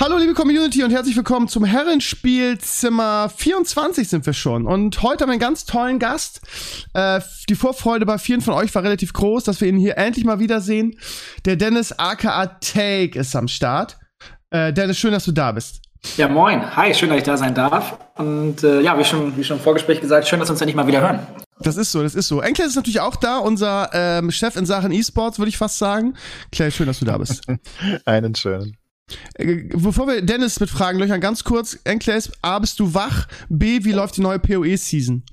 Hallo 0.00 0.18
liebe 0.18 0.34
Community 0.34 0.82
und 0.82 0.90
herzlich 0.90 1.16
willkommen 1.16 1.46
zum 1.46 1.64
Herrenspielzimmer 1.64 3.28
24 3.28 4.08
sind 4.08 4.26
wir 4.26 4.32
schon. 4.32 4.66
Und 4.66 5.02
heute 5.02 5.22
haben 5.22 5.28
wir 5.28 5.34
einen 5.34 5.40
ganz 5.40 5.66
tollen 5.66 6.00
Gast. 6.00 6.40
Äh, 6.94 7.20
die 7.48 7.54
Vorfreude 7.54 8.04
bei 8.04 8.18
vielen 8.18 8.40
von 8.40 8.54
euch 8.54 8.74
war 8.74 8.82
relativ 8.82 9.12
groß, 9.12 9.44
dass 9.44 9.60
wir 9.60 9.68
ihn 9.68 9.76
hier 9.76 9.96
endlich 9.96 10.24
mal 10.24 10.40
wiedersehen. 10.40 10.98
Der 11.44 11.54
Dennis 11.54 11.92
aka 11.92 12.46
Take 12.60 13.16
ist 13.16 13.36
am 13.36 13.46
Start. 13.46 13.96
Äh, 14.50 14.72
Dennis, 14.72 14.98
schön, 14.98 15.12
dass 15.12 15.26
du 15.26 15.32
da 15.32 15.52
bist. 15.52 15.80
Ja, 16.16 16.28
moin. 16.28 16.74
Hi, 16.76 16.92
schön, 16.92 17.08
dass 17.08 17.18
ich 17.18 17.24
da 17.24 17.36
sein 17.36 17.54
darf. 17.54 17.96
Und 18.16 18.64
äh, 18.64 18.80
ja, 18.80 18.98
wie 18.98 19.04
schon, 19.04 19.36
wie 19.36 19.44
schon 19.44 19.58
im 19.58 19.62
Vorgespräch 19.62 20.00
gesagt, 20.00 20.26
schön, 20.26 20.40
dass 20.40 20.48
wir 20.48 20.52
uns 20.52 20.60
endlich 20.60 20.76
mal 20.76 20.88
wieder 20.88 21.02
hören. 21.02 21.20
Das 21.60 21.76
ist 21.76 21.92
so, 21.92 22.02
das 22.02 22.16
ist 22.16 22.26
so. 22.26 22.40
Enkles 22.40 22.68
ist 22.68 22.76
natürlich 22.76 23.00
auch 23.00 23.14
da, 23.14 23.38
unser 23.38 23.90
ähm, 23.92 24.32
Chef 24.32 24.56
in 24.56 24.66
Sachen 24.66 24.90
E-Sports, 24.90 25.38
würde 25.38 25.50
ich 25.50 25.56
fast 25.56 25.78
sagen. 25.78 26.14
Claire, 26.50 26.72
schön, 26.72 26.88
dass 26.88 26.98
du 26.98 27.04
da 27.04 27.16
bist. 27.16 27.44
Einen 28.04 28.34
schönen. 28.34 28.76
Äh, 29.34 29.64
Bevor 29.74 30.06
wir 30.06 30.22
Dennis 30.22 30.60
mit 30.60 30.70
Fragen 30.70 30.98
löchern, 30.98 31.20
ganz 31.20 31.44
kurz, 31.44 31.78
Enkles, 31.84 32.32
A, 32.42 32.58
bist 32.58 32.78
du 32.80 32.94
wach? 32.94 33.26
B, 33.48 33.84
wie 33.84 33.92
läuft 33.92 34.16
die 34.16 34.22
neue 34.22 34.38
PoE-Season? 34.38 35.24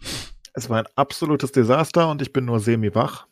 Es 0.53 0.69
war 0.69 0.79
ein 0.79 0.87
absolutes 0.95 1.51
Desaster 1.51 2.09
und 2.09 2.21
ich 2.21 2.33
bin 2.33 2.45
nur 2.45 2.59
semi-wach. 2.59 3.25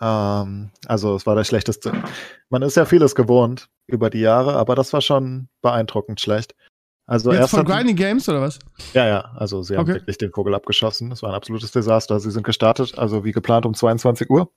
Ähm, 0.00 0.70
also 0.86 1.14
es 1.14 1.26
war 1.26 1.34
das 1.36 1.46
Schlechteste. 1.46 1.92
Man 2.50 2.62
ist 2.62 2.76
ja 2.76 2.84
vieles 2.84 3.14
gewohnt 3.14 3.68
über 3.86 4.10
die 4.10 4.20
Jahre, 4.20 4.54
aber 4.56 4.74
das 4.74 4.92
war 4.92 5.00
schon 5.00 5.48
beeindruckend 5.62 6.20
schlecht. 6.20 6.54
Also 7.08 7.30
Jetzt 7.30 7.42
erst 7.42 7.50
von 7.54 7.64
Grinding 7.64 7.94
Games 7.94 8.28
oder 8.28 8.40
was? 8.40 8.58
Ja, 8.92 9.06
ja, 9.06 9.20
also 9.36 9.62
sie 9.62 9.76
haben 9.76 9.82
Okay. 9.82 9.94
wirklich 9.94 10.18
den 10.18 10.32
Vogel 10.32 10.54
abgeschossen. 10.56 11.12
Es 11.12 11.22
war 11.22 11.30
ein 11.30 11.36
absolutes 11.36 11.70
Desaster. 11.70 12.18
Sie 12.18 12.32
sind 12.32 12.42
gestartet, 12.42 12.98
also 12.98 13.24
wie 13.24 13.30
geplant 13.30 13.64
um 13.64 13.74
22 13.74 14.28
Uhr. 14.28 14.50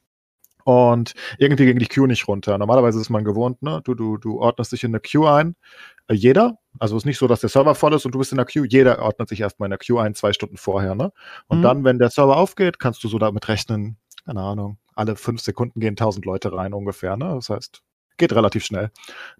Und 0.65 1.13
irgendwie 1.37 1.65
ging 1.65 1.79
die 1.79 1.87
Queue 1.87 2.07
nicht 2.07 2.27
runter. 2.27 2.57
Normalerweise 2.57 2.99
ist 2.99 3.09
man 3.09 3.23
gewohnt, 3.23 3.61
ne? 3.61 3.81
Du, 3.83 3.95
du, 3.95 4.17
du 4.17 4.39
ordnest 4.39 4.71
dich 4.71 4.83
in 4.83 4.91
eine 4.91 4.99
Queue 4.99 5.31
ein. 5.31 5.55
Äh, 6.07 6.13
jeder. 6.15 6.57
Also 6.79 6.95
es 6.95 7.03
ist 7.03 7.05
nicht 7.07 7.17
so, 7.17 7.27
dass 7.27 7.41
der 7.41 7.49
Server 7.49 7.75
voll 7.75 7.93
ist 7.93 8.05
und 8.05 8.13
du 8.13 8.19
bist 8.19 8.31
in 8.31 8.37
der 8.37 8.45
Queue. 8.45 8.65
Jeder 8.67 9.01
ordnet 9.01 9.29
sich 9.29 9.41
erstmal 9.41 9.67
in 9.67 9.71
der 9.71 9.79
Queue 9.79 10.01
ein, 10.01 10.13
zwei 10.15 10.33
Stunden 10.33 10.57
vorher, 10.57 10.95
ne? 10.95 11.11
Und 11.47 11.59
Mhm. 11.59 11.63
dann, 11.63 11.83
wenn 11.83 11.99
der 11.99 12.09
Server 12.09 12.37
aufgeht, 12.37 12.79
kannst 12.79 13.03
du 13.03 13.07
so 13.07 13.17
damit 13.19 13.47
rechnen, 13.47 13.97
keine 14.25 14.41
Ahnung, 14.41 14.77
alle 14.95 15.15
fünf 15.15 15.41
Sekunden 15.41 15.79
gehen 15.79 15.95
1000 15.95 16.25
Leute 16.25 16.51
rein 16.53 16.73
ungefähr, 16.73 17.17
ne? 17.17 17.31
Das 17.35 17.49
heißt, 17.49 17.81
geht 18.19 18.33
relativ 18.33 18.63
schnell. 18.63 18.91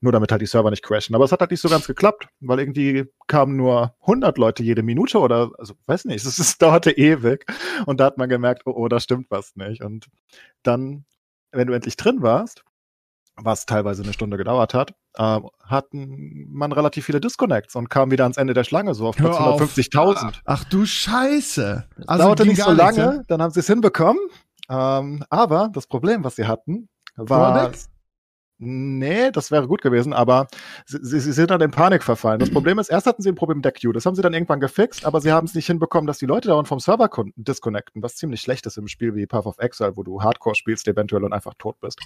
Nur 0.01 0.11
damit 0.11 0.31
halt 0.31 0.41
die 0.41 0.47
Server 0.47 0.71
nicht 0.71 0.83
crashen. 0.83 1.15
Aber 1.15 1.25
es 1.25 1.31
hat 1.31 1.41
halt 1.41 1.51
nicht 1.51 1.61
so 1.61 1.69
ganz 1.69 1.85
geklappt, 1.85 2.27
weil 2.39 2.59
irgendwie 2.59 3.05
kamen 3.27 3.55
nur 3.55 3.93
100 4.01 4.37
Leute 4.37 4.63
jede 4.63 4.81
Minute 4.81 5.19
oder, 5.19 5.51
also 5.59 5.75
weiß 5.85 6.05
nicht, 6.05 6.25
es, 6.25 6.39
es 6.39 6.57
dauerte 6.57 6.91
ewig. 6.91 7.45
Und 7.85 7.99
da 7.99 8.05
hat 8.05 8.17
man 8.17 8.29
gemerkt, 8.29 8.63
oh, 8.65 8.71
oh, 8.71 8.87
da 8.87 8.99
stimmt 8.99 9.27
was 9.29 9.55
nicht. 9.55 9.83
Und 9.83 10.07
dann, 10.63 11.05
wenn 11.51 11.67
du 11.67 11.73
endlich 11.73 11.97
drin 11.97 12.21
warst, 12.21 12.63
was 13.35 13.65
teilweise 13.65 14.03
eine 14.03 14.13
Stunde 14.13 14.37
gedauert 14.37 14.73
hat, 14.73 14.93
äh, 15.15 15.39
hatten 15.63 16.47
man 16.49 16.71
relativ 16.71 17.05
viele 17.05 17.21
Disconnects 17.21 17.75
und 17.75 17.89
kam 17.89 18.11
wieder 18.11 18.25
ans 18.25 18.37
Ende 18.37 18.53
der 18.53 18.63
Schlange, 18.63 18.93
so 18.93 19.07
auf 19.07 19.15
Platz 19.15 19.37
auf. 19.37 19.61
150.000. 19.61 20.41
Ach 20.45 20.63
du 20.65 20.85
Scheiße. 20.85 21.87
Also 22.07 22.23
dauerte 22.23 22.45
nicht 22.45 22.61
so 22.61 22.71
lange, 22.71 22.97
ja? 22.97 23.21
dann 23.27 23.41
haben 23.41 23.51
sie 23.51 23.61
es 23.61 23.67
hinbekommen. 23.67 24.19
Ähm, 24.69 25.23
aber 25.29 25.69
das 25.73 25.87
Problem, 25.87 26.23
was 26.23 26.35
sie 26.35 26.45
hatten, 26.45 26.89
war. 27.15 27.53
Drawback? 27.53 27.79
Nee, 28.61 29.31
das 29.31 29.51
wäre 29.51 29.69
gut 29.69 29.81
gewesen, 29.81 30.11
aber 30.11 30.47
sie, 30.85 30.99
sie, 31.01 31.21
sie 31.21 31.31
sind 31.31 31.49
dann 31.49 31.61
in 31.61 31.71
Panik 31.71 32.03
verfallen. 32.03 32.39
Das 32.39 32.51
Problem 32.51 32.77
ist, 32.77 32.89
erst 32.89 33.07
hatten 33.07 33.21
sie 33.21 33.29
ein 33.29 33.35
Problem 33.35 33.59
mit 33.59 33.65
der 33.65 33.71
Queue. 33.71 33.93
Das 33.93 34.05
haben 34.05 34.15
sie 34.15 34.21
dann 34.21 34.33
irgendwann 34.33 34.59
gefixt, 34.59 35.05
aber 35.05 35.21
sie 35.21 35.31
haben 35.31 35.45
es 35.45 35.55
nicht 35.55 35.67
hinbekommen, 35.67 36.07
dass 36.07 36.17
die 36.17 36.25
Leute 36.25 36.49
dauernd 36.49 36.67
vom 36.67 36.81
Server 36.81 37.09
disconnecten, 37.37 38.03
was 38.03 38.17
ziemlich 38.17 38.41
schlecht 38.41 38.65
ist 38.65 38.77
im 38.77 38.89
Spiel 38.89 39.15
wie 39.15 39.25
Path 39.27 39.45
of 39.45 39.59
Exile, 39.59 39.95
wo 39.95 40.03
du 40.03 40.21
Hardcore 40.21 40.55
spielst 40.55 40.89
eventuell 40.89 41.23
und 41.23 41.31
einfach 41.31 41.53
tot 41.57 41.79
bist. 41.79 41.99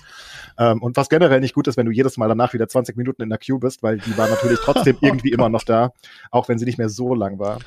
Ähm, 0.60 0.80
und 0.84 0.96
was 0.96 1.10
generell 1.10 1.40
nicht 1.40 1.56
gut 1.56 1.68
ist, 1.68 1.76
wenn 1.76 1.88
du 1.88 1.92
jedes 1.92 2.18
Mal 2.18 2.28
danach 2.28 2.54
wieder 2.54 2.68
20 2.68 2.98
Minuten 2.98 3.24
in 3.24 3.30
der 3.30 3.40
Queue 3.40 3.58
bist, 3.58 3.82
weil 3.82 3.98
die 3.98 4.16
war 4.16 4.30
natürlich 4.30 4.60
trotzdem 4.60 4.98
irgendwie 5.02 5.32
immer 5.32 5.50
noch 5.50 5.64
da, 5.64 5.92
auch 6.30 6.50
wenn 6.50 6.60
sie 6.60 6.66
nicht 6.66 6.78
mehr 6.78 6.90
so 6.90 7.16
lang 7.16 7.40
war. 7.40 7.58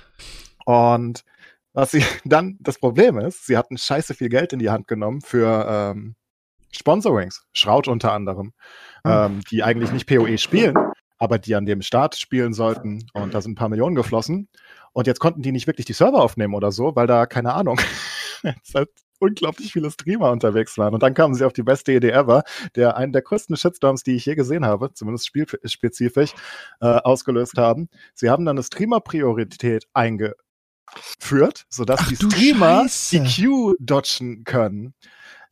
Und 0.65 1.25
was 1.73 1.91
sie 1.91 2.05
dann, 2.25 2.57
das 2.61 2.79
Problem 2.79 3.19
ist, 3.19 3.47
sie 3.47 3.57
hatten 3.57 3.79
scheiße 3.79 4.15
viel 4.15 4.29
Geld 4.29 4.53
in 4.53 4.61
die 4.61 4.71
Hand 4.71 4.87
genommen 4.87 5.23
für 5.23 5.67
ähm, 5.69 6.15
Sponsorings, 6.73 7.45
Schraut 7.53 7.89
unter 7.89 8.13
anderem, 8.13 8.53
ähm, 9.05 9.41
die 9.51 9.63
eigentlich 9.63 9.93
nicht 9.93 10.07
PoE 10.07 10.39
spielen, 10.39 10.77
aber 11.19 11.39
die 11.39 11.55
an 11.55 11.67
dem 11.67 11.83
Start 11.83 12.17
spielen 12.17 12.53
sollten. 12.53 13.07
Und 13.15 13.35
da 13.35 13.41
sind 13.41 13.53
ein 13.53 13.57
paar 13.57 13.69
Millionen 13.69 13.97
geflossen. 13.97 14.49
Und 14.93 15.07
jetzt 15.07 15.21
konnten 15.21 15.43
die 15.43 15.53
nicht 15.53 15.67
wirklich 15.67 15.87
die 15.87 15.93
Server 15.93 16.23
aufnehmen 16.23 16.55
oder 16.55 16.73
so, 16.73 16.97
weil 16.97 17.07
da, 17.07 17.27
keine 17.27 17.55
Ahnung, 17.55 17.79
halt 18.75 18.91
unglaublich 19.19 19.73
viele 19.73 19.91
Streamer 19.91 20.31
unterwegs 20.31 20.77
waren. 20.79 20.95
Und 20.95 21.03
dann 21.03 21.15
kamen 21.15 21.35
sie 21.35 21.45
auf 21.45 21.53
die 21.53 21.63
beste 21.63 21.93
Idee 21.93 22.11
ever, 22.11 22.43
der 22.75 22.97
einen 22.97 23.13
der 23.13 23.23
größten 23.23 23.57
Shitstorms, 23.57 24.03
die 24.03 24.17
ich 24.17 24.27
je 24.27 24.35
gesehen 24.35 24.65
habe, 24.65 24.93
zumindest 24.93 25.27
spielspezifisch, 25.27 26.33
äh, 26.81 26.87
ausgelöst 26.87 27.57
haben. 27.57 27.89
Sie 28.15 28.31
haben 28.31 28.45
dann 28.45 28.57
eine 28.57 28.63
Streamer-Priorität 28.63 29.87
eingeführt, 29.95 31.67
sodass 31.69 32.01
Ach 32.01 32.09
die 32.09 32.17
Streamer 32.17 32.83
Scheiße. 32.83 33.21
die 33.21 33.25
Queue 33.25 33.75
dodgen 33.79 34.45
können. 34.45 34.95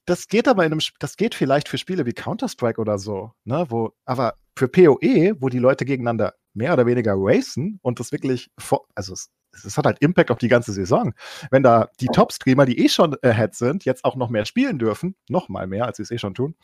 Das 0.07 0.29
geht 0.29 0.49
aber 0.49 0.65
in 0.65 0.73
einem, 0.73 0.81
das 0.99 1.17
geht 1.17 1.35
vielleicht 1.35 1.69
für 1.69 1.79
Spiele 1.79 2.05
wie 2.05 2.13
Counter-Strike 2.13 2.81
oder 2.81 2.99
so, 2.99 3.33
ne, 3.45 3.67
wo, 3.71 3.93
aber 4.05 4.35
für 4.57 4.69
PoE, 4.69 5.35
wo 5.41 5.49
die 5.49 5.59
Leute 5.59 5.85
gegeneinander 5.85 6.35
mehr 6.53 6.73
oder 6.73 6.87
weniger 6.87 7.15
racen 7.17 7.79
und 7.83 8.01
das 8.01 8.13
wirklich, 8.13 8.51
vor, 8.59 8.87
also 8.95 9.13
es, 9.13 9.31
es 9.53 9.77
hat 9.77 9.87
halt 9.87 9.99
Impact 10.01 10.31
auf 10.31 10.39
die 10.39 10.49
ganze 10.49 10.73
Saison. 10.73 11.15
Wenn 11.51 11.63
da 11.63 11.89
die 12.01 12.07
Top-Streamer, 12.07 12.67
die 12.67 12.85
eh 12.85 12.89
schon 12.89 13.17
ahead 13.23 13.55
sind, 13.55 13.85
jetzt 13.85 14.05
auch 14.05 14.17
noch 14.17 14.29
mehr 14.29 14.45
spielen 14.45 14.79
dürfen, 14.79 15.17
noch 15.29 15.49
mal 15.49 15.67
mehr, 15.67 15.87
als 15.87 15.97
sie 15.99 16.03
es 16.03 16.11
eh 16.11 16.19
schon 16.19 16.35
tun. 16.35 16.55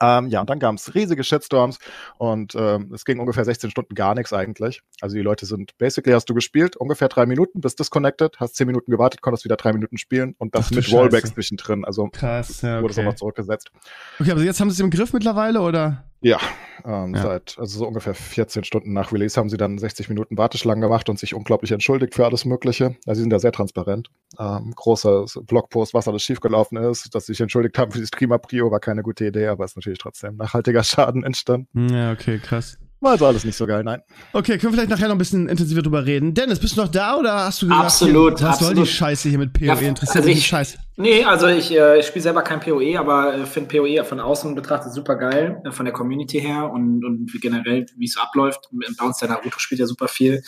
Ähm, 0.00 0.28
ja, 0.28 0.40
und 0.40 0.50
dann 0.50 0.58
gab 0.58 0.74
es 0.74 0.94
riesige 0.94 1.24
Shitstorms 1.24 1.78
und 2.18 2.54
ähm, 2.54 2.90
es 2.94 3.04
ging 3.04 3.18
ungefähr 3.18 3.44
16 3.44 3.70
Stunden 3.70 3.94
gar 3.94 4.14
nichts 4.14 4.32
eigentlich. 4.32 4.82
Also 5.00 5.16
die 5.16 5.22
Leute 5.22 5.46
sind, 5.46 5.76
basically 5.78 6.14
hast 6.14 6.28
du 6.28 6.34
gespielt, 6.34 6.76
ungefähr 6.76 7.08
drei 7.08 7.26
Minuten, 7.26 7.60
bist 7.60 7.78
disconnected, 7.78 8.38
hast 8.38 8.56
zehn 8.56 8.66
Minuten 8.66 8.90
gewartet, 8.90 9.20
konntest 9.20 9.44
wieder 9.44 9.56
drei 9.56 9.72
Minuten 9.72 9.98
spielen 9.98 10.34
und 10.38 10.54
das 10.54 10.66
Ach 10.66 10.76
mit. 10.76 10.90
Rollbacks 10.90 11.34
zwischendrin. 11.34 11.84
Also 11.84 12.08
Krass, 12.08 12.62
ja, 12.62 12.80
wurde 12.80 12.92
es 12.92 12.96
okay. 12.96 13.04
nochmal 13.04 13.18
zurückgesetzt. 13.18 13.70
Okay, 14.18 14.30
aber 14.30 14.42
jetzt 14.42 14.60
haben 14.60 14.70
sie 14.70 14.74
es 14.74 14.80
im 14.80 14.90
Griff 14.90 15.12
mittlerweile, 15.12 15.60
oder? 15.60 16.04
Ja, 16.22 16.38
ähm, 16.84 17.14
Ja. 17.14 17.22
seit 17.22 17.56
also 17.58 17.78
so 17.78 17.86
ungefähr 17.86 18.14
14 18.14 18.64
Stunden 18.64 18.92
nach 18.92 19.12
Release 19.12 19.38
haben 19.38 19.48
sie 19.48 19.56
dann 19.56 19.78
60 19.78 20.08
Minuten 20.08 20.36
Warteschlangen 20.36 20.82
gemacht 20.82 21.08
und 21.08 21.18
sich 21.18 21.34
unglaublich 21.34 21.72
entschuldigt 21.72 22.14
für 22.14 22.26
alles 22.26 22.44
Mögliche. 22.44 22.96
Also 23.06 23.18
sie 23.18 23.22
sind 23.22 23.30
da 23.30 23.38
sehr 23.38 23.52
transparent. 23.52 24.08
Ähm, 24.38 24.72
großer 24.74 25.24
Blogpost, 25.46 25.94
was 25.94 26.08
alles 26.08 26.22
schiefgelaufen 26.22 26.78
ist, 26.78 27.14
dass 27.14 27.26
sie 27.26 27.32
sich 27.32 27.40
entschuldigt 27.40 27.78
haben 27.78 27.90
für 27.92 27.98
die 27.98 28.06
Streamer-Prio, 28.06 28.70
war 28.70 28.80
keine 28.80 29.02
gute 29.02 29.26
Idee, 29.26 29.46
aber 29.46 29.64
ist 29.64 29.76
natürlich 29.76 29.98
trotzdem 29.98 30.36
nachhaltiger 30.36 30.82
Schaden 30.84 31.24
entstanden. 31.24 31.68
Ja, 31.90 32.12
okay, 32.12 32.38
krass. 32.38 32.78
War 33.02 33.12
also 33.12 33.26
alles 33.26 33.44
nicht 33.44 33.56
so 33.56 33.66
geil, 33.66 33.82
nein. 33.82 34.02
Okay, 34.34 34.58
können 34.58 34.72
wir 34.72 34.78
vielleicht 34.78 34.90
nachher 34.90 35.08
noch 35.08 35.14
ein 35.14 35.18
bisschen 35.18 35.48
intensiver 35.48 35.80
drüber 35.80 36.04
reden. 36.04 36.34
Dennis, 36.34 36.58
bist 36.58 36.76
du 36.76 36.82
noch 36.82 36.88
da 36.88 37.16
oder 37.16 37.32
hast 37.46 37.62
du 37.62 37.66
gesagt, 37.66 37.84
Absolut, 37.84 38.38
hier, 38.38 38.48
was 38.48 38.58
soll 38.58 38.74
die 38.74 38.80
absolut. 38.82 38.88
Scheiße 38.88 39.28
hier 39.30 39.38
mit 39.38 39.52
PoE? 39.54 39.64
Ja, 39.64 39.74
Interessiert 39.74 40.16
also 40.16 40.28
mich 40.28 40.38
ich- 40.38 40.46
Scheiße. 40.46 40.78
Nee, 40.96 41.24
also 41.24 41.46
ich, 41.46 41.72
äh, 41.72 41.98
ich 41.98 42.06
spiele 42.06 42.22
selber 42.24 42.42
kein 42.42 42.60
PoE, 42.60 42.98
aber 42.98 43.34
äh, 43.34 43.46
finde 43.46 43.74
PoE 43.78 44.04
von 44.04 44.20
außen 44.20 44.54
betrachtet 44.54 44.92
super 44.92 45.16
geil, 45.16 45.62
äh, 45.64 45.70
von 45.72 45.86
der 45.86 45.94
Community 45.94 46.40
her 46.40 46.70
und, 46.70 47.02
und 47.02 47.32
wie 47.32 47.38
generell, 47.38 47.86
wie 47.96 48.04
es 48.04 48.18
abläuft. 48.18 48.68
Bei 48.98 49.06
uns 49.06 49.16
der 49.16 49.30
Naruto 49.30 49.58
spielt 49.58 49.80
ja 49.80 49.86
super 49.86 50.06
viel. 50.08 50.42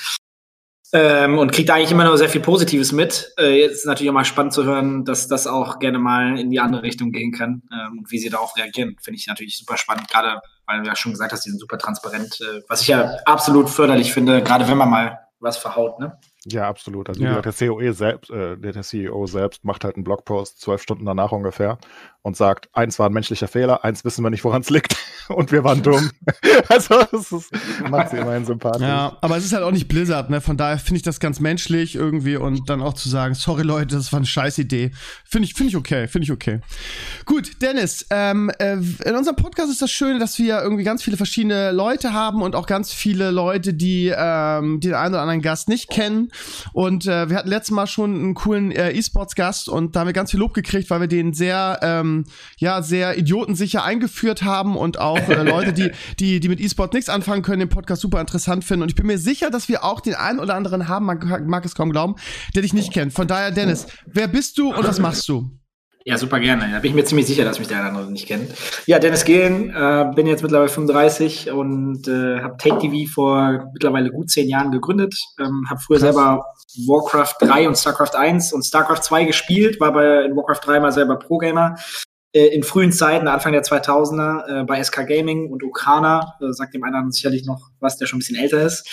Ähm, 0.94 1.38
und 1.38 1.52
kriegt 1.52 1.70
eigentlich 1.70 1.90
immer 1.90 2.04
noch 2.04 2.16
sehr 2.16 2.28
viel 2.28 2.42
Positives 2.42 2.92
mit. 2.92 3.32
Äh, 3.38 3.60
jetzt 3.60 3.76
ist 3.76 3.86
natürlich 3.86 4.10
auch 4.10 4.14
mal 4.14 4.24
spannend 4.26 4.52
zu 4.52 4.64
hören, 4.64 5.04
dass 5.06 5.26
das 5.26 5.46
auch 5.46 5.78
gerne 5.78 5.98
mal 5.98 6.38
in 6.38 6.50
die 6.50 6.60
andere 6.60 6.82
Richtung 6.82 7.12
gehen 7.12 7.32
kann 7.32 7.62
ähm, 7.72 8.00
und 8.00 8.10
wie 8.10 8.18
sie 8.18 8.28
darauf 8.28 8.54
reagieren. 8.58 8.96
Finde 9.02 9.18
ich 9.18 9.26
natürlich 9.26 9.56
super 9.56 9.78
spannend, 9.78 10.08
gerade 10.10 10.40
weil 10.66 10.82
du 10.82 10.86
ja 10.86 10.94
schon 10.94 11.12
gesagt 11.12 11.32
hast, 11.32 11.46
die 11.46 11.50
sind 11.50 11.60
super 11.60 11.78
transparent, 11.78 12.38
äh, 12.42 12.60
was 12.68 12.82
ich 12.82 12.88
ja 12.88 13.16
absolut 13.24 13.70
förderlich 13.70 14.12
finde, 14.12 14.42
gerade 14.42 14.68
wenn 14.68 14.76
man 14.76 14.90
mal 14.90 15.18
was 15.40 15.56
verhaut, 15.56 15.98
ne? 15.98 16.18
Ja, 16.44 16.68
absolut. 16.68 17.08
Also 17.08 17.20
Ja. 17.22 17.30
wie 17.36 17.42
gesagt, 17.42 17.60
der 17.60 17.68
COE 17.68 17.92
selbst, 17.94 18.30
äh, 18.30 18.56
der, 18.56 18.72
der 18.72 18.82
CEO 18.82 19.26
selbst 19.26 19.64
macht 19.64 19.84
halt 19.84 19.96
einen 19.96 20.04
Blogpost 20.04 20.60
zwölf 20.60 20.82
Stunden 20.82 21.04
danach 21.04 21.32
ungefähr 21.32 21.78
und 22.22 22.36
sagt, 22.36 22.68
eins 22.74 22.98
war 22.98 23.08
ein 23.08 23.12
menschlicher 23.12 23.48
Fehler, 23.48 23.84
eins 23.84 24.04
wissen 24.04 24.22
wir 24.22 24.30
nicht, 24.30 24.44
woran 24.44 24.60
es 24.62 24.70
liegt. 24.70 24.96
Und 25.28 25.52
wir 25.52 25.64
waren 25.64 25.82
dumm. 25.82 26.10
also 26.68 27.02
das 27.10 27.32
ist, 27.32 27.50
macht 27.90 28.10
sie 28.10 28.18
immerhin 28.18 28.44
sympathisch. 28.44 28.82
Ja, 28.82 29.16
aber 29.20 29.36
es 29.36 29.44
ist 29.44 29.52
halt 29.52 29.64
auch 29.64 29.70
nicht 29.70 29.88
Blizzard, 29.88 30.30
ne? 30.30 30.40
Von 30.40 30.56
daher 30.56 30.78
finde 30.78 30.96
ich 30.96 31.02
das 31.02 31.20
ganz 31.20 31.40
menschlich 31.40 31.94
irgendwie 31.94 32.36
und 32.36 32.68
dann 32.68 32.82
auch 32.82 32.94
zu 32.94 33.08
sagen, 33.08 33.34
sorry 33.34 33.62
Leute, 33.62 33.96
das 33.96 34.12
war 34.12 34.18
eine 34.18 34.26
scheiß 34.26 34.58
Idee. 34.58 34.92
Finde 35.24 35.46
ich, 35.46 35.54
finde 35.54 35.70
ich 35.70 35.76
okay, 35.76 36.08
finde 36.08 36.24
ich 36.24 36.32
okay. 36.32 36.60
Gut, 37.24 37.62
Dennis, 37.62 38.06
ähm, 38.10 38.50
äh, 38.58 38.74
in 38.74 39.16
unserem 39.16 39.36
Podcast 39.36 39.70
ist 39.70 39.82
das 39.82 39.90
Schöne, 39.90 40.18
dass 40.18 40.38
wir 40.38 40.60
irgendwie 40.62 40.84
ganz 40.84 41.02
viele 41.02 41.16
verschiedene 41.16 41.72
Leute 41.72 42.12
haben 42.12 42.42
und 42.42 42.54
auch 42.54 42.66
ganz 42.66 42.92
viele 42.92 43.30
Leute, 43.30 43.74
die 43.74 44.12
ähm, 44.14 44.80
den 44.80 44.94
einen 44.94 45.14
oder 45.14 45.22
anderen 45.22 45.42
Gast 45.42 45.68
nicht 45.68 45.90
kennen. 45.90 46.30
Und 46.72 47.06
äh, 47.06 47.28
wir 47.28 47.36
hatten 47.36 47.48
letztes 47.48 47.72
Mal 47.72 47.86
schon 47.86 48.14
einen 48.14 48.34
coolen 48.34 48.72
äh, 48.72 48.92
E-Sports-Gast 48.92 49.68
und 49.68 49.94
da 49.94 50.00
haben 50.00 50.08
wir 50.08 50.12
ganz 50.12 50.30
viel 50.30 50.40
Lob 50.40 50.54
gekriegt, 50.54 50.90
weil 50.90 51.00
wir 51.00 51.08
den 51.08 51.32
sehr, 51.34 51.80
ähm, 51.82 52.24
ja, 52.58 52.82
sehr 52.82 53.18
idiotensicher 53.18 53.84
eingeführt 53.84 54.42
haben 54.42 54.76
und 54.76 54.98
auch 55.02 55.18
äh, 55.28 55.42
Leute, 55.42 55.72
die, 55.72 55.90
die, 56.18 56.40
die 56.40 56.48
mit 56.48 56.60
E-Sport 56.60 56.94
nichts 56.94 57.08
anfangen 57.08 57.42
können, 57.42 57.60
den 57.60 57.68
Podcast 57.68 58.02
super 58.02 58.20
interessant 58.20 58.64
finden. 58.64 58.84
Und 58.84 58.88
ich 58.90 58.96
bin 58.96 59.06
mir 59.06 59.18
sicher, 59.18 59.50
dass 59.50 59.68
wir 59.68 59.84
auch 59.84 60.00
den 60.00 60.14
einen 60.14 60.38
oder 60.38 60.54
anderen 60.54 60.88
haben, 60.88 61.06
man 61.06 61.46
mag 61.46 61.64
es 61.64 61.74
kaum 61.74 61.90
glauben, 61.90 62.16
der 62.54 62.62
dich 62.62 62.72
nicht 62.72 62.92
kennt. 62.92 63.12
Von 63.12 63.26
daher, 63.26 63.50
Dennis, 63.50 63.86
wer 64.06 64.28
bist 64.28 64.58
du 64.58 64.72
und 64.72 64.86
was 64.86 64.98
machst 64.98 65.28
du? 65.28 65.50
Ja, 66.04 66.18
super 66.18 66.40
gerne. 66.40 66.68
Da 66.72 66.80
bin 66.80 66.90
ich 66.90 66.94
mir 66.96 67.04
ziemlich 67.04 67.26
sicher, 67.26 67.44
dass 67.44 67.60
mich 67.60 67.68
der 67.68 67.84
andere 67.84 68.10
nicht 68.10 68.26
kennt. 68.26 68.52
Ja, 68.86 68.98
Dennis 68.98 69.24
Gehlen, 69.24 69.70
äh, 69.70 70.10
bin 70.14 70.26
jetzt 70.26 70.42
mittlerweile 70.42 70.68
35 70.68 71.52
und 71.52 72.08
äh, 72.08 72.40
habe 72.40 72.56
Take 72.58 72.78
TV 72.78 73.10
vor 73.12 73.70
mittlerweile 73.72 74.10
gut 74.10 74.28
zehn 74.28 74.48
Jahren 74.48 74.72
gegründet. 74.72 75.14
Ähm, 75.38 75.64
habe 75.70 75.80
früher 75.80 75.98
Krass. 75.98 76.14
selber 76.14 76.44
Warcraft 76.86 77.34
3 77.40 77.68
und 77.68 77.76
StarCraft 77.76 78.16
1 78.16 78.52
und 78.52 78.64
StarCraft 78.64 79.02
2 79.02 79.24
gespielt, 79.24 79.78
war 79.78 79.92
bei 79.92 80.24
in 80.24 80.34
Warcraft 80.34 80.60
3 80.64 80.80
mal 80.80 80.92
selber 80.92 81.18
Pro-Gamer 81.18 81.76
äh, 82.32 82.46
in 82.46 82.62
frühen 82.62 82.92
Zeiten, 82.92 83.28
Anfang 83.28 83.52
der 83.52 83.62
2000er, 83.62 84.60
äh, 84.60 84.64
bei 84.64 84.82
SK 84.82 85.06
Gaming 85.06 85.50
und 85.50 85.62
Ukrana, 85.62 86.34
äh, 86.40 86.52
sagt 86.52 86.74
dem 86.74 86.84
einen 86.84 87.12
sicherlich 87.12 87.44
noch 87.44 87.70
was, 87.80 87.98
der 87.98 88.06
schon 88.06 88.18
ein 88.18 88.20
bisschen 88.20 88.38
älter 88.38 88.62
ist. 88.62 88.88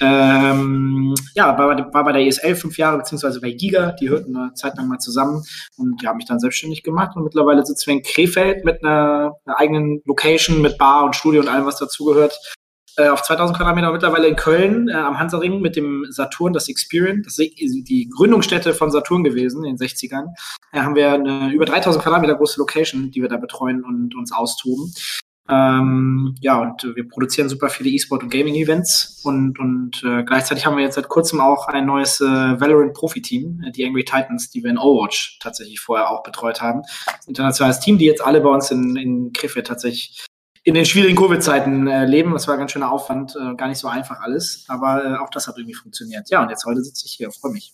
Ähm, 0.00 1.14
ja, 1.34 1.58
war, 1.58 1.92
war 1.92 2.04
bei 2.04 2.12
der 2.12 2.22
ESL 2.22 2.54
fünf 2.54 2.78
Jahre, 2.78 2.98
beziehungsweise 2.98 3.40
bei 3.40 3.52
Giga, 3.52 3.92
die 3.92 4.08
hörten 4.08 4.36
eine 4.36 4.54
Zeit 4.54 4.76
lang 4.76 4.88
mal 4.88 4.98
zusammen 4.98 5.42
und 5.76 6.02
die 6.02 6.06
haben 6.06 6.16
mich 6.16 6.26
dann 6.26 6.40
selbstständig 6.40 6.82
gemacht 6.82 7.16
und 7.16 7.24
mittlerweile 7.24 7.64
sitzen 7.64 7.86
wir 7.88 7.94
in 7.94 8.02
Krefeld 8.02 8.64
mit 8.64 8.84
einer, 8.84 9.32
einer 9.44 9.58
eigenen 9.58 10.02
Location, 10.04 10.60
mit 10.60 10.78
Bar 10.78 11.04
und 11.04 11.16
Studio 11.16 11.40
und 11.40 11.48
allem, 11.48 11.66
was 11.66 11.78
dazugehört 11.78 12.38
äh, 12.96 13.08
auf 13.08 13.22
2000 13.22 13.56
Quadratmeter 13.56 13.92
mittlerweile 13.92 14.28
in 14.28 14.36
Köln 14.36 14.88
äh, 14.88 14.92
am 14.92 15.18
Hansaring 15.18 15.60
mit 15.60 15.76
dem 15.76 16.06
Saturn, 16.10 16.52
das 16.52 16.68
Experience. 16.68 17.24
Das 17.24 17.38
ist 17.38 17.88
die 17.88 18.08
Gründungsstätte 18.08 18.74
von 18.74 18.90
Saturn 18.90 19.24
gewesen 19.24 19.64
in 19.64 19.76
den 19.76 19.88
60ern. 19.88 20.26
Da 20.72 20.82
haben 20.84 20.94
wir 20.94 21.12
eine 21.12 21.52
über 21.52 21.64
3000 21.64 22.02
Quadratmeter 22.02 22.36
große 22.36 22.58
Location, 22.58 23.10
die 23.10 23.22
wir 23.22 23.28
da 23.28 23.36
betreuen 23.36 23.84
und 23.84 24.14
uns 24.14 24.32
austoben. 24.32 24.92
Ähm, 25.46 26.34
ja, 26.40 26.58
und 26.58 26.84
wir 26.96 27.06
produzieren 27.06 27.50
super 27.50 27.68
viele 27.68 27.90
E-Sport- 27.90 28.22
und 28.22 28.30
Gaming-Events 28.30 29.20
und, 29.24 29.58
und 29.58 30.02
äh, 30.02 30.22
gleichzeitig 30.22 30.64
haben 30.64 30.78
wir 30.78 30.84
jetzt 30.84 30.94
seit 30.94 31.08
kurzem 31.08 31.40
auch 31.40 31.68
ein 31.68 31.84
neues 31.84 32.20
äh, 32.22 32.24
Valorant-Profi-Team, 32.24 33.64
äh, 33.66 33.70
die 33.70 33.84
Angry 33.84 34.04
Titans, 34.04 34.48
die 34.48 34.62
wir 34.62 34.70
in 34.70 34.78
Overwatch 34.78 35.38
tatsächlich 35.42 35.80
vorher 35.80 36.10
auch 36.10 36.22
betreut 36.22 36.62
haben. 36.62 36.80
Internationales 37.26 37.80
Team, 37.80 37.98
die 37.98 38.06
jetzt 38.06 38.24
alle 38.24 38.40
bei 38.40 38.48
uns 38.48 38.70
in, 38.70 38.96
in 38.96 39.32
Krefeld 39.34 39.66
tatsächlich 39.66 40.24
in 40.64 40.74
den 40.74 40.86
schwierigen 40.86 41.16
Covid-Zeiten 41.16 41.86
äh, 41.86 42.06
leben. 42.06 42.32
Das 42.32 42.48
war 42.48 42.56
ganz 42.56 42.72
schöner 42.72 42.90
Aufwand, 42.90 43.36
äh, 43.36 43.54
gar 43.54 43.68
nicht 43.68 43.78
so 43.78 43.86
einfach 43.86 44.20
alles, 44.20 44.64
aber 44.66 45.04
äh, 45.04 45.16
auch 45.18 45.28
das 45.28 45.46
hat 45.46 45.56
irgendwie 45.58 45.74
funktioniert. 45.74 46.28
Ja, 46.30 46.42
und 46.42 46.48
jetzt 46.48 46.64
heute 46.64 46.82
sitze 46.82 47.04
ich 47.06 47.12
hier, 47.12 47.30
freue 47.30 47.52
mich. 47.52 47.72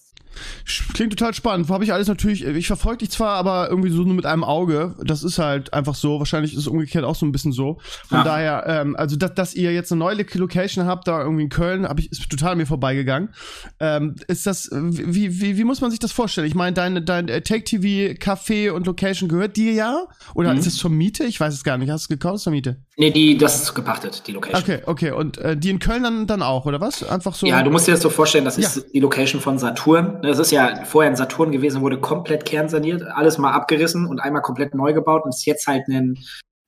Klingt 0.95 1.13
total 1.17 1.35
spannend. 1.35 1.69
Habe 1.69 1.85
ich 1.85 1.93
alles 1.93 2.09
natürlich, 2.09 2.45
ich 2.45 2.67
verfolge 2.67 2.99
dich 2.99 3.11
zwar, 3.11 3.35
aber 3.37 3.69
irgendwie 3.69 3.91
so 3.91 4.03
nur 4.03 4.15
mit 4.15 4.27
einem 4.27 4.45
Auge. 4.45 4.95
Das 5.05 5.23
ist 5.23 5.39
halt 5.39 5.73
einfach 5.73 5.95
so. 5.95 6.19
Wahrscheinlich 6.19 6.53
ist 6.53 6.61
es 6.61 6.67
umgekehrt 6.67 7.05
auch 7.05 7.15
so 7.15 7.27
ein 7.27 7.33
bisschen 7.33 7.53
so. 7.53 7.79
Von 8.09 8.19
ja. 8.19 8.25
daher, 8.25 8.65
ähm, 8.67 8.97
also 8.97 9.17
dass, 9.17 9.35
dass 9.35 9.55
ihr 9.55 9.73
jetzt 9.73 9.93
eine 9.93 9.99
neue 9.99 10.25
Location 10.35 10.87
habt, 10.87 11.09
da 11.09 11.21
irgendwie 11.21 11.45
in 11.45 11.49
Köln, 11.49 11.87
hab 11.87 11.99
ich, 11.99 12.11
ist 12.11 12.29
total 12.31 12.53
an 12.53 12.59
mir 12.59 12.67
vorbeigegangen. 12.67 13.31
Ähm, 13.79 14.17
ist 14.29 14.47
das, 14.47 14.71
wie, 14.73 15.41
wie, 15.41 15.57
wie 15.57 15.65
muss 15.65 15.81
man 15.81 15.91
sich 15.91 16.01
das 16.01 16.13
vorstellen? 16.13 16.47
Ich 16.47 16.55
meine, 16.55 16.75
dein, 16.75 17.05
dein 17.05 17.29
äh, 17.29 17.43
Take-TV, 17.43 18.15
Café 18.19 18.71
und 18.71 18.87
Location 18.87 19.29
gehört 19.29 19.57
dir 19.57 19.73
ja? 19.73 20.07
Oder 20.35 20.53
mhm. 20.53 20.61
ist 20.61 20.67
es 20.67 20.77
zur 20.77 20.91
Miete? 20.91 21.25
Ich 21.25 21.41
weiß 21.41 21.55
es 21.55 21.65
gar 21.65 21.79
nicht. 21.79 21.91
Hast 21.91 22.09
du 22.09 22.15
es 22.15 22.19
gekauft 22.19 22.43
zur 22.43 22.53
Miete? 22.53 22.77
Nee, 23.01 23.11
die, 23.11 23.39
das 23.39 23.63
ist 23.63 23.75
gepachtet, 23.75 24.25
die 24.27 24.33
Location. 24.33 24.61
Okay, 24.61 24.83
okay. 24.85 25.11
Und 25.13 25.39
äh, 25.39 25.57
die 25.57 25.71
in 25.71 25.79
Köln 25.79 26.03
dann, 26.03 26.27
dann 26.27 26.43
auch, 26.43 26.67
oder 26.67 26.83
was? 26.83 27.03
Einfach 27.03 27.35
so? 27.35 27.47
Ja, 27.47 27.63
du 27.63 27.71
musst 27.71 27.89
dir 27.89 27.93
das 27.93 28.03
so 28.03 28.11
vorstellen, 28.11 28.45
das 28.45 28.59
ist 28.59 28.77
ja. 28.77 28.83
die 28.93 29.01
Location 29.01 29.41
von 29.41 29.59
Saturn. 29.59 30.19
Das 30.23 30.39
ist 30.39 30.51
ja 30.51 30.85
vorher 30.85 31.11
ein 31.11 31.17
Saturn 31.17 31.51
gewesen, 31.51 31.81
wurde 31.81 31.99
komplett 31.99 32.45
kernsaniert, 32.45 33.03
alles 33.03 33.39
mal 33.39 33.53
abgerissen 33.53 34.05
und 34.05 34.21
einmal 34.21 34.43
komplett 34.43 34.75
neu 34.75 34.93
gebaut 34.93 35.23
und 35.25 35.31
ist 35.31 35.47
jetzt 35.47 35.67
halt 35.67 35.89
ein 35.89 36.19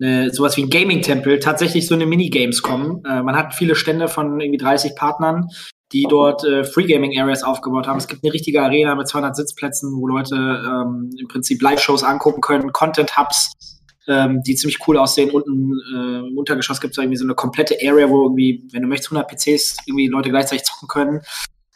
eine, 0.00 0.30
sowas 0.30 0.56
wie 0.56 0.62
ein 0.62 0.70
Gaming-Tempel, 0.70 1.38
tatsächlich 1.38 1.86
so 1.86 1.94
eine 1.94 2.06
Minigames 2.06 2.62
kommen. 2.62 3.04
Äh, 3.04 3.22
man 3.22 3.36
hat 3.36 3.54
viele 3.54 3.74
Stände 3.74 4.08
von 4.08 4.40
irgendwie 4.40 4.58
30 4.58 4.96
Partnern, 4.96 5.48
die 5.92 6.06
dort 6.08 6.44
äh, 6.44 6.64
Free 6.64 6.86
Gaming 6.86 7.20
Areas 7.20 7.42
aufgebaut 7.44 7.86
haben. 7.86 7.98
Es 7.98 8.08
gibt 8.08 8.24
eine 8.24 8.32
richtige 8.32 8.62
Arena 8.62 8.94
mit 8.94 9.06
200 9.06 9.36
Sitzplätzen, 9.36 9.92
wo 9.94 10.08
Leute 10.08 10.34
ähm, 10.34 11.10
im 11.18 11.28
Prinzip 11.28 11.60
Live-Shows 11.60 12.02
angucken 12.02 12.40
können, 12.40 12.72
Content-Hubs, 12.72 13.52
ähm, 14.08 14.42
die 14.42 14.54
ziemlich 14.54 14.78
cool 14.86 14.98
aussehen. 14.98 15.30
Unten 15.30 15.72
äh, 15.94 16.28
im 16.28 16.38
Untergeschoss 16.38 16.80
gibt 16.80 16.92
es 16.92 16.98
irgendwie 16.98 17.16
so 17.16 17.24
eine 17.24 17.34
komplette 17.34 17.76
Area, 17.82 18.08
wo 18.08 18.22
irgendwie, 18.22 18.64
wenn 18.72 18.82
du 18.82 18.88
möchtest, 18.88 19.12
100 19.12 19.28
PCs 19.28 19.76
irgendwie 19.86 20.08
Leute 20.08 20.30
gleichzeitig 20.30 20.64
zocken 20.64 20.88
können 20.88 21.20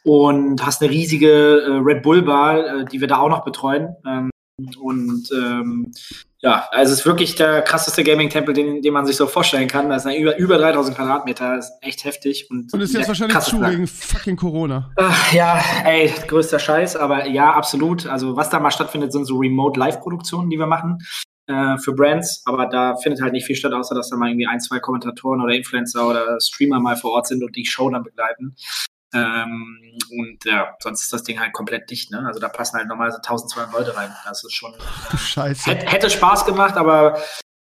und 0.04 0.64
hast 0.64 0.82
eine 0.82 0.90
riesige 0.90 1.62
äh, 1.62 1.70
Red 1.84 2.02
Bull 2.02 2.22
Bar, 2.22 2.58
äh, 2.58 2.84
die 2.84 3.00
wir 3.00 3.08
da 3.08 3.18
auch 3.18 3.28
noch 3.28 3.44
betreuen. 3.44 3.96
Ähm, 4.06 4.30
und 4.80 5.30
ähm, 5.32 5.92
ja, 6.40 6.66
also 6.70 6.92
es 6.92 7.00
ist 7.00 7.06
wirklich 7.06 7.34
der 7.34 7.60
krasseste 7.60 8.04
Gaming-Tempel, 8.04 8.54
den, 8.54 8.80
den 8.80 8.92
man 8.92 9.04
sich 9.04 9.16
so 9.16 9.26
vorstellen 9.26 9.68
kann. 9.68 9.90
Das 9.90 10.06
ist 10.06 10.14
über, 10.16 10.38
über 10.38 10.58
3000 10.58 10.96
Quadratmeter, 10.96 11.56
das 11.56 11.70
ist 11.70 11.78
echt 11.82 12.04
heftig. 12.04 12.46
Und, 12.50 12.72
und 12.72 12.80
ist 12.80 12.94
jetzt 12.94 13.08
wahrscheinlich 13.08 13.38
zu 13.40 13.60
wegen 13.60 13.86
fucking 13.86 14.36
Corona. 14.36 14.92
Ach, 14.96 15.32
ja, 15.32 15.62
ey, 15.84 16.10
größter 16.26 16.58
Scheiß, 16.58 16.96
aber 16.96 17.26
ja, 17.26 17.52
absolut. 17.52 18.06
Also 18.06 18.36
was 18.36 18.48
da 18.48 18.60
mal 18.60 18.70
stattfindet, 18.70 19.12
sind 19.12 19.26
so 19.26 19.36
Remote-Live-Produktionen, 19.36 20.48
die 20.48 20.58
wir 20.58 20.66
machen 20.66 20.98
äh, 21.46 21.78
für 21.78 21.92
Brands, 21.92 22.42
aber 22.44 22.66
da 22.66 22.96
findet 22.96 23.22
halt 23.22 23.32
nicht 23.32 23.46
viel 23.46 23.56
statt, 23.56 23.72
außer 23.72 23.94
dass 23.94 24.10
da 24.10 24.16
mal 24.16 24.28
irgendwie 24.28 24.46
ein, 24.46 24.60
zwei 24.60 24.80
Kommentatoren 24.80 25.40
oder 25.40 25.54
Influencer 25.54 26.08
oder 26.08 26.40
Streamer 26.40 26.80
mal 26.80 26.96
vor 26.96 27.12
Ort 27.12 27.28
sind 27.28 27.42
und 27.42 27.54
die 27.56 27.66
Show 27.66 27.88
dann 27.90 28.02
begleiten. 28.02 28.56
Ähm, 29.14 29.98
und 30.10 30.44
ja, 30.44 30.76
sonst 30.80 31.02
ist 31.02 31.12
das 31.12 31.22
Ding 31.22 31.40
halt 31.40 31.52
komplett 31.52 31.90
dicht. 31.90 32.10
Ne? 32.10 32.24
Also 32.26 32.40
da 32.40 32.48
passen 32.48 32.76
halt 32.76 32.88
normalerweise 32.88 33.18
1200 33.18 33.72
Leute 33.72 33.96
rein. 33.96 34.10
Das 34.24 34.44
ist 34.44 34.52
schon. 34.52 34.74
Scheiße. 35.16 35.70
Hätte, 35.70 35.86
hätte 35.86 36.10
Spaß 36.10 36.44
gemacht, 36.44 36.76
aber 36.76 37.18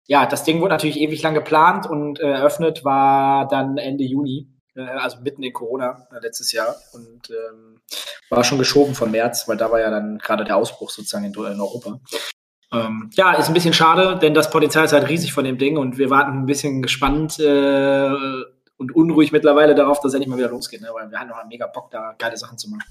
ja, 0.07 0.25
das 0.25 0.43
Ding 0.43 0.61
wurde 0.61 0.73
natürlich 0.73 0.99
ewig 0.99 1.21
lang 1.21 1.33
geplant 1.33 1.87
und 1.87 2.19
äh, 2.19 2.29
eröffnet 2.29 2.83
war 2.83 3.47
dann 3.47 3.77
Ende 3.77 4.03
Juni, 4.03 4.47
äh, 4.75 4.81
also 4.81 5.19
mitten 5.21 5.43
in 5.43 5.53
Corona 5.53 6.07
äh, 6.11 6.19
letztes 6.21 6.51
Jahr 6.51 6.75
und 6.93 7.29
ähm, 7.29 7.81
war 8.29 8.43
schon 8.43 8.59
geschoben 8.59 8.95
von 8.95 9.11
März, 9.11 9.47
weil 9.47 9.57
da 9.57 9.71
war 9.71 9.79
ja 9.79 9.89
dann 9.89 10.17
gerade 10.17 10.43
der 10.43 10.57
Ausbruch 10.57 10.89
sozusagen 10.89 11.25
in, 11.25 11.33
in 11.33 11.59
Europa. 11.59 11.99
Ähm, 12.71 13.09
ja, 13.13 13.33
ist 13.33 13.47
ein 13.47 13.53
bisschen 13.53 13.73
schade, 13.73 14.17
denn 14.19 14.33
das 14.33 14.49
Potenzial 14.49 14.85
ist 14.85 14.93
halt 14.93 15.07
riesig 15.07 15.33
von 15.33 15.45
dem 15.45 15.57
Ding 15.57 15.77
und 15.77 15.97
wir 15.97 16.09
warten 16.09 16.39
ein 16.39 16.45
bisschen 16.45 16.81
gespannt 16.81 17.39
äh, 17.39 18.09
und 18.77 18.95
unruhig 18.95 19.31
mittlerweile 19.31 19.75
darauf, 19.75 19.99
dass 19.99 20.09
es 20.09 20.13
endlich 20.15 20.29
mal 20.29 20.37
wieder 20.37 20.49
losgeht, 20.49 20.81
ne? 20.81 20.89
weil 20.93 21.09
wir 21.09 21.19
haben 21.19 21.29
noch 21.29 21.37
einen 21.37 21.49
mega 21.49 21.67
Bock, 21.67 21.91
da 21.91 22.15
geile 22.17 22.37
Sachen 22.37 22.57
zu 22.57 22.69
machen. 22.69 22.83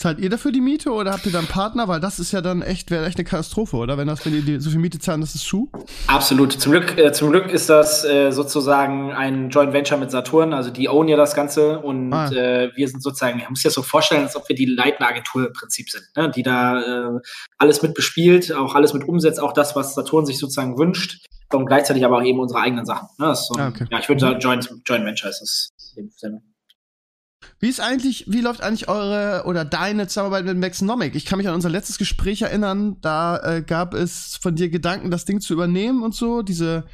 Zahlt 0.00 0.18
ihr 0.18 0.30
dafür 0.30 0.50
die 0.50 0.62
Miete 0.62 0.92
oder 0.92 1.12
habt 1.12 1.26
ihr 1.26 1.32
dann 1.32 1.46
Partner? 1.46 1.86
Weil 1.86 2.00
das 2.00 2.18
ist 2.18 2.32
ja 2.32 2.40
dann 2.40 2.62
echt, 2.62 2.90
wäre 2.90 3.04
echt 3.04 3.18
eine 3.18 3.24
Katastrophe, 3.24 3.76
oder? 3.76 3.98
Wenn 3.98 4.06
das, 4.06 4.24
wenn 4.24 4.34
ihr 4.34 4.40
die, 4.40 4.58
so 4.58 4.70
viel 4.70 4.78
Miete 4.78 4.98
zahlen, 4.98 5.20
das 5.20 5.34
ist 5.34 5.44
zu? 5.44 5.70
Absolut. 6.06 6.54
Zum 6.54 6.72
Glück, 6.72 6.96
äh, 6.96 7.12
zum 7.12 7.28
Glück 7.30 7.50
ist 7.50 7.68
das 7.68 8.02
äh, 8.06 8.30
sozusagen 8.30 9.12
ein 9.12 9.50
Joint 9.50 9.74
Venture 9.74 9.98
mit 9.98 10.10
Saturn. 10.10 10.54
Also 10.54 10.70
die 10.70 10.88
own 10.88 11.06
ja 11.06 11.18
das 11.18 11.34
Ganze 11.34 11.80
und 11.80 12.14
ah. 12.14 12.32
äh, 12.32 12.70
wir 12.74 12.88
sind 12.88 13.02
sozusagen, 13.02 13.40
man 13.40 13.50
muss 13.50 13.58
sich 13.58 13.64
das 13.64 13.74
so 13.74 13.82
vorstellen, 13.82 14.22
als 14.22 14.36
ob 14.36 14.48
wir 14.48 14.56
die 14.56 14.64
leitende 14.64 15.06
Agentur 15.06 15.48
im 15.48 15.52
Prinzip 15.52 15.90
sind, 15.90 16.04
ne? 16.16 16.30
die 16.34 16.42
da 16.42 16.80
äh, 16.80 17.20
alles 17.58 17.82
mit 17.82 17.92
bespielt, 17.92 18.54
auch 18.54 18.74
alles 18.74 18.94
mit 18.94 19.06
umsetzt, 19.06 19.38
auch 19.38 19.52
das, 19.52 19.76
was 19.76 19.94
Saturn 19.94 20.24
sich 20.24 20.38
sozusagen 20.38 20.78
wünscht 20.78 21.26
und 21.52 21.66
gleichzeitig 21.66 22.06
aber 22.06 22.16
auch 22.16 22.24
eben 22.24 22.40
unsere 22.40 22.60
eigenen 22.60 22.86
Sachen. 22.86 23.08
Ne? 23.18 23.34
So 23.34 23.52
ein, 23.52 23.60
ah, 23.60 23.68
okay. 23.68 23.84
Ja, 23.90 23.98
ich 23.98 24.08
würde 24.08 24.22
sagen, 24.22 24.40
Joint, 24.40 24.70
Joint 24.86 25.04
Venture 25.04 25.28
ist 25.28 25.42
das 25.42 25.92
in 25.94 26.04
dem 26.06 26.12
Sinne. 26.16 26.42
Wie 27.62 27.68
ist 27.68 27.78
eigentlich, 27.78 28.24
wie 28.26 28.40
läuft 28.40 28.62
eigentlich 28.62 28.88
eure 28.88 29.42
oder 29.44 29.66
deine 29.66 30.06
Zusammenarbeit 30.06 30.46
mit 30.46 30.56
Maxnomic? 30.56 31.14
Ich 31.14 31.26
kann 31.26 31.36
mich 31.36 31.46
an 31.46 31.54
unser 31.54 31.68
letztes 31.68 31.98
Gespräch 31.98 32.40
erinnern, 32.40 32.96
da 33.02 33.38
äh, 33.38 33.62
gab 33.62 33.92
es 33.92 34.38
von 34.40 34.54
dir 34.54 34.70
Gedanken, 34.70 35.10
das 35.10 35.26
Ding 35.26 35.42
zu 35.42 35.52
übernehmen 35.52 36.02
und 36.02 36.14
so. 36.14 36.40
Diese, 36.40 36.84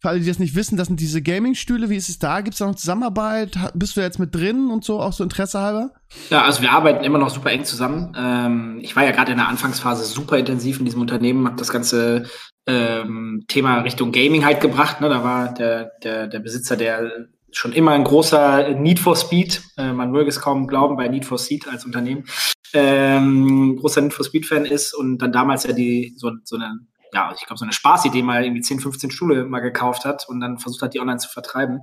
für 0.00 0.10
alle, 0.10 0.20
die 0.20 0.26
das 0.28 0.38
nicht 0.38 0.54
wissen, 0.54 0.76
das 0.76 0.86
sind 0.86 1.00
diese 1.00 1.22
Gaming-Stühle. 1.22 1.90
Wie 1.90 1.96
ist 1.96 2.08
es 2.08 2.20
da? 2.20 2.40
Gibt 2.40 2.54
es 2.54 2.60
da 2.60 2.66
noch 2.66 2.76
Zusammenarbeit? 2.76 3.58
Bist 3.74 3.96
du 3.96 4.00
jetzt 4.00 4.20
mit 4.20 4.32
drin 4.32 4.70
und 4.70 4.84
so, 4.84 5.00
auch 5.00 5.12
so 5.12 5.24
Interesse 5.24 5.58
halber? 5.58 5.90
Ja, 6.30 6.42
also 6.42 6.62
wir 6.62 6.70
arbeiten 6.70 7.02
immer 7.02 7.18
noch 7.18 7.30
super 7.30 7.50
eng 7.50 7.64
zusammen. 7.64 8.14
Ähm, 8.16 8.78
ich 8.80 8.94
war 8.94 9.04
ja 9.04 9.10
gerade 9.10 9.32
in 9.32 9.38
der 9.38 9.48
Anfangsphase 9.48 10.04
super 10.04 10.38
intensiv 10.38 10.78
in 10.78 10.84
diesem 10.84 11.00
Unternehmen, 11.00 11.46
habe 11.46 11.56
das 11.56 11.72
ganze 11.72 12.26
ähm, 12.68 13.42
Thema 13.48 13.80
Richtung 13.80 14.12
Gaming 14.12 14.44
halt 14.44 14.60
gebracht. 14.60 15.00
Ne? 15.00 15.08
Da 15.08 15.24
war 15.24 15.52
der, 15.52 15.90
der, 16.04 16.28
der 16.28 16.38
Besitzer, 16.38 16.76
der 16.76 17.10
schon 17.52 17.72
immer 17.72 17.92
ein 17.92 18.04
großer 18.04 18.74
Need 18.74 18.98
for 18.98 19.16
Speed, 19.16 19.62
äh, 19.76 19.92
man 19.92 20.10
möge 20.10 20.28
es 20.28 20.40
kaum 20.40 20.66
glauben, 20.66 20.96
bei 20.96 21.08
Need 21.08 21.24
for 21.24 21.38
Speed 21.38 21.68
als 21.68 21.84
Unternehmen, 21.84 22.24
ähm, 22.72 23.76
großer 23.78 24.00
Need 24.00 24.14
for 24.14 24.24
Speed 24.24 24.46
Fan 24.46 24.64
ist 24.64 24.94
und 24.94 25.18
dann 25.18 25.32
damals 25.32 25.64
ja 25.64 25.72
die 25.72 26.14
so, 26.16 26.32
so 26.44 26.56
eine 26.56 26.80
ja, 27.14 27.30
ich 27.38 27.46
glaube, 27.46 27.58
so 27.58 27.64
eine 27.64 27.72
Spaßidee 27.72 28.22
mal 28.22 28.42
irgendwie 28.42 28.62
10, 28.62 28.80
15 28.80 29.10
Stühle 29.10 29.44
mal 29.44 29.60
gekauft 29.60 30.04
hat 30.04 30.26
und 30.28 30.40
dann 30.40 30.58
versucht 30.58 30.82
hat, 30.82 30.94
die 30.94 31.00
online 31.00 31.18
zu 31.18 31.28
vertreiben. 31.28 31.80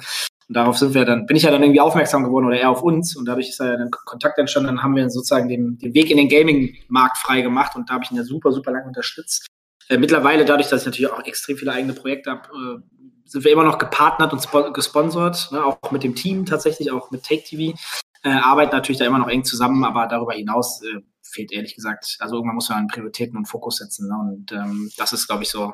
Und 0.48 0.56
darauf 0.56 0.78
sind 0.80 0.96
wir 0.96 1.06
dann, 1.06 1.28
bin 1.28 1.38
ich 1.38 1.44
ja 1.44 1.52
dann 1.52 1.62
irgendwie 1.62 1.82
aufmerksam 1.82 2.24
geworden 2.24 2.48
oder 2.48 2.60
er 2.60 2.72
auf 2.72 2.82
uns 2.82 3.16
und 3.16 3.26
dadurch 3.26 3.50
ist 3.50 3.60
ja 3.60 3.78
dann 3.78 3.92
Kontakt 3.92 4.40
entstanden, 4.40 4.68
dann 4.68 4.84
haben 4.84 4.96
wir 4.96 5.08
sozusagen 5.12 5.48
den, 5.48 5.78
den 5.78 5.94
Weg 5.94 6.10
in 6.10 6.18
den 6.18 6.30
Gaming-Markt 6.30 7.18
frei 7.18 7.42
gemacht 7.42 7.76
und 7.76 7.90
da 7.90 7.94
habe 7.94 8.04
ich 8.04 8.12
ihn 8.12 8.18
ja 8.18 8.24
super, 8.24 8.52
super 8.52 8.72
lange 8.72 8.88
unterstützt. 8.88 9.46
Äh, 9.88 10.00
mittlerweile, 10.00 10.46
dadurch, 10.46 10.70
dass 10.70 10.82
ich 10.82 10.86
natürlich 10.88 11.12
auch 11.12 11.24
extrem 11.24 11.58
viele 11.58 11.74
eigene 11.74 11.94
Projekte 11.94 12.32
habe, 12.32 12.50
äh, 12.50 12.99
sind 13.30 13.44
wir 13.44 13.52
immer 13.52 13.64
noch 13.64 13.78
gepartnert 13.78 14.34
und 14.34 14.74
gesponsert, 14.74 15.50
ne, 15.52 15.64
auch 15.64 15.92
mit 15.92 16.04
dem 16.04 16.16
Team 16.16 16.46
tatsächlich, 16.46 16.92
auch 16.92 17.12
mit 17.12 17.24
Take 17.24 17.44
TV. 17.44 17.78
Äh, 18.24 18.30
arbeiten 18.30 18.76
natürlich 18.76 19.00
da 19.00 19.06
immer 19.06 19.20
noch 19.20 19.30
eng 19.30 19.46
zusammen, 19.46 19.86
aber 19.86 20.08
darüber 20.08 20.34
hinaus 20.34 20.82
äh, 20.84 21.02
fehlt 21.22 21.52
ehrlich 21.52 21.76
gesagt, 21.76 22.18
also 22.20 22.36
irgendwann 22.36 22.56
muss 22.56 22.70
man 22.70 22.88
Prioritäten 22.88 23.38
und 23.38 23.46
Fokus 23.46 23.78
setzen. 23.78 24.10
Ne? 24.10 24.16
Und 24.16 24.52
ähm, 24.52 24.92
das 24.98 25.14
ist, 25.14 25.28
glaube 25.28 25.44
ich, 25.44 25.50
so 25.50 25.74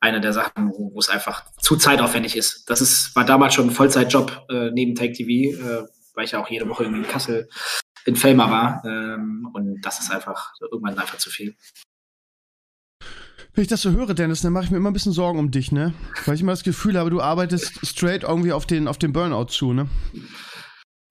eine 0.00 0.20
der 0.20 0.32
Sachen, 0.32 0.70
wo, 0.70 0.94
wo 0.94 0.98
es 0.98 1.08
einfach 1.08 1.44
zu 1.60 1.76
zeitaufwendig 1.76 2.36
ist. 2.36 2.70
Das 2.70 2.80
ist, 2.80 3.14
war 3.14 3.24
damals 3.24 3.54
schon 3.54 3.68
ein 3.68 3.72
Vollzeitjob 3.72 4.46
äh, 4.48 4.70
neben 4.70 4.94
Take 4.94 5.12
TV, 5.12 5.58
äh, 5.58 5.86
weil 6.14 6.24
ich 6.24 6.32
ja 6.32 6.40
auch 6.40 6.48
jede 6.48 6.68
Woche 6.68 6.84
in 6.84 7.02
Kassel 7.02 7.48
in 8.04 8.16
Felmer 8.16 8.50
war. 8.50 8.82
Ähm, 8.84 9.50
und 9.52 9.80
das 9.82 10.00
ist 10.00 10.10
einfach 10.10 10.52
irgendwann 10.60 10.98
einfach 10.98 11.18
zu 11.18 11.30
viel. 11.30 11.56
Wenn 13.54 13.62
ich 13.62 13.68
das 13.68 13.82
so 13.82 13.90
höre, 13.90 14.14
Dennis, 14.14 14.40
dann 14.40 14.54
mache 14.54 14.64
ich 14.64 14.70
mir 14.70 14.78
immer 14.78 14.90
ein 14.90 14.94
bisschen 14.94 15.12
Sorgen 15.12 15.38
um 15.38 15.50
dich, 15.50 15.72
ne? 15.72 15.92
Weil 16.24 16.36
ich 16.36 16.40
immer 16.40 16.52
das 16.52 16.62
Gefühl 16.62 16.98
habe, 16.98 17.10
du 17.10 17.20
arbeitest 17.20 17.86
straight 17.86 18.22
irgendwie 18.22 18.52
auf 18.52 18.64
den, 18.64 18.88
auf 18.88 18.96
den 18.96 19.12
Burnout 19.12 19.46
zu, 19.46 19.74
ne? 19.74 19.88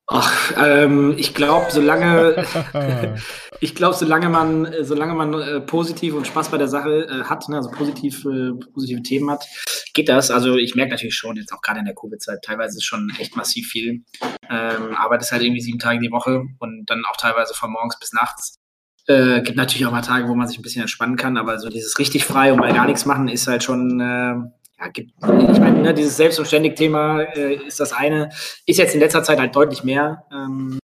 Ach, 0.07 0.51
ähm, 0.57 1.13
ich 1.17 1.36
glaube, 1.36 1.67
solange 1.69 2.43
ich 3.62 3.75
glaube, 3.75 3.95
solange 3.95 4.27
man, 4.27 4.74
solange 4.81 5.13
man 5.13 5.33
äh, 5.36 5.62
positiv 5.62 6.15
und 6.15 6.25
Spaß 6.25 6.50
bei 6.50 6.57
der 6.57 6.67
Sache 6.67 7.07
äh, 7.07 7.24
hat, 7.25 7.48
ne, 7.48 7.57
also 7.57 7.69
positiv, 7.69 8.25
äh, 8.25 8.53
positive 8.74 9.03
Themen 9.03 9.29
hat, 9.29 9.45
geht 9.93 10.10
das. 10.10 10.31
Also 10.31 10.57
ich 10.57 10.74
merke 10.74 10.91
natürlich 10.91 11.15
schon, 11.15 11.38
jetzt 11.38 11.53
auch 11.53 11.62
gerade 11.62 11.79
in 11.79 11.86
der 11.86 11.95
Covid-Zeit, 11.95 12.39
teilweise 12.43 12.77
ist 12.77 12.86
schon 12.86 13.12
echt 13.19 13.38
massiv 13.38 13.67
viel. 13.67 14.03
Ähm, 14.50 14.95
arbeitest 14.95 15.31
halt 15.31 15.43
irgendwie 15.43 15.62
sieben 15.62 15.79
Tage 15.79 16.00
die 16.00 16.12
Woche 16.12 16.43
und 16.57 16.86
dann 16.88 17.03
auch 17.05 17.17
teilweise 17.17 17.53
von 17.53 17.71
morgens 17.71 18.00
bis 18.00 18.13
nachts. 18.13 18.60
Äh, 19.08 19.41
gibt 19.41 19.58
natürlich 19.58 19.86
auch 19.86 19.91
mal 19.91 20.01
Tage, 20.01 20.27
wo 20.27 20.36
man 20.36 20.48
sich 20.48 20.60
ein 20.60 20.62
bisschen 20.62 20.81
entspannen 20.81 21.15
kann, 21.15 21.38
aber 21.38 21.60
so 21.60 21.70
dieses 21.70 21.98
richtig 21.98 22.24
frei 22.24 22.53
und 22.53 22.60
mal 22.60 22.74
gar 22.74 22.86
nichts 22.86 23.05
machen 23.05 23.27
ist 23.27 23.48
halt 23.48 23.63
schon, 23.63 24.00
äh, 24.00 24.03
ja, 24.03 24.88
gibt, 24.93 25.12
ich 25.22 25.60
meine, 25.60 25.81
ne, 25.81 25.93
dieses 25.93 26.17
Selbstständig-Thema 26.17 27.22
äh, 27.22 27.55
ist 27.55 27.79
das 27.79 27.93
eine, 27.93 28.29
ist 28.65 28.77
jetzt 28.77 28.93
in 28.93 29.00
letzter 29.00 29.24
Zeit 29.24 29.39
halt 29.39 29.55
deutlich 29.55 29.84
mehr, 29.84 30.25
ähm, 30.31 30.79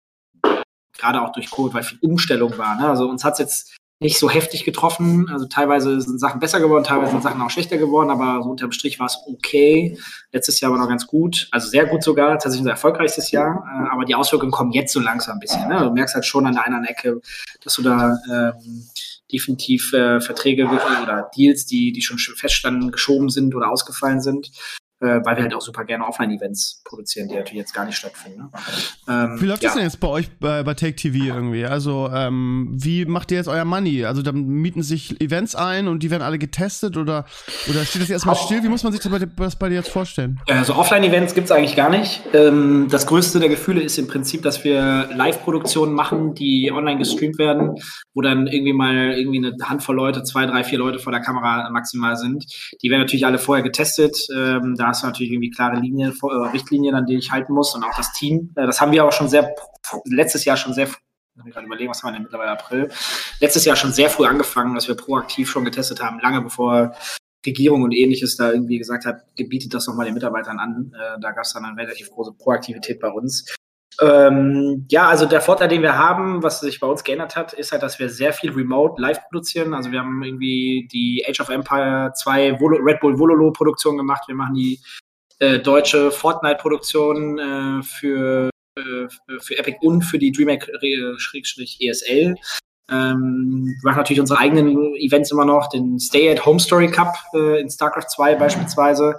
gerade 0.98 1.20
auch 1.20 1.32
durch 1.32 1.50
Covid, 1.50 1.74
weil 1.74 1.82
viel 1.82 1.98
Umstellung 2.00 2.56
war. 2.56 2.80
Ne? 2.80 2.88
Also 2.88 3.08
uns 3.08 3.22
hat 3.22 3.34
es 3.34 3.38
jetzt 3.38 3.76
nicht 3.98 4.18
so 4.18 4.28
heftig 4.28 4.64
getroffen. 4.64 5.28
Also 5.30 5.46
teilweise 5.46 6.00
sind 6.00 6.20
Sachen 6.20 6.38
besser 6.38 6.60
geworden, 6.60 6.84
teilweise 6.84 7.12
sind 7.12 7.22
Sachen 7.22 7.40
auch 7.40 7.50
schlechter 7.50 7.78
geworden, 7.78 8.10
aber 8.10 8.42
so 8.42 8.50
unterm 8.50 8.72
Strich 8.72 9.00
war 9.00 9.06
es 9.06 9.18
okay. 9.26 9.98
Letztes 10.32 10.60
Jahr 10.60 10.70
war 10.70 10.78
noch 10.78 10.88
ganz 10.88 11.06
gut, 11.06 11.48
also 11.50 11.68
sehr 11.68 11.86
gut 11.86 12.02
sogar, 12.02 12.32
tatsächlich 12.32 12.60
unser 12.60 12.72
erfolgreichstes 12.72 13.30
Jahr. 13.30 13.64
Äh, 13.64 13.92
aber 13.92 14.04
die 14.04 14.14
Auswirkungen 14.14 14.52
kommen 14.52 14.72
jetzt 14.72 14.92
so 14.92 15.00
langsam 15.00 15.36
ein 15.36 15.40
bisschen. 15.40 15.66
Ne? 15.68 15.78
Du 15.78 15.90
merkst 15.92 16.14
halt 16.14 16.26
schon 16.26 16.46
an 16.46 16.54
der 16.54 16.66
einen 16.66 16.84
Ecke, 16.84 17.20
dass 17.62 17.74
du 17.74 17.82
da 17.82 18.18
ähm, 18.30 18.86
definitiv 19.32 19.92
äh, 19.92 20.20
Verträge 20.20 20.66
oder 20.66 21.30
Deals, 21.36 21.66
die, 21.66 21.92
die 21.92 22.02
schon 22.02 22.18
feststanden, 22.18 22.90
geschoben 22.90 23.30
sind 23.30 23.54
oder 23.54 23.70
ausgefallen 23.70 24.20
sind 24.20 24.50
weil 25.00 25.36
wir 25.36 25.42
halt 25.42 25.54
auch 25.54 25.60
super 25.60 25.84
gerne 25.84 26.06
Offline-Events 26.06 26.82
produzieren, 26.84 27.28
die 27.28 27.34
natürlich 27.34 27.58
jetzt 27.58 27.74
gar 27.74 27.84
nicht 27.84 27.96
stattfinden. 27.96 28.38
Ne? 28.38 28.50
Ähm, 29.08 29.40
wie 29.40 29.46
läuft 29.46 29.62
ja. 29.62 29.68
das 29.68 29.74
denn 29.74 29.84
jetzt 29.84 30.00
bei 30.00 30.08
euch 30.08 30.30
bei, 30.38 30.62
bei 30.62 30.74
Take 30.74 30.96
TV 30.96 31.34
irgendwie? 31.34 31.66
Also 31.66 32.08
ähm, 32.12 32.68
wie 32.72 33.04
macht 33.04 33.30
ihr 33.30 33.36
jetzt 33.36 33.48
euer 33.48 33.64
Money? 33.64 34.06
Also 34.06 34.22
dann 34.22 34.46
mieten 34.46 34.82
sich 34.82 35.20
Events 35.20 35.54
ein 35.54 35.88
und 35.88 36.02
die 36.02 36.10
werden 36.10 36.22
alle 36.22 36.38
getestet 36.38 36.96
oder, 36.96 37.26
oder 37.68 37.84
steht 37.84 38.02
das 38.02 38.10
erstmal 38.10 38.36
still? 38.36 38.62
Wie 38.62 38.68
muss 38.68 38.84
man 38.84 38.92
sich 38.92 39.02
das 39.02 39.12
bei, 39.12 39.18
das 39.18 39.56
bei 39.56 39.68
dir 39.68 39.76
jetzt 39.76 39.90
vorstellen? 39.90 40.40
Also 40.48 40.74
Offline-Events 40.74 41.34
gibt 41.34 41.46
es 41.46 41.52
eigentlich 41.52 41.76
gar 41.76 41.90
nicht. 41.90 42.22
Ähm, 42.32 42.88
das 42.90 43.06
größte 43.06 43.38
der 43.38 43.50
Gefühle 43.50 43.82
ist 43.82 43.98
im 43.98 44.08
Prinzip, 44.08 44.42
dass 44.42 44.64
wir 44.64 45.10
Live-Produktionen 45.14 45.92
machen, 45.92 46.34
die 46.34 46.72
online 46.72 46.98
gestreamt 46.98 47.38
werden, 47.38 47.74
wo 48.14 48.22
dann 48.22 48.46
irgendwie 48.46 48.72
mal 48.72 49.12
irgendwie 49.12 49.38
eine 49.38 49.56
Handvoll 49.62 49.96
Leute, 49.96 50.22
zwei, 50.22 50.46
drei, 50.46 50.64
vier 50.64 50.78
Leute 50.78 50.98
vor 50.98 51.12
der 51.12 51.20
Kamera 51.20 51.68
maximal 51.70 52.16
sind. 52.16 52.46
Die 52.82 52.90
werden 52.90 53.02
natürlich 53.02 53.26
alle 53.26 53.38
vorher 53.38 53.62
getestet. 53.62 54.16
Ähm, 54.34 54.74
da 54.86 54.90
hast 54.90 55.02
du 55.02 55.08
natürlich 55.08 55.32
irgendwie 55.32 55.50
klare 55.50 55.80
Linien, 55.80 56.12
äh, 56.12 56.48
Richtlinien, 56.52 56.94
an 56.94 57.06
die 57.06 57.16
ich 57.16 57.32
halten 57.32 57.52
muss 57.52 57.74
und 57.74 57.82
auch 57.82 57.96
das 57.96 58.12
Team. 58.12 58.52
Äh, 58.54 58.66
das 58.66 58.80
haben 58.80 58.92
wir 58.92 59.04
auch 59.04 59.12
schon 59.12 59.28
sehr, 59.28 59.52
letztes 60.04 60.44
Jahr 60.44 60.56
schon 60.56 60.74
sehr 60.74 60.86
ich 61.44 61.52
gerade 61.52 61.66
überlegen, 61.66 61.90
was 61.90 62.02
haben 62.02 62.10
wir 62.10 62.12
denn 62.14 62.22
mittlerweile 62.22 62.52
April? 62.52 62.88
Letztes 63.40 63.66
Jahr 63.66 63.76
schon 63.76 63.92
sehr 63.92 64.08
früh 64.08 64.24
angefangen, 64.24 64.74
dass 64.74 64.88
wir 64.88 64.94
proaktiv 64.94 65.50
schon 65.50 65.66
getestet 65.66 66.02
haben, 66.02 66.18
lange 66.20 66.40
bevor 66.40 66.94
Regierung 67.44 67.82
und 67.82 67.92
ähnliches 67.92 68.36
da 68.36 68.52
irgendwie 68.52 68.78
gesagt 68.78 69.04
hat, 69.04 69.36
gebietet 69.36 69.74
das 69.74 69.86
nochmal 69.86 70.06
den 70.06 70.14
Mitarbeitern 70.14 70.58
an. 70.58 70.92
Äh, 70.94 71.20
da 71.20 71.32
gab 71.32 71.44
es 71.44 71.52
dann 71.52 71.64
eine 71.64 71.76
relativ 71.76 72.10
große 72.10 72.32
Proaktivität 72.32 73.00
bei 73.00 73.08
uns. 73.08 73.54
Ähm, 74.00 74.86
ja, 74.90 75.08
also 75.08 75.26
der 75.26 75.40
Vorteil, 75.40 75.68
den 75.68 75.82
wir 75.82 75.96
haben, 75.96 76.42
was 76.42 76.60
sich 76.60 76.80
bei 76.80 76.86
uns 76.86 77.02
geändert 77.02 77.34
hat, 77.34 77.54
ist 77.54 77.72
halt, 77.72 77.82
dass 77.82 77.98
wir 77.98 78.10
sehr 78.10 78.32
viel 78.32 78.52
Remote 78.52 79.00
live 79.00 79.20
produzieren. 79.28 79.72
Also 79.72 79.90
wir 79.90 80.00
haben 80.00 80.22
irgendwie 80.22 80.88
die 80.92 81.24
Age 81.26 81.40
of 81.40 81.48
Empire 81.48 82.12
2 82.14 82.60
Volo, 82.60 82.76
Red 82.78 83.00
Bull 83.00 83.18
Vololo 83.18 83.52
Produktion 83.52 83.96
gemacht. 83.96 84.24
Wir 84.26 84.34
machen 84.34 84.54
die 84.54 84.78
äh, 85.38 85.58
deutsche 85.58 86.10
Fortnite 86.10 86.56
Produktion 86.56 87.38
äh, 87.38 87.82
für, 87.82 88.50
äh, 88.78 89.08
für 89.40 89.58
Epic 89.58 89.78
und 89.80 90.02
für 90.02 90.18
die 90.18 90.32
DreamHack 90.32 90.68
ESL. 91.80 92.34
Ähm, 92.88 93.76
wir 93.82 93.90
machen 93.90 93.98
natürlich 93.98 94.20
unsere 94.20 94.38
eigenen 94.38 94.94
Events 94.96 95.32
immer 95.32 95.44
noch, 95.44 95.68
den 95.68 95.98
Stay 95.98 96.30
at 96.30 96.46
Home 96.46 96.60
Story 96.60 96.88
Cup 96.88 97.14
äh, 97.34 97.60
in 97.60 97.68
StarCraft 97.68 98.08
2 98.08 98.36
beispielsweise 98.36 99.16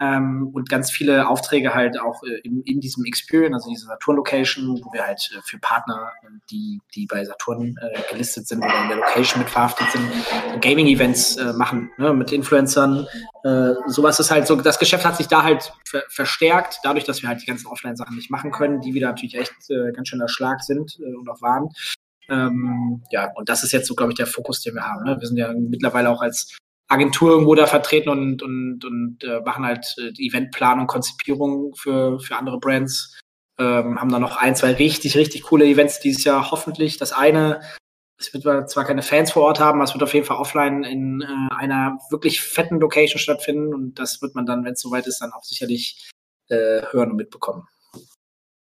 ähm, 0.00 0.50
und 0.52 0.68
ganz 0.68 0.90
viele 0.90 1.28
Aufträge 1.28 1.74
halt 1.74 1.98
auch 1.98 2.22
äh, 2.22 2.40
in, 2.44 2.62
in 2.62 2.80
diesem 2.80 3.04
Experience, 3.06 3.54
also 3.54 3.70
diese 3.70 3.86
Saturn-Location, 3.86 4.80
wo 4.84 4.92
wir 4.92 5.06
halt 5.06 5.30
äh, 5.34 5.40
für 5.44 5.58
Partner, 5.58 6.12
die, 6.50 6.80
die 6.94 7.06
bei 7.06 7.24
Saturn 7.24 7.76
äh, 7.80 7.98
gelistet 8.10 8.46
sind 8.46 8.58
oder 8.58 8.82
in 8.82 8.88
der 8.88 8.98
Location 8.98 9.40
mit 9.40 9.48
verhaftet 9.48 9.86
sind, 9.90 10.06
Gaming-Events 10.60 11.36
äh, 11.36 11.52
machen, 11.54 11.90
ne, 11.96 12.12
mit 12.12 12.32
Influencern. 12.32 13.06
Äh, 13.44 13.72
sowas 13.86 14.20
ist 14.20 14.30
halt 14.30 14.46
so, 14.46 14.56
das 14.56 14.78
Geschäft 14.78 15.06
hat 15.06 15.16
sich 15.16 15.28
da 15.28 15.42
halt 15.42 15.72
ver 15.86 16.02
verstärkt, 16.10 16.80
dadurch, 16.82 17.04
dass 17.04 17.22
wir 17.22 17.30
halt 17.30 17.40
die 17.40 17.46
ganzen 17.46 17.66
Offline-Sachen 17.68 18.16
nicht 18.16 18.30
machen 18.30 18.50
können, 18.50 18.80
die 18.82 18.92
wieder 18.92 19.08
natürlich 19.08 19.36
echt 19.36 19.54
ganz 19.94 20.08
schön 20.08 20.18
der 20.18 20.28
Schlag 20.28 20.62
sind 20.62 20.98
und 20.98 21.28
auch 21.28 21.40
waren. 21.40 21.70
Ähm, 22.28 23.02
ja, 23.10 23.30
und 23.34 23.48
das 23.48 23.62
ist 23.62 23.72
jetzt 23.72 23.86
so, 23.86 23.94
glaube 23.94 24.12
ich, 24.12 24.16
der 24.16 24.26
Fokus, 24.26 24.60
den 24.60 24.74
wir 24.74 24.82
haben. 24.82 25.04
Ne? 25.04 25.16
Wir 25.20 25.28
sind 25.28 25.36
ja 25.36 25.52
mittlerweile 25.52 26.10
auch 26.10 26.22
als 26.22 26.56
Agentur 26.88 27.30
irgendwo 27.32 27.54
da 27.54 27.66
vertreten 27.66 28.08
und, 28.10 28.42
und, 28.42 28.84
und 28.84 29.24
äh, 29.24 29.40
machen 29.40 29.64
halt 29.64 29.94
äh, 29.98 30.12
Eventplanung, 30.18 30.86
Konzipierung 30.86 31.74
für, 31.74 32.20
für 32.20 32.36
andere 32.36 32.58
Brands. 32.58 33.18
Ähm, 33.58 33.98
haben 34.00 34.10
da 34.10 34.18
noch 34.18 34.36
ein, 34.36 34.54
zwei 34.54 34.72
richtig, 34.72 35.16
richtig 35.16 35.42
coole 35.44 35.64
Events 35.64 36.00
dieses 36.00 36.24
Jahr 36.24 36.50
hoffentlich. 36.50 36.98
Das 36.98 37.12
eine, 37.12 37.60
es 38.18 38.32
wird 38.32 38.70
zwar 38.70 38.84
keine 38.84 39.02
Fans 39.02 39.32
vor 39.32 39.44
Ort 39.44 39.60
haben, 39.60 39.78
aber 39.78 39.84
es 39.84 39.94
wird 39.94 40.02
auf 40.02 40.14
jeden 40.14 40.26
Fall 40.26 40.36
offline 40.36 40.84
in 40.84 41.22
äh, 41.22 41.54
einer 41.54 41.98
wirklich 42.10 42.40
fetten 42.40 42.78
Location 42.80 43.18
stattfinden 43.18 43.74
und 43.74 43.98
das 43.98 44.20
wird 44.22 44.34
man 44.34 44.46
dann, 44.46 44.64
wenn 44.64 44.74
es 44.74 44.80
soweit 44.80 45.06
ist, 45.06 45.20
dann 45.20 45.32
auch 45.32 45.44
sicherlich 45.44 46.10
äh, 46.48 46.82
hören 46.90 47.10
und 47.10 47.16
mitbekommen. 47.16 47.66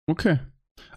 Okay, 0.06 0.38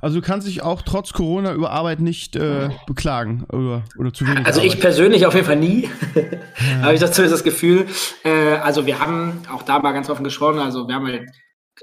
also 0.01 0.19
du 0.19 0.25
kannst 0.25 0.48
dich 0.48 0.62
auch 0.62 0.81
trotz 0.81 1.13
Corona 1.13 1.53
über 1.53 1.72
Arbeit 1.72 2.00
nicht 2.00 2.36
äh, 2.36 2.69
beklagen 2.86 3.46
oder, 3.51 3.84
oder 3.98 4.13
zu 4.13 4.25
wenig. 4.27 4.46
Also 4.46 4.60
Arbeit. 4.60 4.74
ich 4.74 4.79
persönlich 4.79 5.25
auf 5.25 5.34
jeden 5.34 5.46
Fall 5.46 5.55
nie. 5.57 5.89
Ja. 6.57 6.81
Habe 6.81 6.96
ich 6.96 7.00
zumindest 7.00 7.34
das 7.34 7.43
Gefühl. 7.43 7.86
Äh, 8.24 8.55
also 8.55 8.86
wir 8.86 9.00
haben 9.00 9.41
auch 9.51 9.62
da 9.62 9.79
mal 9.79 9.91
ganz 9.93 10.10
offen 10.10 10.24
gesprochen, 10.24 10.60
also 10.60 10.88
wir 10.88 10.96
haben 10.96 11.05
halt 11.05 11.29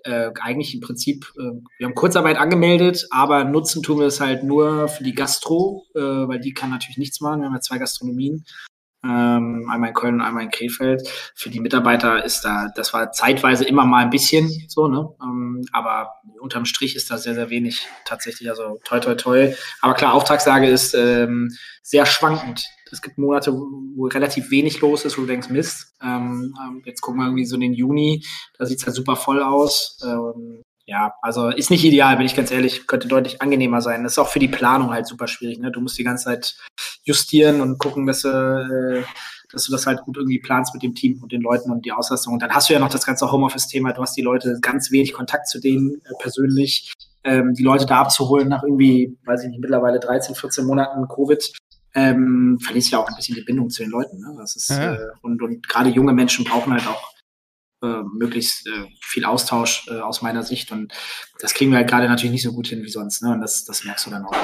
äh, 0.03 0.31
eigentlich 0.41 0.75
im 0.75 0.81
Prinzip, 0.81 1.33
äh, 1.39 1.61
wir 1.79 1.87
haben 1.87 1.95
Kurzarbeit 1.95 2.37
angemeldet, 2.37 3.07
aber 3.11 3.45
nutzen 3.45 3.83
tun 3.83 4.01
wir 4.01 4.07
es 4.07 4.21
halt 4.21 4.43
nur 4.43 4.89
für 4.89 5.05
die 5.05 5.15
Gastro, 5.15 5.85
äh, 5.95 6.01
weil 6.01 6.41
die 6.41 6.53
kann 6.53 6.71
natürlich 6.71 6.99
nichts 6.99 7.21
machen. 7.21 7.41
Wir 7.41 7.47
haben 7.47 7.55
ja 7.55 7.61
zwei 7.61 7.79
Gastronomien 7.79 8.45
ähm, 9.05 9.69
einmal 9.71 9.91
in 9.91 9.95
Köln 9.95 10.15
und 10.15 10.21
einmal 10.23 10.45
in 10.45 10.51
Krefeld. 10.51 11.07
Für 11.35 11.51
die 11.51 11.61
Mitarbeiter 11.61 12.25
ist 12.25 12.45
da, 12.45 12.69
das 12.75 12.93
war 12.93 13.13
zeitweise 13.13 13.65
immer 13.65 13.85
mal 13.85 14.03
ein 14.03 14.11
bisschen 14.11 14.51
so, 14.69 14.89
ne? 14.89 15.09
Ähm, 15.23 15.63
aber 15.73 16.15
unterm 16.41 16.65
Strich 16.65 16.97
ist 16.97 17.11
da 17.11 17.19
sehr, 17.19 17.35
sehr 17.35 17.51
wenig 17.51 17.87
tatsächlich. 18.05 18.49
Also 18.49 18.81
toi, 18.85 19.01
toi, 19.01 19.15
toi. 19.15 19.55
Aber 19.81 19.95
klar, 19.95 20.15
Auftragslage 20.15 20.67
ist 20.67 20.95
ähm, 20.95 21.55
sehr 21.83 22.07
schwankend. 22.07 22.65
Es 22.91 23.03
gibt 23.03 23.19
Monate, 23.19 23.53
wo 23.53 24.07
relativ 24.07 24.51
wenig 24.51 24.81
los 24.81 25.05
ist, 25.05 25.19
wo 25.19 25.23
du 25.23 25.27
denkst, 25.27 25.51
Mist. 25.51 25.95
Ähm, 26.03 26.55
ähm 26.65 26.83
jetzt 26.85 27.01
gucken 27.01 27.21
wir 27.21 27.27
irgendwie 27.27 27.45
so 27.45 27.57
in 27.57 27.61
den 27.61 27.75
Juni, 27.75 28.25
da 28.57 28.67
sieht's 28.67 28.87
halt 28.87 28.95
super 28.95 29.17
voll 29.17 29.43
aus. 29.43 29.99
Ähm, 30.05 30.63
ja, 30.87 31.15
also 31.23 31.49
ist 31.49 31.71
nicht 31.71 31.85
ideal, 31.85 32.17
bin 32.17 32.27
ich 32.27 32.37
ganz 32.37 32.51
ehrlich. 32.51 32.87
Könnte 32.87 33.09
deutlich 33.09 33.41
angenehmer 33.41 33.81
sein. 33.81 34.03
Das 34.03 34.13
ist 34.13 34.19
auch 34.19 34.29
für 34.29 34.39
die 34.39 34.49
Planung 34.49 34.91
halt 34.91 35.07
super 35.07 35.27
schwierig. 35.27 35.59
Ne? 35.59 35.71
Du 35.71 35.81
musst 35.81 35.99
die 35.99 36.05
ganze 36.05 36.25
Zeit 36.25 36.57
justieren 37.05 37.61
und 37.63 37.79
gucken, 37.79 38.07
dass, 38.07 38.25
äh, 38.25 39.03
dass 39.51 39.65
du 39.65 39.73
das 39.73 39.87
halt 39.87 40.03
gut 40.03 40.17
irgendwie 40.19 40.41
planst 40.41 40.75
mit 40.75 40.83
dem 40.83 40.95
Team 40.95 41.23
und 41.23 41.33
den 41.33 41.41
Leuten 41.41 41.71
und 41.71 41.85
die 41.87 41.93
Auslastung. 41.93 42.35
Und 42.35 42.43
dann 42.43 42.51
hast 42.53 42.69
du 42.69 42.75
ja 42.75 42.79
noch 42.81 42.91
das 42.91 43.07
ganze 43.07 43.31
Homeoffice-Thema. 43.33 43.93
Du 43.93 44.03
hast 44.03 44.15
die 44.17 44.23
Leute 44.23 44.59
ganz 44.61 44.91
wenig 44.91 45.13
Kontakt 45.15 45.49
zu 45.49 45.59
denen 45.61 45.95
äh, 46.05 46.13
persönlich. 46.21 46.93
Ähm, 47.27 47.55
die 47.55 47.63
Leute 47.63 47.87
da 47.87 48.01
abzuholen 48.03 48.49
nach 48.49 48.63
irgendwie, 48.63 49.17
weiß 49.25 49.45
ich 49.45 49.49
nicht, 49.49 49.61
mittlerweile 49.61 49.99
13, 50.01 50.35
14 50.35 50.67
Monaten 50.67 51.09
Covid 51.09 51.53
ähm, 51.95 52.59
verlierst 52.61 52.91
ja 52.91 52.99
auch 52.99 53.09
ein 53.09 53.15
bisschen 53.17 53.37
die 53.37 53.43
Bindung 53.43 53.71
zu 53.71 53.83
den 53.83 53.91
Leuten. 53.91 54.19
Ne? 54.19 54.35
Das 54.39 54.57
ist, 54.57 54.69
Ja. 54.69 54.95
äh, 54.95 54.99
und, 55.23 55.41
und 55.41 55.67
gerade 55.67 55.89
junge 55.89 56.13
Menschen 56.13 56.45
brauchen 56.45 56.73
halt 56.75 56.87
auch 56.87 57.14
äh, 57.85 58.03
möglichst 58.17 58.67
äh, 58.67 58.87
viel 59.01 59.25
Austausch 59.25 59.87
äh, 59.89 60.01
aus 60.01 60.23
meiner 60.23 60.43
Sicht. 60.43 60.73
Und 60.73 60.93
das 61.41 61.55
kriegen 61.55 61.71
wir 61.71 61.79
halt 61.79 61.89
gerade 61.89 62.09
natürlich 62.09 62.33
nicht 62.33 62.43
so 62.43 62.53
gut 62.53 62.67
hin 62.67 62.83
wie 62.83 62.91
sonst. 62.91 63.23
Ne? 63.23 63.33
Und 63.33 63.41
das, 63.41 63.65
das 63.65 63.85
merkst 63.85 64.07
du 64.07 64.11
dann 64.11 64.25
auch. 64.25 64.37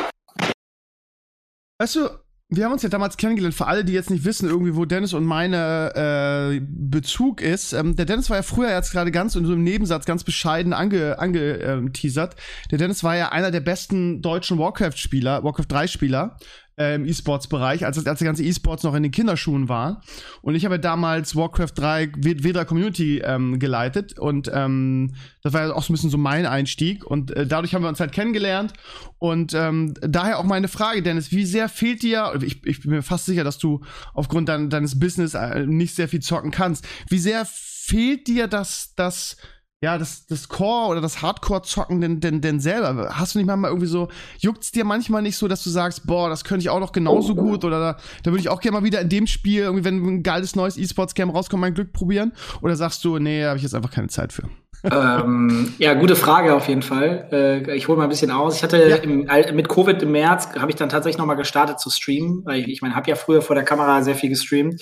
Weißt 1.79 1.97
du, 1.97 2.11
wir 2.53 2.65
haben 2.65 2.73
uns 2.73 2.83
ja 2.83 2.89
damals 2.89 3.17
kennengelernt, 3.17 3.55
für 3.55 3.69
alle, 3.69 3.85
die 3.85 3.93
jetzt 3.93 4.11
nicht 4.11 4.25
wissen, 4.25 4.49
irgendwie, 4.49 4.75
wo 4.75 4.85
Dennis 4.85 5.15
und 5.15 5.25
meine 5.25 5.93
äh, 5.95 6.61
Bezug 6.61 7.41
ist. 7.41 7.73
Ähm, 7.73 7.95
der 7.95 8.07
Dennis 8.07 8.29
war 8.29 8.39
ja 8.39 8.43
früher 8.43 8.71
jetzt 8.71 8.91
gerade 8.91 9.13
ganz 9.13 9.37
in 9.37 9.47
so 9.47 9.53
einem 9.53 9.63
Nebensatz 9.63 10.05
ganz 10.05 10.25
bescheiden 10.25 10.73
ange, 10.73 11.19
ange 11.19 11.55
ähm. 11.61 11.93
Der 11.93 12.79
Dennis 12.79 13.05
war 13.05 13.17
ja 13.17 13.31
einer 13.31 13.53
der 13.53 13.61
besten 13.61 14.21
deutschen 14.21 14.59
Warcraft-Spieler, 14.59 15.45
Warcraft 15.45 15.67
3-Spieler 15.71 16.37
äh, 16.81 16.95
im 16.95 17.05
E-Sports-Bereich, 17.05 17.85
als, 17.85 18.05
als 18.05 18.19
der 18.19 18.27
ganze 18.27 18.43
E-Sports 18.43 18.83
noch 18.83 18.95
in 18.95 19.03
den 19.03 19.13
Kinderschuhen 19.13 19.69
war. 19.69 20.03
Und 20.41 20.55
ich 20.55 20.65
habe 20.65 20.81
damals 20.81 21.37
Warcraft 21.37 21.73
3 21.77 22.13
W- 22.17 22.33
W3 22.33 22.65
Community 22.65 23.19
ähm, 23.19 23.59
geleitet. 23.59 24.19
Und 24.19 24.51
ähm, 24.53 25.13
das 25.43 25.53
war 25.53 25.67
ja 25.67 25.75
auch 25.75 25.83
so 25.83 25.93
ein 25.93 25.95
bisschen 25.95 26.11
so 26.11 26.19
mein 26.19 26.47
Einstieg. 26.47 27.05
Und 27.05 27.31
äh, 27.37 27.47
dadurch 27.47 27.75
haben 27.75 27.83
wir 27.83 27.89
uns 27.89 28.01
halt 28.01 28.13
kennengelernt. 28.13 28.73
Und 29.19 29.53
ähm, 29.55 29.93
daher 30.01 30.39
auch 30.39 30.45
meine 30.45 30.69
Frage, 30.69 31.03
Dennis, 31.03 31.31
wie 31.31 31.45
sehr 31.45 31.69
fehlt 31.69 32.03
dir, 32.03 32.33
ich, 32.43 32.65
ich 32.65 32.81
bin 32.81 32.93
mir 32.93 33.03
fast 33.03 33.27
sicher, 33.27 33.45
dass 33.45 33.59
du 33.59 33.83
aufgrund 34.15 34.49
dein, 34.49 34.71
deines 34.71 34.99
Business 34.99 35.35
äh, 35.35 35.67
nicht 35.67 35.95
sehr 35.95 36.09
viel 36.09 36.21
zocken 36.21 36.51
kannst, 36.51 36.87
wie 37.09 37.19
sehr 37.19 37.47
fehlt 37.47 38.27
dir 38.27 38.47
das, 38.47 38.95
das 38.97 39.37
ja, 39.83 39.97
das, 39.97 40.27
das 40.27 40.49
Core 40.49 40.89
oder 40.91 41.01
das 41.01 41.23
Hardcore-Zocken 41.23 42.01
denn, 42.01 42.21
denn, 42.21 42.41
denn 42.43 42.61
selber? 42.61 43.13
Hast 43.15 43.35
du 43.35 43.39
nicht 43.39 43.47
manchmal 43.47 43.71
irgendwie 43.71 43.87
so, 43.87 44.09
juckt's 44.39 44.73
dir 44.73 44.85
manchmal 44.85 45.23
nicht 45.23 45.39
so, 45.39 45.49
dass 45.49 45.65
du 45.65 45.71
sagst, 45.71 46.07
boah, 46.07 46.29
das 46.29 46.45
könnte 46.45 46.63
ich 46.63 46.69
auch 46.71 46.81
noch 46.81 46.93
genauso 46.93 47.35
gut 47.35 47.65
oder 47.65 47.81
da, 47.81 47.97
da 48.23 48.31
würde 48.31 48.41
ich 48.41 48.51
auch 48.51 48.61
gerne 48.61 48.79
mal 48.79 48.85
wieder 48.85 49.01
in 49.01 49.09
dem 49.09 49.27
Spiel, 49.27 49.63
irgendwie, 49.63 49.85
wenn 49.85 50.05
ein 50.05 50.23
geiles 50.23 50.55
neues 50.55 50.77
E-Sports-Game 50.77 51.31
rauskommt, 51.31 51.63
mein 51.63 51.73
Glück 51.73 51.95
probieren? 51.95 52.33
Oder 52.61 52.77
sagst 52.77 53.05
du, 53.05 53.19
nee, 53.19 53.43
da 53.43 53.49
habe 53.49 53.57
ich 53.57 53.63
jetzt 53.63 53.75
einfach 53.75 53.91
keine 53.91 54.09
Zeit 54.09 54.35
für? 54.35 54.43
ähm, 54.85 55.73
ja, 55.79 55.95
gute 55.95 56.17
Frage 56.17 56.55
auf 56.55 56.69
jeden 56.69 56.83
Fall. 56.83 57.29
Äh, 57.33 57.75
ich 57.75 57.89
hole 57.89 57.97
mal 57.99 58.05
ein 58.05 58.11
bisschen 58.11 58.31
aus. 58.31 58.57
Ich 58.57 58.63
hatte 58.63 58.87
Ja. 58.89 58.97
im, 58.97 59.27
mit 59.55 59.69
Covid 59.69 60.03
im 60.03 60.13
März 60.13 60.49
habe 60.59 60.71
ich 60.71 60.77
dann 60.77 60.89
tatsächlich 60.91 61.19
noch 61.19 61.27
mal 61.27 61.35
gestartet 61.35 61.81
zu 61.81 61.91
streamen, 61.91 62.43
weil 62.45 62.61
ich, 62.61 62.69
ich 62.69 62.83
meine, 62.83 62.95
habe 62.95 63.09
ja 63.09 63.17
früher 63.17 63.41
vor 63.43 63.57
der 63.57 63.65
Kamera 63.65 64.03
sehr 64.03 64.15
viel 64.15 64.29
gestreamt. 64.31 64.81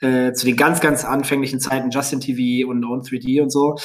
Äh, 0.00 0.32
zu 0.34 0.46
den 0.46 0.56
ganz, 0.56 0.80
ganz 0.80 1.04
anfänglichen 1.04 1.58
Zeiten 1.58 1.90
Justin 1.90 2.20
TV 2.20 2.68
und 2.68 2.84
Own 2.84 3.00
3D 3.02 3.40
und 3.42 3.50
so. 3.50 3.76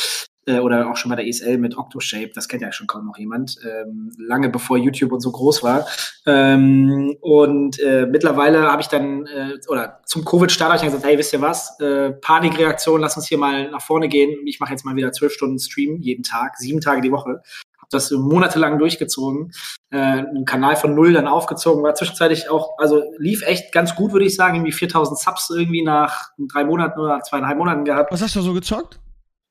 Äh, 0.47 0.59
oder 0.59 0.89
auch 0.89 0.97
schon 0.97 1.09
bei 1.09 1.15
der 1.15 1.27
ESL 1.27 1.59
mit 1.59 1.77
Octoshape, 1.77 2.31
das 2.33 2.47
kennt 2.47 2.63
ja 2.63 2.71
schon 2.71 2.87
kaum 2.87 3.05
noch 3.05 3.17
jemand, 3.17 3.57
ähm, 3.63 4.11
lange 4.17 4.49
bevor 4.49 4.75
YouTube 4.77 5.11
und 5.11 5.21
so 5.21 5.31
groß 5.31 5.61
war. 5.61 5.85
Ähm, 6.25 7.15
und 7.21 7.79
äh, 7.79 8.07
mittlerweile 8.07 8.63
habe 8.63 8.81
ich 8.81 8.87
dann, 8.87 9.27
äh, 9.27 9.57
oder 9.67 9.99
zum 10.05 10.25
Covid-Start 10.25 10.69
habe 10.69 10.75
ich 10.77 10.81
dann 10.81 10.89
gesagt, 10.89 11.05
hey, 11.05 11.17
wisst 11.17 11.33
ihr 11.33 11.41
was, 11.41 11.79
äh, 11.79 12.11
Panikreaktion, 12.11 13.01
lass 13.01 13.17
uns 13.17 13.27
hier 13.27 13.37
mal 13.37 13.69
nach 13.69 13.83
vorne 13.83 14.09
gehen. 14.09 14.47
Ich 14.47 14.59
mache 14.59 14.71
jetzt 14.71 14.83
mal 14.83 14.95
wieder 14.95 15.11
zwölf 15.11 15.31
Stunden 15.31 15.59
Stream 15.59 16.01
jeden 16.01 16.23
Tag, 16.23 16.57
sieben 16.57 16.81
Tage 16.81 17.01
die 17.01 17.11
Woche. 17.11 17.43
Habe 17.77 17.89
das 17.91 18.09
monatelang 18.09 18.79
durchgezogen, 18.79 19.51
äh, 19.91 19.97
einen 19.97 20.45
Kanal 20.45 20.75
von 20.75 20.95
null 20.95 21.13
dann 21.13 21.27
aufgezogen, 21.27 21.83
war 21.83 21.93
zwischenzeitlich 21.93 22.49
auch, 22.49 22.79
also 22.79 23.03
lief 23.19 23.43
echt 23.43 23.71
ganz 23.71 23.95
gut, 23.95 24.11
würde 24.11 24.25
ich 24.25 24.35
sagen, 24.35 24.55
irgendwie 24.55 24.71
4000 24.71 25.19
Subs 25.19 25.51
irgendwie 25.51 25.83
nach 25.83 26.31
drei 26.39 26.63
Monaten 26.63 26.99
oder 26.99 27.19
zweieinhalb 27.19 27.59
Monaten 27.59 27.85
gehabt. 27.85 28.11
Was 28.11 28.23
hast 28.23 28.35
du 28.35 28.41
so 28.41 28.53
gezockt? 28.53 28.99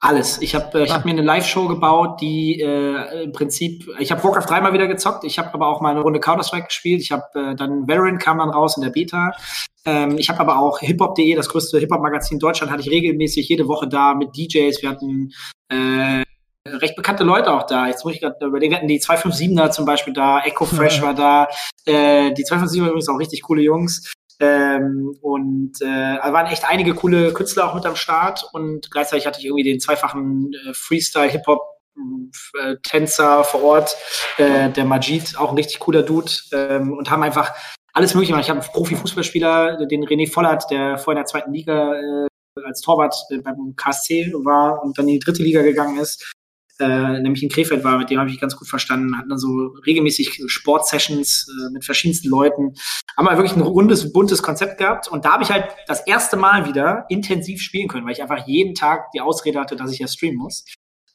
Alles. 0.02 0.40
Ich 0.40 0.54
habe 0.54 0.80
äh, 0.80 0.84
ich 0.84 0.90
Ah. 0.90 0.94
hab 0.94 1.04
mir 1.04 1.10
eine 1.10 1.20
Live-Show 1.22 1.68
gebaut, 1.68 2.22
die 2.22 2.58
äh, 2.60 3.24
im 3.24 3.32
Prinzip, 3.32 3.86
ich 3.98 4.10
habe 4.10 4.24
Warcraft 4.24 4.46
3 4.48 4.60
mal 4.62 4.72
wieder 4.72 4.86
gezockt, 4.86 5.24
ich 5.24 5.38
habe 5.38 5.52
aber 5.52 5.68
auch 5.68 5.82
mal 5.82 5.90
eine 5.90 6.00
Runde 6.00 6.20
Counter-Strike 6.20 6.66
gespielt, 6.68 7.02
ich 7.02 7.12
habe 7.12 7.24
äh, 7.34 7.54
dann 7.54 7.86
Valorant 7.86 8.18
kam 8.20 8.38
dann 8.38 8.48
raus 8.48 8.78
in 8.78 8.82
der 8.82 8.90
Beta. 8.90 9.32
Ähm, 9.84 10.16
ich 10.16 10.30
habe 10.30 10.40
aber 10.40 10.58
auch 10.58 10.78
hiphop.de, 10.80 11.34
das 11.34 11.50
größte 11.50 11.78
Hip-Hop-Magazin 11.78 12.38
Deutschland, 12.38 12.72
hatte 12.72 12.82
ich 12.82 12.90
regelmäßig 12.90 13.46
jede 13.48 13.68
Woche 13.68 13.88
da 13.88 14.14
mit 14.14 14.34
DJs. 14.36 14.80
Wir 14.80 14.88
hatten 14.88 15.32
äh, 15.68 16.22
recht 16.66 16.96
bekannte 16.96 17.24
Leute 17.24 17.52
auch 17.52 17.64
da. 17.64 17.86
Jetzt 17.86 18.02
muss 18.04 18.14
ich 18.14 18.20
gerade 18.20 18.36
überlegen, 18.46 18.72
wir 18.72 18.78
hatten 18.78 18.88
die 18.88 19.00
257er 19.00 19.70
zum 19.70 19.84
Beispiel 19.84 20.14
da, 20.14 20.40
Echo 20.40 20.64
Fresh 20.64 21.02
war 21.02 21.14
da, 21.14 21.48
äh, 21.84 22.32
die 22.32 22.44
257er 22.44 22.86
übrigens 22.86 23.08
auch 23.10 23.18
richtig 23.18 23.42
coole 23.42 23.60
Jungs. 23.62 24.10
Ähm, 24.40 25.16
und 25.20 25.72
äh, 25.82 26.16
da 26.16 26.32
waren 26.32 26.46
echt 26.46 26.64
einige 26.66 26.94
coole 26.94 27.32
Künstler 27.32 27.68
auch 27.68 27.74
mit 27.74 27.84
am 27.84 27.96
Start 27.96 28.48
und 28.52 28.90
gleichzeitig 28.90 29.26
hatte 29.26 29.38
ich 29.38 29.46
irgendwie 29.46 29.64
den 29.64 29.80
zweifachen 29.80 30.52
äh, 30.54 30.72
Freestyle-Hip-Hop 30.72 31.60
äh, 32.62 32.76
Tänzer 32.82 33.44
vor 33.44 33.62
Ort, 33.62 33.96
äh, 34.38 34.70
der 34.70 34.84
Majid, 34.84 35.36
auch 35.38 35.50
ein 35.50 35.56
richtig 35.56 35.78
cooler 35.80 36.02
Dude, 36.02 36.30
ähm, 36.52 36.92
und 36.96 37.10
haben 37.10 37.22
einfach 37.22 37.52
alles 37.92 38.14
mögliche 38.14 38.32
gemacht. 38.32 38.44
Ich 38.44 38.50
habe 38.50 38.60
einen 38.60 38.72
Profi-Fußballspieler, 38.72 39.86
den 39.86 40.04
René 40.04 40.30
Vollert, 40.30 40.70
der 40.70 40.96
vorher 40.96 41.20
in 41.20 41.24
der 41.24 41.26
zweiten 41.26 41.52
Liga 41.52 41.94
äh, 41.94 42.28
als 42.64 42.80
Torwart 42.80 43.14
äh, 43.30 43.38
beim 43.38 43.74
KSC 43.76 44.32
war 44.44 44.82
und 44.82 44.96
dann 44.98 45.08
in 45.08 45.14
die 45.14 45.20
dritte 45.20 45.42
Liga 45.42 45.62
gegangen 45.62 45.98
ist, 45.98 46.32
äh, 46.80 47.20
nämlich 47.20 47.42
in 47.42 47.48
Krefeld 47.48 47.84
war, 47.84 47.98
mit 47.98 48.10
dem 48.10 48.18
habe 48.18 48.30
ich 48.30 48.40
ganz 48.40 48.56
gut 48.56 48.68
verstanden, 48.68 49.16
hatten 49.16 49.28
dann 49.28 49.38
so 49.38 49.74
regelmäßig 49.86 50.42
Sportsessions 50.46 51.46
äh, 51.48 51.72
mit 51.72 51.84
verschiedensten 51.84 52.28
Leuten. 52.28 52.74
Haben 53.16 53.26
wir 53.26 53.36
wirklich 53.36 53.56
ein 53.56 53.62
rundes, 53.62 54.12
buntes 54.12 54.42
Konzept 54.42 54.78
gehabt 54.78 55.08
und 55.08 55.24
da 55.24 55.32
habe 55.32 55.42
ich 55.42 55.50
halt 55.50 55.66
das 55.86 56.06
erste 56.06 56.36
Mal 56.36 56.66
wieder 56.66 57.04
intensiv 57.08 57.60
spielen 57.62 57.88
können, 57.88 58.06
weil 58.06 58.12
ich 58.12 58.22
einfach 58.22 58.46
jeden 58.46 58.74
Tag 58.74 59.10
die 59.12 59.20
Ausrede 59.20 59.60
hatte, 59.60 59.76
dass 59.76 59.92
ich 59.92 59.98
ja 59.98 60.08
streamen 60.08 60.38
muss. 60.38 60.64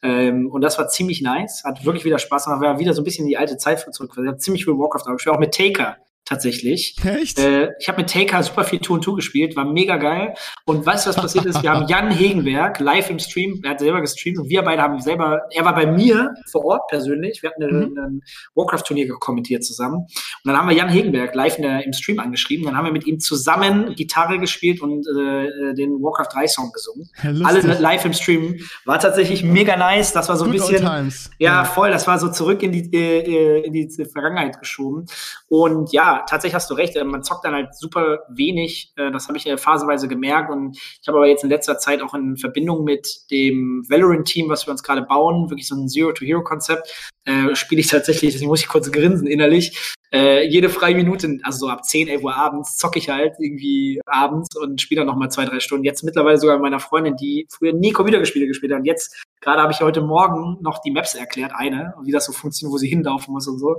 Ähm, 0.01 0.49
und 0.51 0.61
das 0.61 0.77
war 0.77 0.87
ziemlich 0.87 1.21
nice, 1.21 1.63
hat 1.63 1.83
wirklich 1.83 2.05
wieder 2.05 2.19
Spaß 2.19 2.45
gemacht, 2.45 2.61
war 2.61 2.79
wieder 2.79 2.93
so 2.93 3.01
ein 3.01 3.05
bisschen 3.05 3.25
in 3.25 3.29
die 3.29 3.37
alte 3.37 3.57
Zeit 3.57 3.79
zurück. 3.91 4.11
Ich 4.11 4.27
habe 4.27 4.37
ziemlich 4.37 4.65
viel 4.65 4.73
Warcraft 4.73 5.11
gespielt, 5.11 5.35
auch 5.35 5.39
mit 5.39 5.53
Taker 5.53 5.97
tatsächlich. 6.25 6.95
Echt? 7.03 7.39
Äh, 7.39 7.69
ich 7.79 7.87
habe 7.87 8.01
mit 8.01 8.09
Taker 8.09 8.41
super 8.43 8.63
viel 8.63 8.79
Tour 8.79 8.95
und 8.95 9.03
Tour 9.03 9.15
gespielt, 9.15 9.55
war 9.55 9.65
mega 9.65 9.97
geil. 9.97 10.33
Und 10.65 10.85
weißt 10.85 11.05
du, 11.05 11.09
was 11.09 11.15
passiert 11.15 11.45
ist? 11.45 11.61
Wir 11.63 11.71
haben 11.71 11.87
Jan 11.87 12.11
Hegenberg 12.11 12.79
live 12.79 13.09
im 13.09 13.19
Stream, 13.19 13.61
er 13.63 13.71
hat 13.71 13.79
selber 13.79 14.01
gestreamt 14.01 14.39
und 14.39 14.49
wir 14.49 14.61
beide 14.63 14.81
haben 14.81 14.99
selber, 14.99 15.41
er 15.51 15.65
war 15.65 15.75
bei 15.75 15.85
mir 15.85 16.33
vor 16.51 16.65
Ort 16.65 16.87
persönlich, 16.89 17.41
wir 17.43 17.51
hatten 17.51 17.65
Mhm. 17.65 17.97
ein 17.97 18.21
Warcraft-Turnier 18.55 19.07
kommentiert 19.19 19.63
zusammen. 19.63 19.97
Und 19.97 20.07
dann 20.43 20.57
haben 20.57 20.67
wir 20.69 20.75
Jan 20.75 20.89
Hegenberg 20.89 21.33
live 21.35 21.57
der, 21.57 21.85
im 21.85 21.93
Stream 21.93 22.19
angeschrieben, 22.19 22.65
dann 22.65 22.75
haben 22.77 22.85
wir 22.85 22.91
mit 22.91 23.05
ihm 23.05 23.19
zusammen 23.19 23.95
Gitarre 23.95 24.39
gespielt 24.39 24.81
und 24.81 25.05
äh, 25.07 25.73
den 25.73 26.01
Warcraft 26.01 26.29
3 26.33 26.47
Song 26.47 26.71
gesungen. 26.71 27.09
Ja. 27.23 27.45
Alle 27.45 27.61
live 27.79 28.05
im 28.05 28.13
Stream. 28.13 28.59
War 28.85 28.99
tatsächlich 28.99 29.43
mega 29.43 29.75
nice. 29.75 30.13
Das 30.13 30.29
war 30.29 30.37
so 30.37 30.45
ein 30.45 30.51
Good 30.51 30.67
bisschen. 30.67 31.11
Ja, 31.39 31.65
voll. 31.65 31.91
Das 31.91 32.07
war 32.07 32.19
so 32.19 32.31
zurück 32.31 32.63
in 32.63 32.71
die, 32.71 32.91
äh, 32.93 33.61
in 33.65 33.73
die 33.73 33.89
Vergangenheit 34.11 34.59
geschoben. 34.59 35.05
Und 35.49 35.91
ja, 35.91 36.14
tatsächlich 36.19 36.55
hast 36.55 36.69
du 36.69 36.73
recht. 36.75 36.95
äh, 36.95 37.03
Man 37.03 37.23
zockt 37.23 37.45
dann 37.45 37.53
halt 37.53 37.75
super 37.75 38.19
wenig. 38.29 38.93
Äh, 38.95 39.11
Das 39.11 39.27
habe 39.27 39.37
ich 39.37 39.45
äh, 39.47 39.57
phasenweise 39.57 40.07
gemerkt. 40.07 40.51
Und 40.51 40.77
ich 40.77 41.07
habe 41.07 41.17
aber 41.17 41.27
jetzt 41.27 41.43
in 41.43 41.49
letzter 41.49 41.77
Zeit 41.77 42.01
auch 42.01 42.13
in 42.13 42.37
Verbindung 42.37 42.83
mit 42.83 43.07
dem 43.31 43.83
Valorant-Team, 43.89 44.49
was 44.49 44.67
wir 44.67 44.71
uns 44.71 44.83
gerade 44.83 45.01
bauen, 45.03 45.49
wirklich 45.49 45.67
so 45.67 45.75
ein 45.75 45.87
Zero-to-Hero-Konzept, 45.87 47.11
äh, 47.25 47.55
spiele 47.55 47.81
ich 47.81 47.87
tatsächlich, 47.87 48.33
deswegen 48.33 48.49
muss 48.49 48.61
ich 48.61 48.67
kurz 48.67 48.91
grinsen 48.91 49.27
innerlich, 49.27 49.93
äh, 50.13 50.47
jede 50.47 50.69
freie 50.69 50.95
Minute, 50.95 51.39
also 51.43 51.65
so 51.65 51.69
ab 51.69 51.83
10, 51.83 52.07
11 52.07 52.23
Uhr 52.23 52.35
abends, 52.35 52.77
zocke 52.77 52.99
ich 52.99 53.09
halt 53.09 53.33
irgendwie 53.39 53.99
abends 54.05 54.55
und 54.55 54.79
spiele 54.79 55.01
dann 55.01 55.07
nochmal 55.07 55.29
zwei, 55.29 55.45
drei 55.45 55.59
Stunden. 55.59 55.83
Jetzt 55.83 56.03
mittlerweile 56.03 56.37
sogar 56.37 56.55
mit 56.57 56.63
meiner 56.63 56.79
Freundin, 56.79 57.15
die 57.17 57.47
früher 57.49 57.73
nie 57.73 57.91
Computerspiele 57.91 58.47
gespielt 58.47 58.71
hat. 58.71 58.79
Und 58.79 58.85
jetzt, 58.85 59.23
gerade 59.41 59.61
habe 59.61 59.73
ich 59.73 59.81
heute 59.81 60.01
Morgen 60.01 60.57
noch 60.61 60.79
die 60.79 60.91
Maps 60.91 61.15
erklärt, 61.15 61.51
eine, 61.55 61.95
wie 62.03 62.11
das 62.11 62.25
so 62.25 62.31
funktioniert, 62.31 62.73
wo 62.73 62.77
sie 62.77 62.87
hinlaufen 62.87 63.33
muss 63.33 63.47
und 63.47 63.59
so. 63.59 63.77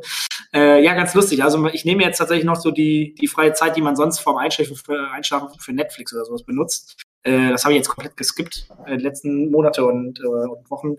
Äh, 0.53 0.83
ja, 0.83 0.95
ganz 0.95 1.15
lustig. 1.15 1.43
Also 1.43 1.67
ich 1.69 1.85
nehme 1.85 2.03
jetzt 2.03 2.19
tatsächlich 2.27 2.47
noch 2.47 2.57
so 2.57 2.71
die, 2.71 3.15
die 3.21 3.29
freie 3.29 3.53
Zeit, 3.53 3.77
die 3.77 3.83
man 3.83 3.97
sonst 3.97 4.19
vorm 4.19 4.37
Einschlafen 4.37 4.77
für, 4.77 5.11
Einschlafen 5.11 5.49
für 5.59 5.73
Netflix 5.73 6.13
oder 6.13 6.25
sowas 6.25 6.45
benutzt. 6.45 7.03
Äh, 7.23 7.51
das 7.51 7.65
habe 7.65 7.75
ich 7.75 7.79
jetzt 7.79 7.89
komplett 7.89 8.17
geskippt, 8.17 8.69
äh, 8.87 8.97
die 8.97 9.03
letzten 9.03 9.51
Monate 9.51 9.85
und, 9.85 10.21
äh, 10.21 10.23
und 10.23 10.71
Wochen. 10.71 10.97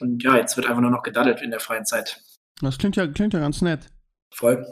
Und 0.00 0.22
ja, 0.22 0.36
jetzt 0.36 0.56
wird 0.56 0.66
einfach 0.66 0.82
nur 0.82 0.90
noch 0.90 1.02
gedaddelt 1.02 1.42
in 1.42 1.50
der 1.50 1.60
freien 1.60 1.84
Zeit. 1.84 2.20
Das 2.60 2.78
klingt 2.78 2.96
ja, 2.96 3.06
klingt 3.06 3.34
ja 3.34 3.40
ganz 3.40 3.62
nett. 3.62 3.80
Voll. 4.34 4.66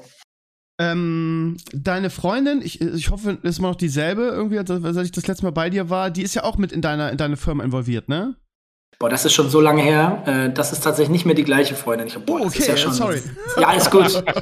Ähm, 0.81 1.59
deine 1.73 2.09
Freundin, 2.09 2.63
ich, 2.63 2.81
ich 2.81 3.11
hoffe, 3.11 3.39
ist 3.43 3.59
immer 3.59 3.69
noch 3.69 3.77
dieselbe 3.77 4.23
irgendwie, 4.23 4.59
als, 4.59 4.71
als 4.71 4.97
ich 4.97 5.13
das 5.13 5.27
letzte 5.27 5.45
Mal 5.45 5.51
bei 5.51 5.69
dir 5.69 5.91
war, 5.91 6.11
die 6.11 6.23
ist 6.23 6.35
ja 6.35 6.45
auch 6.45 6.57
mit 6.57 6.73
in 6.73 6.81
deiner 6.81 7.11
in 7.11 7.19
deine 7.19 7.37
Firma 7.37 7.63
involviert, 7.65 8.09
ne? 8.09 8.37
Boah, 9.03 9.09
das 9.09 9.25
ist 9.25 9.33
schon 9.33 9.49
so 9.49 9.63
lange 9.63 9.81
her. 9.81 10.23
Äh, 10.27 10.51
das 10.53 10.73
ist 10.73 10.85
tatsächlich 10.85 11.09
nicht 11.11 11.25
mehr 11.25 11.35
die 11.35 11.43
gleiche 11.45 11.75
Freundin. 11.75 12.07
Ich, 12.09 12.19
boah, 12.19 12.39
Oh, 12.43 12.45
okay, 12.45 12.59
ist 12.59 12.69
ja 12.69 12.77
schon, 12.77 12.93
sorry. 12.93 13.23
Ja, 13.59 13.69
alles 13.69 13.91
gut. 13.91 14.23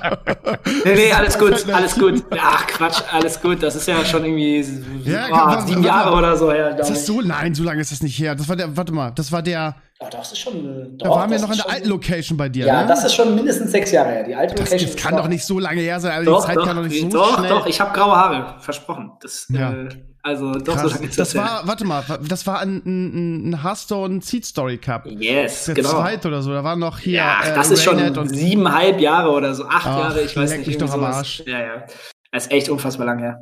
Nee, 0.85 0.95
nee, 0.95 1.13
alles 1.13 1.39
gut, 1.39 1.65
alles 1.73 1.95
gut. 1.95 2.25
Ach, 2.37 2.67
Quatsch, 2.67 3.03
alles 3.13 3.41
gut. 3.41 3.63
Das 3.63 3.77
ist 3.77 3.87
ja 3.87 4.05
schon 4.05 4.25
irgendwie 4.25 4.65
Ja, 5.05 5.27
warte, 5.31 5.67
sieben 5.69 5.83
Jahre 5.85 6.17
oder 6.17 6.37
so 6.37 6.51
her. 6.51 6.77
Ist 6.79 6.91
das 6.91 7.07
so? 7.07 7.21
Nein, 7.21 7.55
so 7.55 7.63
lange 7.63 7.81
ist 7.81 7.93
das 7.93 8.03
nicht 8.03 8.19
her. 8.19 8.35
Das 8.35 8.49
war 8.49 8.57
der, 8.57 8.77
warte 8.77 8.93
mal, 8.93 9.11
das 9.13 9.31
war 9.31 9.43
der, 9.43 9.77
Ja, 10.01 10.09
das 10.11 10.33
ist 10.33 10.39
schon. 10.39 10.55
äh, 10.55 10.89
da 10.99 11.07
doch, 11.09 11.17
waren 11.17 11.31
wir 11.31 11.39
noch 11.39 11.51
in 11.51 11.57
der 11.57 11.63
schon- 11.65 11.73
alten 11.73 11.89
Location 11.89 12.37
bei 12.39 12.49
dir, 12.49 12.67
Ja, 12.67 12.83
ne? 12.83 12.89
das 12.89 13.05
ist 13.05 13.15
schon 13.15 13.35
mindestens 13.35 13.71
sechs 13.71 13.93
Jahre 13.93 14.09
her. 14.11 14.25
Die 14.25 14.35
alte 14.35 14.55
das, 14.55 14.65
Location. 14.71 14.93
das 14.95 15.03
kann 15.03 15.17
doch 15.17 15.29
nicht 15.29 15.45
so 15.45 15.59
lange 15.59 15.81
her 15.83 16.01
sein, 16.01 16.13
aber 16.17 16.25
Doch, 16.25 16.41
die 16.41 16.47
Zeit 16.49 16.57
doch, 16.57 16.67
kann 16.67 16.77
doch 16.77 16.83
nicht 16.85 17.01
so 17.03 17.09
doch, 17.19 17.39
schnell. 17.39 17.51
doch. 17.51 17.67
Ich 17.67 17.81
habe 17.81 17.93
graue 17.93 18.17
Haare, 18.17 18.55
versprochen. 18.61 19.13
Das, 19.21 19.47
Ja. 19.51 19.71
äh, 19.73 19.89
also 20.23 20.53
doch 20.55 20.75
Krass. 20.75 20.83
so 20.83 20.89
lange 20.97 21.07
ist 21.09 21.19
das 21.19 21.35
war, 21.35 21.67
warte 21.67 21.85
mal, 21.85 22.03
das 22.29 22.47
war 22.47 22.61
ein, 22.61 22.83
ein, 22.85 23.51
ein 23.51 23.63
Hearthstone 23.63 24.21
Seed 24.21 24.45
Story 24.45 24.79
Cup. 24.79 25.07
Yes, 25.07 25.67
Der 25.67 25.75
genau. 25.77 25.91
zweite 25.91 26.29
oder 26.29 26.43
so, 26.43 26.53
da 26.53 26.63
waren 26.65 26.79
noch 26.81 26.99
hier. 26.99 27.15
Ja, 27.19 27.41
äh, 27.45 27.55
das 27.55 27.71
ist 27.71 27.83
schon 27.83 27.97
Raynet 27.99 28.19
und 28.19 28.29
siebeneinhalb 28.29 29.01
Jahre 29.01 29.31
oder 29.31 29.55
so, 29.55 29.65
acht 29.65 29.87
Ach, 29.87 29.99
Jahre, 29.99 30.23
ich 30.23 30.37
weiß 30.37 30.57
nicht. 30.59 30.67
mich 30.67 30.79
doch 30.79 30.91
am 30.93 31.01
sowas. 31.01 31.17
Arsch. 31.17 31.43
Ja, 31.47 31.61
ja. 31.61 31.87
Das 32.33 32.47
ist 32.47 32.53
echt 32.53 32.69
unfassbar 32.69 33.07
lang 33.07 33.19
her. 33.21 33.39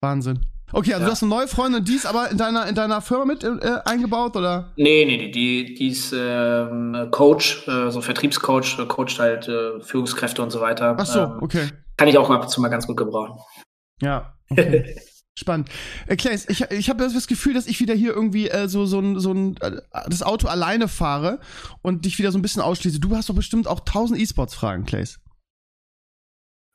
Wahnsinn. 0.00 0.40
Okay, 0.72 0.92
also 0.92 1.00
Ja. 1.02 1.06
du 1.06 1.12
hast 1.12 1.22
eine 1.22 1.30
neue 1.30 1.48
Freundin, 1.48 1.82
die 1.84 1.94
ist 1.94 2.04
aber 2.06 2.30
in 2.30 2.36
deiner, 2.36 2.66
in 2.66 2.74
deiner 2.74 3.00
Firma 3.00 3.24
mit 3.24 3.42
äh, 3.42 3.78
eingebaut, 3.86 4.36
oder? 4.36 4.72
Nee, 4.76 5.04
nee, 5.06 5.16
nee, 5.16 5.30
die, 5.30 5.74
die 5.74 5.88
ist 5.88 6.14
ähm, 6.16 7.08
Coach, 7.10 7.66
äh, 7.66 7.90
so 7.90 8.02
Vertriebscoach, 8.02 8.78
äh, 8.78 8.84
coacht 8.86 9.18
halt 9.18 9.48
äh, 9.48 9.80
Führungskräfte 9.80 10.42
und 10.42 10.50
so 10.50 10.60
weiter. 10.60 10.94
Ach 10.98 11.06
so, 11.06 11.20
Ähm, 11.20 11.38
okay. 11.40 11.68
Kann 11.96 12.06
ich 12.08 12.16
auch 12.18 12.28
ab 12.30 12.42
und 12.42 12.48
zu 12.50 12.60
mal 12.60 12.68
ganz 12.68 12.86
gut 12.86 12.96
gebrauchen. 12.98 13.38
Ja. 14.00 14.34
Okay. 14.50 14.96
Spannend. 15.38 15.68
Äh, 16.06 16.16
Claes, 16.16 16.48
ich, 16.48 16.62
ich 16.70 16.90
habe 16.90 17.08
das 17.08 17.26
Gefühl, 17.26 17.54
dass 17.54 17.66
ich 17.66 17.78
wieder 17.80 17.94
hier 17.94 18.12
irgendwie 18.12 18.48
äh, 18.48 18.68
so, 18.68 18.86
so 18.86 18.98
ein, 18.98 19.20
so 19.20 19.32
ein, 19.32 19.56
äh, 19.60 19.80
das 20.08 20.22
Auto 20.22 20.48
alleine 20.48 20.88
fahre 20.88 21.38
und 21.80 22.04
dich 22.04 22.18
wieder 22.18 22.32
so 22.32 22.38
ein 22.38 22.42
bisschen 22.42 22.60
ausschließe. 22.60 22.98
Du 22.98 23.14
hast 23.16 23.28
doch 23.28 23.34
bestimmt 23.34 23.68
auch 23.68 23.80
tausend 23.80 24.18
E-Sports-Fragen, 24.20 24.84
Claes. 24.84 25.20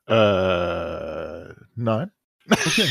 Äh, 0.06 1.54
nein. 1.74 2.10
Okay. 2.50 2.88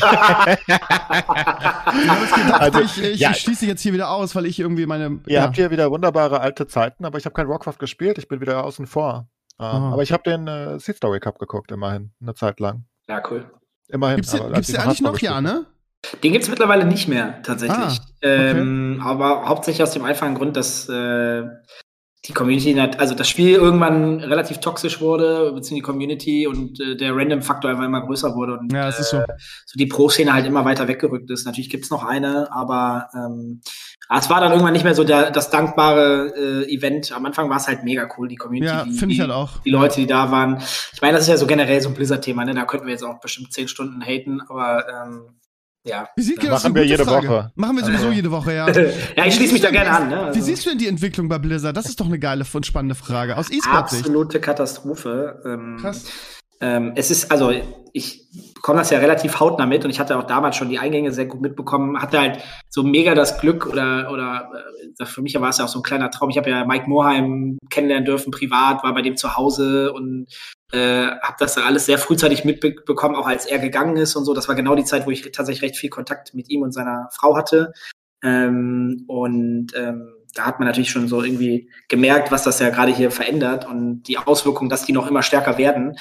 Ich 1.96 2.08
habe 2.08 2.20
jetzt 2.22 2.34
gedacht, 2.34 2.60
Also, 2.60 2.80
ich, 2.80 3.02
ich, 3.02 3.20
ja. 3.20 3.32
schließe 3.34 3.66
jetzt 3.66 3.82
hier 3.82 3.92
wieder 3.92 4.10
aus, 4.10 4.34
weil 4.34 4.46
ich 4.46 4.58
irgendwie 4.58 4.86
meine. 4.86 5.20
Ihr 5.26 5.42
habt 5.42 5.54
hier 5.56 5.70
wieder 5.70 5.90
wunderbare 5.90 6.40
alte 6.40 6.66
Zeiten, 6.66 7.04
aber 7.04 7.18
ich 7.18 7.24
habe 7.24 7.34
kein 7.34 7.48
Warcraft 7.48 7.78
gespielt, 7.78 8.18
ich 8.18 8.26
bin 8.26 8.40
wieder 8.40 8.64
außen 8.64 8.86
vor. 8.86 9.28
Ähm. 9.60 9.66
Aber 9.66 10.02
ich 10.02 10.12
habe 10.12 10.22
den 10.24 10.48
äh, 10.48 10.80
Seed 10.80 10.96
Story 10.96 11.20
Cup 11.20 11.38
geguckt, 11.38 11.70
immerhin, 11.70 12.12
eine 12.20 12.34
Zeit 12.34 12.58
lang. 12.58 12.86
Ja, 13.08 13.22
cool. 13.30 13.48
Immerhin. 13.94 14.16
Gibt's, 14.16 14.34
aber 14.34 14.50
gibt's 14.52 14.72
den 14.72 14.80
eigentlich 14.80 15.00
noch? 15.02 15.18
Ja, 15.20 15.40
ne? 15.40 15.66
Den 16.24 16.32
gibt's 16.32 16.48
mittlerweile 16.48 16.84
nicht 16.84 17.06
mehr, 17.06 17.40
tatsächlich. 17.44 17.78
Ah, 17.78 17.96
ähm, 18.22 19.00
aber 19.02 19.46
hauptsächlich 19.48 19.82
aus 19.84 19.92
dem 19.92 20.04
einfachen 20.04 20.34
Grund, 20.34 20.56
dass 20.56 20.88
äh, 20.88 21.44
die 22.26 22.32
Community, 22.32 22.78
also 22.98 23.14
das 23.14 23.28
Spiel 23.28 23.52
irgendwann 23.54 24.18
relativ 24.20 24.58
toxisch 24.58 25.00
wurde, 25.00 25.52
beziehungsweise 25.52 25.74
die 25.76 25.80
Community 25.82 26.46
und 26.46 26.80
äh, 26.80 26.96
der 26.96 27.14
Random-Faktor 27.14 27.70
einfach 27.70 27.84
immer 27.84 28.04
größer 28.04 28.34
wurde 28.34 28.58
und 28.58 28.72
Ja, 28.72 28.88
es 28.88 28.98
ist 28.98 29.10
so. 29.10 29.18
äh, 29.18 29.26
so 29.64 29.78
die 29.78 29.86
Pro-Szene 29.86 30.32
halt 30.32 30.46
immer 30.46 30.64
weiter 30.64 30.88
weggerückt 30.88 31.30
ist. 31.30 31.46
Natürlich 31.46 31.70
gibt's 31.70 31.90
noch 31.90 32.04
eine, 32.04 32.50
aber 32.50 33.08
ähm, 33.14 33.60
ah, 34.08 34.18
es 34.18 34.30
war 34.30 34.40
dann 34.40 34.52
irgendwann 34.52 34.72
nicht 34.72 34.84
mehr 34.84 34.94
so 34.94 35.04
der, 35.04 35.30
das 35.30 35.50
dankbare 35.50 36.32
äh, 36.36 36.74
Event. 36.74 37.12
Am 37.12 37.24
Anfang 37.26 37.48
war 37.50 37.56
es 37.56 37.66
halt 37.66 37.84
mega 37.84 38.08
cool, 38.16 38.28
die 38.28 38.36
Community. 38.36 38.72
Ja, 38.72 38.84
die, 38.84 38.92
finde 38.92 39.14
ich 39.14 39.20
halt 39.20 39.30
auch. 39.30 39.60
die 39.64 39.70
Leute, 39.70 39.96
die 40.00 40.06
da 40.06 40.30
waren. 40.30 40.62
Ich 40.92 41.00
meine, 41.02 41.14
das 41.14 41.22
ist 41.22 41.28
ja 41.28 41.36
so 41.36 41.46
generell 41.46 41.80
so 41.80 41.88
ein 41.88 41.94
Blizzard-Thema, 41.94 42.44
ne? 42.44 42.54
Da 42.54 42.64
könnten 42.64 42.86
wir 42.86 42.92
jetzt 42.92 43.04
auch 43.04 43.20
bestimmt 43.20 43.52
zehn 43.52 43.68
Stunden 43.68 44.02
haten, 44.04 44.40
aber 44.48 44.84
ähm, 44.88 45.28
ja. 45.86 46.08
Wie 46.16 46.22
sieht 46.22 46.42
das 46.42 46.62
machen 46.62 46.74
wir 46.74 46.84
jede 46.86 47.04
Frage. 47.04 47.28
Woche. 47.28 47.52
Machen 47.56 47.76
wir 47.76 47.84
sowieso 47.84 48.04
Also- 48.06 48.16
jede 48.16 48.30
Woche, 48.30 48.54
ja. 48.54 48.68
ja, 49.16 49.26
ich 49.26 49.34
schließe 49.34 49.52
mich 49.52 49.62
da 49.62 49.70
gerne 49.70 49.90
an. 49.90 50.08
Ne? 50.08 50.30
Wie 50.32 50.40
siehst 50.40 50.64
du 50.64 50.70
denn 50.70 50.78
die 50.78 50.88
Entwicklung 50.88 51.28
bei 51.28 51.38
Blizzard? 51.38 51.76
Das 51.76 51.86
ist 51.86 52.00
doch 52.00 52.06
eine 52.06 52.18
geile 52.18 52.46
und 52.50 52.66
spannende 52.66 52.94
Frage. 52.94 53.36
Aus 53.36 53.50
E-Sport-Sicht. 53.50 54.04
Absolute 54.04 54.40
Katastrophe. 54.40 55.42
Ähm, 55.44 55.76
Krass. 55.80 56.06
Ähm, 56.60 56.92
es 56.94 57.10
ist, 57.10 57.30
also 57.30 57.52
ich 57.92 58.26
bekomme 58.54 58.80
das 58.80 58.90
ja 58.90 58.98
relativ 58.98 59.38
hautnah 59.38 59.66
mit 59.66 59.84
und 59.84 59.90
ich 59.90 60.00
hatte 60.00 60.18
auch 60.18 60.24
damals 60.24 60.56
schon 60.56 60.68
die 60.68 60.78
Eingänge 60.78 61.12
sehr 61.12 61.26
gut 61.26 61.40
mitbekommen, 61.40 62.00
hatte 62.00 62.18
halt 62.18 62.40
so 62.68 62.82
mega 62.82 63.14
das 63.14 63.38
Glück 63.38 63.66
oder, 63.66 64.10
oder 64.10 64.50
äh, 64.98 65.04
für 65.04 65.22
mich 65.22 65.38
war 65.40 65.50
es 65.50 65.58
ja 65.58 65.64
auch 65.64 65.68
so 65.68 65.80
ein 65.80 65.84
kleiner 65.84 66.10
Traum. 66.10 66.30
Ich 66.30 66.38
habe 66.38 66.50
ja 66.50 66.64
Mike 66.64 66.88
Moorheim 66.88 67.58
kennenlernen 67.70 68.04
dürfen, 68.04 68.30
privat, 68.30 68.82
war 68.82 68.94
bei 68.94 69.02
dem 69.02 69.16
zu 69.16 69.36
Hause 69.36 69.92
und 69.92 70.26
äh, 70.72 71.06
habe 71.06 71.36
das 71.38 71.54
dann 71.54 71.64
alles 71.64 71.86
sehr 71.86 71.98
frühzeitig 71.98 72.44
mitbekommen, 72.44 73.14
auch 73.14 73.26
als 73.26 73.46
er 73.46 73.58
gegangen 73.58 73.96
ist 73.96 74.16
und 74.16 74.24
so. 74.24 74.34
Das 74.34 74.48
war 74.48 74.54
genau 74.54 74.74
die 74.74 74.84
Zeit, 74.84 75.06
wo 75.06 75.10
ich 75.10 75.30
tatsächlich 75.30 75.62
recht 75.62 75.76
viel 75.76 75.90
Kontakt 75.90 76.34
mit 76.34 76.50
ihm 76.50 76.62
und 76.62 76.72
seiner 76.72 77.08
Frau 77.12 77.36
hatte. 77.36 77.72
Ähm, 78.24 79.04
und 79.06 79.68
ähm, 79.76 80.14
da 80.34 80.46
hat 80.46 80.58
man 80.58 80.66
natürlich 80.66 80.90
schon 80.90 81.06
so 81.06 81.22
irgendwie 81.22 81.70
gemerkt, 81.88 82.32
was 82.32 82.42
das 82.42 82.58
ja 82.58 82.70
gerade 82.70 82.92
hier 82.92 83.10
verändert 83.10 83.68
und 83.68 84.02
die 84.04 84.18
Auswirkungen, 84.18 84.68
dass 84.68 84.84
die 84.84 84.92
noch 84.92 85.06
immer 85.06 85.22
stärker 85.22 85.58
werden. 85.58 85.96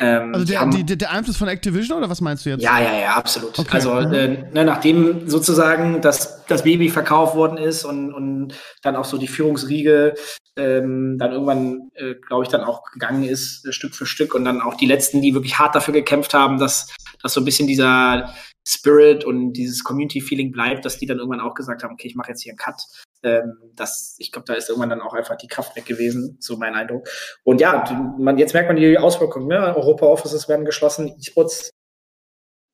Ähm, 0.00 0.32
Also 0.32 0.46
der, 0.46 0.64
die, 0.66 0.84
der, 0.96 1.10
Einfluss 1.10 1.36
von 1.36 1.48
Activision 1.48 1.98
oder 1.98 2.08
was 2.08 2.20
meinst 2.20 2.46
du 2.46 2.50
jetzt? 2.50 2.62
ja, 2.62 2.80
ja, 2.80 2.98
ja, 2.98 3.16
absolut. 3.16 3.58
Okay. 3.58 3.68
Also 3.72 3.98
äh, 3.98 4.44
ne, 4.52 4.64
nachdem 4.64 5.28
sozusagen 5.28 6.00
das, 6.00 6.44
das 6.46 6.62
Baby 6.62 6.88
verkauft 6.88 7.34
worden 7.34 7.58
ist 7.58 7.84
und, 7.84 8.12
und 8.12 8.54
dann 8.82 8.94
auch 8.94 9.04
so 9.04 9.18
die 9.18 9.26
Führungsriege 9.26 10.14
ähm, 10.56 11.18
dann 11.18 11.32
irgendwann, 11.32 11.90
äh, 11.94 12.14
glaube 12.14 12.44
ich, 12.44 12.48
dann 12.48 12.62
auch 12.62 12.82
gegangen 12.92 13.24
ist, 13.24 13.66
äh, 13.66 13.72
Stück 13.72 13.94
für 13.94 14.06
Stück 14.06 14.34
und 14.34 14.44
dann 14.44 14.60
auch 14.60 14.74
die 14.74 14.86
letzten, 14.86 15.22
die 15.22 15.34
wirklich 15.34 15.58
hart 15.58 15.74
dafür 15.74 15.94
gekämpft 15.94 16.34
haben, 16.34 16.58
dass, 16.58 16.94
dass 17.22 17.32
so 17.32 17.40
ein 17.40 17.44
bisschen 17.44 17.66
dieser 17.66 18.34
Spirit 18.68 19.24
und 19.24 19.54
dieses 19.54 19.82
Community-Feeling 19.82 20.52
bleibt, 20.52 20.84
dass 20.84 20.98
die 20.98 21.06
dann 21.06 21.18
irgendwann 21.18 21.40
auch 21.40 21.54
gesagt 21.54 21.82
haben, 21.82 21.94
okay, 21.94 22.06
ich 22.06 22.16
mache 22.16 22.30
jetzt 22.30 22.42
hier 22.42 22.52
einen 22.52 22.58
Cut. 22.58 22.82
Ähm, 23.22 23.54
das, 23.74 24.16
ich 24.18 24.30
glaube, 24.30 24.44
da 24.46 24.52
ist 24.52 24.68
irgendwann 24.68 24.90
dann 24.90 25.00
auch 25.00 25.14
einfach 25.14 25.36
die 25.36 25.48
Kraft 25.48 25.74
weg 25.74 25.86
gewesen, 25.86 26.36
so 26.38 26.58
mein 26.58 26.74
Eindruck. 26.74 27.08
Und 27.44 27.62
ja, 27.62 27.84
man, 28.18 28.36
jetzt 28.36 28.52
merkt 28.52 28.68
man 28.68 28.76
die 28.76 28.98
Auswirkungen. 28.98 29.48
Ne? 29.48 29.74
Europa-Offices 29.74 30.50
werden 30.50 30.66
geschlossen, 30.66 31.16
E-Sports 31.18 31.70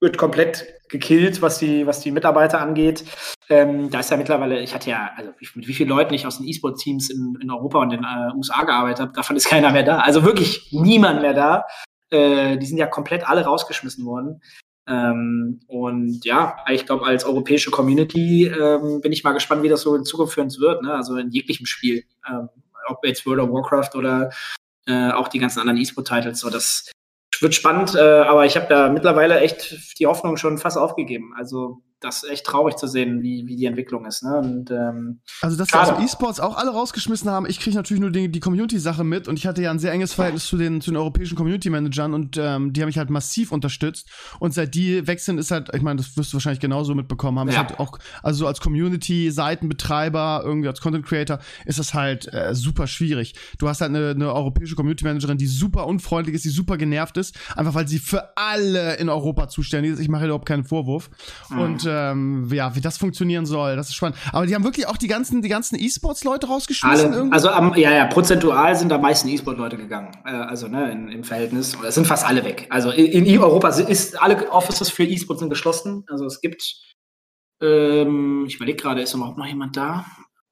wird 0.00 0.18
komplett 0.18 0.66
gekillt, 0.88 1.40
was 1.40 1.58
die, 1.58 1.86
was 1.86 2.00
die 2.00 2.10
Mitarbeiter 2.10 2.60
angeht. 2.60 3.04
Ähm, 3.48 3.88
da 3.90 4.00
ist 4.00 4.10
ja 4.10 4.16
mittlerweile, 4.16 4.60
ich 4.60 4.74
hatte 4.74 4.90
ja, 4.90 5.12
also 5.16 5.30
mit 5.54 5.68
wie 5.68 5.74
vielen 5.74 5.88
Leuten 5.88 6.12
ich 6.12 6.26
aus 6.26 6.38
den 6.38 6.48
E-Sport-Teams 6.48 7.10
in, 7.10 7.38
in 7.40 7.50
Europa 7.52 7.78
und 7.78 7.92
in 7.92 8.02
äh, 8.02 8.34
USA 8.36 8.64
gearbeitet 8.64 9.00
habe, 9.00 9.12
davon 9.12 9.36
ist 9.36 9.48
keiner 9.48 9.70
mehr 9.70 9.84
da. 9.84 9.98
Also 9.98 10.24
wirklich 10.24 10.72
niemand 10.72 11.22
mehr 11.22 11.34
da. 11.34 11.64
Äh, 12.10 12.58
die 12.58 12.66
sind 12.66 12.78
ja 12.78 12.86
komplett 12.88 13.28
alle 13.28 13.44
rausgeschmissen 13.44 14.04
worden. 14.04 14.42
Ähm, 14.86 15.60
und 15.66 16.24
ja, 16.24 16.56
ich 16.70 16.86
glaube, 16.86 17.06
als 17.06 17.24
europäische 17.24 17.70
Community 17.70 18.46
ähm, 18.46 19.00
bin 19.00 19.12
ich 19.12 19.24
mal 19.24 19.32
gespannt, 19.32 19.62
wie 19.62 19.68
das 19.68 19.82
so 19.82 19.94
in 19.94 20.04
Zukunft 20.04 20.34
für 20.34 20.42
uns 20.42 20.60
wird. 20.60 20.82
Ne? 20.82 20.92
Also 20.92 21.16
in 21.16 21.30
jeglichem 21.30 21.66
Spiel, 21.66 22.04
ähm, 22.28 22.48
ob 22.86 23.04
jetzt 23.04 23.26
World 23.26 23.40
of 23.40 23.50
Warcraft 23.50 23.96
oder 23.96 24.30
äh, 24.86 25.10
auch 25.10 25.28
die 25.28 25.38
ganzen 25.38 25.60
anderen 25.60 25.80
E-Sport-Titles. 25.80 26.40
So, 26.40 26.50
das 26.50 26.90
wird 27.40 27.54
spannend, 27.54 27.94
äh, 27.94 28.00
aber 28.00 28.44
ich 28.46 28.56
habe 28.56 28.66
da 28.68 28.90
mittlerweile 28.90 29.40
echt 29.40 29.98
die 29.98 30.06
Hoffnung 30.06 30.36
schon 30.36 30.58
fast 30.58 30.76
aufgegeben. 30.76 31.34
Also 31.36 31.82
das 32.04 32.22
ist 32.22 32.30
echt 32.30 32.44
traurig 32.46 32.76
zu 32.76 32.86
sehen, 32.86 33.22
wie, 33.22 33.46
wie 33.46 33.56
die 33.56 33.64
Entwicklung 33.64 34.04
ist. 34.04 34.22
Ne? 34.22 34.36
Und 34.36 34.70
ähm, 34.70 35.20
Also, 35.40 35.56
dass 35.56 35.72
also 35.72 36.00
E-Sports 36.02 36.38
auch 36.38 36.56
alle 36.56 36.70
rausgeschmissen 36.70 37.30
haben, 37.30 37.46
ich 37.46 37.58
kriege 37.58 37.76
natürlich 37.76 38.00
nur 38.00 38.10
die, 38.10 38.30
die 38.30 38.40
Community-Sache 38.40 39.04
mit 39.04 39.26
und 39.26 39.38
ich 39.38 39.46
hatte 39.46 39.62
ja 39.62 39.70
ein 39.70 39.78
sehr 39.78 39.92
enges 39.92 40.12
Verhältnis 40.12 40.46
zu 40.46 40.56
den, 40.56 40.80
zu 40.80 40.90
den 40.90 40.98
europäischen 40.98 41.36
Community-Managern 41.36 42.12
und 42.14 42.36
ähm, 42.36 42.72
die 42.72 42.82
haben 42.82 42.88
mich 42.88 42.98
halt 42.98 43.10
massiv 43.10 43.52
unterstützt. 43.52 44.08
Und 44.38 44.52
seit 44.52 44.74
die 44.74 45.06
weg 45.06 45.20
sind, 45.20 45.38
ist 45.38 45.50
halt, 45.50 45.70
ich 45.74 45.82
meine, 45.82 45.96
das 45.96 46.16
wirst 46.16 46.32
du 46.32 46.34
wahrscheinlich 46.34 46.60
genauso 46.60 46.94
mitbekommen 46.94 47.38
haben, 47.38 47.48
Ja. 47.48 47.58
halt 47.58 47.78
auch, 47.80 47.98
also 48.22 48.40
so 48.40 48.46
als 48.46 48.60
Community-Seitenbetreiber, 48.60 50.42
irgendwie 50.44 50.68
als 50.68 50.80
Content-Creator, 50.80 51.38
ist 51.64 51.78
das 51.78 51.94
halt 51.94 52.32
äh, 52.32 52.54
super 52.54 52.86
schwierig. 52.86 53.34
Du 53.58 53.68
hast 53.68 53.80
halt 53.80 53.90
eine, 53.90 54.10
eine 54.10 54.32
europäische 54.32 54.74
Community-Managerin, 54.74 55.38
die 55.38 55.46
super 55.46 55.86
unfreundlich 55.86 56.34
ist, 56.34 56.44
die 56.44 56.50
super 56.50 56.76
genervt 56.76 57.16
ist, 57.16 57.36
einfach 57.56 57.74
weil 57.74 57.88
sie 57.88 57.98
für 57.98 58.36
alle 58.36 58.96
in 58.96 59.08
Europa 59.08 59.48
zuständig 59.48 59.92
ist. 59.92 60.00
Ich 60.00 60.08
mache 60.08 60.24
überhaupt 60.24 60.46
keinen 60.46 60.64
Vorwurf. 60.64 61.10
Mhm. 61.50 61.58
Und 61.58 61.86
ähm, 61.94 62.48
ja, 62.52 62.74
wie 62.74 62.80
das 62.80 62.98
funktionieren 62.98 63.46
soll, 63.46 63.76
das 63.76 63.88
ist 63.88 63.94
spannend. 63.94 64.16
Aber 64.32 64.46
die 64.46 64.54
haben 64.54 64.64
wirklich 64.64 64.86
auch 64.86 64.96
die 64.96 65.06
ganzen, 65.06 65.42
die 65.42 65.48
ganzen 65.48 65.78
E-Sports-Leute 65.78 66.46
rausgeschmissen 66.46 67.14
alle, 67.14 67.32
also 67.32 67.48
am, 67.48 67.74
ja, 67.76 67.92
ja, 67.92 68.06
prozentual 68.06 68.74
sind 68.76 68.92
am 68.92 69.00
meisten 69.00 69.28
E-Sport-Leute 69.28 69.76
gegangen. 69.76 70.12
Äh, 70.24 70.30
also 70.30 70.68
ne, 70.68 70.90
in, 70.90 71.08
im 71.08 71.24
Verhältnis. 71.24 71.76
Oder 71.78 71.88
es 71.88 71.94
sind 71.94 72.06
fast 72.06 72.26
alle 72.26 72.44
weg. 72.44 72.66
Also 72.70 72.90
in, 72.90 73.24
in 73.26 73.38
Europa 73.38 73.72
sind, 73.72 73.88
ist 73.88 74.20
alle 74.20 74.50
Offices 74.50 74.90
für 74.90 75.04
E-Sport 75.04 75.38
sind 75.38 75.50
geschlossen. 75.50 76.04
Also 76.08 76.26
es 76.26 76.40
gibt, 76.40 76.74
ähm, 77.62 78.44
ich 78.46 78.56
überlege 78.56 78.82
gerade, 78.82 79.02
ist 79.02 79.14
überhaupt 79.14 79.38
noch 79.38 79.46
jemand 79.46 79.76
da? 79.76 80.04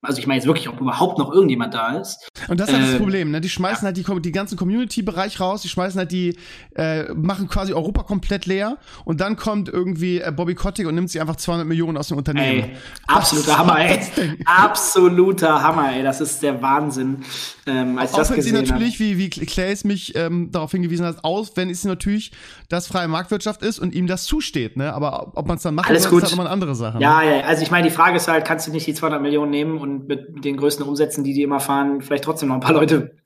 Also 0.04 0.18
ich 0.18 0.26
meine 0.26 0.38
jetzt 0.38 0.46
wirklich, 0.46 0.68
ob 0.68 0.80
überhaupt 0.80 1.18
noch 1.18 1.32
irgendjemand 1.32 1.74
da 1.74 1.96
ist. 1.96 2.28
Und 2.48 2.58
das 2.58 2.68
ist 2.68 2.74
halt 2.74 2.84
das 2.86 2.92
Ähm, 2.94 2.98
Problem, 2.98 3.30
ne? 3.30 3.40
Die 3.40 3.48
schmeißen 3.48 3.86
halt 3.86 3.96
die, 3.96 4.04
die 4.20 4.32
ganzen 4.32 4.58
Community-Bereich 4.58 5.38
raus, 5.38 5.62
die 5.62 5.68
schmeißen 5.68 5.96
halt 5.96 6.10
die, 6.10 6.36
äh, 6.74 7.04
machen 7.14 7.48
quasi 7.48 7.72
Europa 7.72 8.02
komplett 8.02 8.46
leer 8.46 8.78
und 9.04 9.20
dann 9.20 9.36
kommt 9.36 9.68
irgendwie 9.68 10.20
äh, 10.20 10.32
Bobby 10.34 10.56
Kotick 10.56 10.88
und 10.88 10.96
nimmt 10.96 11.08
sich 11.08 11.20
einfach 11.20 11.36
200 11.36 11.68
Millionen 11.68 11.96
aus 11.96 12.08
dem 12.08 12.18
Unternehmen. 12.18 12.64
Ey, 12.64 12.76
absoluter 13.06 13.58
Hammer, 13.58 13.78
ey. 13.78 14.00
Absoluter 14.44 15.62
Hammer, 15.62 15.92
ey. 15.92 16.02
Das 16.02 16.20
ist 16.20 16.42
der 16.42 16.60
Wahnsinn. 16.60 17.22
Ähm, 17.66 17.96
als 17.96 18.12
Auch 18.12 18.18
das 18.18 18.32
wenn 18.32 18.42
sie 18.42 18.50
natürlich, 18.50 18.98
wie, 18.98 19.18
wie 19.18 19.30
Clays 19.30 19.84
mich 19.84 20.16
ähm, 20.16 20.50
darauf 20.50 20.72
hingewiesen 20.72 21.06
hat, 21.06 21.22
aus, 21.22 21.52
wenn 21.54 21.70
es 21.70 21.84
natürlich 21.84 22.32
das 22.68 22.88
freie 22.88 23.06
Marktwirtschaft 23.06 23.62
ist 23.62 23.78
und 23.78 23.94
ihm 23.94 24.08
das 24.08 24.24
zusteht, 24.24 24.76
ne? 24.76 24.92
Aber 24.92 25.32
ob 25.36 25.46
man 25.46 25.58
es 25.58 25.62
dann 25.62 25.76
gut. 25.76 25.90
ist 25.90 26.10
halt 26.10 26.22
nochmal 26.24 26.46
eine 26.46 26.50
andere 26.50 26.74
Sache. 26.74 26.96
Ne? 26.96 27.04
Ja, 27.04 27.22
ja, 27.22 27.40
also 27.42 27.62
ich 27.62 27.70
meine, 27.70 27.88
die 27.88 27.94
Frage 27.94 28.16
ist 28.16 28.26
halt, 28.26 28.44
kannst 28.44 28.66
du 28.66 28.72
nicht 28.72 28.86
die 28.86 28.94
200 28.94 29.22
Millionen 29.22 29.50
nehmen 29.50 29.78
und 29.78 29.91
mit 29.98 30.44
den 30.44 30.56
größten 30.56 30.86
Umsätzen, 30.86 31.24
die 31.24 31.34
die 31.34 31.42
immer 31.42 31.60
fahren, 31.60 32.00
vielleicht 32.00 32.24
trotzdem 32.24 32.48
noch 32.48 32.56
ein 32.56 32.60
paar 32.60 32.74
Leute 32.74 33.16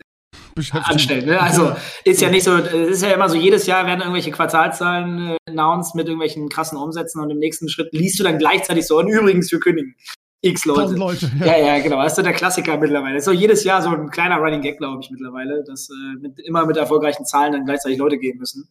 anstellen. 0.72 1.26
Ne? 1.26 1.40
Also 1.40 1.72
ist 2.04 2.20
ja 2.20 2.30
nicht 2.30 2.44
so, 2.44 2.56
es 2.56 2.72
ist 2.72 3.02
ja 3.02 3.10
immer 3.10 3.28
so, 3.28 3.36
jedes 3.36 3.66
Jahr 3.66 3.86
werden 3.86 4.00
irgendwelche 4.00 4.30
Quartalzahlen 4.30 5.30
äh, 5.30 5.36
announced 5.50 5.94
mit 5.94 6.06
irgendwelchen 6.06 6.48
krassen 6.48 6.78
Umsätzen 6.78 7.20
und 7.20 7.30
im 7.30 7.38
nächsten 7.38 7.68
Schritt 7.68 7.92
liest 7.92 8.18
du 8.18 8.24
dann 8.24 8.38
gleichzeitig 8.38 8.86
so, 8.86 8.98
und 8.98 9.08
übrigens, 9.08 9.50
wir 9.52 9.60
kündigen 9.60 9.94
x 10.42 10.64
Leute. 10.64 10.94
1000 10.94 10.98
Leute. 10.98 11.30
Ja. 11.40 11.46
Ja, 11.46 11.66
ja, 11.76 11.82
genau. 11.82 12.02
Das 12.02 12.12
ist 12.12 12.16
so 12.16 12.22
der 12.22 12.32
Klassiker 12.32 12.76
mittlerweile. 12.78 13.14
Das 13.14 13.22
ist 13.22 13.32
so 13.32 13.32
jedes 13.32 13.64
Jahr 13.64 13.82
so 13.82 13.88
ein 13.90 14.10
kleiner 14.10 14.36
Running 14.36 14.60
Gag, 14.60 14.78
glaube 14.78 15.00
ich, 15.02 15.10
mittlerweile, 15.10 15.64
dass 15.64 15.88
äh, 15.90 16.18
mit, 16.20 16.38
immer 16.40 16.66
mit 16.66 16.76
erfolgreichen 16.76 17.24
Zahlen 17.24 17.52
dann 17.52 17.64
gleichzeitig 17.64 17.98
Leute 17.98 18.18
gehen 18.18 18.38
müssen. 18.38 18.68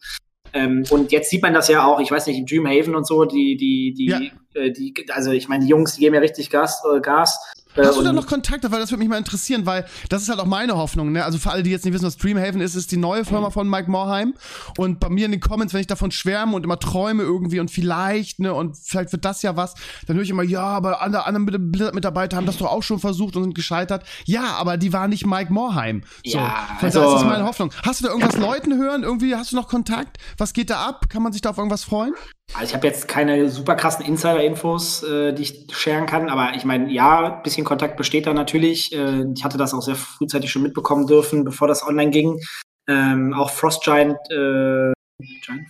Ähm, 0.54 0.86
und 0.90 1.12
jetzt 1.12 1.30
sieht 1.30 1.42
man 1.42 1.54
das 1.54 1.68
ja 1.68 1.86
auch, 1.86 2.00
ich 2.00 2.12
weiß 2.12 2.28
nicht, 2.28 2.38
im 2.40 2.46
Dreamhaven 2.46 2.96
und 2.96 3.06
so, 3.06 3.26
die, 3.26 3.58
die, 3.58 3.94
die, 3.94 4.06
Ja. 4.06 4.20
äh, 4.54 4.72
die 4.72 4.94
also 5.10 5.32
ich 5.32 5.50
meine, 5.50 5.66
die 5.66 5.70
Jungs, 5.70 5.96
die 5.96 6.02
geben 6.02 6.16
ja 6.16 6.22
richtig 6.22 6.50
Gas, 6.50 6.82
äh, 6.96 7.02
Gas. 7.02 7.38
Hast 7.78 7.98
du 7.98 8.04
da 8.04 8.14
noch 8.14 8.28
Kontakte? 8.28 8.72
Weil 8.72 8.80
das 8.80 8.92
würde 8.92 9.00
mich 9.00 9.10
mal 9.10 9.18
interessieren, 9.18 9.66
weil 9.66 9.86
das 10.10 10.22
ist 10.22 10.30
halt 10.30 10.40
auch 10.40 10.46
meine 10.46 10.76
Hoffnung. 10.78 11.12
Ne? 11.12 11.24
Also 11.24 11.38
für 11.38 11.52
alle, 11.52 11.64
die 11.64 11.72
jetzt 11.72 11.86
nicht 11.86 11.94
wissen, 11.94 12.06
was 12.06 12.18
Dreamhaven 12.18 12.62
ist, 12.62 12.76
ist 12.76 12.92
die 12.92 12.98
neue 12.98 13.22
Mhm. 13.22 13.26
Firma 13.26 13.50
von 13.50 13.70
Mike 13.70 13.90
Morheim. 13.90 14.34
Und 14.78 15.00
bei 15.00 15.10
mir 15.10 15.26
in 15.26 15.32
den 15.32 15.42
Comments, 15.42 15.74
wenn 15.74 15.82
ich 15.82 15.88
davon 15.88 16.12
schwärme 16.12 16.56
und 16.56 16.64
immer 16.64 16.80
träume 16.80 17.24
irgendwie 17.24 17.60
und 17.60 17.70
vielleicht, 17.72 18.40
ne, 18.40 18.54
und 18.54 18.78
vielleicht 18.78 19.12
wird 19.12 19.26
das 19.26 19.42
ja 19.42 19.56
was, 19.56 19.74
dann 20.08 20.16
höre 20.16 20.24
ich 20.24 20.30
immer, 20.30 20.44
ja, 20.44 20.62
aber 20.64 21.02
andere, 21.02 21.26
andere 21.26 21.60
Blizzard-Mitarbeiter 21.60 22.38
haben 22.38 22.46
das 22.46 22.58
doch 22.58 22.72
auch 22.72 22.84
schon 22.84 23.00
versucht 23.00 23.36
und 23.36 23.44
sind 23.44 23.56
gescheitert. 23.56 24.04
Ja, 24.26 24.54
aber 24.56 24.78
die 24.78 24.94
waren 24.94 25.10
nicht 25.10 25.26
Mike 25.26 25.52
Morheim. 25.52 26.04
So, 26.26 26.38
Ja, 26.38 26.68
also- 26.82 27.02
ist 27.04 27.14
das 27.16 27.24
meine 27.24 27.46
Hoffnung. 27.46 27.72
Hast 27.84 28.00
du 28.02 28.06
da 28.06 28.12
irgendwas 28.12 28.38
Leuten 28.38 28.78
hören? 28.78 29.04
Irgendwie 29.04 29.36
hast 29.36 29.52
du 29.52 29.56
noch 29.56 29.68
Kontakt? 29.68 30.18
Was 30.38 30.54
geht 30.54 30.70
da 30.70 30.86
ab? 30.86 31.10
Kann 31.10 31.24
man 31.24 31.34
sich 31.34 31.42
da 31.42 31.50
auf 31.52 31.58
irgendwas 31.58 31.84
freuen? 31.84 32.14
Also 32.54 32.70
ich 32.70 32.74
habe 32.74 32.88
jetzt 32.88 33.08
keine 33.08 33.50
super 33.50 33.76
krassen 33.76 34.06
Insider-Infos, 34.06 35.04
äh, 35.04 35.34
die 35.34 35.44
ich 35.44 35.68
scheren 35.72 36.06
kann, 36.06 36.30
aber 36.30 36.56
ich 36.56 36.64
meine, 36.64 36.92
ja, 36.92 37.36
ein 37.38 37.44
bisschen 37.44 37.66
Kontakt 37.66 37.98
besteht 37.98 38.28
da 38.28 38.34
natürlich. 38.34 38.94
Äh, 38.96 39.26
ich 39.36 39.44
hatte 39.44 39.58
das 39.58 39.74
auch 39.74 39.82
sehr 39.82 39.96
frühzeitig 39.96 40.52
schon 40.52 40.62
mitbekommen 40.62 41.06
dürfen, 41.06 41.44
bevor 41.44 41.68
das 41.68 41.86
online 41.86 42.12
ging. 42.12 42.40
Ähm, 42.88 43.34
auch 43.34 43.50
Frost 43.50 43.84
Giant, 43.84 44.18
äh, 44.30 44.94
Giant, 45.20 45.68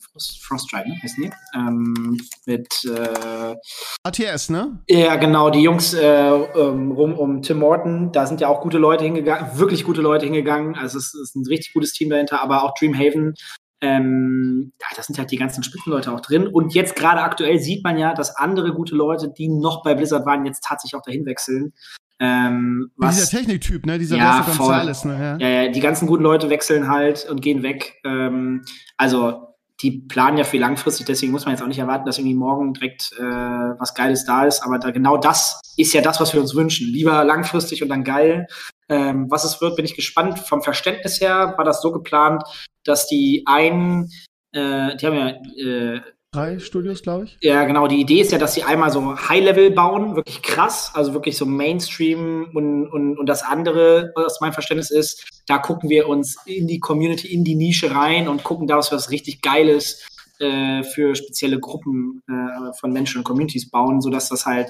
Frost, 0.00 0.44
Frost 0.44 0.70
Giant, 0.70 0.88
ne, 0.88 0.94
heißen 1.02 1.22
die? 1.22 1.30
Ähm, 1.54 2.18
mit 2.46 2.68
äh, 2.84 3.56
ATS, 4.04 4.50
ne? 4.50 4.82
ja, 4.88 5.16
genau, 5.16 5.50
die 5.50 5.62
Jungs 5.62 5.92
äh, 5.94 6.28
ähm, 6.28 6.92
rum 6.92 7.14
um 7.14 7.42
Tim 7.42 7.58
Morton, 7.58 8.12
da 8.12 8.26
sind 8.26 8.40
ja 8.40 8.48
auch 8.48 8.60
gute 8.60 8.78
Leute 8.78 9.04
hingegangen, 9.04 9.58
wirklich 9.58 9.84
gute 9.84 10.02
Leute 10.02 10.24
hingegangen. 10.26 10.76
Also 10.76 10.98
es 10.98 11.14
ist 11.14 11.36
ein 11.36 11.46
richtig 11.46 11.72
gutes 11.74 11.92
Team 11.92 12.10
dahinter, 12.10 12.42
aber 12.42 12.62
auch 12.62 12.74
Dreamhaven, 12.78 13.34
ähm, 13.80 14.72
da 14.78 15.02
sind 15.02 15.18
halt 15.18 15.30
die 15.30 15.36
ganzen 15.36 15.62
Spitzenleute 15.62 16.12
auch 16.12 16.20
drin. 16.20 16.46
Und 16.46 16.74
jetzt 16.74 16.96
gerade 16.96 17.20
aktuell 17.20 17.58
sieht 17.58 17.84
man 17.84 17.98
ja, 17.98 18.14
dass 18.14 18.36
andere 18.36 18.72
gute 18.72 18.94
Leute, 18.94 19.32
die 19.32 19.48
noch 19.48 19.82
bei 19.82 19.94
Blizzard 19.94 20.24
waren, 20.24 20.46
jetzt 20.46 20.64
tatsächlich 20.64 20.98
auch 20.98 21.04
dahin 21.04 21.26
wechseln. 21.26 21.72
Ähm, 22.18 22.90
was, 22.96 23.16
Dieser 23.16 23.38
Techniktyp, 23.38 23.84
ne? 23.84 23.98
Dieser 23.98 24.16
Ja. 24.16 24.40
Gonzales, 24.40 25.04
ne? 25.04 25.38
Ja. 25.38 25.48
ja, 25.48 25.62
ja, 25.64 25.70
die 25.70 25.80
ganzen 25.80 26.06
guten 26.06 26.22
Leute 26.22 26.48
wechseln 26.48 26.88
halt 26.88 27.28
und 27.28 27.42
gehen 27.42 27.62
weg. 27.62 28.00
Ähm, 28.04 28.64
also 28.96 29.46
die 29.82 29.90
planen 29.90 30.38
ja 30.38 30.44
viel 30.44 30.60
langfristig, 30.60 31.04
deswegen 31.04 31.32
muss 31.32 31.44
man 31.44 31.52
jetzt 31.52 31.62
auch 31.62 31.66
nicht 31.66 31.78
erwarten, 31.78 32.06
dass 32.06 32.16
irgendwie 32.16 32.34
morgen 32.34 32.72
direkt 32.72 33.12
äh, 33.18 33.22
was 33.22 33.92
Geiles 33.94 34.24
da 34.24 34.46
ist. 34.46 34.62
Aber 34.62 34.78
da, 34.78 34.90
genau 34.90 35.18
das 35.18 35.60
ist 35.76 35.92
ja 35.92 36.00
das, 36.00 36.18
was 36.18 36.32
wir 36.32 36.40
uns 36.40 36.54
wünschen. 36.54 36.86
Lieber 36.86 37.22
langfristig 37.24 37.82
und 37.82 37.90
dann 37.90 38.02
geil. 38.02 38.46
Ähm, 38.88 39.26
was 39.28 39.44
es 39.44 39.60
wird, 39.60 39.76
bin 39.76 39.84
ich 39.84 39.94
gespannt. 39.94 40.38
Vom 40.38 40.62
Verständnis 40.62 41.20
her 41.20 41.54
war 41.58 41.64
das 41.64 41.82
so 41.82 41.92
geplant, 41.92 42.42
dass 42.86 43.06
die 43.06 43.44
einen, 43.46 44.10
äh, 44.52 44.96
die 44.96 45.06
haben 45.06 45.16
ja 45.16 45.28
äh, 45.64 46.00
Drei 46.32 46.58
Studios, 46.58 47.02
glaube 47.02 47.24
ich. 47.24 47.38
ja, 47.40 47.64
genau. 47.64 47.86
Die 47.86 48.00
Idee 48.00 48.20
ist 48.20 48.30
ja, 48.30 48.36
dass 48.36 48.52
sie 48.52 48.62
einmal 48.62 48.90
so 48.90 49.16
High-Level 49.16 49.70
bauen, 49.70 50.16
wirklich 50.16 50.42
krass, 50.42 50.90
also 50.92 51.14
wirklich 51.14 51.34
so 51.36 51.46
Mainstream 51.46 52.50
und, 52.52 52.88
und, 52.88 53.18
und 53.18 53.26
das 53.26 53.42
andere, 53.42 54.12
was 54.14 54.40
mein 54.42 54.52
Verständnis 54.52 54.90
ist, 54.90 55.26
da 55.46 55.56
gucken 55.56 55.88
wir 55.88 56.08
uns 56.08 56.36
in 56.44 56.66
die 56.66 56.78
Community, 56.78 57.32
in 57.32 57.42
die 57.42 57.54
Nische 57.54 57.94
rein 57.94 58.28
und 58.28 58.44
gucken 58.44 58.66
da, 58.66 58.76
was 58.76 58.92
was 58.92 59.10
richtig 59.10 59.40
Geiles 59.40 60.06
äh, 60.38 60.82
für 60.82 61.14
spezielle 61.14 61.58
Gruppen 61.58 62.22
äh, 62.28 62.72
von 62.78 62.92
Menschen 62.92 63.18
und 63.18 63.24
Communities 63.24 63.70
bauen, 63.70 64.02
sodass 64.02 64.28
das 64.28 64.44
halt 64.44 64.68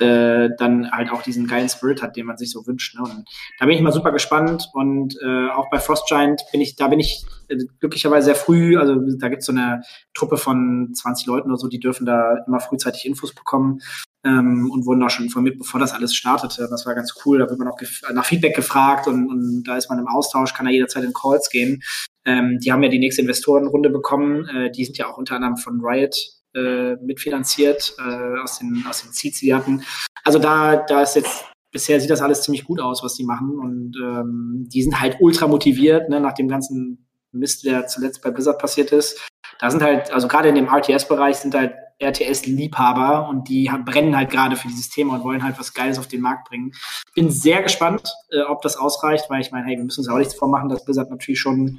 äh, 0.00 0.50
dann 0.56 0.90
halt 0.90 1.10
auch 1.10 1.22
diesen 1.22 1.46
geilen 1.46 1.68
Spirit 1.68 2.02
hat, 2.02 2.16
den 2.16 2.26
man 2.26 2.36
sich 2.36 2.50
so 2.50 2.66
wünscht. 2.66 2.94
Ne? 2.94 3.02
Und 3.02 3.24
da 3.58 3.66
bin 3.66 3.74
ich 3.74 3.82
mal 3.82 3.92
super 3.92 4.12
gespannt 4.12 4.68
und 4.72 5.16
äh, 5.22 5.50
auch 5.50 5.70
bei 5.70 5.78
Frost 5.78 6.06
Giant 6.08 6.42
bin 6.52 6.60
ich, 6.60 6.76
da 6.76 6.88
bin 6.88 7.00
ich 7.00 7.24
äh, 7.48 7.56
glücklicherweise 7.80 8.26
sehr 8.26 8.34
früh, 8.34 8.78
also 8.78 8.96
da 9.18 9.28
gibt's 9.28 9.46
so 9.46 9.52
eine 9.52 9.82
Truppe 10.14 10.36
von 10.36 10.92
20 10.94 11.26
Leuten 11.26 11.48
oder 11.48 11.58
so, 11.58 11.68
die 11.68 11.80
dürfen 11.80 12.06
da 12.06 12.44
immer 12.46 12.60
frühzeitig 12.60 13.06
Infos 13.06 13.34
bekommen 13.34 13.80
ähm, 14.24 14.70
und 14.70 14.86
wurden 14.86 15.02
auch 15.02 15.10
schon 15.10 15.26
informiert, 15.26 15.58
bevor 15.58 15.80
das 15.80 15.92
alles 15.92 16.14
startete. 16.14 16.66
Das 16.70 16.86
war 16.86 16.94
ganz 16.94 17.14
cool, 17.24 17.38
da 17.38 17.48
wird 17.48 17.58
man 17.58 17.68
auch 17.68 17.80
nach 18.12 18.24
Feedback 18.24 18.54
gefragt 18.54 19.06
und, 19.06 19.28
und 19.28 19.64
da 19.64 19.76
ist 19.76 19.88
man 19.88 19.98
im 19.98 20.08
Austausch, 20.08 20.54
kann 20.54 20.66
da 20.66 20.72
jederzeit 20.72 21.04
in 21.04 21.12
Calls 21.12 21.50
gehen. 21.50 21.82
Ähm, 22.24 22.58
die 22.62 22.72
haben 22.72 22.82
ja 22.82 22.88
die 22.88 22.98
nächste 22.98 23.22
Investorenrunde 23.22 23.90
bekommen, 23.90 24.46
äh, 24.48 24.70
die 24.70 24.84
sind 24.84 24.98
ja 24.98 25.08
auch 25.08 25.18
unter 25.18 25.36
anderem 25.36 25.56
von 25.56 25.80
Riot 25.82 26.39
äh, 26.54 26.96
mitfinanziert, 26.96 27.94
äh, 27.98 28.38
aus 28.40 28.58
den, 28.58 28.84
aus 28.88 29.02
den 29.02 29.12
Seeds, 29.12 29.40
die 29.40 29.46
die 29.46 29.54
hatten. 29.54 29.82
Also 30.24 30.38
da, 30.38 30.76
da 30.76 31.02
ist 31.02 31.16
jetzt, 31.16 31.44
bisher 31.72 32.00
sieht 32.00 32.10
das 32.10 32.22
alles 32.22 32.42
ziemlich 32.42 32.64
gut 32.64 32.80
aus, 32.80 33.02
was 33.02 33.14
die 33.14 33.24
machen. 33.24 33.58
Und 33.58 33.96
ähm, 34.02 34.68
die 34.72 34.82
sind 34.82 35.00
halt 35.00 35.16
ultra 35.20 35.46
motiviert, 35.46 36.08
ne, 36.08 36.20
nach 36.20 36.34
dem 36.34 36.48
ganzen 36.48 37.06
Mist, 37.32 37.64
der 37.64 37.86
zuletzt 37.86 38.22
bei 38.22 38.30
Blizzard 38.30 38.58
passiert 38.58 38.92
ist. 38.92 39.20
Da 39.60 39.70
sind 39.70 39.82
halt, 39.82 40.10
also 40.12 40.26
gerade 40.26 40.48
in 40.48 40.54
dem 40.54 40.68
RTS-Bereich 40.68 41.36
sind 41.36 41.54
halt 41.54 41.74
RTS-Liebhaber 42.02 43.28
und 43.28 43.48
die 43.48 43.70
ha- 43.70 43.76
brennen 43.84 44.16
halt 44.16 44.30
gerade 44.30 44.56
für 44.56 44.68
dieses 44.68 44.88
Thema 44.88 45.14
und 45.16 45.24
wollen 45.24 45.42
halt 45.42 45.58
was 45.58 45.74
Geiles 45.74 45.98
auf 45.98 46.08
den 46.08 46.22
Markt 46.22 46.48
bringen. 46.48 46.72
Bin 47.14 47.30
sehr 47.30 47.62
gespannt, 47.62 48.02
äh, 48.30 48.40
ob 48.42 48.62
das 48.62 48.76
ausreicht, 48.76 49.28
weil 49.28 49.40
ich 49.42 49.50
meine, 49.52 49.66
hey, 49.66 49.76
wir 49.76 49.84
müssen 49.84 50.00
uns 50.00 50.08
auch 50.08 50.18
nichts 50.18 50.34
vormachen, 50.34 50.68
dass 50.70 50.84
Blizzard 50.84 51.10
natürlich 51.10 51.40
schon 51.40 51.78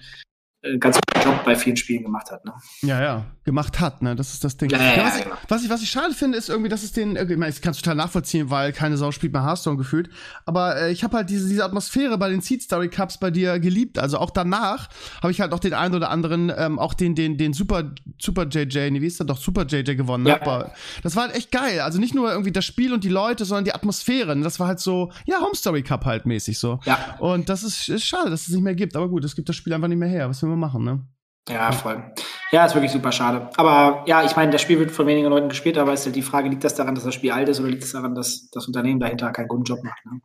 äh, 0.63 0.77
ganz 0.77 0.97
guten 0.97 1.25
Job 1.25 1.43
bei 1.43 1.55
vielen 1.55 1.75
Spielen 1.75 2.03
gemacht 2.03 2.29
hat. 2.29 2.45
Ne? 2.45 2.53
Ja, 2.83 3.01
ja, 3.01 3.25
gemacht 3.45 3.79
hat, 3.79 4.03
ne? 4.03 4.15
Das 4.15 4.33
ist 4.33 4.43
das 4.43 4.57
Ding. 4.57 4.69
Ja, 4.69 4.77
ja, 4.77 4.95
ja, 4.95 5.05
was, 5.05 5.17
ich, 5.17 5.23
genau. 5.23 5.35
was, 5.47 5.63
ich, 5.63 5.69
was 5.69 5.81
ich 5.81 5.89
schade 5.89 6.13
finde, 6.13 6.37
ist 6.37 6.49
irgendwie, 6.49 6.69
dass 6.69 6.83
es 6.83 6.91
den, 6.91 7.15
äh, 7.15 7.23
ich 7.23 7.37
meine, 7.37 7.49
ich 7.49 7.61
kann 7.61 7.73
total 7.73 7.95
nachvollziehen, 7.95 8.51
weil 8.51 8.71
keine 8.71 8.95
Sau 8.97 9.11
spielt 9.11 9.33
mehr 9.33 9.43
Hearthstone 9.43 9.77
gefühlt. 9.77 10.09
Aber 10.45 10.79
äh, 10.79 10.91
ich 10.91 11.03
habe 11.03 11.17
halt 11.17 11.31
diese, 11.31 11.47
diese 11.49 11.65
Atmosphäre 11.65 12.17
bei 12.19 12.29
den 12.29 12.41
Seed 12.41 12.61
Story 12.61 12.89
Cups 12.89 13.17
bei 13.17 13.31
dir 13.31 13.59
geliebt. 13.59 13.97
Also 13.97 14.19
auch 14.19 14.29
danach 14.29 14.89
habe 15.23 15.31
ich 15.31 15.41
halt 15.41 15.51
auch 15.51 15.59
den 15.59 15.73
einen 15.73 15.95
oder 15.95 16.11
anderen, 16.11 16.51
ähm, 16.55 16.77
auch 16.77 16.93
den, 16.93 17.15
den, 17.15 17.37
den 17.37 17.53
Super, 17.53 17.93
Super 18.19 18.45
JJ, 18.47 18.91
nee, 18.91 19.01
wie 19.01 19.07
ist 19.07 19.19
der 19.19 19.25
doch, 19.25 19.37
Super 19.37 19.65
JJ 19.65 19.95
gewonnen. 19.95 20.27
Ja. 20.27 20.35
Ne? 20.35 20.41
Aber 20.41 20.73
das 21.01 21.15
war 21.15 21.23
halt 21.23 21.35
echt 21.35 21.51
geil. 21.51 21.79
Also 21.81 21.99
nicht 21.99 22.13
nur 22.13 22.29
irgendwie 22.29 22.51
das 22.51 22.65
Spiel 22.65 22.93
und 22.93 23.03
die 23.03 23.09
Leute, 23.09 23.45
sondern 23.45 23.65
die 23.65 23.73
Atmosphäre. 23.73 24.39
Das 24.41 24.59
war 24.59 24.67
halt 24.67 24.79
so, 24.79 25.11
ja, 25.25 25.39
Home 25.41 25.55
Story 25.55 25.81
Cup 25.81 26.05
halt 26.05 26.27
mäßig 26.27 26.59
so. 26.59 26.79
Ja. 26.85 27.17
Und 27.17 27.49
das 27.49 27.63
ist, 27.63 27.89
ist 27.89 28.05
schade, 28.05 28.29
dass 28.29 28.43
es 28.43 28.49
nicht 28.49 28.61
mehr 28.63 28.75
gibt. 28.75 28.95
Aber 28.95 29.09
gut, 29.09 29.23
es 29.25 29.35
gibt 29.35 29.49
das 29.49 29.55
Spiel 29.55 29.73
einfach 29.73 29.87
nicht 29.87 29.97
mehr 29.97 30.07
her. 30.07 30.29
Was 30.29 30.43
will 30.43 30.50
man 30.51 30.59
machen, 30.59 30.83
ne? 30.83 31.05
Ja, 31.49 31.71
voll. 31.71 32.13
Ja, 32.51 32.65
ist 32.65 32.75
wirklich 32.75 32.91
super 32.91 33.11
schade. 33.11 33.49
Aber 33.57 34.03
ja, 34.07 34.23
ich 34.23 34.35
meine, 34.35 34.51
das 34.51 34.61
Spiel 34.61 34.77
wird 34.79 34.91
von 34.91 35.07
wenigen 35.07 35.29
Leuten 35.29 35.49
gespielt, 35.49 35.77
aber 35.77 35.93
ist 35.93 36.05
halt 36.05 36.15
die 36.15 36.21
Frage, 36.21 36.49
liegt 36.49 36.63
das 36.63 36.75
daran, 36.75 36.95
dass 36.95 37.03
das 37.03 37.15
Spiel 37.15 37.31
alt 37.31 37.49
ist 37.49 37.59
oder 37.59 37.69
liegt 37.69 37.83
es 37.83 37.93
daran, 37.93 38.13
dass 38.13 38.49
das 38.51 38.67
Unternehmen 38.67 38.99
dahinter 38.99 39.31
keinen 39.31 39.47
guten 39.47 39.63
Job 39.63 39.83
macht? 39.83 40.05
Ne? 40.05 40.21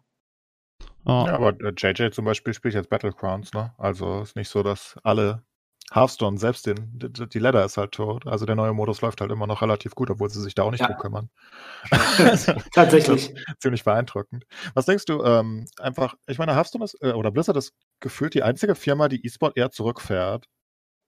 Oh. 1.07 1.25
Ja, 1.27 1.35
aber 1.35 1.59
äh, 1.61 1.73
JJ 1.77 2.11
zum 2.11 2.25
Beispiel 2.25 2.53
spielt 2.53 2.75
jetzt 2.75 2.91
Battlegrounds, 2.91 3.53
ne? 3.53 3.73
Also 3.79 4.23
ist 4.23 4.37
nicht 4.37 4.49
so, 4.49 4.62
dass 4.62 4.97
alle 5.05 5.45
Hearthstone 5.92 6.37
selbst 6.38 6.66
den, 6.66 6.77
die, 6.99 7.29
die 7.29 7.38
Ladder 7.38 7.64
ist 7.64 7.77
halt 7.77 7.92
tot. 7.92 8.27
Also 8.27 8.44
der 8.44 8.57
neue 8.57 8.72
Modus 8.72 9.01
läuft 9.03 9.20
halt 9.20 9.31
immer 9.31 9.46
noch 9.46 9.62
relativ 9.62 9.94
gut, 9.94 10.11
obwohl 10.11 10.29
sie 10.31 10.42
sich 10.42 10.55
da 10.55 10.64
auch 10.64 10.70
nicht 10.72 10.81
Ja. 10.81 10.88
drum 10.88 10.99
kümmern. 10.99 11.31
Tatsächlich. 12.75 13.33
Ziemlich 13.61 13.85
beeindruckend. 13.85 14.44
Was 14.75 14.87
denkst 14.87 15.05
du, 15.07 15.22
ähm, 15.22 15.66
einfach, 15.79 16.14
ich 16.27 16.38
meine, 16.38 16.55
Hearthstone 16.55 16.85
ist, 16.85 16.96
äh, 17.03 17.12
oder 17.12 17.31
Blizzard 17.31 17.57
ist 17.57 17.72
gefühlt 18.01 18.35
die 18.35 18.42
einzige 18.42 18.75
Firma, 18.75 19.09
die 19.09 19.25
E-Sport 19.25 19.57
eher 19.57 19.70
zurückfährt. 19.70 20.46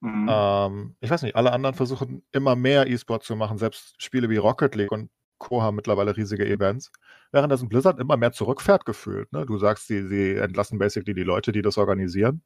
Mhm. 0.01 0.27
Ähm, 0.31 0.95
ich 1.01 1.09
weiß 1.09 1.23
nicht, 1.23 1.35
alle 1.35 1.51
anderen 1.51 1.75
versuchen 1.75 2.23
immer 2.31 2.55
mehr 2.55 2.87
E-Sport 2.87 3.23
zu 3.23 3.35
machen. 3.35 3.57
Selbst 3.57 4.01
Spiele 4.01 4.29
wie 4.29 4.37
Rocket 4.37 4.75
League 4.75 4.91
und 4.93 5.09
Co. 5.39 5.61
haben 5.61 5.75
mittlerweile 5.75 6.15
riesige 6.17 6.45
Events. 6.47 6.91
Währenddessen 7.31 7.69
Blizzard 7.69 7.99
immer 7.99 8.17
mehr 8.17 8.31
zurückfährt 8.31 8.85
gefühlt. 8.85 9.31
Ne? 9.33 9.45
Du 9.45 9.57
sagst, 9.57 9.87
sie, 9.87 10.07
sie 10.07 10.35
entlassen 10.35 10.79
basically 10.79 11.13
die 11.13 11.23
Leute, 11.23 11.51
die 11.51 11.61
das 11.61 11.77
organisieren. 11.77 12.43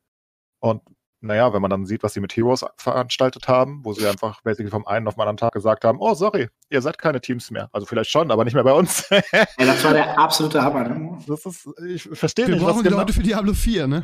Und 0.60 0.82
naja, 1.24 1.54
wenn 1.54 1.62
man 1.62 1.72
dann 1.72 1.86
sieht, 1.86 2.04
was 2.04 2.14
sie 2.14 2.20
mit 2.20 2.36
Heroes 2.36 2.66
veranstaltet 2.78 3.48
haben, 3.48 3.80
wo 3.84 3.94
sie 3.94 4.08
einfach 4.08 4.42
basically 4.42 4.70
vom 4.70 4.86
einen 4.86 5.08
auf 5.08 5.16
den 5.16 5.22
anderen 5.22 5.38
Tag 5.38 5.54
gesagt 5.54 5.86
haben, 5.86 6.00
oh, 6.00 6.14
sorry, 6.14 6.50
ihr 6.70 6.82
seid 6.82 6.98
keine 6.98 7.22
Teams 7.22 7.50
mehr. 7.50 7.70
Also 7.72 7.86
vielleicht 7.86 8.10
schon, 8.12 8.30
aber 8.30 8.44
nicht 8.44 8.54
mehr 8.54 8.64
bei 8.64 8.74
uns. 8.74 9.10
Ja, 9.34 9.66
das 9.66 9.84
war 9.84 9.94
der 9.94 10.18
absolute 10.20 10.62
Hammer. 10.62 10.88
Ne? 10.88 11.18
das 11.28 11.46
ist, 11.46 11.68
ich 11.88 12.04
verstehe 12.04 12.48
Wir 12.48 12.56
nicht, 12.56 12.64
brauchen 12.64 12.78
was 12.78 12.84
die 12.84 12.90
genau. 12.90 13.00
Leute 13.00 13.14
für 13.14 13.24
Diablo 13.24 13.54
4, 13.54 13.88
ne? 13.88 14.04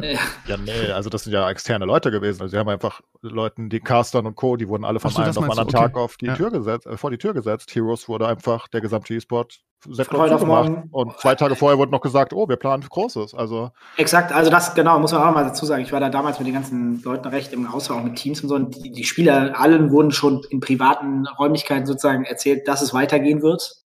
Ja. 0.00 0.18
Ja, 0.46 0.56
nee, 0.56 0.90
also 0.92 1.08
das 1.10 1.24
sind 1.24 1.32
ja 1.32 1.48
externe 1.50 1.84
Leute 1.86 2.10
gewesen. 2.10 2.42
Also 2.42 2.52
sie 2.52 2.58
haben 2.58 2.68
einfach 2.68 3.00
Leuten, 3.28 3.68
die 3.68 3.80
Castern 3.80 4.26
und 4.26 4.36
Co., 4.36 4.56
die 4.56 4.68
wurden 4.68 4.84
alle 4.84 5.00
Ach 5.02 5.10
so, 5.10 5.18
einen 5.18 5.26
das 5.26 5.36
auf 5.36 5.44
den 5.44 5.50
anderen 5.50 5.68
Tag 5.68 5.92
okay. 5.92 6.00
auf 6.00 6.16
die 6.16 6.26
Ja. 6.26 6.34
Tür 6.34 6.50
gesetzt, 6.50 6.86
äh, 6.86 6.96
vor 6.96 7.10
die 7.10 7.18
Tür 7.18 7.34
gesetzt. 7.34 7.74
Heroes 7.74 8.08
wurde 8.08 8.26
einfach 8.26 8.68
der 8.68 8.80
gesamte 8.80 9.14
E-Sport 9.14 9.60
Sektor 9.90 10.38
Von 10.38 10.48
morgen. 10.48 10.88
Und 10.92 11.18
zwei 11.18 11.34
Tage 11.34 11.56
vorher 11.56 11.78
wurde 11.78 11.92
noch 11.92 12.00
gesagt, 12.00 12.32
oh, 12.32 12.48
wir 12.48 12.56
planen 12.56 12.82
Großes. 12.88 13.34
Also 13.34 13.70
Exakt, 13.96 14.32
also 14.32 14.50
das, 14.50 14.74
genau, 14.74 14.98
muss 14.98 15.12
man 15.12 15.22
auch 15.22 15.34
mal 15.34 15.44
dazu 15.44 15.66
sagen. 15.66 15.82
Ich 15.82 15.92
war 15.92 16.00
da 16.00 16.08
damals 16.08 16.38
mit 16.38 16.46
den 16.46 16.54
ganzen 16.54 17.02
Leuten 17.02 17.28
recht 17.28 17.52
im 17.52 17.66
Austausch, 17.66 17.98
auch 17.98 18.02
mit 18.02 18.16
Teams 18.16 18.42
und 18.42 18.48
so. 18.48 18.54
Und 18.54 18.82
die, 18.82 18.90
die 18.90 19.04
Spieler, 19.04 19.60
allen 19.60 19.90
wurden 19.90 20.10
schon 20.10 20.42
in 20.48 20.60
privaten 20.60 21.26
Räumlichkeiten 21.26 21.86
sozusagen 21.86 22.24
erzählt, 22.24 22.66
dass 22.66 22.82
es 22.82 22.94
weitergehen 22.94 23.42
wird. 23.42 23.83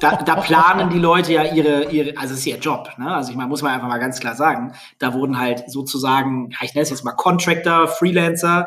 Da, 0.00 0.16
da 0.16 0.36
planen 0.36 0.90
die 0.90 0.98
Leute 0.98 1.32
ja 1.32 1.44
ihre, 1.44 1.90
ihre, 1.90 2.16
also 2.16 2.34
es 2.34 2.40
ist 2.40 2.46
ihr 2.46 2.58
Job, 2.58 2.90
ne? 2.98 3.14
Also 3.14 3.30
ich 3.30 3.36
meine, 3.36 3.48
muss 3.48 3.62
man 3.62 3.72
einfach 3.72 3.88
mal 3.88 3.98
ganz 3.98 4.20
klar 4.20 4.34
sagen, 4.34 4.72
da 4.98 5.14
wurden 5.14 5.38
halt 5.38 5.70
sozusagen, 5.70 6.50
ich 6.62 6.74
nenne 6.74 6.82
es 6.82 6.90
jetzt 6.90 7.04
mal 7.04 7.12
Contractor, 7.12 7.88
Freelancer, 7.88 8.66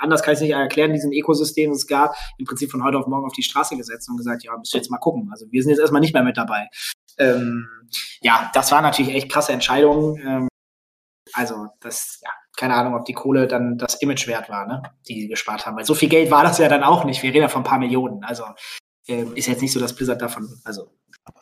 anders 0.00 0.22
kann 0.22 0.32
ich 0.32 0.38
es 0.38 0.42
nicht 0.42 0.52
erklären, 0.52 0.92
diesen 0.92 1.12
Ökosystem, 1.12 1.70
es 1.72 1.86
gab, 1.86 2.14
im 2.38 2.46
Prinzip 2.46 2.70
von 2.70 2.82
heute 2.84 2.98
auf 2.98 3.06
morgen 3.06 3.26
auf 3.26 3.32
die 3.32 3.42
Straße 3.42 3.76
gesetzt 3.76 4.08
und 4.08 4.16
gesagt, 4.16 4.44
ja, 4.44 4.56
müsst 4.56 4.74
ihr 4.74 4.78
jetzt 4.78 4.90
mal 4.90 4.98
gucken. 4.98 5.28
Also 5.30 5.46
wir 5.50 5.62
sind 5.62 5.70
jetzt 5.70 5.80
erstmal 5.80 6.00
nicht 6.00 6.14
mehr 6.14 6.22
mit 6.22 6.36
dabei. 6.36 6.68
Ähm, 7.18 7.68
ja, 8.20 8.50
das 8.54 8.72
war 8.72 8.82
natürlich 8.82 9.14
echt 9.14 9.30
krasse 9.30 9.52
Entscheidung. 9.52 10.18
Ähm, 10.18 10.48
also 11.32 11.68
das, 11.80 12.20
ja, 12.22 12.30
keine 12.56 12.74
Ahnung, 12.74 12.94
ob 12.94 13.04
die 13.04 13.12
Kohle 13.12 13.46
dann 13.46 13.78
das 13.78 13.96
Image 13.96 14.26
wert 14.26 14.48
war, 14.48 14.66
ne, 14.66 14.82
die 15.08 15.22
sie 15.22 15.28
gespart 15.28 15.66
haben. 15.66 15.76
Weil 15.76 15.84
so 15.84 15.94
viel 15.94 16.08
Geld 16.08 16.30
war 16.30 16.42
das 16.42 16.58
ja 16.58 16.68
dann 16.68 16.82
auch 16.82 17.04
nicht. 17.04 17.22
Wir 17.22 17.30
reden 17.30 17.42
ja 17.42 17.48
von 17.48 17.62
ein 17.62 17.66
paar 17.66 17.78
Millionen. 17.78 18.24
Also 18.24 18.44
ähm, 19.08 19.34
ist 19.34 19.46
jetzt 19.46 19.62
nicht 19.62 19.72
so, 19.72 19.80
dass 19.80 19.94
Blizzard 19.94 20.20
davon, 20.22 20.48
also 20.64 20.88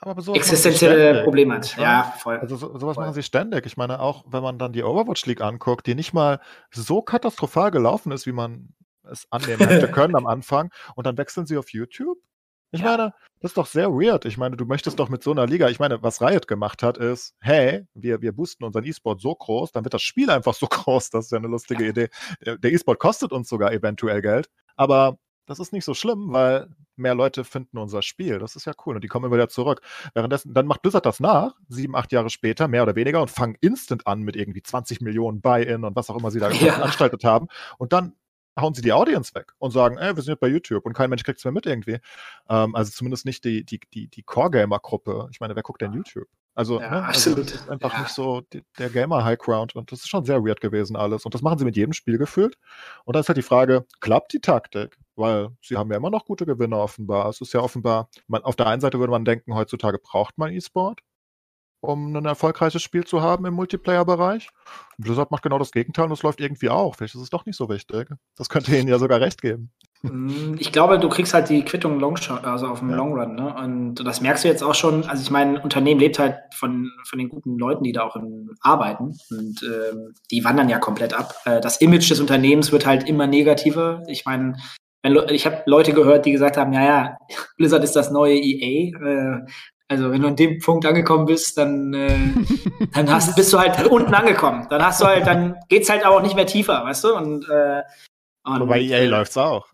Aber 0.00 0.20
sowas 0.20 0.38
existenzielle 0.38 1.22
Probleme 1.24 1.54
hat. 1.54 1.76
ne? 1.76 1.82
Ja, 1.82 2.14
voll. 2.18 2.38
Also 2.38 2.56
so, 2.56 2.78
sowas 2.78 2.94
Voll. 2.96 3.04
machen 3.04 3.14
sie 3.14 3.22
ständig. 3.22 3.66
Ich 3.66 3.76
meine, 3.76 4.00
auch 4.00 4.24
wenn 4.28 4.42
man 4.42 4.58
dann 4.58 4.72
die 4.72 4.82
Overwatch 4.82 5.26
League 5.26 5.40
anguckt, 5.40 5.86
die 5.86 5.94
nicht 5.94 6.12
mal 6.12 6.40
so 6.70 7.02
katastrophal 7.02 7.70
gelaufen 7.70 8.12
ist, 8.12 8.26
wie 8.26 8.32
man 8.32 8.70
es 9.10 9.26
annehmen 9.30 9.66
hätte 9.68 9.90
können 9.90 10.16
am 10.16 10.26
Anfang, 10.26 10.70
und 10.94 11.06
dann 11.06 11.16
wechseln 11.18 11.46
sie 11.46 11.56
auf 11.58 11.70
YouTube. 11.70 12.18
Ich 12.70 12.80
Ja. 12.80 12.86
meine, 12.96 13.14
das 13.40 13.52
ist 13.52 13.56
doch 13.56 13.66
sehr 13.66 13.90
weird. 13.92 14.24
Ich 14.24 14.36
meine, 14.36 14.56
du 14.56 14.64
möchtest 14.64 14.98
doch 14.98 15.08
mit 15.08 15.22
so 15.22 15.30
einer 15.30 15.46
Liga, 15.46 15.68
ich 15.68 15.78
meine, 15.78 16.02
was 16.02 16.20
Riot 16.20 16.48
gemacht 16.48 16.82
hat, 16.82 16.98
ist, 16.98 17.34
hey, 17.40 17.86
wir, 17.94 18.20
wir 18.20 18.32
boosten 18.32 18.64
unseren 18.64 18.84
E-Sport 18.84 19.20
so 19.20 19.32
groß, 19.34 19.70
dann 19.72 19.84
wird 19.84 19.94
das 19.94 20.02
Spiel 20.02 20.28
einfach 20.30 20.54
so 20.54 20.66
groß. 20.70 21.10
Das 21.10 21.26
ist 21.26 21.30
ja 21.30 21.38
eine 21.38 21.46
lustige 21.48 21.86
Idee. 21.86 22.08
Der 22.44 22.56
der 22.58 22.72
E-Sport 22.72 22.98
kostet 22.98 23.30
uns 23.32 23.48
sogar 23.48 23.72
eventuell 23.72 24.22
Geld, 24.22 24.48
aber 24.76 25.18
das 25.46 25.58
ist 25.60 25.72
nicht 25.72 25.84
so 25.84 25.94
schlimm, 25.94 26.32
weil 26.32 26.68
mehr 26.96 27.14
Leute 27.14 27.44
finden 27.44 27.78
unser 27.78 28.02
Spiel. 28.02 28.38
Das 28.38 28.56
ist 28.56 28.64
ja 28.66 28.72
cool 28.86 28.94
und 28.94 29.02
die 29.04 29.08
kommen 29.08 29.26
immer 29.26 29.34
wieder 29.34 29.48
zurück. 29.48 29.80
Währenddessen, 30.14 30.54
dann 30.54 30.66
macht 30.66 30.82
Blizzard 30.82 31.06
das 31.06 31.20
nach, 31.20 31.54
sieben, 31.68 31.96
acht 31.96 32.12
Jahre 32.12 32.30
später, 32.30 32.68
mehr 32.68 32.82
oder 32.82 32.94
weniger, 32.94 33.20
und 33.20 33.30
fangen 33.30 33.56
instant 33.60 34.06
an 34.06 34.22
mit 34.22 34.36
irgendwie 34.36 34.62
20 34.62 35.00
Millionen 35.00 35.40
Buy-in 35.40 35.84
und 35.84 35.96
was 35.96 36.10
auch 36.10 36.16
immer 36.16 36.30
sie 36.30 36.40
da 36.40 36.50
Ja. 36.64 36.72
veranstaltet 36.74 37.24
haben. 37.24 37.48
Und 37.78 37.92
dann 37.92 38.14
hauen 38.58 38.74
sie 38.74 38.82
die 38.82 38.92
Audience 38.92 39.34
weg 39.34 39.52
und 39.58 39.70
sagen, 39.72 39.98
ey, 39.98 40.14
wir 40.16 40.22
sind 40.22 40.32
jetzt 40.32 40.40
bei 40.40 40.48
YouTube 40.48 40.84
und 40.86 40.92
kein 40.92 41.10
Mensch 41.10 41.22
kriegt 41.24 41.38
es 41.38 41.44
mehr 41.44 41.52
mit 41.52 41.66
irgendwie. 41.66 41.98
Ähm, 42.48 42.74
also 42.74 42.90
zumindest 42.92 43.24
nicht 43.26 43.44
die, 43.44 43.64
die, 43.64 43.80
die, 43.92 44.08
die 44.08 44.22
Core-Gamer-Gruppe. 44.22 45.28
Ich 45.32 45.40
meine, 45.40 45.54
wer 45.56 45.62
guckt 45.62 45.82
denn 45.82 45.92
YouTube? 45.92 46.28
Also, 46.56 46.80
Ja, 46.80 46.88
ne, 46.90 46.96
also 47.04 47.30
absolut. 47.30 47.52
das 47.52 47.60
ist 47.62 47.68
einfach 47.70 47.92
Ja. 47.94 48.00
nicht 48.02 48.10
so 48.10 48.42
der 48.78 48.90
Gamer-High-Ground 48.90 49.74
und 49.74 49.90
das 49.90 50.00
ist 50.00 50.08
schon 50.08 50.24
sehr 50.24 50.44
weird 50.44 50.60
gewesen 50.60 50.94
alles. 50.96 51.24
Und 51.24 51.34
das 51.34 51.42
machen 51.42 51.58
sie 51.58 51.64
mit 51.64 51.76
jedem 51.76 51.92
Spiel 51.92 52.16
gefühlt. 52.16 52.56
Und 53.04 53.16
da 53.16 53.20
ist 53.20 53.28
halt 53.28 53.38
die 53.38 53.42
Frage, 53.42 53.86
klappt 54.00 54.32
die 54.32 54.40
Taktik? 54.40 54.96
Weil 55.16 55.48
sie 55.60 55.76
haben 55.76 55.90
ja 55.90 55.96
immer 55.96 56.10
noch 56.10 56.24
gute 56.24 56.46
Gewinner 56.46 56.78
offenbar. 56.78 57.28
Es 57.28 57.40
ist 57.40 57.52
ja 57.54 57.60
offenbar, 57.60 58.08
man, 58.28 58.42
auf 58.44 58.56
der 58.56 58.66
einen 58.68 58.80
Seite 58.80 58.98
würde 59.00 59.10
man 59.10 59.24
denken, 59.24 59.54
heutzutage 59.54 59.98
braucht 59.98 60.38
man 60.38 60.52
E-Sport, 60.52 61.00
um 61.88 62.14
ein 62.14 62.24
erfolgreiches 62.24 62.82
Spiel 62.82 63.04
zu 63.04 63.22
haben 63.22 63.44
im 63.46 63.54
Multiplayer-Bereich. 63.54 64.48
Blizzard 64.98 65.30
macht 65.30 65.42
genau 65.42 65.58
das 65.58 65.70
Gegenteil 65.72 66.06
und 66.06 66.12
es 66.12 66.22
läuft 66.22 66.40
irgendwie 66.40 66.70
auch. 66.70 66.96
Vielleicht 66.96 67.14
ist 67.14 67.20
es 67.20 67.30
doch 67.30 67.46
nicht 67.46 67.56
so 67.56 67.68
wichtig. 67.68 68.08
Das 68.36 68.48
könnte 68.48 68.76
ihnen 68.76 68.88
ja 68.88 68.98
sogar 68.98 69.20
recht 69.20 69.42
geben. 69.42 69.70
Mm, 70.02 70.54
Ich 70.58 70.72
glaube, 70.72 70.98
du 70.98 71.08
kriegst 71.08 71.34
halt 71.34 71.48
die 71.48 71.64
Quittung 71.64 71.98
long 71.98 72.16
also 72.42 72.66
auf 72.68 72.80
dem 72.80 72.90
Ja. 72.90 72.96
Long 72.96 73.18
Run, 73.18 73.34
ne? 73.34 73.54
Und 73.54 73.94
das 74.06 74.20
merkst 74.20 74.44
du 74.44 74.48
jetzt 74.48 74.62
auch 74.62 74.74
schon. 74.74 75.04
Also 75.04 75.22
ich 75.22 75.30
meine, 75.30 75.58
ein 75.58 75.62
Unternehmen 75.64 76.00
lebt 76.00 76.18
halt 76.18 76.36
von, 76.54 76.90
von 77.08 77.18
den 77.18 77.28
guten 77.28 77.58
Leuten, 77.58 77.84
die 77.84 77.92
da 77.92 78.02
auch 78.02 78.16
in, 78.16 78.50
arbeiten. 78.60 79.16
Und 79.30 79.62
ähm, 79.62 80.14
die 80.30 80.44
wandern 80.44 80.68
ja 80.68 80.78
komplett 80.78 81.14
ab. 81.14 81.34
Äh, 81.44 81.60
das 81.60 81.78
Image 81.80 82.10
des 82.10 82.20
Unternehmens 82.20 82.72
wird 82.72 82.86
halt 82.86 83.08
immer 83.08 83.26
negativer. 83.26 84.02
Ich 84.06 84.24
meine, 84.26 84.56
ich 85.30 85.44
habe 85.44 85.62
Leute 85.66 85.92
gehört, 85.92 86.24
die 86.24 86.32
gesagt 86.32 86.56
haben, 86.56 86.72
ja, 86.72 86.84
ja, 86.84 87.16
Blizzard 87.56 87.84
ist 87.84 87.96
das 87.96 88.10
neue 88.10 88.36
EA. 88.36 88.96
Äh, 88.98 89.46
also 89.88 90.10
wenn 90.10 90.22
du 90.22 90.28
an 90.28 90.36
dem 90.36 90.60
Punkt 90.60 90.86
angekommen 90.86 91.26
bist, 91.26 91.58
dann, 91.58 91.92
äh, 91.92 92.18
dann 92.94 93.12
hast, 93.12 93.36
bist 93.36 93.52
du 93.52 93.58
halt 93.58 93.86
unten 93.86 94.14
angekommen. 94.14 94.66
Dann 94.70 94.84
hast 94.84 95.00
du 95.00 95.06
halt, 95.06 95.26
dann 95.26 95.56
geht's 95.68 95.90
halt 95.90 96.06
auch 96.06 96.22
nicht 96.22 96.36
mehr 96.36 96.46
tiefer, 96.46 96.84
weißt 96.84 97.04
du? 97.04 97.14
Und, 97.14 97.48
äh, 97.48 97.82
und 98.46 98.56
Aber 98.56 98.66
bei 98.66 98.80
EA 98.80 98.98
äh, 98.98 99.06
läuft's 99.06 99.36
auch. 99.38 99.66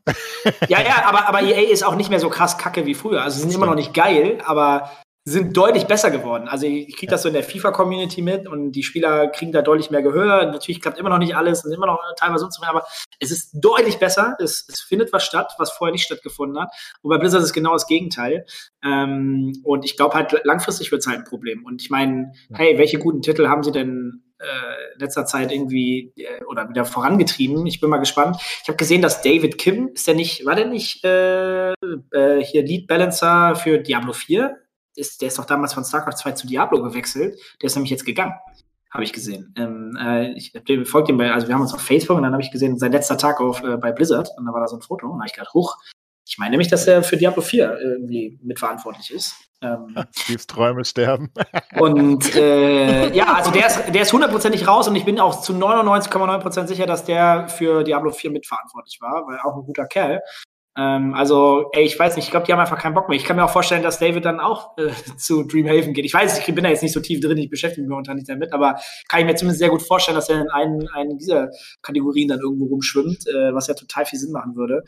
ja, 0.68 0.80
ja, 0.80 1.04
aber, 1.04 1.28
aber 1.28 1.42
EA 1.42 1.70
ist 1.70 1.84
auch 1.84 1.96
nicht 1.96 2.10
mehr 2.10 2.20
so 2.20 2.28
krass 2.28 2.56
kacke 2.56 2.86
wie 2.86 2.94
früher. 2.94 3.22
Also 3.22 3.36
sie 3.36 3.42
sind 3.42 3.54
immer 3.54 3.66
noch 3.66 3.74
nicht 3.74 3.94
geil, 3.94 4.38
aber 4.44 4.90
sind 5.30 5.56
deutlich 5.56 5.86
besser 5.86 6.10
geworden. 6.10 6.48
Also 6.48 6.66
ich, 6.66 6.96
kriege 6.96 7.10
das 7.10 7.22
so 7.22 7.28
in 7.28 7.34
der 7.34 7.44
FIFA-Community 7.44 8.22
mit 8.22 8.48
und 8.48 8.72
die 8.72 8.82
Spieler 8.82 9.28
kriegen 9.28 9.52
da 9.52 9.62
deutlich 9.62 9.90
mehr 9.90 10.02
Gehör. 10.02 10.46
Natürlich 10.46 10.80
klappt 10.80 10.98
immer 10.98 11.10
noch 11.10 11.18
nicht 11.18 11.36
alles 11.36 11.64
und 11.64 11.70
sind 11.70 11.76
immer 11.76 11.86
noch 11.86 12.00
teilweise 12.16 12.44
unzufrieden, 12.44 12.76
aber 12.76 12.86
es 13.18 13.30
ist 13.30 13.52
deutlich 13.52 13.98
besser. 13.98 14.36
Es, 14.40 14.66
es 14.68 14.80
findet 14.80 15.12
was 15.12 15.24
statt, 15.24 15.52
was 15.58 15.70
vorher 15.70 15.92
nicht 15.92 16.04
stattgefunden 16.04 16.60
hat. 16.60 16.70
Und 17.02 17.10
bei 17.10 17.18
Blizzard 17.18 17.40
ist 17.40 17.48
es 17.48 17.52
genau 17.52 17.72
das 17.72 17.86
Gegenteil. 17.86 18.44
Ähm, 18.82 19.52
und 19.62 19.84
ich 19.84 19.96
glaube 19.96 20.14
halt, 20.14 20.34
langfristig 20.44 20.90
wird 20.90 21.00
es 21.00 21.06
halt 21.06 21.18
ein 21.18 21.24
Problem. 21.24 21.64
Und 21.64 21.82
ich 21.82 21.90
meine, 21.90 22.32
hey, 22.52 22.78
welche 22.78 22.98
guten 22.98 23.22
Titel 23.22 23.48
haben 23.48 23.62
sie 23.62 23.72
denn 23.72 24.22
äh, 24.38 24.94
in 24.94 25.00
letzter 25.00 25.26
Zeit 25.26 25.52
irgendwie 25.52 26.12
äh, 26.16 26.44
oder 26.44 26.68
wieder 26.68 26.84
vorangetrieben? 26.84 27.66
Ich 27.66 27.80
bin 27.80 27.90
mal 27.90 27.98
gespannt. 27.98 28.36
Ich 28.62 28.68
habe 28.68 28.76
gesehen, 28.76 29.02
dass 29.02 29.22
David 29.22 29.58
Kim, 29.58 29.90
ist 29.94 30.06
der 30.06 30.14
nicht, 30.14 30.44
war 30.44 30.56
der 30.56 30.66
nicht 30.66 31.04
äh, 31.04 31.72
äh, 31.72 32.42
hier 32.42 32.62
Lead 32.62 32.86
Balancer 32.86 33.54
für 33.54 33.78
Diablo 33.78 34.12
4? 34.12 34.56
Ist, 35.00 35.20
der 35.20 35.28
ist 35.28 35.38
doch 35.38 35.46
damals 35.46 35.74
von 35.74 35.84
StarCraft 35.84 36.16
2 36.16 36.32
zu 36.32 36.46
Diablo 36.46 36.82
gewechselt. 36.82 37.38
Der 37.60 37.66
ist 37.66 37.74
nämlich 37.74 37.90
jetzt 37.90 38.04
gegangen. 38.04 38.34
Habe 38.90 39.04
ich 39.04 39.12
gesehen. 39.12 39.54
Ähm, 39.56 39.96
äh, 40.00 40.32
ich 40.32 40.52
folgt 40.84 41.08
ihm 41.08 41.16
bei, 41.16 41.32
also 41.32 41.46
wir 41.46 41.54
haben 41.54 41.62
uns 41.62 41.72
auf 41.72 41.80
Facebook 41.80 42.16
und 42.16 42.24
dann 42.24 42.32
habe 42.32 42.42
ich 42.42 42.50
gesehen, 42.50 42.76
sein 42.78 42.92
letzter 42.92 43.16
Tag 43.16 43.40
auf, 43.40 43.62
äh, 43.62 43.76
bei 43.76 43.92
Blizzard 43.92 44.30
und 44.36 44.46
da 44.46 44.52
war 44.52 44.60
da 44.60 44.66
so 44.66 44.76
ein 44.76 44.82
Foto 44.82 45.06
und 45.06 45.12
da 45.12 45.18
habe 45.20 45.26
ich 45.28 45.32
gedacht, 45.32 45.54
hoch, 45.54 45.76
ich 46.30 46.38
meine 46.38 46.52
nämlich, 46.52 46.68
dass 46.68 46.86
er 46.86 47.02
für 47.02 47.16
Diablo 47.16 47.42
4 47.42 47.78
irgendwie 47.80 48.38
mitverantwortlich 48.42 49.10
ist. 49.10 49.34
Ähm, 49.62 49.96
Steves 50.16 50.46
Träume 50.46 50.84
sterben. 50.84 51.30
und 51.78 52.34
äh, 52.36 53.12
ja, 53.12 53.34
also 53.34 53.50
der 53.50 53.66
ist, 53.66 53.94
der 53.94 54.02
ist 54.02 54.12
hundertprozentig 54.12 54.66
raus 54.66 54.86
und 54.86 54.94
ich 54.96 55.04
bin 55.04 55.18
auch 55.18 55.40
zu 55.40 55.52
99,9% 55.52 56.66
sicher, 56.66 56.86
dass 56.86 57.04
der 57.04 57.48
für 57.48 57.82
Diablo 57.82 58.12
4 58.12 58.30
mitverantwortlich 58.30 59.00
war, 59.00 59.26
weil 59.26 59.38
auch 59.40 59.56
ein 59.56 59.64
guter 59.64 59.86
Kerl. 59.86 60.22
Ähm, 60.76 61.14
also, 61.14 61.68
ey, 61.72 61.84
ich 61.84 61.98
weiß 61.98 62.16
nicht, 62.16 62.26
ich 62.26 62.30
glaube, 62.30 62.46
die 62.46 62.52
haben 62.52 62.60
einfach 62.60 62.78
keinen 62.78 62.94
Bock 62.94 63.08
mehr. 63.08 63.16
Ich 63.16 63.24
kann 63.24 63.36
mir 63.36 63.44
auch 63.44 63.50
vorstellen, 63.50 63.82
dass 63.82 63.98
David 63.98 64.24
dann 64.24 64.40
auch 64.40 64.76
äh, 64.78 64.90
zu 65.16 65.42
Dreamhaven 65.42 65.92
geht. 65.94 66.04
Ich 66.04 66.14
weiß, 66.14 66.38
ich 66.38 66.54
bin 66.54 66.62
da 66.62 66.70
jetzt 66.70 66.82
nicht 66.82 66.92
so 66.92 67.00
tief 67.00 67.20
drin, 67.20 67.38
ich 67.38 67.50
beschäftige 67.50 67.82
mich 67.82 67.90
momentan 67.90 68.16
nicht 68.16 68.28
damit, 68.28 68.52
aber 68.52 68.78
kann 69.08 69.20
ich 69.20 69.26
mir 69.26 69.34
zumindest 69.34 69.58
sehr 69.58 69.70
gut 69.70 69.82
vorstellen, 69.82 70.14
dass 70.14 70.28
er 70.28 70.40
in 70.40 70.48
einen, 70.48 70.88
einen 70.88 71.18
dieser 71.18 71.50
Kategorien 71.82 72.28
dann 72.28 72.40
irgendwo 72.40 72.66
rumschwimmt, 72.66 73.26
äh, 73.26 73.52
was 73.52 73.66
ja 73.66 73.74
total 73.74 74.06
viel 74.06 74.18
Sinn 74.18 74.32
machen 74.32 74.54
würde. 74.54 74.84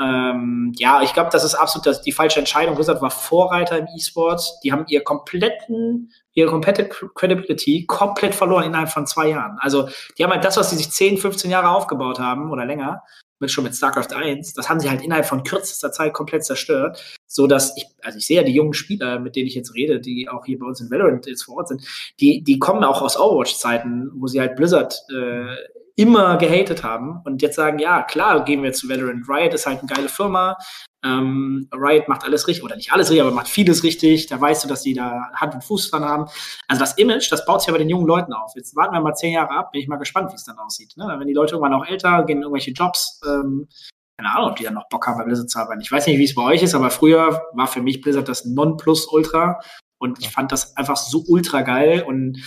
Ähm, 0.00 0.72
ja, 0.76 1.02
ich 1.02 1.12
glaube, 1.12 1.30
das 1.30 1.44
ist 1.44 1.54
absolut 1.54 1.86
das, 1.86 2.02
die 2.02 2.12
falsche 2.12 2.38
Entscheidung. 2.38 2.74
Blizzard 2.74 3.02
war 3.02 3.10
Vorreiter 3.10 3.78
im 3.78 3.86
E-Sport. 3.94 4.42
Die 4.64 4.72
haben 4.72 4.86
ihr 4.88 5.04
kompletten, 5.04 6.12
ihre 6.32 6.50
komplette 6.50 6.88
Credibility 6.88 7.84
komplett 7.86 8.34
verloren 8.34 8.64
innerhalb 8.64 8.88
von 8.88 9.06
zwei 9.06 9.28
Jahren. 9.28 9.58
Also, 9.60 9.88
die 10.16 10.24
haben 10.24 10.32
halt 10.32 10.44
das, 10.44 10.56
was 10.56 10.70
sie 10.70 10.76
sich 10.76 10.90
10, 10.90 11.18
15 11.18 11.50
Jahre 11.50 11.70
aufgebaut 11.70 12.18
haben 12.18 12.50
oder 12.50 12.64
länger, 12.64 13.02
mit 13.42 13.50
schon 13.50 13.64
mit 13.64 13.74
StarCraft 13.74 14.14
1, 14.14 14.54
das 14.54 14.70
haben 14.70 14.80
sie 14.80 14.88
halt 14.88 15.02
innerhalb 15.02 15.26
von 15.26 15.42
kürzester 15.42 15.92
Zeit 15.92 16.14
komplett 16.14 16.44
zerstört, 16.44 17.20
so 17.26 17.46
dass 17.46 17.76
ich, 17.76 17.86
also 18.00 18.16
ich 18.16 18.26
sehe 18.26 18.38
ja 18.38 18.42
die 18.42 18.54
jungen 18.54 18.72
Spieler, 18.72 19.18
mit 19.18 19.36
denen 19.36 19.48
ich 19.48 19.54
jetzt 19.54 19.74
rede, 19.74 20.00
die 20.00 20.28
auch 20.30 20.46
hier 20.46 20.58
bei 20.58 20.66
uns 20.66 20.80
in 20.80 20.90
Valorant 20.90 21.26
jetzt 21.26 21.42
vor 21.42 21.56
Ort 21.56 21.68
sind, 21.68 21.82
die, 22.20 22.42
die 22.42 22.58
kommen 22.58 22.84
auch 22.84 23.02
aus 23.02 23.18
Overwatch-Zeiten, 23.18 24.10
wo 24.14 24.26
sie 24.26 24.40
halt 24.40 24.56
Blizzard 24.56 25.04
äh, 25.14 25.56
immer 25.96 26.38
gehatet 26.38 26.82
haben 26.82 27.20
und 27.24 27.42
jetzt 27.42 27.56
sagen, 27.56 27.78
ja, 27.78 28.02
klar, 28.02 28.44
gehen 28.44 28.62
wir 28.62 28.72
zu 28.72 28.88
Valorant. 28.88 29.28
Riot 29.28 29.52
ist 29.52 29.66
halt 29.66 29.80
eine 29.80 29.88
geile 29.88 30.08
Firma. 30.08 30.56
Ähm, 31.04 31.68
Riot 31.72 32.08
macht 32.08 32.24
alles 32.24 32.46
richtig, 32.46 32.64
oder 32.64 32.76
nicht 32.76 32.92
alles 32.92 33.10
richtig, 33.10 33.22
aber 33.22 33.34
macht 33.34 33.48
vieles 33.48 33.82
richtig. 33.82 34.26
Da 34.26 34.40
weißt 34.40 34.64
du, 34.64 34.68
dass 34.68 34.82
die 34.82 34.94
da 34.94 35.30
Hand 35.34 35.54
und 35.54 35.64
Fuß 35.64 35.90
dran 35.90 36.04
haben. 36.04 36.26
Also 36.68 36.80
das 36.80 36.96
Image, 36.96 37.30
das 37.30 37.44
baut 37.44 37.60
sich 37.60 37.66
ja 37.66 37.72
bei 37.72 37.78
den 37.78 37.88
jungen 37.88 38.06
Leuten 38.06 38.32
auf. 38.32 38.52
Jetzt 38.54 38.76
warten 38.76 38.94
wir 38.94 39.00
mal 39.00 39.14
zehn 39.14 39.32
Jahre 39.32 39.50
ab, 39.50 39.72
bin 39.72 39.80
ich 39.80 39.88
mal 39.88 39.96
gespannt, 39.96 40.30
wie 40.30 40.36
es 40.36 40.44
dann 40.44 40.58
aussieht. 40.58 40.96
Ne? 40.96 41.14
Wenn 41.18 41.26
die 41.26 41.34
Leute 41.34 41.54
irgendwann 41.54 41.74
auch 41.74 41.86
älter, 41.86 42.24
gehen 42.24 42.38
in 42.38 42.42
irgendwelche 42.42 42.70
Jobs, 42.70 43.20
ähm, 43.26 43.68
keine 44.16 44.34
Ahnung, 44.34 44.50
ob 44.50 44.56
die 44.56 44.64
dann 44.64 44.74
noch 44.74 44.88
Bock 44.88 45.06
haben, 45.06 45.18
bei 45.18 45.24
Blizzard 45.24 45.50
zu 45.50 45.58
arbeiten. 45.58 45.80
Ich 45.80 45.90
weiß 45.90 46.06
nicht, 46.06 46.18
wie 46.18 46.24
es 46.24 46.34
bei 46.34 46.42
euch 46.42 46.62
ist, 46.62 46.74
aber 46.74 46.90
früher 46.90 47.42
war 47.54 47.66
für 47.66 47.82
mich 47.82 48.00
Blizzard 48.00 48.28
das 48.28 48.44
Nonplusultra 48.44 49.60
und 49.98 50.20
ich 50.20 50.28
fand 50.28 50.52
das 50.52 50.76
einfach 50.76 50.96
so 50.96 51.24
ultra 51.26 51.62
geil 51.62 52.04
und 52.06 52.38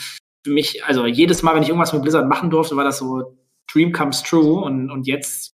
für 0.45 0.51
mich, 0.51 0.85
also 0.85 1.05
jedes 1.05 1.41
Mal, 1.41 1.55
wenn 1.55 1.63
ich 1.63 1.69
irgendwas 1.69 1.91
mit 1.91 2.03
Blizzard 2.03 2.27
machen 2.27 2.49
durfte, 2.49 2.75
war 2.77 2.83
das 2.83 2.99
so 2.99 3.37
Dream 3.71 3.91
comes 3.91 4.23
true 4.23 4.63
und, 4.63 4.91
und 4.91 5.07
jetzt 5.07 5.55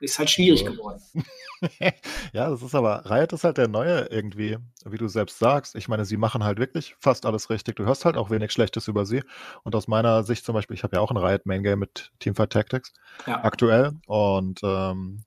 ist 0.00 0.18
halt 0.18 0.30
schwierig 0.30 0.64
geworden. 0.64 1.00
ja, 2.32 2.50
das 2.50 2.62
ist 2.62 2.74
aber, 2.74 3.08
Riot 3.10 3.32
ist 3.32 3.44
halt 3.44 3.58
der 3.58 3.68
Neue 3.68 4.06
irgendwie, 4.10 4.58
wie 4.84 4.96
du 4.98 5.08
selbst 5.08 5.38
sagst. 5.38 5.74
Ich 5.74 5.88
meine, 5.88 6.04
sie 6.04 6.16
machen 6.16 6.44
halt 6.44 6.58
wirklich 6.58 6.96
fast 7.00 7.26
alles 7.26 7.50
richtig. 7.50 7.76
Du 7.76 7.84
hörst 7.84 8.04
halt 8.04 8.16
auch 8.16 8.30
wenig 8.30 8.52
Schlechtes 8.52 8.88
über 8.88 9.06
sie. 9.06 9.22
Und 9.62 9.74
aus 9.74 9.88
meiner 9.88 10.22
Sicht 10.24 10.44
zum 10.44 10.54
Beispiel, 10.54 10.76
ich 10.76 10.82
habe 10.82 10.96
ja 10.96 11.02
auch 11.02 11.10
ein 11.10 11.16
Riot 11.16 11.46
Main 11.46 11.62
Game 11.62 11.78
mit 11.78 12.12
Teamfight 12.18 12.50
Tactics 12.50 12.92
Ja. 13.26 13.42
aktuell 13.44 13.92
und 14.06 14.60
ähm, 14.62 15.24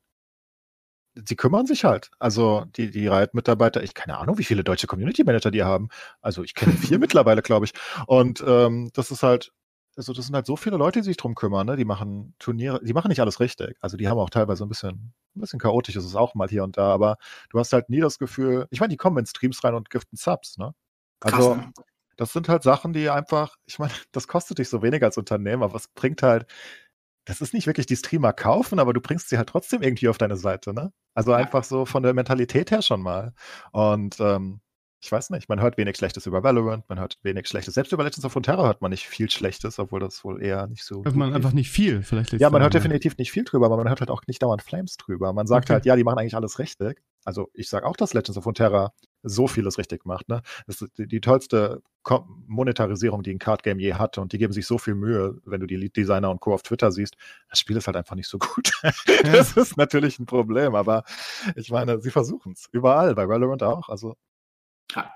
sie 1.26 1.36
kümmern 1.36 1.66
sich 1.66 1.84
halt. 1.84 2.12
Also 2.20 2.66
die, 2.76 2.92
die 2.92 3.08
Riot-Mitarbeiter, 3.08 3.84
ich 3.84 3.94
keine 3.94 4.18
Ahnung, 4.18 4.38
wie 4.38 4.44
viele 4.44 4.64
deutsche 4.64 4.88
Community-Manager 4.88 5.52
die 5.52 5.64
haben. 5.64 5.90
Also 6.22 6.44
ich 6.44 6.54
kenne 6.54 6.74
vier 6.74 7.00
mittlerweile, 7.00 7.42
glaube 7.42 7.66
ich. 7.66 7.74
Und 8.08 8.44
ähm, 8.46 8.92
das 8.94 9.12
ist 9.12 9.24
halt, 9.24 9.52
also 9.98 10.14
das 10.14 10.28
sind 10.28 10.36
halt 10.36 10.46
so 10.46 10.56
viele 10.56 10.78
Leute, 10.78 11.00
die 11.00 11.06
sich 11.06 11.18
drum 11.18 11.36
kümmern, 11.36 11.66
ne? 11.66 11.76
Die 11.76 11.86
machen 11.86 12.36
Turniere, 12.40 12.80
die 12.84 12.94
machen 12.94 13.10
nicht 13.10 13.20
alles 13.20 13.40
richtig. 13.40 13.78
Also 13.82 13.98
die 13.98 14.08
haben 14.08 14.20
auch 14.20 14.30
teilweise 14.30 14.64
ein 14.64 14.70
bisschen, 14.70 15.14
ein 15.36 15.42
bisschen 15.42 15.60
chaotisch 15.60 15.96
ist 15.96 16.06
es 16.06 16.16
auch 16.16 16.36
mal 16.36 16.48
hier 16.48 16.64
und 16.64 16.78
da, 16.78 16.94
aber 16.94 17.18
du 17.50 17.60
hast 17.60 17.74
halt 17.74 17.90
nie 17.90 18.00
das 18.00 18.20
Gefühl, 18.20 18.68
ich 18.70 18.80
meine, 18.80 18.92
die 18.92 18.98
kommen 18.98 19.18
in 19.18 19.26
Streams 19.26 19.64
rein 19.64 19.74
und 19.74 19.90
giften 19.90 20.16
Subs, 20.18 20.58
ne? 20.58 20.74
Also 21.20 21.56
Krass, 21.56 21.66
ne? 21.66 21.74
das 22.16 22.34
sind 22.34 22.48
halt 22.48 22.64
Sachen, 22.64 22.94
die 22.94 23.10
einfach, 23.10 23.56
ich 23.66 23.80
meine, 23.80 23.92
das 24.12 24.28
kostet 24.28 24.60
dich 24.60 24.70
so 24.70 24.82
wenig 24.82 25.04
als 25.04 25.18
Unternehmer, 25.18 25.66
aber 25.66 25.76
es 25.76 25.88
bringt 25.88 26.22
halt, 26.22 26.46
das 27.26 27.42
ist 27.42 27.54
nicht 27.54 27.68
wirklich 27.68 27.88
die 27.88 27.98
Streamer 27.98 28.34
kaufen, 28.34 28.80
aber 28.80 28.94
du 28.94 29.02
bringst 29.02 29.30
sie 29.30 29.38
halt 29.38 29.50
trotzdem 29.50 29.82
irgendwie 29.82 30.08
auf 30.10 30.18
deine 30.18 30.38
Seite, 30.38 30.74
ne? 30.74 30.94
Also 31.14 31.34
einfach 31.34 31.64
so 31.64 31.86
von 31.86 32.04
der 32.04 32.14
Mentalität 32.14 32.72
her 32.72 32.82
schon 32.82 33.02
mal. 33.02 33.34
Und 33.72 34.20
ähm, 34.20 34.62
ich 35.08 35.12
weiß 35.14 35.30
nicht, 35.30 35.48
man 35.48 35.62
hört 35.62 35.78
wenig 35.78 35.96
Schlechtes 35.96 36.26
über 36.26 36.44
Valorant, 36.44 36.84
man 36.90 37.00
hört 37.00 37.18
wenig 37.24 37.48
Schlechtes. 37.48 37.76
Selbst 37.76 37.94
über 37.94 38.04
Legends 38.04 38.26
of 38.26 38.36
Runeterra 38.36 38.66
hört 38.66 38.82
man 38.82 38.92
nicht 38.92 39.08
viel 39.08 39.30
Schlechtes, 39.30 39.80
obwohl 39.80 40.02
das 40.02 40.22
wohl 40.26 40.44
eher 40.44 40.68
nicht 40.68 40.84
so. 40.84 41.06
Hört 41.06 41.16
man 41.16 41.34
einfach 41.34 41.54
nicht 41.54 41.72
viel, 41.72 42.04
vielleicht 42.04 42.34
Ja, 42.34 42.50
man 42.50 42.62
hört 42.62 42.74
definitiv 42.74 43.18
nicht 43.18 43.32
viel 43.32 43.46
drüber, 43.46 43.68
aber 43.68 43.78
man 43.78 43.88
hört 43.88 44.02
halt 44.02 44.10
auch 44.12 44.24
nicht 44.28 44.44
dauernd 44.44 44.62
Flames 44.62 44.98
drüber. 44.98 45.32
Man 45.32 45.48
sagt 45.48 45.68
Okay. 45.68 45.74
halt, 45.76 45.86
ja, 45.86 45.96
die 45.96 46.04
machen 46.04 46.20
eigentlich 46.20 46.36
alles 46.36 46.60
richtig. 46.60 47.02
Also 47.24 47.50
ich 47.54 47.70
sage 47.70 47.86
auch, 47.86 47.96
dass 47.96 48.14
Legends 48.14 48.38
of 48.38 48.46
Runeterra 48.46 48.92
so 49.24 49.48
vieles 49.48 49.78
richtig 49.78 50.06
macht. 50.06 50.28
Ne? 50.28 50.42
Das 50.66 50.82
ist 50.82 50.98
die, 50.98 51.08
die 51.08 51.22
tollste 51.22 51.82
Monetarisierung, 52.48 53.24
die 53.24 53.32
ein 53.32 53.40
Card 53.40 53.64
Game 53.64 53.80
je 53.80 53.94
hatte. 53.94 54.22
Und 54.22 54.32
die 54.34 54.38
geben 54.38 54.54
sich 54.54 54.66
so 54.68 54.78
viel 54.78 54.96
Mühe, 54.96 55.40
wenn 55.46 55.60
du 55.60 55.68
die 55.68 55.76
Lead 55.76 55.96
Designer 55.96 56.30
und 56.32 56.40
Co. 56.40 56.54
auf 56.54 56.64
Twitter 56.64 56.92
siehst. 56.92 57.16
Das 57.50 57.60
Spiel 57.60 57.76
ist 57.78 57.88
halt 57.88 57.98
einfach 57.98 58.16
nicht 58.16 58.28
so 58.30 58.38
gut. 58.38 58.72
Ja. 59.26 59.32
Das 59.32 59.56
ist 59.58 59.78
natürlich 59.78 60.20
ein 60.20 60.26
Problem, 60.26 60.76
aber 60.76 61.04
ich 61.56 61.70
meine, 61.72 62.00
sie 62.02 62.12
versuchen 62.12 62.54
es. 62.54 62.68
Überall, 62.72 63.16
bei 63.16 63.28
Valorant 63.28 63.64
auch. 63.64 63.90
Also 63.90 64.16
ja. 64.96 65.12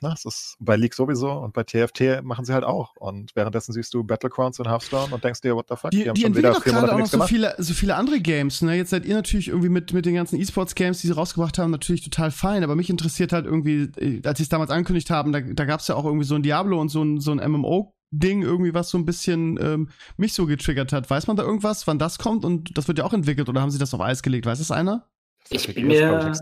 Na, 0.00 0.12
es 0.12 0.24
ist 0.24 0.56
bei 0.58 0.76
League 0.76 0.92
sowieso 0.92 1.30
und 1.30 1.54
bei 1.54 1.62
TFT 1.62 2.22
machen 2.22 2.44
sie 2.44 2.52
halt 2.52 2.64
auch. 2.64 2.94
Und 2.96 3.34
währenddessen 3.34 3.72
siehst 3.72 3.94
du 3.94 4.04
Battlegrounds 4.04 4.58
und 4.58 4.68
Hearthstone 4.68 5.14
und 5.14 5.22
denkst 5.22 5.40
dir, 5.40 5.54
what 5.54 5.66
the 5.68 5.76
fuck? 5.76 5.92
Die, 5.92 6.02
die 6.02 6.08
haben 6.08 6.14
die 6.14 6.22
schon 6.22 6.36
wieder 6.36 6.60
vier 6.60 6.72
Monate 6.74 6.94
auch 6.94 6.98
noch 6.98 7.06
so 7.06 7.22
viele, 7.22 7.54
so 7.58 7.72
viele 7.72 7.94
andere 7.94 8.20
Games. 8.20 8.60
Ne? 8.60 8.74
Jetzt 8.76 8.90
seid 8.90 9.06
ihr 9.06 9.14
natürlich 9.14 9.48
irgendwie 9.48 9.68
mit, 9.68 9.92
mit 9.92 10.04
den 10.04 10.14
ganzen 10.14 10.38
E-Sports-Games, 10.38 11.00
die 11.00 11.06
sie 11.06 11.14
rausgebracht 11.14 11.58
haben, 11.58 11.70
natürlich 11.70 12.02
total 12.02 12.32
fein. 12.32 12.64
Aber 12.64 12.74
mich 12.74 12.90
interessiert 12.90 13.32
halt 13.32 13.46
irgendwie, 13.46 13.84
äh, 13.96 14.20
als 14.26 14.38
sie 14.38 14.42
es 14.42 14.48
damals 14.48 14.70
angekündigt 14.70 15.10
haben, 15.10 15.32
da, 15.32 15.40
da 15.40 15.64
gab 15.64 15.80
es 15.80 15.88
ja 15.88 15.94
auch 15.94 16.04
irgendwie 16.04 16.26
so 16.26 16.34
ein 16.34 16.42
Diablo 16.42 16.80
und 16.80 16.88
so 16.88 17.02
ein, 17.02 17.20
so 17.20 17.30
ein 17.30 17.38
MMO 17.50 17.94
Ding 18.10 18.42
irgendwie, 18.42 18.74
was 18.74 18.90
so 18.90 18.98
ein 18.98 19.04
bisschen 19.04 19.58
ähm, 19.60 19.88
mich 20.16 20.34
so 20.34 20.46
getriggert 20.46 20.92
hat. 20.92 21.08
Weiß 21.08 21.26
man 21.26 21.36
da 21.36 21.42
irgendwas, 21.44 21.86
wann 21.86 21.98
das 21.98 22.18
kommt? 22.18 22.44
Und 22.44 22.76
das 22.76 22.88
wird 22.88 22.98
ja 22.98 23.04
auch 23.04 23.12
entwickelt 23.12 23.48
oder 23.48 23.60
haben 23.60 23.70
sie 23.70 23.78
das 23.78 23.94
auf 23.94 24.00
Eis 24.00 24.22
gelegt? 24.22 24.46
Weiß 24.46 24.58
das 24.58 24.70
einer? 24.70 25.08
Ich 25.50 25.74
bin 25.74 25.86
mir, 25.86 26.32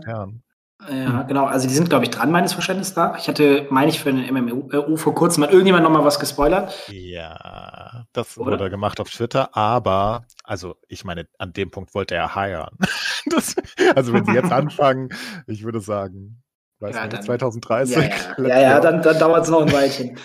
ja, 0.89 1.23
genau. 1.23 1.45
Also 1.45 1.67
die 1.67 1.73
sind, 1.73 1.89
glaube 1.89 2.05
ich, 2.05 2.11
dran, 2.11 2.31
meines 2.31 2.53
Verständnisses 2.53 2.93
da. 2.93 3.15
Ich 3.17 3.27
hatte, 3.27 3.67
meine 3.69 3.89
ich, 3.89 3.99
für 3.99 4.09
eine 4.09 4.29
MMU 4.31 4.97
vor 4.97 5.15
kurzem 5.15 5.43
hat 5.43 5.51
irgendjemand 5.51 5.83
noch 5.83 5.91
mal 5.91 6.03
was 6.03 6.19
gespoilert. 6.19 6.89
Ja, 6.89 8.05
das 8.11 8.37
Oder? 8.37 8.51
wurde 8.51 8.69
gemacht 8.69 8.99
auf 8.99 9.09
Twitter, 9.09 9.55
aber, 9.55 10.25
also 10.43 10.75
ich 10.87 11.05
meine, 11.05 11.27
an 11.37 11.53
dem 11.53 11.71
Punkt 11.71 11.93
wollte 11.93 12.15
er 12.15 12.35
heiern. 12.35 12.77
Das, 13.25 13.55
also 13.95 14.11
wenn 14.11 14.25
sie 14.25 14.33
jetzt 14.33 14.51
anfangen, 14.51 15.07
ich 15.47 15.63
würde 15.63 15.79
sagen, 15.79 16.43
weiß 16.79 16.93
ja, 16.93 17.03
nicht, 17.03 17.13
dann, 17.13 17.23
2030. 17.23 17.95
Ja, 17.95 18.01
ja, 18.03 18.09
ja, 18.47 18.61
ja 18.61 18.79
dann, 18.81 19.01
dann 19.01 19.17
dauert 19.17 19.43
es 19.43 19.49
noch 19.49 19.61
ein 19.61 19.71
Weilchen. 19.71 20.19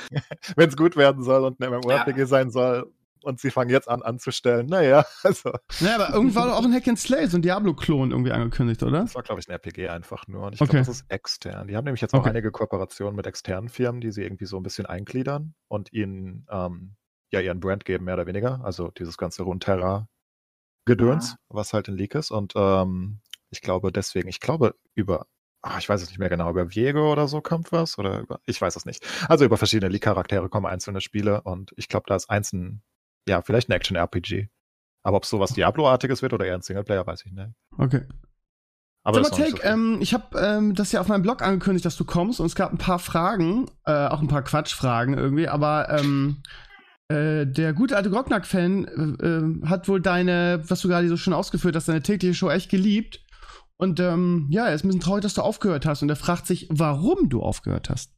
wenn 0.56 0.68
es 0.68 0.76
gut 0.76 0.96
werden 0.96 1.22
soll 1.22 1.44
und 1.44 1.60
ein 1.60 1.70
MMORPG 1.70 2.24
sein 2.24 2.50
soll, 2.50 2.92
und 3.24 3.40
sie 3.40 3.50
fangen 3.50 3.70
jetzt 3.70 3.88
an 3.88 4.02
anzustellen. 4.02 4.66
Naja, 4.66 5.04
also. 5.22 5.52
Naja, 5.80 5.96
aber 5.96 6.14
irgendwann 6.14 6.48
war 6.48 6.56
auch 6.56 6.64
ein 6.64 6.72
Hack 6.72 6.88
and 6.88 6.98
Slay, 6.98 7.26
so 7.26 7.38
ein 7.38 7.42
Diablo-Klon 7.42 8.10
irgendwie 8.10 8.32
angekündigt, 8.32 8.82
oder? 8.82 9.00
Das 9.00 9.14
war, 9.14 9.22
glaube 9.22 9.40
ich, 9.40 9.48
ein 9.48 9.52
RPG 9.52 9.88
einfach 9.88 10.26
nur. 10.28 10.46
Und 10.46 10.54
ich 10.54 10.60
okay. 10.60 10.70
glaube, 10.70 10.86
das 10.86 10.96
ist 10.96 11.10
extern. 11.10 11.68
Die 11.68 11.76
haben 11.76 11.84
nämlich 11.84 12.00
jetzt 12.00 12.14
okay. 12.14 12.22
auch 12.22 12.26
einige 12.26 12.50
Kooperationen 12.50 13.16
mit 13.16 13.26
externen 13.26 13.68
Firmen, 13.68 14.00
die 14.00 14.12
sie 14.12 14.22
irgendwie 14.22 14.46
so 14.46 14.56
ein 14.56 14.62
bisschen 14.62 14.86
eingliedern 14.86 15.54
und 15.68 15.92
ihnen 15.92 16.46
ähm, 16.50 16.96
ja 17.30 17.40
ihren 17.40 17.60
Brand 17.60 17.84
geben, 17.84 18.04
mehr 18.04 18.14
oder 18.14 18.26
weniger. 18.26 18.60
Also 18.64 18.90
dieses 18.90 19.16
ganze 19.18 19.42
Runeterra-Gedöns, 19.42 21.30
ja. 21.32 21.36
was 21.48 21.72
halt 21.72 21.88
in 21.88 21.96
Leak 21.96 22.14
ist. 22.14 22.30
Und 22.30 22.54
ähm, 22.56 23.20
ich 23.50 23.60
glaube 23.60 23.92
deswegen, 23.92 24.28
ich 24.28 24.40
glaube 24.40 24.74
über 24.94 25.26
Ach, 25.60 25.78
ich 25.78 25.88
weiß 25.88 26.02
es 26.02 26.08
nicht 26.08 26.18
mehr 26.18 26.28
genau, 26.28 26.50
über 26.50 26.70
Viego 26.70 27.10
oder 27.10 27.26
so 27.26 27.40
kommt 27.40 27.72
was 27.72 27.98
oder 27.98 28.20
über, 28.20 28.40
ich 28.46 28.60
weiß 28.60 28.76
es 28.76 28.86
nicht. 28.86 29.04
Also 29.28 29.44
über 29.44 29.56
verschiedene 29.56 29.90
Leak-Charaktere 29.90 30.48
kommen 30.48 30.66
einzelne 30.66 31.00
Spiele 31.00 31.42
und 31.42 31.72
ich 31.76 31.88
glaube, 31.88 32.04
da 32.06 32.14
ist 32.14 32.30
eins 32.30 32.52
ein 32.52 32.82
ja, 33.28 33.42
vielleicht 33.42 33.68
ein 33.68 33.72
Action-RPG. 33.72 34.48
Aber 35.02 35.18
ob 35.18 35.24
es 35.24 35.30
sowas 35.30 35.52
Diablo-artiges 35.54 36.22
wird 36.22 36.32
oder 36.32 36.46
eher 36.46 36.54
ein 36.54 36.62
Singleplayer, 36.62 37.06
weiß 37.06 37.24
ich 37.24 37.32
nicht. 37.32 37.50
Okay. 37.76 38.02
Aber 39.04 39.20
mal, 39.20 39.30
Take, 39.30 39.62
so 39.62 39.62
ähm, 39.62 39.98
ich 40.00 40.12
habe 40.12 40.38
ähm, 40.38 40.74
das 40.74 40.92
ja 40.92 41.00
auf 41.00 41.08
meinem 41.08 41.22
Blog 41.22 41.40
angekündigt, 41.40 41.86
dass 41.86 41.96
du 41.96 42.04
kommst 42.04 42.40
und 42.40 42.46
es 42.46 42.54
gab 42.54 42.72
ein 42.72 42.78
paar 42.78 42.98
Fragen, 42.98 43.70
äh, 43.86 44.06
auch 44.06 44.20
ein 44.20 44.28
paar 44.28 44.42
Quatschfragen 44.42 45.16
irgendwie, 45.16 45.48
aber 45.48 45.88
ähm, 45.88 46.42
äh, 47.08 47.46
der 47.46 47.72
gute 47.72 47.96
alte 47.96 48.10
Grocknack-Fan 48.10 48.84
äh, 48.84 49.26
äh, 49.26 49.66
hat 49.66 49.88
wohl 49.88 50.02
deine, 50.02 50.62
was 50.66 50.82
du 50.82 50.88
gerade 50.88 51.08
so 51.08 51.16
schön 51.16 51.32
ausgeführt 51.32 51.74
hast, 51.74 51.88
deine 51.88 52.02
tägliche 52.02 52.34
Show 52.34 52.50
echt 52.50 52.70
geliebt. 52.70 53.24
Und 53.78 54.00
ähm, 54.00 54.48
ja, 54.50 54.66
er 54.66 54.74
ist 54.74 54.84
ein 54.84 54.88
bisschen 54.88 55.00
traurig, 55.00 55.22
dass 55.22 55.34
du 55.34 55.42
aufgehört 55.42 55.86
hast 55.86 56.02
und 56.02 56.10
er 56.10 56.16
fragt 56.16 56.46
sich, 56.46 56.66
warum 56.68 57.28
du 57.28 57.42
aufgehört 57.42 57.88
hast. 57.88 58.12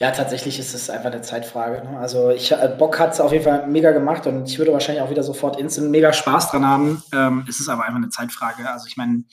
Ja, 0.00 0.12
tatsächlich 0.12 0.60
ist 0.60 0.74
es 0.74 0.90
einfach 0.90 1.10
eine 1.10 1.22
Zeitfrage. 1.22 1.84
Ne? 1.84 1.98
Also 1.98 2.30
ich, 2.30 2.52
äh, 2.52 2.74
Bock 2.78 3.00
hat 3.00 3.14
es 3.14 3.20
auf 3.20 3.32
jeden 3.32 3.42
Fall 3.42 3.66
mega 3.66 3.90
gemacht 3.90 4.28
und 4.28 4.48
ich 4.48 4.56
würde 4.58 4.72
wahrscheinlich 4.72 5.02
auch 5.02 5.10
wieder 5.10 5.24
sofort 5.24 5.58
instant 5.58 5.90
mega 5.90 6.12
Spaß 6.12 6.52
dran 6.52 6.64
haben. 6.64 7.02
Ähm, 7.12 7.44
es 7.48 7.58
ist 7.58 7.68
aber 7.68 7.82
einfach 7.82 7.96
eine 7.96 8.08
Zeitfrage. 8.08 8.70
Also 8.70 8.86
ich 8.86 8.96
meine, 8.96 9.24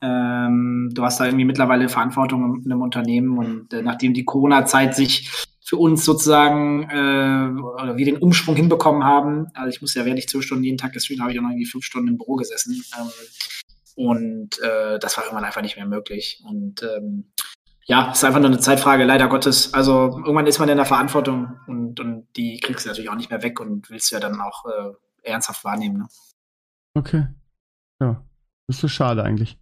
ähm, 0.00 0.90
du 0.94 1.02
hast 1.02 1.20
da 1.20 1.26
irgendwie 1.26 1.44
mittlerweile 1.44 1.90
Verantwortung 1.90 2.62
in 2.64 2.72
einem 2.72 2.80
Unternehmen 2.80 3.36
und 3.36 3.74
äh, 3.74 3.82
nachdem 3.82 4.14
die 4.14 4.24
Corona-Zeit 4.24 4.94
sich 4.94 5.30
für 5.62 5.76
uns 5.76 6.04
sozusagen 6.06 6.84
äh, 6.84 7.60
oder 7.60 7.98
wir 7.98 8.04
den 8.06 8.16
Umsprung 8.16 8.56
hinbekommen 8.56 9.04
haben, 9.04 9.48
also 9.52 9.68
ich 9.68 9.82
muss 9.82 9.94
ja 9.94 10.06
während 10.06 10.18
ich 10.18 10.28
zwölf 10.28 10.44
Stunden 10.44 10.64
jeden 10.64 10.78
Tag 10.78 10.94
gespielt 10.94 11.20
habe 11.20 11.32
ich 11.32 11.38
auch 11.38 11.42
noch 11.42 11.50
irgendwie 11.50 11.66
fünf 11.66 11.84
Stunden 11.84 12.08
im 12.08 12.16
Büro 12.16 12.36
gesessen. 12.36 12.82
Ähm, 12.98 13.10
und 13.96 14.62
äh, 14.62 14.98
das 14.98 15.16
war 15.18 15.24
irgendwann 15.24 15.44
einfach 15.44 15.62
nicht 15.62 15.76
mehr 15.76 15.86
möglich. 15.86 16.42
Und 16.46 16.82
ähm, 16.82 17.32
ja, 17.88 18.10
ist 18.10 18.24
einfach 18.24 18.40
nur 18.40 18.50
eine 18.50 18.58
Zeitfrage, 18.58 19.04
leider 19.04 19.28
Gottes. 19.28 19.72
Also 19.72 20.18
irgendwann 20.18 20.46
ist 20.46 20.58
man 20.58 20.68
in 20.68 20.76
der 20.76 20.86
Verantwortung 20.86 21.60
und, 21.68 22.00
und 22.00 22.26
die 22.36 22.58
kriegst 22.58 22.84
du 22.84 22.88
natürlich 22.88 23.10
auch 23.10 23.14
nicht 23.14 23.30
mehr 23.30 23.42
weg 23.42 23.60
und 23.60 23.88
willst 23.90 24.10
du 24.10 24.16
ja 24.16 24.20
dann 24.20 24.40
auch 24.40 24.64
äh, 24.66 24.92
ernsthaft 25.22 25.64
wahrnehmen. 25.64 25.98
Ne? 25.98 26.08
Okay. 26.94 27.28
Ja, 28.00 28.24
das 28.66 28.76
ist 28.76 28.80
so 28.80 28.88
schade 28.88 29.22
eigentlich. 29.22 29.56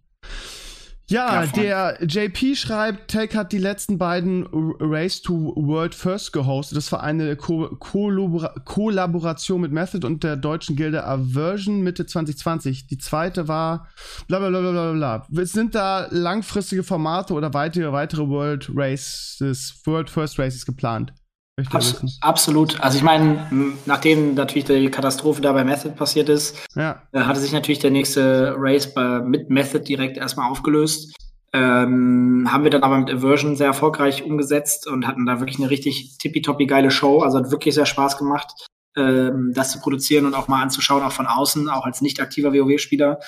Ja, 1.07 1.43
ja 1.43 1.45
der 1.45 1.97
JP 2.01 2.55
schreibt, 2.55 3.11
Tech 3.11 3.35
hat 3.35 3.51
die 3.51 3.59
letzten 3.59 3.97
beiden 3.97 4.47
Race 4.79 5.21
to 5.21 5.53
World 5.55 5.93
First 5.93 6.33
gehostet. 6.33 6.77
Das 6.77 6.91
war 6.91 7.03
eine 7.03 7.35
Ko 7.35 7.75
Kollabora 7.79 8.55
Kollaboration 8.65 9.61
mit 9.61 9.71
Method 9.71 10.05
und 10.07 10.23
der 10.23 10.35
deutschen 10.35 10.75
Gilde 10.75 11.05
Aversion 11.05 11.81
Mitte 11.81 12.07
2020. 12.07 12.87
Die 12.87 12.97
zweite 12.97 13.47
war 13.47 13.87
bla 14.27 14.39
bla 14.39 14.49
bla 14.49 14.71
bla 14.71 14.91
bla. 14.93 15.45
Sind 15.45 15.75
da 15.75 16.07
langfristige 16.09 16.83
Formate 16.83 17.33
oder 17.33 17.53
weitere, 17.53 17.91
weitere 17.91 18.27
World 18.27 18.71
Races, 18.73 19.81
World 19.85 20.09
First 20.09 20.39
Races 20.39 20.65
geplant? 20.65 21.13
Abs 21.71 22.17
absolut. 22.19 22.81
Also 22.81 22.97
ich 22.97 23.03
meine, 23.03 23.73
nachdem 23.85 24.33
natürlich 24.33 24.65
die 24.65 24.91
Katastrophe 24.91 25.41
da 25.41 25.53
bei 25.53 25.63
Method 25.63 25.95
passiert 25.95 26.27
ist, 26.27 26.57
ja. 26.75 27.01
äh, 27.13 27.21
hatte 27.21 27.39
sich 27.39 27.53
natürlich 27.53 27.79
der 27.79 27.91
nächste 27.91 28.55
Race 28.57 28.93
bei, 28.93 29.21
mit 29.21 29.49
Method 29.49 29.79
direkt 29.79 30.17
erstmal 30.17 30.51
aufgelöst. 30.51 31.15
Ähm, 31.53 32.49
haben 32.51 32.65
wir 32.65 32.71
dann 32.71 32.83
aber 32.83 32.97
mit 32.97 33.09
Aversion 33.09 33.55
sehr 33.55 33.67
erfolgreich 33.67 34.23
umgesetzt 34.23 34.85
und 34.87 35.07
hatten 35.07 35.25
da 35.25 35.39
wirklich 35.39 35.57
eine 35.57 35.69
richtig 35.69 36.17
tippitoppi 36.17 36.65
geile 36.65 36.91
Show. 36.91 37.21
Also 37.21 37.37
hat 37.37 37.51
wirklich 37.51 37.73
sehr 37.73 37.85
Spaß 37.85 38.17
gemacht, 38.17 38.67
ähm, 38.97 39.53
das 39.55 39.71
zu 39.71 39.79
produzieren 39.79 40.25
und 40.25 40.33
auch 40.33 40.49
mal 40.49 40.61
anzuschauen, 40.61 41.03
auch 41.03 41.13
von 41.13 41.27
außen, 41.27 41.69
auch 41.69 41.85
als 41.85 42.01
nicht 42.01 42.19
aktiver 42.19 42.51
WoW-Spieler. 42.51 43.19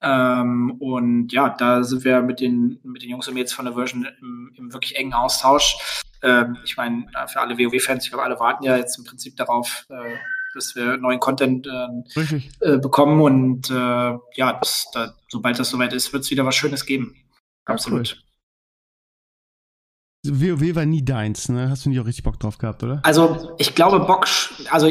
Ähm, 0.00 0.76
und 0.78 1.32
ja, 1.32 1.50
da 1.50 1.82
sind 1.82 2.04
wir 2.04 2.22
mit 2.22 2.40
den, 2.40 2.78
mit 2.84 3.02
den 3.02 3.10
Jungs 3.10 3.26
und 3.26 3.34
Mädels 3.34 3.52
von 3.52 3.64
der 3.64 3.74
Version 3.74 4.06
im, 4.20 4.52
im 4.56 4.72
wirklich 4.72 4.96
engen 4.96 5.12
Austausch. 5.12 6.04
Ähm, 6.22 6.56
ich 6.64 6.76
meine, 6.76 7.06
für 7.26 7.40
alle 7.40 7.58
WoW-Fans, 7.58 8.04
ich 8.04 8.10
glaube, 8.10 8.24
alle 8.24 8.38
warten 8.38 8.64
ja 8.64 8.76
jetzt 8.76 8.98
im 8.98 9.04
Prinzip 9.04 9.36
darauf, 9.36 9.86
äh, 9.88 10.16
dass 10.54 10.74
wir 10.76 10.96
neuen 10.96 11.20
Content 11.20 11.66
äh, 11.66 12.24
äh, 12.60 12.78
bekommen. 12.78 13.20
Und 13.20 13.70
äh, 13.70 13.74
ja, 13.74 14.52
das, 14.60 14.86
da, 14.92 15.14
sobald 15.28 15.58
das 15.58 15.70
soweit 15.70 15.92
ist, 15.92 16.12
wird 16.12 16.24
es 16.24 16.30
wieder 16.30 16.44
was 16.44 16.54
Schönes 16.54 16.86
geben. 16.86 17.16
Absolut. 17.64 18.22
WoW 20.26 20.74
war 20.74 20.86
nie 20.86 21.04
deins, 21.04 21.48
ne? 21.48 21.70
Hast 21.70 21.84
du 21.84 21.90
nie 21.90 22.00
auch 22.00 22.06
richtig 22.06 22.24
Bock 22.24 22.40
drauf 22.40 22.58
gehabt, 22.58 22.82
oder? 22.82 23.00
Also, 23.04 23.54
ich 23.58 23.74
glaube, 23.74 24.00
Bock, 24.00 24.26
also 24.70 24.88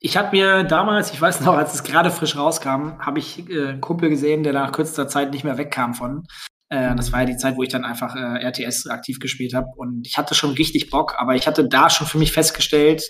ich 0.00 0.16
habe 0.16 0.36
mir 0.36 0.64
damals, 0.64 1.12
ich 1.12 1.20
weiß 1.20 1.42
noch, 1.42 1.54
als 1.54 1.74
es 1.74 1.82
gerade 1.82 2.10
frisch 2.10 2.36
rauskam, 2.36 2.98
habe 2.98 3.18
ich 3.18 3.48
äh, 3.50 3.68
einen 3.68 3.80
Kumpel 3.82 4.08
gesehen, 4.08 4.42
der 4.42 4.54
nach 4.54 4.72
kürzester 4.72 5.08
Zeit 5.08 5.30
nicht 5.30 5.44
mehr 5.44 5.58
wegkam 5.58 5.92
von. 5.94 6.24
Äh, 6.70 6.94
das 6.96 7.12
war 7.12 7.20
ja 7.20 7.26
die 7.26 7.36
Zeit, 7.36 7.56
wo 7.56 7.62
ich 7.62 7.68
dann 7.68 7.84
einfach 7.84 8.16
äh, 8.16 8.42
RTS 8.42 8.86
aktiv 8.86 9.20
gespielt 9.20 9.52
habe. 9.52 9.68
Und 9.76 10.06
ich 10.06 10.16
hatte 10.16 10.34
schon 10.34 10.52
richtig 10.52 10.88
Bock, 10.90 11.16
aber 11.18 11.34
ich 11.34 11.46
hatte 11.46 11.68
da 11.68 11.90
schon 11.90 12.06
für 12.06 12.16
mich 12.16 12.32
festgestellt, 12.32 13.02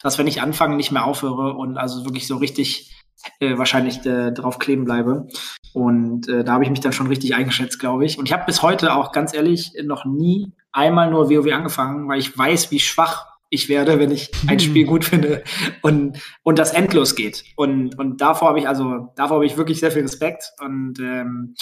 dass 0.00 0.18
wenn 0.18 0.26
ich 0.26 0.42
anfange, 0.42 0.76
nicht 0.76 0.90
mehr 0.90 1.04
aufhöre 1.04 1.54
und 1.54 1.78
also 1.78 2.04
wirklich 2.04 2.26
so 2.26 2.36
richtig 2.36 2.92
äh, 3.38 3.56
wahrscheinlich 3.56 4.04
äh, 4.04 4.32
drauf 4.32 4.58
kleben 4.58 4.84
bleibe. 4.84 5.28
Und 5.72 6.28
äh, 6.28 6.42
da 6.42 6.54
habe 6.54 6.64
ich 6.64 6.70
mich 6.70 6.80
dann 6.80 6.92
schon 6.92 7.06
richtig 7.06 7.36
eingeschätzt, 7.36 7.78
glaube 7.78 8.04
ich. 8.04 8.18
Und 8.18 8.26
ich 8.26 8.32
habe 8.32 8.44
bis 8.44 8.60
heute 8.60 8.94
auch 8.94 9.12
ganz 9.12 9.32
ehrlich 9.34 9.72
noch 9.84 10.04
nie 10.04 10.52
einmal 10.72 11.10
nur 11.10 11.30
WoW 11.30 11.52
angefangen, 11.52 12.08
weil 12.08 12.18
ich 12.18 12.36
weiß, 12.36 12.72
wie 12.72 12.80
schwach 12.80 13.33
ich 13.50 13.68
werde, 13.68 13.98
wenn 13.98 14.10
ich 14.10 14.30
ein 14.46 14.60
Spiel 14.60 14.86
gut 14.86 15.04
finde 15.04 15.44
und, 15.82 16.18
und 16.42 16.58
das 16.58 16.72
endlos 16.72 17.14
geht. 17.14 17.44
Und, 17.56 17.98
und 17.98 18.20
davor 18.20 18.48
habe 18.48 18.58
ich 18.58 18.68
also, 18.68 19.12
davor 19.16 19.36
habe 19.36 19.46
ich 19.46 19.56
wirklich 19.56 19.80
sehr 19.80 19.90
viel 19.90 20.02
Respekt 20.02 20.52
und 20.60 20.98
ähm, 21.00 21.54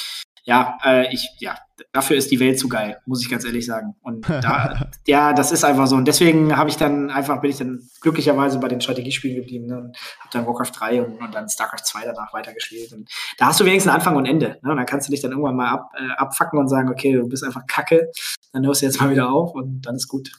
ja, 0.45 0.77
äh, 0.85 1.13
ich, 1.15 1.29
ja, 1.39 1.57
dafür 1.93 2.17
ist 2.17 2.31
die 2.31 2.41
Welt 2.41 2.59
zu 2.59 2.69
geil, 2.69 2.99
muss 3.07 3.23
ich 3.23 3.31
ganz 3.31 3.45
ehrlich 3.45 3.65
sagen. 3.65 3.95
Und 4.03 4.29
da, 4.29 4.91
ja, 5.07 5.33
das 5.33 5.53
ist 5.53 5.65
einfach 5.65 5.87
so. 5.87 5.95
Und 5.95 6.07
deswegen 6.07 6.57
habe 6.57 6.69
ich 6.69 6.77
dann 6.77 7.11
einfach, 7.11 7.41
bin 7.41 7.51
ich 7.51 7.59
dann 7.59 7.81
glücklicherweise 8.01 8.59
bei 8.59 8.69
den 8.69 8.81
Strategiespielen 8.81 9.37
geblieben 9.37 9.67
ne, 9.67 9.77
und 9.79 9.97
habe 10.19 10.31
dann 10.33 10.47
Warcraft 10.47 10.73
3 10.75 11.03
und, 11.03 11.23
und 11.23 11.35
dann 11.35 11.49
StarCraft 11.49 11.85
2 11.85 12.05
danach 12.07 12.33
weitergespielt. 12.33 12.93
Und 12.93 13.09
da 13.39 13.47
hast 13.47 13.61
du 13.61 13.65
wenigstens 13.65 13.93
Anfang 13.93 14.17
und 14.17 14.27
Ende. 14.27 14.59
Ne? 14.63 14.71
Und 14.73 14.77
dann 14.77 14.87
kannst 14.87 15.07
du 15.07 15.13
dich 15.13 15.21
dann 15.21 15.31
irgendwann 15.31 15.57
mal 15.57 15.71
ab, 15.71 15.93
äh, 15.97 16.13
abfacken 16.17 16.59
und 16.59 16.69
sagen, 16.69 16.91
okay, 16.91 17.13
du 17.13 17.29
bist 17.29 17.45
einfach 17.45 17.67
kacke, 17.69 18.11
dann 18.53 18.67
hörst 18.67 18.83
du 18.83 18.87
jetzt 18.87 19.01
mal 19.01 19.11
wieder 19.11 19.31
auf 19.31 19.55
und 19.55 19.83
dann 19.83 19.95
ist 19.95 20.09
gut. 20.09 20.33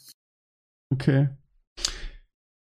Okay. 0.93 1.29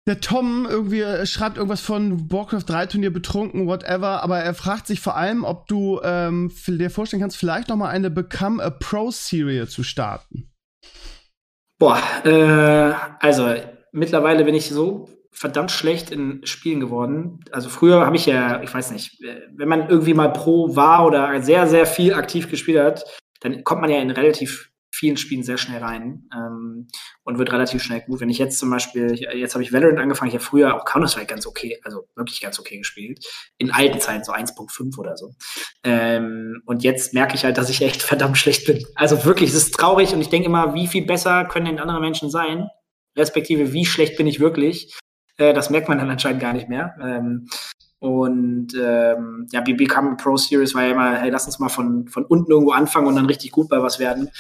Der 0.09 0.21
Tom 0.21 0.67
irgendwie 0.71 1.05
schreibt 1.27 1.57
irgendwas 1.57 1.81
von 1.81 2.31
Warcraft 2.31 2.63
3 2.67 2.87
Turnier 2.87 3.13
betrunken, 3.13 3.67
whatever, 3.67 4.23
aber 4.23 4.39
er 4.39 4.55
fragt 4.55 4.87
sich 4.87 5.01
vor 5.01 5.17
allem, 5.17 5.43
ob 5.43 5.67
du 5.67 6.01
ähm, 6.05 6.53
dir 6.67 6.91
vorstellen 6.91 7.21
kannst, 7.21 7.37
vielleicht 7.37 7.69
nochmal 7.69 7.91
eine 7.91 8.11
Become 8.11 8.63
a 8.63 8.71
Pro 8.71 9.11
Serie 9.11 9.67
zu 9.67 9.83
starten. 9.83 10.53
Boah, 11.79 12.01
äh, 12.25 12.95
also 13.19 13.53
mittlerweile 13.91 14.45
bin 14.45 14.55
ich 14.55 14.69
so 14.69 15.09
verdammt 15.33 15.73
schlecht 15.73 16.11
in 16.13 16.41
Spielen 16.47 16.81
geworden. 16.81 17.41
Also 17.51 17.69
früher 17.69 18.07
habe 18.07 18.17
ich 18.17 18.27
ja, 18.27 18.63
ich 18.63 18.73
weiß 18.73 18.93
nicht, 18.93 19.21
äh, 19.23 19.43
wenn 19.57 19.69
man 19.69 19.89
irgendwie 19.89 20.15
mal 20.15 20.33
Pro 20.33 20.77
war 20.77 21.05
oder 21.05 21.43
sehr, 21.43 21.67
sehr 21.67 21.85
viel 21.85 22.15
aktiv 22.15 22.49
gespielt 22.49 22.79
hat, 22.79 23.05
dann 23.41 23.65
kommt 23.65 23.81
man 23.81 23.91
ja 23.91 24.01
in 24.01 24.11
relativ 24.11 24.71
vielen 24.93 25.17
Spielen 25.17 25.43
sehr 25.43 25.59
schnell 25.59 25.83
rein 25.83 26.29
ähm, 26.35 26.89
und 27.25 27.39
wird 27.39 27.53
relativ 27.53 27.83
schnell 27.83 28.01
gut. 28.01 28.21
Wenn 28.21 28.31
ich 28.31 28.39
jetzt 28.39 28.59
zum 28.59 28.71
Beispiel, 28.71 29.13
jetzt 29.15 29.55
habe 29.55 29.63
ich 29.63 29.73
Valorant 29.73 29.99
angefangen, 29.99 30.29
ich 30.29 30.35
habe 30.35 30.45
früher 30.45 30.75
auch 30.75 30.85
Counter-Strike 30.85 31.27
ganz 31.27 31.47
okay, 31.47 31.79
also 31.85 32.09
wirklich 32.15 32.41
ganz 32.41 32.59
okay 32.59 32.79
gespielt. 32.79 33.25
In 33.59 33.71
alten 33.71 34.01
Zeiten, 34.01 34.25
so 34.25 34.33
1.5 34.33 34.99
oder 34.99 35.17
so. 35.17 35.35
Ähm, 35.85 36.63
und 36.67 36.83
jetzt 36.83 37.15
merke 37.15 37.35
ich 37.35 37.45
halt, 37.45 37.59
dass 37.59 37.71
ich 37.71 37.83
echt 37.83 38.03
verdammt 38.03 38.39
schlecht 38.39 38.67
bin. 38.67 38.85
Also 38.95 39.25
wirklich, 39.25 39.51
es 39.51 39.57
ist 39.57 39.75
traurig 39.75 40.13
und 40.15 40.21
ich 40.21 40.29
denke 40.29 40.47
immer, 40.47 40.75
wie 40.75 40.87
viel 40.87 41.05
besser 41.05 41.45
können 41.45 41.67
denn 41.67 41.79
andere 41.79 42.01
Menschen 42.01 42.31
sein? 42.31 42.69
Respektive, 43.17 43.73
wie 43.73 43.87
schlecht 43.87 44.17
bin 44.17 44.27
ich 44.27 44.41
wirklich? 44.41 44.95
Äh, 45.37 45.53
das 45.55 45.71
merkt 45.71 45.89
man 45.89 45.99
dann 45.99 46.11
anscheinend 46.11 46.41
gar 46.41 46.53
nicht 46.53 46.69
mehr. 46.69 46.95
Ähm, 47.01 47.49
und 47.99 48.75
ähm, 48.79 49.47
ja, 49.51 49.61
Become 49.63 50.17
Pro 50.17 50.37
Series 50.37 50.75
war 50.75 50.85
ja 50.85 50.93
immer, 50.93 51.17
hey, 51.17 51.31
lass 51.31 51.47
uns 51.47 51.59
mal 51.59 51.69
von, 51.69 52.07
von 52.09 52.25
unten 52.27 52.53
irgendwo 52.53 52.73
anfangen 52.73 53.07
und 53.07 53.17
dann 53.17 53.27
richtig 53.27 53.53
gut 53.53 53.69
bei 53.69 53.83
was 53.83 53.99
werden. 53.99 54.31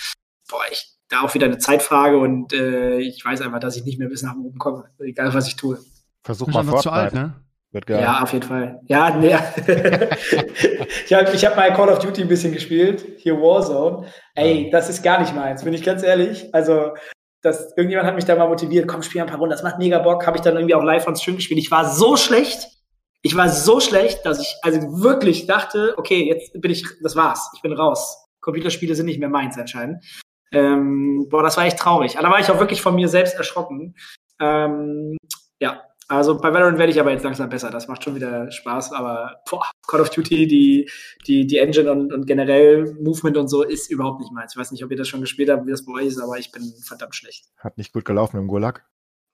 Boah, 0.48 0.62
ich, 0.70 0.96
da 1.08 1.22
auch 1.22 1.34
wieder 1.34 1.46
eine 1.46 1.58
Zeitfrage 1.58 2.18
und 2.18 2.52
äh, 2.52 2.98
ich 2.98 3.24
weiß 3.24 3.40
einfach, 3.42 3.60
dass 3.60 3.76
ich 3.76 3.84
nicht 3.84 3.98
mehr 3.98 4.08
bis 4.08 4.22
nach 4.22 4.36
oben 4.36 4.58
komme, 4.58 4.84
egal 4.98 5.32
was 5.34 5.48
ich 5.48 5.56
tue. 5.56 5.78
Versuch 6.22 6.48
mal 6.48 6.64
Fortnite. 6.64 6.82
zu 6.82 6.90
alt, 6.90 7.14
ne? 7.14 7.34
Wird 7.72 7.86
geil. 7.86 8.00
Ja, 8.00 8.22
auf 8.22 8.32
jeden 8.32 8.46
Fall. 8.46 8.80
Ja, 8.86 9.16
nee. 9.16 9.34
ich 11.04 11.12
habe 11.12 11.30
ich 11.32 11.44
hab 11.44 11.56
mal 11.56 11.72
Call 11.74 11.88
of 11.88 11.98
Duty 11.98 12.22
ein 12.22 12.28
bisschen 12.28 12.52
gespielt, 12.52 13.04
hier 13.18 13.34
Warzone. 13.34 14.06
Ey, 14.34 14.70
das 14.70 14.88
ist 14.88 15.02
gar 15.02 15.20
nicht 15.20 15.34
meins, 15.34 15.64
bin 15.64 15.74
ich 15.74 15.82
ganz 15.82 16.02
ehrlich. 16.02 16.54
Also, 16.54 16.94
das, 17.42 17.74
irgendjemand 17.76 18.08
hat 18.08 18.14
mich 18.14 18.24
da 18.24 18.34
mal 18.34 18.48
motiviert, 18.48 18.88
komm, 18.88 19.02
spiel 19.02 19.20
ein 19.20 19.26
paar 19.26 19.38
Runden, 19.38 19.52
das 19.52 19.62
macht 19.62 19.78
mega 19.78 19.98
Bock. 19.98 20.26
Habe 20.26 20.36
ich 20.36 20.42
dann 20.42 20.56
irgendwie 20.56 20.74
auch 20.74 20.82
live 20.82 21.06
on 21.06 21.16
Stream 21.16 21.36
gespielt. 21.36 21.60
Ich 21.60 21.70
war 21.70 21.88
so 21.88 22.16
schlecht, 22.16 22.68
ich 23.22 23.36
war 23.36 23.48
so 23.48 23.80
schlecht, 23.80 24.24
dass 24.24 24.40
ich 24.40 24.54
also 24.62 25.02
wirklich 25.02 25.46
dachte, 25.46 25.94
okay, 25.96 26.26
jetzt 26.28 26.60
bin 26.60 26.70
ich, 26.70 26.84
das 27.02 27.14
war's, 27.16 27.50
ich 27.54 27.62
bin 27.62 27.72
raus. 27.72 28.26
Computerspiele 28.40 28.94
sind 28.94 29.06
nicht 29.06 29.18
mehr 29.18 29.28
meins 29.28 29.58
anscheinend. 29.58 30.04
Ähm, 30.52 31.26
boah, 31.28 31.42
das 31.42 31.56
war 31.56 31.64
echt 31.64 31.78
traurig. 31.78 32.18
Aber 32.18 32.28
da 32.28 32.32
war 32.32 32.40
ich 32.40 32.50
auch 32.50 32.60
wirklich 32.60 32.82
von 32.82 32.94
mir 32.94 33.08
selbst 33.08 33.34
erschrocken. 33.34 33.94
Ähm, 34.40 35.16
ja, 35.60 35.82
also 36.08 36.38
bei 36.38 36.52
Valorant 36.52 36.78
werde 36.78 36.92
ich 36.92 37.00
aber 37.00 37.10
jetzt 37.10 37.24
langsam 37.24 37.48
besser. 37.48 37.70
Das 37.70 37.88
macht 37.88 38.04
schon 38.04 38.14
wieder 38.14 38.50
Spaß. 38.50 38.92
Aber 38.92 39.42
boah, 39.50 39.66
Call 39.88 40.00
of 40.00 40.10
Duty, 40.10 40.46
die, 40.46 40.90
die, 41.26 41.46
die 41.46 41.58
Engine 41.58 41.90
und, 41.90 42.12
und 42.12 42.26
generell 42.26 42.94
Movement 43.00 43.36
und 43.36 43.48
so 43.48 43.62
ist 43.62 43.90
überhaupt 43.90 44.20
nicht 44.20 44.32
meins. 44.32 44.54
Ich 44.54 44.60
weiß 44.60 44.70
nicht, 44.70 44.84
ob 44.84 44.90
ihr 44.90 44.96
das 44.96 45.08
schon 45.08 45.20
gespielt 45.20 45.50
habt, 45.50 45.66
wie 45.66 45.70
das 45.70 45.84
bei 45.84 45.92
euch 45.94 46.06
ist, 46.06 46.20
aber 46.20 46.38
ich 46.38 46.52
bin 46.52 46.62
verdammt 46.82 47.14
schlecht. 47.14 47.46
Hat 47.58 47.76
nicht 47.76 47.92
gut 47.92 48.04
gelaufen 48.04 48.38
im 48.38 48.46
Gulag. 48.46 48.84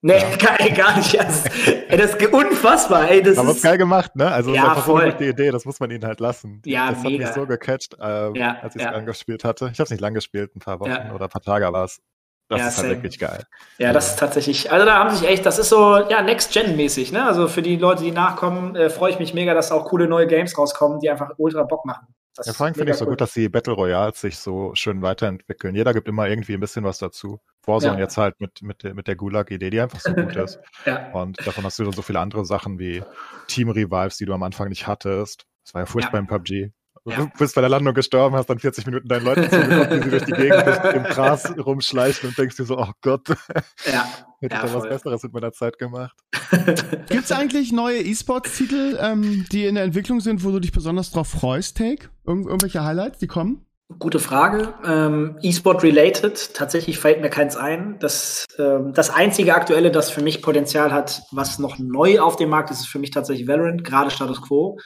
Nee, 0.04 0.18
ja. 0.18 0.68
gar, 0.74 0.96
nicht. 0.96 1.14
Ey, 1.14 1.96
das 1.96 2.14
ist 2.14 2.26
unfassbar. 2.32 3.08
Ey, 3.08 3.22
das 3.22 3.38
Aber 3.38 3.52
ist 3.52 3.62
geil 3.62 3.78
gemacht, 3.78 4.16
ne? 4.16 4.30
Also 4.30 4.52
ja, 4.52 4.74
das 4.74 4.84
voll. 4.84 5.12
die 5.14 5.28
Idee, 5.28 5.52
das 5.52 5.64
muss 5.64 5.78
man 5.78 5.92
ihnen 5.92 6.04
halt 6.04 6.18
lassen. 6.18 6.60
Ja, 6.66 6.90
das 6.90 7.02
mega. 7.04 7.24
hat 7.24 7.34
mich 7.36 7.42
so 7.42 7.46
gecatcht, 7.46 7.94
äh, 8.00 8.36
ja, 8.36 8.58
als 8.60 8.74
ich 8.74 8.82
es 8.82 8.86
ja. 8.88 8.92
angespielt 8.92 9.44
hatte. 9.44 9.70
Ich 9.72 9.78
habe 9.78 9.84
es 9.84 9.90
nicht 9.90 10.00
lang 10.00 10.12
gespielt, 10.12 10.56
ein 10.56 10.58
paar 10.58 10.80
Wochen 10.80 10.90
Ja. 10.90 11.12
oder 11.14 11.26
ein 11.26 11.30
paar 11.30 11.40
Tage 11.40 11.72
war 11.72 11.84
es. 11.84 12.00
Das 12.48 12.60
Ja, 12.60 12.68
ist 12.68 12.78
halt 12.78 12.88
wirklich 12.90 13.18
geil. 13.18 13.44
Ja, 13.78 13.92
das 13.92 14.08
ist 14.10 14.18
tatsächlich, 14.18 14.70
also 14.72 14.84
da 14.84 14.98
haben 14.98 15.14
sich 15.14 15.26
echt, 15.26 15.46
das 15.46 15.58
ist 15.60 15.68
so, 15.68 15.96
ja, 16.10 16.20
Next-Gen-mäßig, 16.20 17.12
ne? 17.12 17.24
Also 17.24 17.46
für 17.46 17.62
die 17.62 17.76
Leute, 17.76 18.02
die 18.02 18.10
nachkommen, 18.10 18.74
äh, 18.74 18.90
freue 18.90 19.12
ich 19.12 19.18
mich 19.20 19.32
mega, 19.34 19.54
dass 19.54 19.70
auch 19.70 19.84
coole 19.84 20.08
neue 20.08 20.26
Games 20.26 20.58
rauskommen, 20.58 20.98
die 20.98 21.08
einfach 21.10 21.30
ultra 21.38 21.62
Bock 21.62 21.86
machen. 21.86 22.08
Das 22.34 22.46
Ja, 22.46 22.52
vor 22.54 22.64
allem 22.66 22.74
finde 22.74 22.92
ich 22.92 22.98
so 22.98 23.04
gut, 23.06 23.20
dass 23.20 23.34
die 23.34 23.48
Battle 23.50 23.74
Royals 23.74 24.20
sich 24.20 24.38
so 24.38 24.74
schön 24.74 25.02
weiterentwickeln. 25.02 25.74
Jeder 25.74 25.92
gibt 25.92 26.08
immer 26.08 26.28
irgendwie 26.28 26.54
ein 26.54 26.60
bisschen 26.60 26.82
was 26.84 26.98
dazu. 26.98 27.40
Warzone 27.66 27.94
Ja. 27.94 28.00
jetzt 28.00 28.16
halt 28.16 28.40
mit, 28.40 28.62
mit, 28.62 28.82
der- 28.82 28.94
mit 28.94 29.06
der 29.06 29.16
Gulag-Idee, 29.16 29.68
die 29.70 29.80
einfach 29.80 30.00
so 30.00 30.14
gut 30.14 30.34
ist. 30.36 30.58
Ja, 30.86 31.10
Und 31.12 31.46
davon 31.46 31.62
hast 31.64 31.78
du 31.78 31.84
dann 31.84 31.92
so 31.92 32.02
viele 32.02 32.20
andere 32.20 32.44
Sachen 32.46 32.78
wie 32.78 33.02
Team-Revives, 33.48 34.16
die 34.16 34.24
du 34.24 34.32
am 34.32 34.42
Anfang 34.42 34.68
nicht 34.68 34.86
hattest. 34.86 35.44
Das 35.64 35.74
war 35.74 35.82
ja 35.82 35.86
furchtbar 35.86 36.14
Ja. 36.14 36.20
im 36.20 36.26
PUBG. 36.26 36.72
Du 37.04 37.28
bist 37.36 37.56
bei 37.56 37.60
der 37.60 37.70
Landung 37.70 37.94
gestorben, 37.94 38.36
hast 38.36 38.48
dann 38.48 38.60
40 38.60 38.86
Minuten 38.86 39.08
deinen 39.08 39.24
Leuten 39.24 39.50
zugeguckt, 39.50 39.90
wie 39.90 40.02
sie 40.04 40.10
durch 40.10 40.24
die 40.24 40.32
Gegend 40.32 40.64
im 40.94 41.02
Gras 41.02 41.52
rumschleichen 41.58 42.28
und 42.28 42.38
denkst 42.38 42.56
dir 42.56 42.64
so, 42.64 42.78
oh 42.78 42.90
Gott, 43.00 43.28
ja. 43.28 44.04
hätte 44.40 44.54
Ja, 44.54 44.64
ich 44.64 44.70
da 44.70 44.74
was. 44.74 44.88
Besseres 44.88 45.22
mit 45.24 45.32
meiner 45.32 45.52
Zeit 45.52 45.78
gemacht. 45.78 46.16
Gibt's 47.08 47.32
eigentlich 47.32 47.72
neue 47.72 47.98
E-Sports-Titel, 47.98 48.98
ähm, 49.00 49.46
die 49.50 49.66
in 49.66 49.74
der 49.74 49.84
Entwicklung 49.84 50.20
sind, 50.20 50.44
wo 50.44 50.52
du 50.52 50.60
dich 50.60 50.70
besonders 50.70 51.10
drauf 51.10 51.28
freust, 51.28 51.76
Take? 51.76 52.08
Irgend 52.24 52.46
irgendwelche 52.46 52.84
Highlights, 52.84 53.18
die 53.18 53.26
kommen? 53.26 53.66
Gute 53.98 54.20
Frage. 54.20 54.74
Ähm, 54.84 55.38
E-Sport 55.42 55.82
related, 55.82 56.54
tatsächlich 56.54 56.98
fällt 56.98 57.20
mir 57.20 57.30
keins 57.30 57.56
ein. 57.56 57.98
Das, 57.98 58.46
ähm, 58.58 58.92
das 58.94 59.10
einzige 59.10 59.54
aktuelle, 59.54 59.90
das 59.90 60.10
für 60.10 60.22
mich 60.22 60.40
Potenzial 60.40 60.92
hat, 60.92 61.22
was 61.32 61.58
noch 61.58 61.78
neu 61.78 62.20
auf 62.20 62.36
dem 62.36 62.48
Markt 62.48 62.70
ist, 62.70 62.80
ist 62.80 62.88
für 62.88 63.00
mich 63.00 63.10
tatsächlich 63.10 63.48
Valorant, 63.48 63.82
gerade 63.82 64.10
Status 64.10 64.40
Quo. 64.40 64.78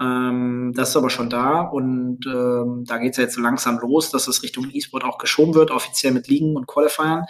Ähm, 0.00 0.72
das 0.74 0.90
ist 0.90 0.96
aber 0.96 1.10
schon 1.10 1.30
da 1.30 1.62
und 1.62 2.26
ähm, 2.26 2.84
da 2.86 2.98
geht 2.98 3.12
es 3.12 3.16
ja 3.16 3.24
jetzt 3.24 3.34
so 3.34 3.40
langsam 3.40 3.78
los, 3.78 4.10
dass 4.10 4.28
es 4.28 4.42
Richtung 4.42 4.68
E-Sport 4.70 5.04
auch 5.04 5.18
geschoben 5.18 5.54
wird, 5.54 5.70
offiziell 5.70 6.12
mit 6.12 6.28
Ligen 6.28 6.56
und 6.56 6.66
Qualifiern. 6.66 7.24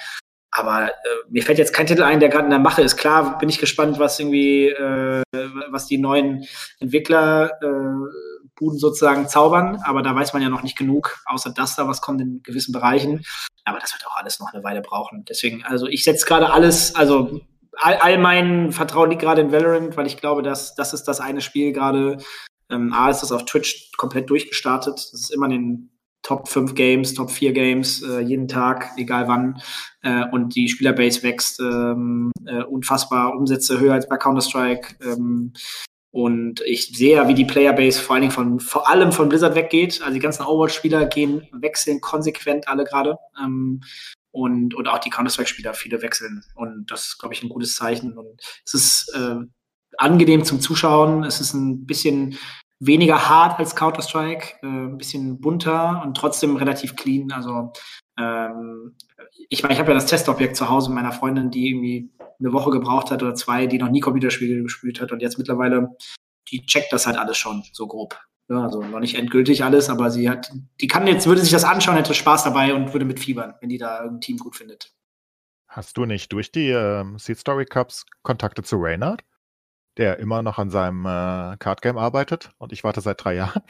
Aber 0.51 0.89
äh, 0.89 0.91
mir 1.29 1.43
fällt 1.43 1.59
jetzt 1.59 1.75
kein 1.75 1.87
Titel 1.87 2.03
ein, 2.03 2.19
der 2.19 2.29
gerade 2.29 2.45
in 2.45 2.51
der 2.51 2.59
Mache 2.59 2.83
ist. 2.83 2.97
Klar 2.97 3.39
bin 3.39 3.49
ich 3.49 3.59
gespannt, 3.59 3.99
was 3.99 4.19
irgendwie, 4.19 4.69
äh, 4.69 5.23
was 5.71 5.87
die 5.87 5.99
neuen 5.99 6.45
Entwickler 6.81 7.51
äh, 7.63 8.47
Buden 8.57 8.79
sozusagen 8.79 9.29
zaubern, 9.29 9.81
aber 9.85 10.03
da 10.03 10.15
weiß 10.15 10.33
man 10.33 10.43
ja 10.43 10.49
noch 10.49 10.63
nicht 10.63 10.79
genug, 10.79 11.19
außer 11.27 11.51
dass 11.51 11.77
da 11.77 11.87
was 11.87 12.01
kommt 12.01 12.21
in 12.23 12.43
gewissen 12.43 12.73
Bereichen. 12.73 13.25
Aber 13.65 13.79
das 13.79 13.93
wird 13.93 14.07
auch 14.07 14.17
alles 14.17 14.41
noch 14.41 14.53
eine 14.53 14.65
Weile 14.65 14.81
brauchen. 14.81 15.25
Deswegen, 15.29 15.63
also 15.65 15.87
ich 15.87 16.05
setze 16.05 16.27
gerade 16.27 16.51
alles, 16.51 16.95
also 16.95 17.43
all, 17.77 17.97
all 17.97 18.19
mein 18.19 18.73
Vertrauen 18.73 19.11
liegt 19.11 19.23
gerade 19.23 19.43
in 19.43 19.53
Valorant, 19.53 19.97
weil 19.97 20.07
ich 20.07 20.17
glaube, 20.17 20.43
dass 20.43 20.75
das 20.75 20.95
ist 20.95 21.05
das 21.05 21.21
eine 21.21 21.43
Spiel 21.43 21.73
gerade. 21.73 22.19
Ähm, 22.71 22.93
A 22.93 23.11
ist 23.11 23.21
das 23.21 23.33
auf 23.33 23.45
Twitch 23.45 23.93
komplett 23.97 24.31
durchgestartet. 24.31 24.95
Das 24.95 25.13
ist 25.13 25.33
immer 25.33 25.47
in 25.47 25.53
den 25.53 25.91
Top 26.23 26.49
5 26.49 26.75
Games, 26.75 27.15
Top 27.15 27.31
4 27.31 27.53
Games, 27.53 28.03
äh, 28.03 28.19
jeden 28.19 28.49
Tag, 28.49 28.91
egal 28.97 29.29
wann. 29.29 29.61
Äh, 30.03 30.25
und 30.33 30.57
die 30.57 30.69
Spielerbase 30.69 31.23
wächst 31.23 31.61
ähm, 31.61 32.33
äh, 32.47 32.65
unfassbar, 32.65 33.37
Umsätze 33.37 33.79
höher 33.79 33.95
als 33.95 34.09
bei 34.09 34.17
Counter-Strike. 34.17 34.97
Ähm, 35.05 35.53
und 36.11 36.63
ich 36.63 36.97
sehe 36.97 37.17
ja, 37.17 37.29
wie 37.29 37.35
die 37.35 37.45
Playerbase 37.45 38.01
vor 38.01 38.15
allen 38.15 38.23
Dingen 38.23 38.33
von, 38.33 38.59
vor 38.59 38.89
allem 38.91 39.13
von 39.13 39.29
Blizzard 39.29 39.55
weggeht. 39.55 40.01
Also 40.03 40.15
die 40.15 40.21
ganzen 40.21 40.45
Overwatch-Spieler 40.45 41.07
gehen, 41.07 41.47
wechseln 41.53 42.01
konsequent 42.01 42.67
alle 42.67 42.83
gerade. 42.83 43.19
Ähm, 43.41 43.83
und, 44.33 44.75
und 44.75 44.89
auch 44.89 44.99
die 44.99 45.11
Counter-Strike-Spieler, 45.11 45.75
viele 45.75 46.03
wechseln. 46.03 46.43
Und 46.57 46.91
das 46.91 47.07
ist, 47.07 47.19
glaube 47.19 47.35
ich, 47.35 47.43
ein 47.43 47.49
gutes 47.49 47.77
Zeichen. 47.77 48.19
Und 48.19 48.41
es 48.65 48.75
ist 48.75 49.15
äh, 49.15 49.37
angenehm 49.99 50.45
zum 50.45 50.61
Zuschauen. 50.61 51.25
Es 51.25 51.41
ist 51.41 51.55
ein 51.55 51.87
bisschen 51.87 52.39
weniger 52.79 53.29
hart 53.29 53.59
als 53.59 53.75
Counter-Strike, 53.75 54.57
äh, 54.63 54.67
ein 54.67 54.99
bisschen 54.99 55.41
bunter 55.41 56.03
und 56.05 56.17
trotzdem 56.17 56.57
relativ 56.57 56.97
clean. 56.97 57.33
Also 57.33 57.73
ähm, 58.19 58.97
ich 59.49 59.63
meine, 59.63 59.75
ich 59.75 59.81
habe 59.81 59.91
ja 59.91 59.95
das 59.95 60.07
Testobjekt 60.07 60.57
zu 60.57 60.69
Hause 60.69 60.91
meiner 60.91 61.13
Freundin, 61.13 61.51
die 61.51 61.69
irgendwie 61.69 62.11
eine 62.39 62.53
Woche 62.53 62.71
gebraucht 62.71 63.11
hat 63.11 63.23
oder 63.23 63.35
zwei, 63.35 63.67
die 63.67 63.79
noch 63.79 63.91
nie 63.91 64.01
Computerspiele 64.01 64.63
gespielt 64.63 65.01
hat 65.01 65.13
und 65.13 65.23
jetzt 65.23 65.39
mittlerweile, 65.39 65.97
die 66.51 66.65
checkt 66.67 66.93
das 66.93 67.07
halt 67.07 67.17
alles 67.17 67.39
schon 67.39 67.63
so 67.73 67.87
grob. 67.87 68.19
Ja, 68.49 68.63
also 68.63 68.81
noch 68.83 69.01
nicht 69.01 69.17
endgültig 69.17 69.65
alles, 69.65 69.91
aber 69.91 70.11
sie 70.11 70.31
hat, 70.31 70.53
die 70.81 70.87
kann 70.87 71.07
jetzt, 71.07 71.27
würde 71.27 71.41
sich 71.41 71.51
das 71.51 71.65
anschauen, 71.65 71.97
hätte 71.97 72.15
Spaß 72.15 72.45
dabei 72.45 72.75
und 72.75 72.93
würde 72.93 73.05
mitfiebern, 73.05 73.55
wenn 73.61 73.69
die 73.69 73.79
da 73.79 74.03
irgendein 74.03 74.21
Team 74.21 74.39
gut 74.39 74.55
findet. 74.55 74.93
Hast 75.67 75.97
du 75.97 76.05
nicht 76.05 76.33
durch 76.33 76.53
die 76.53 76.69
ähm, 76.69 77.19
Seed 77.19 77.39
Story 77.39 77.65
Cups 77.65 78.07
Kontakte 78.23 78.63
zu 78.63 78.77
Reynard, 78.77 79.23
der 79.97 80.19
immer 80.19 80.43
noch 80.43 80.59
an 80.59 80.71
seinem 80.71 81.05
äh, 81.07 81.57
Card 81.59 81.83
Game 81.83 81.99
arbeitet 81.99 82.51
und 82.59 82.73
ich 82.73 82.85
warte 82.85 83.01
seit 83.01 83.23
drei 83.25 83.35
Jahren? 83.35 83.63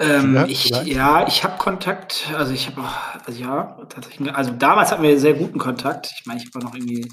Ähm, 0.00 0.34
Ja, 0.34 0.46
ich, 0.46 0.70
ja, 0.70 1.26
ich 1.28 1.44
habe 1.44 1.56
Kontakt, 1.58 2.28
also 2.36 2.52
ich 2.52 2.66
habe 2.66 2.80
auch, 2.80 3.26
also 3.26 3.40
ja, 3.40 3.78
tatsächlich, 3.88 4.34
also 4.34 4.50
damals 4.50 4.90
hatten 4.90 5.04
wir 5.04 5.18
sehr 5.20 5.34
guten 5.34 5.58
Kontakt. 5.58 6.12
Ich 6.18 6.26
meine, 6.26 6.40
ich 6.40 6.50
habe 6.52 6.64
noch 6.64 6.74
irgendwie 6.74 7.08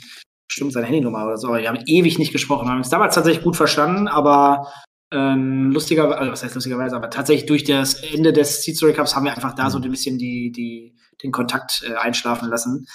bestimmt 0.48 0.74
seine 0.74 0.88
Handynummer 0.88 1.26
oder 1.26 1.38
so, 1.38 1.50
aber 1.50 1.60
wir 1.60 1.70
haben 1.70 1.84
ewig 1.86 2.18
nicht 2.18 2.32
gesprochen. 2.32 2.66
Wir 2.66 2.72
haben 2.72 2.80
uns 2.80 2.90
damals 2.90 3.16
tatsächlich 3.16 3.44
gut 3.44 3.56
verstanden, 3.56 4.08
aber 4.08 4.68
ähm, 5.12 5.72
lustigerweise, 5.72 6.18
also 6.18 6.32
was 6.32 6.44
heißt 6.44 6.56
lustigerweise, 6.56 6.96
aber 6.96 7.10
tatsächlich 7.10 7.46
durch 7.46 7.64
das 7.64 7.96
Ende 7.96 8.34
des 8.34 8.64
Seed 8.64 8.76
Story 8.76 8.94
Cups 8.94 9.16
haben 9.16 9.26
wir 9.26 9.34
einfach 9.34 9.54
da 9.54 9.70
so 9.70 9.78
ein 9.78 9.92
bisschen 9.92 10.18
die, 10.18 10.52
die, 10.52 10.96
den 11.22 11.32
Kontakt 11.32 11.84
äh, 11.88 11.96
einschlafen 11.96 12.50
lassen. 12.50 12.88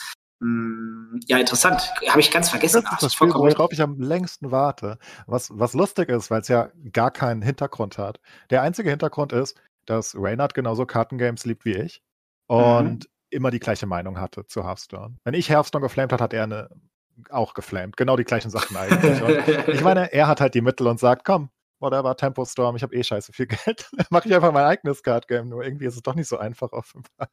Ja, 1.27 1.39
interessant. 1.39 1.93
Habe 2.09 2.21
ich 2.21 2.31
ganz 2.31 2.51
vergessen. 2.51 2.83
Das 2.83 2.85
Ach, 2.87 2.93
ist 2.93 3.03
das 3.03 3.07
ist 3.09 3.15
Spiel, 3.15 3.29
vollkommen 3.29 3.53
worauf 3.53 3.73
ich 3.73 3.81
am 3.81 4.01
längsten 4.01 4.51
warte. 4.51 4.99
Was, 5.27 5.51
was 5.53 5.75
lustig 5.75 6.09
ist, 6.09 6.31
weil 6.31 6.41
es 6.41 6.49
ja 6.49 6.71
gar 6.93 7.11
keinen 7.11 7.43
Hintergrund 7.43 7.99
hat. 7.99 8.21
Der 8.51 8.63
einzige 8.63 8.91
Hintergrund 8.91 9.33
ist, 9.33 9.61
dass 9.87 10.15
Reynard 10.17 10.55
genauso 10.55 10.87
Kartengames 10.87 11.45
liebt 11.45 11.65
wie 11.65 11.77
ich 11.77 12.03
und 12.47 13.09
immer 13.31 13.51
die 13.51 13.61
gleiche 13.61 13.87
Meinung 13.87 14.21
hatte 14.21 14.47
zu 14.47 14.65
Hearthstone. 14.65 15.17
Wenn 15.25 15.35
ich 15.35 15.51
Hearthstone 15.51 15.83
geflamed 15.83 16.13
hat, 16.13 16.21
hat 16.21 16.33
er 16.33 16.45
eine 16.45 16.69
auch 17.31 17.55
geflamed. 17.55 17.97
Genau 17.97 18.17
die 18.17 18.25
gleichen 18.25 18.51
Sachen 18.51 18.77
eigentlich. 18.77 19.67
Ich 19.69 19.83
meine, 19.83 20.13
er 20.13 20.27
hat 20.27 20.41
halt 20.41 20.55
die 20.55 20.61
Mittel 20.61 20.87
und 20.87 21.01
sagt, 21.01 21.25
komm, 21.25 21.51
whatever, 21.81 22.17
Tempo 22.17 22.45
Storm, 22.45 22.77
ich 22.77 22.83
habe 22.83 22.95
eh 22.95 23.03
scheiße 23.03 23.33
viel 23.33 23.47
Geld. 23.65 23.89
Mache 24.11 24.29
ich 24.29 24.35
einfach 24.35 24.53
mein 24.53 24.65
eigenes 24.65 25.03
Card 25.03 25.29
Game. 25.29 25.49
Nur 25.49 25.65
irgendwie 25.65 25.87
ist 25.87 25.97
es 25.97 26.03
doch 26.03 26.15
nicht 26.15 26.29
so 26.29 26.39
einfach 26.39 26.73
offenbar. 26.73 27.29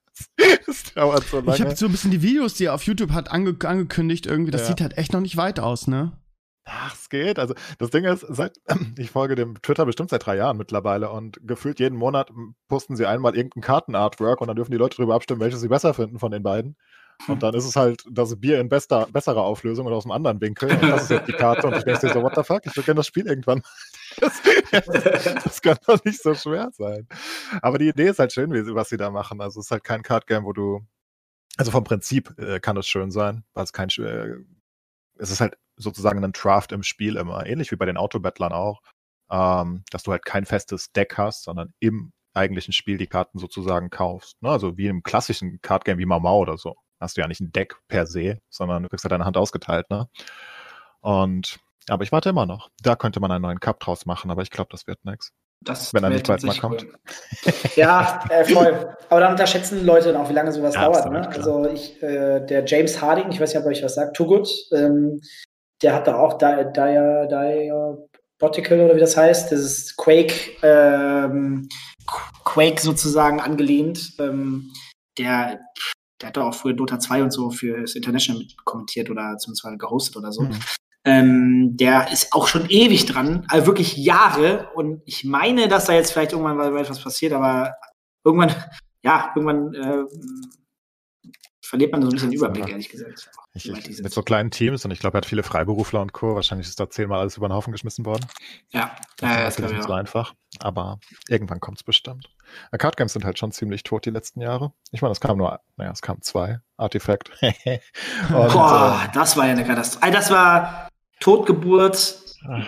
es 0.67 0.83
dauert 0.95 1.23
so 1.25 1.39
lange. 1.39 1.55
Ich 1.55 1.61
habe 1.61 1.75
so 1.75 1.85
ein 1.85 1.91
bisschen 1.91 2.11
die 2.11 2.21
Videos, 2.21 2.53
die 2.55 2.65
er 2.65 2.73
auf 2.73 2.83
YouTube 2.83 3.11
hat, 3.11 3.31
ange 3.31 3.55
angekündigt, 3.63 4.25
irgendwie. 4.25 4.51
Das 4.51 4.61
ja. 4.61 4.67
sieht 4.67 4.81
halt 4.81 4.97
echt 4.97 5.13
noch 5.13 5.21
nicht 5.21 5.37
weit 5.37 5.59
aus, 5.59 5.87
ne? 5.87 6.13
Ach, 6.65 6.93
es 6.93 7.09
geht. 7.09 7.39
Also 7.39 7.53
das 7.77 7.89
Ding 7.89 8.05
ist, 8.05 8.25
seit, 8.29 8.57
ich 8.97 9.11
folge 9.11 9.35
dem 9.35 9.61
Twitter 9.61 9.85
bestimmt 9.85 10.09
seit 10.09 10.25
drei 10.25 10.37
Jahren 10.37 10.57
mittlerweile 10.57 11.09
und 11.09 11.39
gefühlt 11.43 11.79
jeden 11.79 11.97
Monat 11.97 12.31
posten 12.69 12.95
sie 12.95 13.05
einmal 13.05 13.35
irgendein 13.35 13.61
Kartenartwork 13.61 14.39
und 14.39 14.47
dann 14.47 14.55
dürfen 14.55 14.71
die 14.71 14.77
Leute 14.77 14.97
darüber 14.97 15.15
abstimmen, 15.15 15.41
welches 15.41 15.59
sie 15.59 15.67
besser 15.67 15.93
finden 15.93 16.19
von 16.19 16.31
den 16.31 16.43
beiden. 16.43 16.77
Und 17.28 17.41
dann 17.43 17.53
ist 17.53 17.65
es 17.65 17.76
halt 17.76 18.03
das 18.09 18.39
Bier 18.39 18.59
in 18.59 18.69
bester, 18.69 19.07
besserer 19.11 19.41
Auflösung 19.41 19.86
oder 19.86 19.95
aus 19.95 20.05
einem 20.05 20.11
anderen 20.11 20.41
Winkel. 20.41 20.71
Und 20.71 20.84
das 20.84 21.03
ist 21.03 21.09
jetzt 21.09 21.28
die 21.28 21.34
Karte. 21.34 21.67
Und 21.67 21.76
ich 21.78 21.84
denke 21.84 22.09
so, 22.09 22.21
what 22.21 22.36
the 22.36 22.43
fuck? 22.43 22.65
Ich 22.65 22.76
will 22.76 22.84
gerne 22.84 22.99
das 22.99 23.07
Spiel 23.07 23.28
irgendwann. 23.28 23.61
Das, 24.19 24.86
das, 25.43 25.61
kann 25.63 25.78
doch 25.88 26.03
nicht 26.05 26.21
so 26.21 26.36
schwer 26.36 26.69
sein. 26.74 27.07
Aber 27.63 27.80
die 27.80 27.88
Idee 27.88 28.09
ist 28.09 28.19
halt 28.19 28.32
schön, 28.32 28.53
wie, 28.53 28.76
was 28.76 28.89
sie 28.89 28.97
da 28.97 29.09
machen. 29.09 29.41
Also 29.41 29.59
es 29.59 29.65
ist 29.65 29.71
halt 29.71 29.84
kein 29.84 30.03
Card-Game, 30.03 30.45
wo 30.45 30.53
du. 30.53 30.86
Also 31.57 31.71
vom 31.71 31.84
Prinzip 31.84 32.38
äh, 32.38 32.59
kann 32.59 32.78
es 32.78 32.88
schön 32.88 33.09
sein, 33.09 33.43
weil 33.55 33.63
es 33.63 33.74
kein. 33.74 33.89
Äh, 33.89 34.36
es 35.17 35.32
ist 35.32 35.41
halt 35.41 35.57
sozusagen 35.78 36.24
ein 36.24 36.32
Draft 36.32 36.71
im 36.71 36.84
Spiel 36.84 37.15
immer. 37.15 37.47
Ähnlich 37.47 37.71
wie 37.71 37.76
bei 37.76 37.88
den 37.88 37.97
Autobattlern 37.97 38.53
auch. 38.53 38.82
Ähm, 39.32 39.84
dass 39.89 40.03
du 40.03 40.11
halt 40.11 40.26
kein 40.26 40.45
festes 40.45 40.91
Deck 40.91 41.17
hast, 41.17 41.43
sondern 41.43 41.74
im 41.80 42.13
eigentlichen 42.36 42.74
Spiel 42.74 42.97
die 42.97 43.07
Karten 43.07 43.39
sozusagen 43.39 43.89
kaufst. 43.89 44.39
Ne? 44.43 44.49
Also 44.49 44.78
wie 44.78 44.88
im 44.88 45.01
klassischen 45.01 45.59
Card-Game 45.61 45.97
wie 45.97 46.05
Mau 46.05 46.19
Mau 46.19 46.38
oder 46.38 46.57
so 46.59 46.76
hast 47.03 47.17
du 47.17 47.21
ja 47.21 47.27
nicht 47.27 47.41
ein 47.41 47.51
Deck 47.51 47.75
per 47.87 48.07
se, 48.07 48.39
sondern 48.49 48.83
du 48.83 48.89
kriegst 48.89 49.03
ja 49.03 49.09
deine 49.09 49.25
Hand 49.25 49.37
ausgeteilt, 49.37 49.89
ne? 49.89 50.07
Und, 51.01 51.59
aber 51.89 52.03
ich 52.03 52.11
warte 52.11 52.29
immer 52.29 52.45
noch. 52.45 52.69
Da 52.81 52.95
könnte 52.95 53.19
man 53.19 53.31
einen 53.31 53.41
neuen 53.41 53.59
Cup 53.59 53.79
draus 53.79 54.05
machen, 54.05 54.31
aber 54.31 54.41
ich 54.41 54.49
glaube, 54.49 54.69
das 54.71 54.87
wird 54.87 55.03
nichts. 55.05 55.31
Das 55.61 55.93
wenn 55.93 56.03
er 56.03 56.09
nicht 56.09 56.27
bald 56.27 56.43
mal 56.43 56.57
kommt. 56.57 56.85
Ja, 57.75 58.23
äh, 58.29 58.45
voll. 58.45 58.95
Aber 59.09 59.19
dann 59.19 59.31
unterschätzen 59.31 59.85
Leute 59.85 60.11
dann 60.11 60.21
auch, 60.21 60.29
wie 60.29 60.33
lange 60.33 60.51
sowas 60.51 60.75
ja, 60.75 60.85
dauert. 60.85 61.11
Ne? 61.11 61.27
Also 61.27 61.67
ich, 61.69 62.01
äh, 62.03 62.45
der 62.45 62.65
James 62.65 63.01
Harding, 63.01 63.31
ich 63.31 63.39
weiß 63.39 63.53
nicht, 63.53 63.63
ob 63.63 63.69
euch 63.69 63.83
was 63.83 63.95
sagt, 63.95 64.15
Too 64.15 64.27
Good, 64.27 64.49
ähm, 64.73 65.21
der 65.81 65.95
hat 65.95 66.07
da 66.07 66.17
auch 66.17 66.37
Diabotical 66.37 68.81
oder 68.81 68.95
wie 68.95 68.99
das 68.99 69.17
heißt, 69.17 69.51
das 69.51 69.59
ist 69.59 69.97
Quake, 69.97 70.51
ähm, 70.61 71.67
Quake 72.43 72.79
sozusagen 72.79 73.39
angelehnt. 73.39 74.13
Ähm, 74.19 74.71
der 75.17 75.59
der 76.24 76.30
hat 76.30 76.38
doch 76.38 76.45
auch 76.45 76.55
früher 76.55 76.74
Dota 76.74 76.99
2 76.99 77.24
und 77.24 77.32
so 77.32 77.51
für 77.51 77.82
das 77.82 77.95
International 77.95 78.43
kommentiert 78.63 79.09
oder 79.09 79.38
zumindest 79.38 79.80
gehostet 79.80 80.15
oder 80.15 80.32
so. 80.32 80.43
Mhm. 80.43 80.59
Ähm, 81.05 81.76
der 81.76 82.11
ist 82.13 82.32
auch 82.32 82.47
schon 82.47 82.69
ewig 82.69 83.05
dran, 83.05 83.45
also 83.49 83.67
wirklich 83.67 83.97
Jahre. 83.97 84.69
Und 84.74 85.01
ich 85.05 85.26
meine, 85.26 85.67
dass 85.67 85.86
da 85.86 85.93
jetzt 85.93 86.13
vielleicht 86.13 86.32
irgendwann 86.32 86.55
mal 86.55 86.78
etwas 86.78 87.03
passiert, 87.03 87.34
aber 87.34 87.74
irgendwann, 88.24 88.55
ja, 89.03 89.34
irgendwann 89.36 89.74
äh, 89.74 90.05
verliert 91.61 91.91
man 91.91 92.01
so 92.01 92.07
ein 92.07 92.11
bisschen 92.11 92.30
den 92.30 92.38
Überblick, 92.38 92.69
ehrlich 92.69 92.88
gesagt. 92.88 93.30
Ich, 93.53 93.69
ich, 93.69 94.01
mit 94.01 94.13
so 94.13 94.24
kleinen 94.24 94.49
Teams 94.49 94.86
und 94.86 94.91
ich 94.91 94.99
glaube, 94.99 95.17
er 95.17 95.19
hat 95.19 95.26
viele 95.26 95.43
Freiberufler 95.43 96.01
und 96.01 96.13
Co. 96.13 96.36
Wahrscheinlich 96.36 96.69
ist 96.69 96.80
da 96.80 96.89
zehnmal 96.89 97.19
alles 97.19 97.36
über 97.36 97.49
den 97.49 97.53
Haufen 97.53 97.74
geschmissen 97.74 98.05
worden. 98.05 98.26
Ja, 98.71 98.95
das 99.17 99.30
ja, 99.30 99.47
ist 99.47 99.59
nicht 99.59 99.84
so 99.84 99.91
einfach. 99.91 100.34
Aber 100.64 100.99
irgendwann 101.28 101.59
kommt 101.59 101.80
es 101.80 101.84
bestimmt. 101.84 102.30
Card 102.72 102.95
Games 102.95 103.11
sind 103.11 103.26
halt 103.26 103.38
schon 103.38 103.51
ziemlich 103.51 103.84
tot 103.84 104.05
die 104.05 104.11
letzten 104.11 104.39
Jahre. 104.39 104.72
Ich 104.93 105.01
meine, 105.01 105.11
es 105.11 105.20
kam 105.20 105.38
nur, 105.38 105.59
naja, 105.76 105.91
es 105.91 106.01
kam 106.01 106.22
zwei. 106.22 106.61
Artifact. 106.78 107.32
Boah, 108.32 109.01
äh, 109.03 109.11
das 109.14 109.36
war 109.36 109.45
ja 109.45 109.51
eine 109.51 109.66
Katastrophe. 109.66 110.09
Das 110.14 110.32
war 110.32 110.88
Totgeburt 111.20 112.18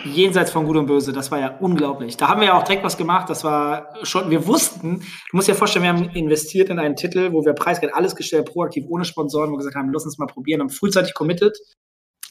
jenseits 0.04 0.50
von 0.50 0.66
Gut 0.66 0.76
und 0.76 0.86
Böse. 0.86 1.14
Das 1.14 1.30
war 1.30 1.38
ja 1.38 1.56
unglaublich. 1.56 2.18
Da 2.18 2.28
haben 2.28 2.42
wir 2.42 2.48
ja 2.48 2.58
auch 2.58 2.64
direkt 2.64 2.84
was 2.84 2.98
gemacht. 2.98 3.30
Das 3.30 3.44
war 3.44 3.94
schon, 4.02 4.28
wir 4.28 4.46
wussten, 4.46 4.98
du 4.98 5.36
musst 5.36 5.48
dir 5.48 5.54
vorstellen, 5.54 5.84
wir 5.84 5.88
haben 5.88 6.10
investiert 6.10 6.68
in 6.68 6.78
einen 6.78 6.96
Titel, 6.96 7.32
wo 7.32 7.46
wir 7.46 7.54
preisgeld 7.54 7.94
alles 7.94 8.14
gestellt, 8.14 8.44
proaktiv, 8.44 8.84
ohne 8.90 9.06
Sponsoren, 9.06 9.48
wo 9.48 9.54
wir 9.54 9.58
gesagt 9.58 9.76
haben, 9.76 9.90
lass 9.90 10.04
uns 10.04 10.18
mal 10.18 10.26
probieren, 10.26 10.60
haben 10.60 10.68
frühzeitig 10.68 11.14
committed. 11.14 11.56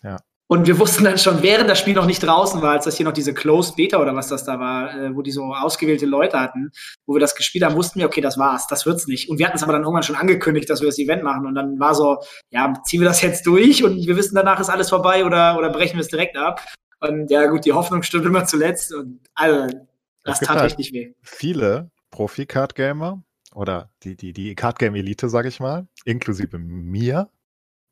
Ja. 0.04 0.18
Und 0.48 0.68
wir 0.68 0.78
wussten 0.78 1.04
dann 1.04 1.18
schon, 1.18 1.42
während 1.42 1.70
das 1.70 1.80
Spiel 1.80 1.96
noch 1.96 2.06
nicht 2.06 2.22
draußen 2.22 2.62
war, 2.62 2.74
als 2.74 2.86
das 2.86 2.98
hier 2.98 3.06
noch 3.06 3.14
diese 3.14 3.34
Closed 3.34 3.76
Beta 3.76 4.00
oder 4.00 4.16
was 4.16 4.28
das 4.28 4.44
da 4.44 4.60
war, 4.60 4.94
äh, 4.96 5.16
wo 5.16 5.24
die 5.24 5.32
so 5.32 5.54
ausgewählte 5.54 6.06
Leute 6.06 6.40
hatten, 6.40 6.72
wo 7.08 7.16
wir 7.16 7.20
das 7.20 7.36
gespielt 7.36 7.64
haben, 7.64 7.76
wussten 7.76 8.00
wir, 8.00 8.06
okay, 8.06 8.22
das 8.22 8.38
war's, 8.38 8.68
das 8.68 8.86
wird's 8.86 9.08
nicht. 9.08 9.28
Und 9.28 9.40
wir 9.40 9.48
hatten 9.48 9.58
es 9.58 9.64
aber 9.64 9.74
dann 9.74 9.82
irgendwann 9.82 10.04
schon 10.04 10.16
angekündigt, 10.16 10.70
dass 10.70 10.82
wir 10.82 10.88
das 10.88 11.00
Event 11.00 11.24
machen. 11.24 11.48
Und 11.48 11.56
dann 11.56 11.80
war 11.80 11.96
so, 11.96 12.20
ja, 12.52 12.74
ziehen 12.86 13.02
wir 13.02 13.08
das 13.08 13.24
jetzt 13.24 13.48
durch 13.48 13.84
und 13.84 14.06
wir 14.06 14.16
wissen, 14.16 14.36
danach 14.36 14.60
ist 14.60 14.70
alles 14.70 14.90
vorbei 14.90 15.26
oder, 15.26 15.58
oder 15.58 15.72
brechen 15.72 15.96
wir 15.96 16.02
es 16.02 16.10
direkt 16.10 16.38
ab. 16.38 16.62
Und 17.00 17.32
ja, 17.32 17.48
gut, 17.48 17.66
die 17.66 17.74
Hoffnung 17.74 18.04
stimmt 18.04 18.26
immer 18.26 18.46
zuletzt. 18.46 18.94
Und 18.94 19.22
also, 19.34 19.76
das 20.24 20.40
tat 20.40 20.58
halt 20.58 20.66
richtig 20.66 20.94
weh. 20.94 21.14
Viele 21.24 21.90
Profi-Card-Gamer 22.12 23.24
oder 23.54 23.90
die, 24.04 24.16
die, 24.16 24.32
die 24.32 24.54
Card-Game-Elite, 24.54 25.28
sag 25.28 25.46
ich 25.46 25.60
mal, 25.60 25.88
inklusive 26.04 26.60
mir, 26.60 27.30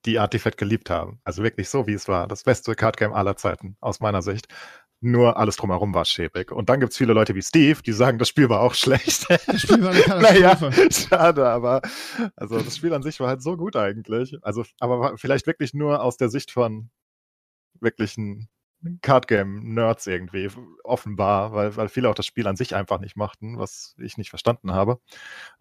die 0.06 0.20
Artifact 0.20 0.58
geliebt 0.58 0.90
haben. 0.90 1.20
Also 1.24 1.44
wirklich 1.44 1.70
so, 1.70 1.88
wie 1.88 1.94
es 1.94 2.08
war. 2.08 2.28
Das 2.28 2.44
beste 2.44 2.76
Card-Game 2.76 3.14
aller 3.14 3.36
Zeiten, 3.36 3.78
aus 3.82 4.00
meiner 4.00 4.22
Sicht. 4.22 4.48
Nur 5.02 5.36
alles 5.36 5.58
drumherum 5.58 5.94
war 5.94 6.06
schäbig. 6.06 6.52
Und 6.52 6.70
dann 6.70 6.80
gibt 6.80 6.94
es 6.94 6.98
viele 6.98 7.14
Leute 7.14 7.36
wie 7.36 7.42
Steve, 7.42 7.82
die 7.82 7.92
sagen, 7.92 8.20
das 8.20 8.30
Spiel 8.30 8.48
war 8.50 8.62
auch 8.62 8.74
schlecht. 8.74 9.30
Das 9.30 9.62
Spiel 9.62 9.84
war 9.84 9.92
eine 9.92 10.02
Katastrophe. 10.02 10.70
naja, 10.70 10.92
schade, 10.92 11.50
aber 11.50 11.82
also 12.38 12.60
das 12.60 12.78
Spiel 12.78 12.94
an 12.94 13.04
sich 13.04 13.20
war 13.20 13.28
halt 13.28 13.42
so 13.42 13.58
gut 13.58 13.76
eigentlich. 13.76 14.38
Also, 14.42 14.64
aber 14.80 15.18
vielleicht 15.18 15.46
wirklich 15.46 15.74
nur 15.74 16.02
aus 16.02 16.16
der 16.16 16.30
Sicht 16.30 16.52
von 16.52 16.90
wirklichen 17.82 18.48
Cardgame-Nerds 19.02 20.08
irgendwie, 20.08 20.50
offenbar, 20.84 21.54
weil, 21.54 21.76
weil 21.76 21.90
viele 21.90 22.10
auch 22.10 22.16
das 22.16 22.26
Spiel 22.26 22.48
an 22.48 22.56
sich 22.56 22.76
einfach 22.76 23.00
nicht 23.00 23.16
mochten, 23.16 23.58
was 23.58 23.96
ich 23.98 24.18
nicht 24.18 24.30
verstanden 24.30 24.74
habe. 24.74 25.00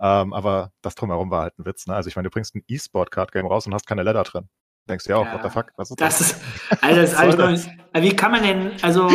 Ähm, 0.00 0.32
aber 0.32 0.72
das 0.82 0.94
drumherum 0.94 1.30
war 1.30 1.42
halt 1.42 1.58
ein 1.58 1.66
Witz. 1.66 1.86
Ne? 1.86 1.94
Also 1.94 2.08
ich 2.08 2.16
meine, 2.16 2.28
du 2.28 2.32
bringst 2.32 2.54
ein 2.54 2.64
E-Sport-Card-Game 2.66 3.46
raus 3.46 3.66
und 3.66 3.74
hast 3.74 3.86
keine 3.86 4.02
Leather 4.02 4.24
drin. 4.24 4.48
Denkst 4.88 5.04
du 5.04 5.10
ja 5.10 5.16
auch, 5.16 5.26
ja, 5.26 5.34
what 5.34 5.42
the 5.44 5.50
fuck, 5.50 5.72
was 5.76 5.90
ist 5.90 6.00
das? 6.00 6.18
Das 6.18 6.30
ist, 6.32 6.42
also 6.82 7.00
das 7.00 7.12
ist 7.12 7.18
alles, 7.18 7.68
wie 7.94 8.16
kann 8.16 8.32
man 8.32 8.42
denn, 8.42 8.72
also 8.82 9.08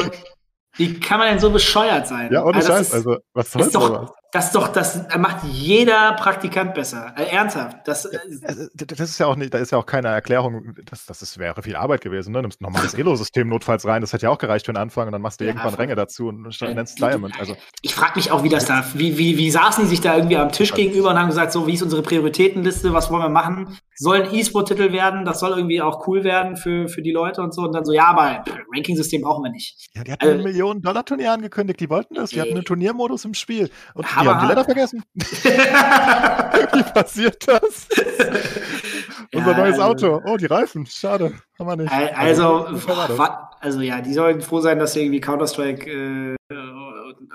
wie 0.78 1.00
kann 1.00 1.20
man 1.20 1.30
denn 1.30 1.40
so 1.40 1.50
bescheuert 1.50 2.08
sein? 2.08 2.32
Ja, 2.32 2.44
ohne 2.44 2.56
also 2.56 2.70
Scheiß. 2.70 2.88
Ist, 2.88 2.94
also, 2.94 3.18
was 3.34 3.52
soll 3.52 3.70
doch, 3.72 4.16
Das 4.34 4.48
ist 4.48 4.56
doch, 4.56 4.68
das 4.68 5.06
macht 5.18 5.46
jeder 5.46 6.14
Praktikant 6.14 6.74
besser. 6.74 7.14
Äh, 7.16 7.34
ernsthaft. 7.34 7.78
Das, 7.86 8.06
äh, 8.06 8.18
also, 8.44 8.68
das 8.76 9.00
ist 9.00 9.20
ja 9.20 9.26
auch 9.26 9.38
nicht, 9.38 9.54
da 9.54 9.58
ist 9.58 9.72
ja 9.72 9.78
auch 9.78 9.86
keine 9.86 10.10
Erklärung, 10.10 10.76
das, 10.86 11.06
das 11.06 11.22
ist, 11.22 11.38
wäre 11.38 11.64
viel 11.64 11.78
Arbeit 11.78 12.02
gewesen. 12.02 12.34
Ne? 12.34 12.42
Nimmst 12.42 12.60
ein 12.60 12.66
normales 12.66 12.94
Elo-System 12.98 13.48
notfalls 13.48 13.86
rein, 13.86 14.02
das 14.02 14.12
hätte 14.12 14.24
ja 14.24 14.30
auch 14.30 14.38
gereicht 14.38 14.66
für 14.66 14.74
den 14.74 14.82
Anfang 14.82 15.08
und 15.08 15.14
dann 15.14 15.22
machst 15.22 15.40
du 15.40 15.46
ja, 15.46 15.52
irgendwann 15.52 15.76
Ränge 15.76 15.96
dazu 15.96 16.28
und 16.28 16.62
äh, 16.62 16.74
nennst 16.74 17.00
Diamond. 17.00 17.40
Also, 17.40 17.56
ich 17.82 17.96
frage 17.96 18.14
mich 18.16 18.32
auch, 18.32 18.44
wie 18.44 18.50
das 18.50 18.66
da, 18.66 18.84
wie, 18.96 19.18
wie, 19.18 19.38
wie 19.38 19.50
saßen 19.50 19.86
die 19.86 19.90
sich 19.90 20.02
da 20.02 20.18
irgendwie 20.18 20.38
am 20.38 20.52
Tisch 20.52 20.72
also, 20.72 20.84
gegenüber 20.84 21.12
und 21.12 21.20
haben 21.20 21.30
gesagt, 21.30 21.54
so, 21.54 21.66
wie 21.66 21.74
ist 21.74 21.84
unsere 21.84 22.02
Prioritätenliste, 22.02 22.94
was 22.94 23.10
wollen 23.10 23.24
wir 23.24 23.30
machen? 23.30 23.78
Soll 23.96 24.24
ein 24.24 24.34
E-Sport-Titel 24.34 24.92
werden, 24.92 25.24
das 25.24 25.40
soll 25.40 25.58
irgendwie 25.58 25.82
auch 25.82 26.06
cool 26.06 26.24
werden 26.24 26.58
für, 26.58 26.90
für 26.90 27.02
die 27.02 27.12
Leute 27.12 27.42
und 27.42 27.54
so. 27.54 27.62
Und 27.62 27.74
dann 27.74 27.86
so, 27.86 27.94
ja, 27.94 28.08
aber 28.08 28.44
Ranking-System 28.76 29.22
brauchen 29.22 29.44
wir 29.44 29.52
nicht. 29.52 29.90
Ja, 29.96 30.04
die 30.04 30.12
hatten 30.12 30.26
also, 30.26 30.38
ein 30.38 30.44
Millionen-Dollar-Turnier 30.44 31.32
angekündigt, 31.32 31.80
die 31.80 31.90
wollten 31.90 32.16
das, 32.16 32.32
die 32.32 32.42
hatten 32.42 32.52
einen 32.52 32.66
Turniermodus 32.66 33.26
im 33.26 33.34
Spiel. 33.34 33.72
Und 33.94 34.17
die 34.22 34.28
haben 34.28 34.42
die 34.42 34.48
Letter 34.48 34.66
vergessen. 34.66 35.04
Wie 35.16 36.84
passiert 36.94 37.48
das? 37.48 37.88
Unser 39.34 39.52
ja, 39.52 39.58
neues 39.58 39.80
also, 39.80 39.84
Auto. 39.84 40.22
Oh, 40.26 40.38
die 40.38 40.46
Reifen. 40.46 40.86
Schade. 40.86 41.34
Haben 41.60 41.68
wir 41.68 41.76
nicht. 41.76 41.92
Also, 41.92 42.66
also, 42.66 43.28
also 43.60 43.82
ja, 43.82 44.02
die 44.02 44.14
sollen 44.14 44.42
froh 44.42 44.62
sein, 44.62 44.80
dass 44.80 44.94
sie 44.94 45.02
irgendwie 45.02 45.20
Counter-Strike 45.20 45.90
äh, 45.92 46.38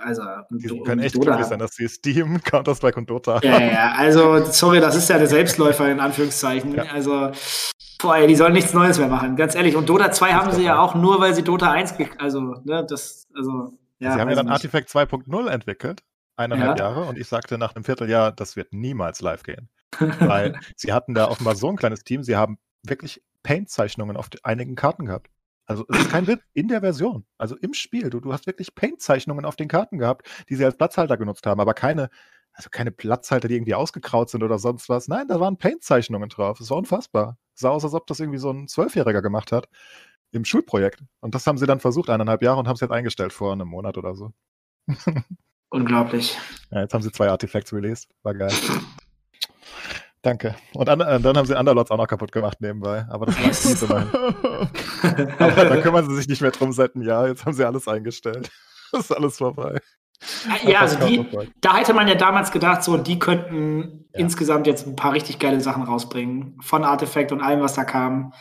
also 0.02 0.22
die 0.50 0.80
können 0.80 1.02
echt 1.02 1.20
glücklich 1.20 1.46
sein, 1.46 1.58
dass 1.58 1.74
sie 1.74 1.88
Steam, 1.88 2.40
Counter-Strike 2.44 2.98
und 2.98 3.10
Dota 3.10 3.40
ja, 3.42 3.52
haben. 3.52 3.68
Ja, 3.68 3.92
also 3.96 4.44
sorry, 4.44 4.80
das 4.80 4.96
ist 4.96 5.08
ja 5.08 5.18
der 5.18 5.26
Selbstläufer 5.26 5.90
in 5.90 6.00
Anführungszeichen. 6.00 6.74
Ja. 6.74 6.84
Also 6.92 7.30
boah, 8.00 8.26
die 8.26 8.36
sollen 8.36 8.52
nichts 8.52 8.72
Neues 8.72 8.98
mehr 8.98 9.08
machen, 9.08 9.36
ganz 9.36 9.54
ehrlich. 9.54 9.76
Und 9.76 9.88
Dota 9.88 10.10
2 10.10 10.32
haben 10.32 10.52
sie 10.52 10.64
ja 10.64 10.80
auch 10.80 10.94
nur, 10.94 11.20
weil 11.20 11.34
sie 11.34 11.42
Dota 11.42 11.70
1, 11.70 11.94
also 12.18 12.40
ne, 12.64 12.84
das, 12.88 13.28
also 13.34 13.78
ja. 13.98 14.14
Sie 14.14 14.20
haben 14.20 14.30
ja 14.30 14.36
dann 14.36 14.46
nicht. 14.46 14.52
Artifact 14.54 14.88
2.0 14.88 15.48
entwickelt 15.48 16.02
eineinhalb 16.36 16.78
ja. 16.78 16.86
Jahre 16.86 17.04
und 17.04 17.18
ich 17.18 17.28
sagte 17.28 17.58
nach 17.58 17.74
einem 17.74 17.84
Vierteljahr, 17.84 18.32
das 18.32 18.56
wird 18.56 18.72
niemals 18.72 19.20
live 19.20 19.42
gehen. 19.42 19.68
Weil 19.98 20.58
sie 20.76 20.92
hatten 20.92 21.14
da 21.14 21.28
offenbar 21.28 21.56
so 21.56 21.68
ein 21.68 21.76
kleines 21.76 22.04
Team, 22.04 22.22
sie 22.22 22.36
haben 22.36 22.58
wirklich 22.82 23.22
Paint-Zeichnungen 23.42 24.16
auf 24.16 24.28
einigen 24.42 24.74
Karten 24.74 25.06
gehabt. 25.06 25.28
Also 25.66 25.84
es 25.88 26.00
ist 26.00 26.10
kein 26.10 26.26
Witz, 26.26 26.42
in 26.54 26.68
der 26.68 26.80
Version, 26.80 27.24
also 27.38 27.56
im 27.56 27.72
Spiel, 27.72 28.10
du, 28.10 28.20
du 28.20 28.32
hast 28.32 28.46
wirklich 28.46 28.74
Paint-Zeichnungen 28.74 29.44
auf 29.44 29.56
den 29.56 29.68
Karten 29.68 29.98
gehabt, 29.98 30.28
die 30.48 30.56
sie 30.56 30.64
als 30.64 30.76
Platzhalter 30.76 31.16
genutzt 31.16 31.46
haben, 31.46 31.60
aber 31.60 31.72
keine, 31.72 32.10
also 32.52 32.68
keine 32.68 32.90
Platzhalter, 32.90 33.48
die 33.48 33.54
irgendwie 33.54 33.74
ausgekraut 33.74 34.28
sind 34.28 34.42
oder 34.42 34.58
sonst 34.58 34.88
was. 34.88 35.08
Nein, 35.08 35.28
da 35.28 35.40
waren 35.40 35.58
Paint-Zeichnungen 35.58 36.28
drauf. 36.28 36.60
Es 36.60 36.70
war 36.70 36.78
unfassbar. 36.78 37.38
Es 37.54 37.60
sah 37.60 37.70
aus, 37.70 37.84
als 37.84 37.94
ob 37.94 38.06
das 38.06 38.20
irgendwie 38.20 38.38
so 38.38 38.50
ein 38.50 38.68
Zwölfjähriger 38.68 39.22
gemacht 39.22 39.52
hat 39.52 39.68
im 40.32 40.44
Schulprojekt. 40.44 41.02
Und 41.20 41.34
das 41.34 41.46
haben 41.46 41.58
sie 41.58 41.66
dann 41.66 41.80
versucht, 41.80 42.10
eineinhalb 42.10 42.42
Jahre 42.42 42.58
und 42.58 42.68
haben 42.68 42.74
es 42.74 42.80
jetzt 42.80 42.90
eingestellt 42.90 43.32
vor 43.32 43.52
einem 43.52 43.68
Monat 43.68 43.96
oder 43.98 44.14
so. 44.14 44.32
Unglaublich. 45.72 46.36
Ja, 46.70 46.82
jetzt 46.82 46.92
haben 46.92 47.00
sie 47.00 47.10
zwei 47.10 47.30
Artifacts 47.30 47.72
released. 47.72 48.10
War 48.22 48.34
geil. 48.34 48.52
Danke. 50.22 50.54
Und 50.74 50.88
an, 50.90 51.00
äh, 51.00 51.18
dann 51.18 51.34
haben 51.34 51.46
sie 51.46 51.58
Underlords 51.58 51.90
auch 51.90 51.96
noch 51.96 52.06
kaputt 52.06 52.30
gemacht 52.30 52.60
nebenbei. 52.60 53.06
Aber 53.08 53.24
das 53.24 53.38
war 53.38 53.46
nicht 53.46 53.78
so 53.78 53.86
Aber 55.38 55.64
da 55.64 55.80
kümmern 55.80 56.06
sie 56.08 56.14
sich 56.14 56.28
nicht 56.28 56.42
mehr 56.42 56.50
drum 56.50 56.72
seit 56.72 56.94
einem 56.94 57.04
Jahr. 57.04 57.26
Jetzt 57.26 57.46
haben 57.46 57.54
sie 57.54 57.64
alles 57.64 57.88
eingestellt. 57.88 58.50
ist 58.92 59.16
alles 59.16 59.38
vorbei. 59.38 59.80
Ja, 60.64 60.80
also 60.80 61.04
die, 61.06 61.26
da 61.62 61.78
hätte 61.78 61.94
man 61.94 62.06
ja 62.06 62.16
damals 62.16 62.52
gedacht, 62.52 62.84
so, 62.84 62.98
die 62.98 63.18
könnten 63.18 64.04
ja. 64.12 64.20
insgesamt 64.20 64.66
jetzt 64.66 64.86
ein 64.86 64.94
paar 64.94 65.14
richtig 65.14 65.38
geile 65.38 65.62
Sachen 65.62 65.84
rausbringen. 65.84 66.58
Von 66.60 66.84
Artefakt 66.84 67.32
und 67.32 67.40
allem, 67.40 67.62
was 67.62 67.74
da 67.74 67.84
kam. 67.84 68.34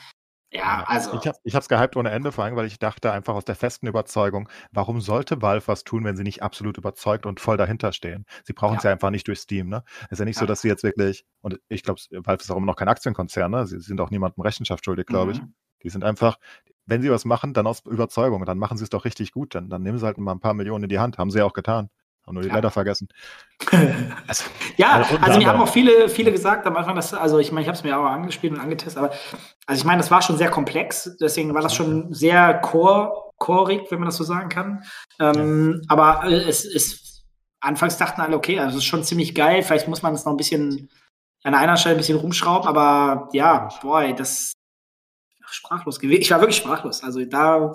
Ja, 0.53 0.83
also. 0.85 1.17
Ich 1.43 1.55
habe 1.55 1.63
es 1.63 1.67
gehypt 1.69 1.95
ohne 1.95 2.11
Ende, 2.11 2.31
vor 2.31 2.43
allem, 2.43 2.57
weil 2.57 2.65
ich 2.65 2.77
dachte 2.77 3.11
einfach 3.11 3.35
aus 3.35 3.45
der 3.45 3.55
festen 3.55 3.87
Überzeugung, 3.87 4.49
warum 4.71 4.99
sollte 4.99 5.41
Valve 5.41 5.67
was 5.67 5.85
tun, 5.85 6.03
wenn 6.03 6.17
sie 6.17 6.23
nicht 6.23 6.43
absolut 6.43 6.77
überzeugt 6.77 7.25
und 7.25 7.39
voll 7.39 7.55
dahinter 7.55 7.93
stehen? 7.93 8.25
Sie 8.43 8.51
brauchen 8.51 8.77
es 8.77 8.83
ja. 8.83 8.89
ja. 8.89 8.93
einfach 8.93 9.11
nicht 9.11 9.27
durch 9.27 9.39
Steam, 9.39 9.69
ne? 9.69 9.83
ist 10.09 10.19
ja 10.19 10.25
nicht 10.25 10.35
ja. 10.35 10.41
so, 10.41 10.45
dass 10.45 10.61
sie 10.61 10.67
jetzt 10.67 10.83
wirklich, 10.83 11.25
und 11.39 11.59
ich 11.69 11.83
glaube, 11.83 12.01
Valve 12.11 12.41
ist 12.41 12.51
auch 12.51 12.57
immer 12.57 12.65
noch 12.65 12.75
kein 12.75 12.89
Aktienkonzern, 12.89 13.49
ne? 13.49 13.65
Sie 13.65 13.79
sind 13.79 14.01
auch 14.01 14.11
niemandem 14.11 14.41
Rechenschaft 14.41 14.83
schuldig, 14.83 15.05
glaube 15.05 15.33
mhm. 15.33 15.37
ich. 15.37 15.41
Die 15.83 15.89
sind 15.89 16.03
einfach, 16.03 16.37
wenn 16.85 17.01
sie 17.01 17.09
was 17.09 17.23
machen, 17.23 17.53
dann 17.53 17.65
aus 17.65 17.85
Überzeugung, 17.85 18.43
dann 18.45 18.57
machen 18.57 18.77
sie 18.77 18.83
es 18.83 18.89
doch 18.89 19.05
richtig 19.05 19.31
gut, 19.31 19.55
dann, 19.55 19.69
dann 19.69 19.81
nehmen 19.81 19.97
sie 19.97 20.05
halt 20.05 20.17
mal 20.17 20.33
ein 20.33 20.41
paar 20.41 20.53
Millionen 20.53 20.83
in 20.83 20.89
die 20.89 20.99
Hand, 20.99 21.17
haben 21.17 21.31
sie 21.31 21.39
ja 21.39 21.45
auch 21.45 21.53
getan. 21.53 21.89
Haben 22.25 22.35
nur 22.35 22.43
die. 22.43 22.49
Leiter 22.49 22.71
vergessen. 22.71 23.07
also, 24.27 24.43
ja, 24.77 24.91
also, 24.91 25.17
also 25.17 25.39
mir 25.39 25.47
haben 25.47 25.61
auch 25.61 25.67
viele, 25.67 26.07
viele 26.09 26.31
gesagt 26.31 26.65
am 26.67 26.75
Anfang, 26.75 26.95
dass, 26.95 27.13
also 27.13 27.39
ich 27.39 27.51
meine, 27.51 27.63
ich 27.63 27.67
habe 27.67 27.77
es 27.77 27.83
mir 27.83 27.97
auch 27.97 28.05
angespielt 28.05 28.53
und 28.53 28.59
angetestet, 28.59 28.97
aber 28.97 29.13
also 29.65 29.79
ich 29.79 29.85
meine, 29.85 29.99
das 30.01 30.11
war 30.11 30.21
schon 30.21 30.37
sehr 30.37 30.49
komplex, 30.49 31.15
deswegen 31.19 31.53
war 31.53 31.61
das 31.61 31.73
schon 31.73 32.13
sehr 32.13 32.55
core, 32.59 33.31
coreig, 33.37 33.89
wenn 33.89 33.99
man 33.99 34.07
das 34.07 34.17
so 34.17 34.23
sagen 34.23 34.49
kann. 34.49 34.83
Ähm, 35.19 35.81
ja. 35.81 35.89
Aber 35.89 36.29
äh, 36.29 36.35
es 36.35 36.65
ist, 36.65 37.23
anfangs 37.59 37.97
dachten 37.97 38.21
alle, 38.21 38.37
okay, 38.37 38.59
also 38.59 38.77
es 38.77 38.83
ist 38.83 38.89
schon 38.89 39.03
ziemlich 39.03 39.33
geil, 39.33 39.63
vielleicht 39.63 39.87
muss 39.87 40.03
man 40.03 40.13
es 40.13 40.25
noch 40.25 40.33
ein 40.33 40.37
bisschen 40.37 40.89
an 41.43 41.55
einer 41.55 41.77
Stelle 41.77 41.95
ein 41.95 41.97
bisschen 41.97 42.19
rumschrauben, 42.19 42.67
aber 42.67 43.29
ja, 43.33 43.69
boy, 43.81 44.13
das 44.15 44.53
sprachlos 45.53 45.99
gewesen. 45.99 46.21
Ich 46.21 46.31
war 46.31 46.39
wirklich 46.39 46.57
sprachlos. 46.57 47.03
Also 47.03 47.23
da 47.25 47.73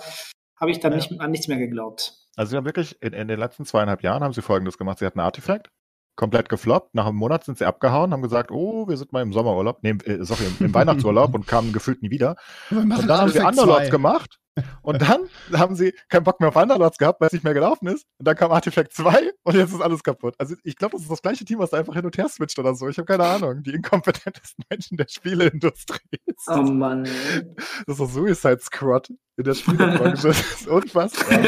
habe 0.58 0.70
ich 0.70 0.80
dann 0.80 0.92
ja. 0.92 0.98
nicht 0.98 1.20
an 1.20 1.30
nichts 1.30 1.48
mehr 1.48 1.58
geglaubt. 1.58 2.14
Also 2.36 2.50
sie 2.50 2.56
haben 2.56 2.66
wirklich, 2.66 3.00
in, 3.02 3.14
in, 3.14 3.28
den 3.28 3.40
letzten 3.40 3.64
zweieinhalb 3.64 4.02
Jahren 4.02 4.22
haben 4.22 4.34
sie 4.34 4.42
folgendes 4.42 4.76
gemacht. 4.76 4.98
Sie 4.98 5.06
hatten 5.06 5.20
Artifact, 5.20 5.70
komplett 6.16 6.48
gefloppt. 6.48 6.94
Nach 6.94 7.06
einem 7.06 7.16
Monat 7.16 7.44
sind 7.44 7.58
sie 7.58 7.66
abgehauen, 7.66 8.12
haben 8.12 8.22
gesagt, 8.22 8.50
oh, 8.50 8.88
wir 8.88 8.96
sind 8.96 9.12
mal 9.12 9.22
im 9.22 9.32
Sommerurlaub, 9.32 9.78
nee, 9.82 9.90
äh, 9.90 10.24
sorry, 10.24 10.44
im, 10.46 10.66
im 10.66 10.74
Weihnachtsurlaub 10.74 11.34
und 11.34 11.46
kamen 11.46 11.72
gefühlt 11.72 12.02
nie 12.02 12.10
wieder. 12.10 12.36
Und 12.70 12.90
dann 12.90 13.20
haben 13.20 13.30
sie 13.30 13.40
Underlords 13.40 13.90
gemacht. 13.90 14.38
Und 14.82 15.02
dann 15.02 15.28
haben 15.52 15.76
sie 15.76 15.92
keinen 16.08 16.24
Bock 16.24 16.40
mehr 16.40 16.48
auf 16.48 16.56
Underlords 16.56 16.96
gehabt, 16.96 17.20
weil 17.20 17.26
es 17.26 17.34
nicht 17.34 17.44
mehr 17.44 17.52
gelaufen 17.52 17.88
ist. 17.88 18.06
Und 18.18 18.26
dann 18.26 18.36
kam 18.36 18.50
Artifact 18.52 18.92
2 18.94 19.32
und 19.42 19.54
jetzt 19.54 19.72
ist 19.72 19.82
alles 19.82 20.02
kaputt. 20.02 20.34
Also 20.38 20.54
ich 20.64 20.76
glaube, 20.76 20.92
das 20.92 21.02
ist 21.02 21.10
das 21.10 21.20
gleiche 21.20 21.44
Team, 21.44 21.58
was 21.58 21.70
da 21.70 21.76
einfach 21.76 21.94
hin 21.94 22.06
und 22.06 22.16
her 22.16 22.28
switcht 22.28 22.58
oder 22.58 22.74
so. 22.74 22.88
Ich 22.88 22.96
habe 22.96 23.04
keine 23.04 23.24
Ahnung. 23.24 23.62
Die 23.62 23.74
inkompetentesten 23.74 24.64
Menschen 24.70 24.96
der 24.96 25.08
Spieleindustrie. 25.08 26.20
Oh 26.48 26.62
Mann. 26.62 27.04
Das 27.04 27.86
ist 27.86 27.98
so 27.98 28.06
Suicide 28.06 28.60
Squad 28.60 29.10
in 29.36 29.44
der 29.44 29.54
Spielebranche. 29.54 30.28
das 30.28 30.40
ist 30.40 30.68
unfassbar. 30.68 31.42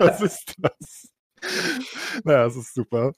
was 0.00 0.20
ist 0.22 0.54
das? 0.58 1.13
Naja, 2.24 2.46
es 2.46 2.56
ist 2.56 2.74
super. 2.74 3.12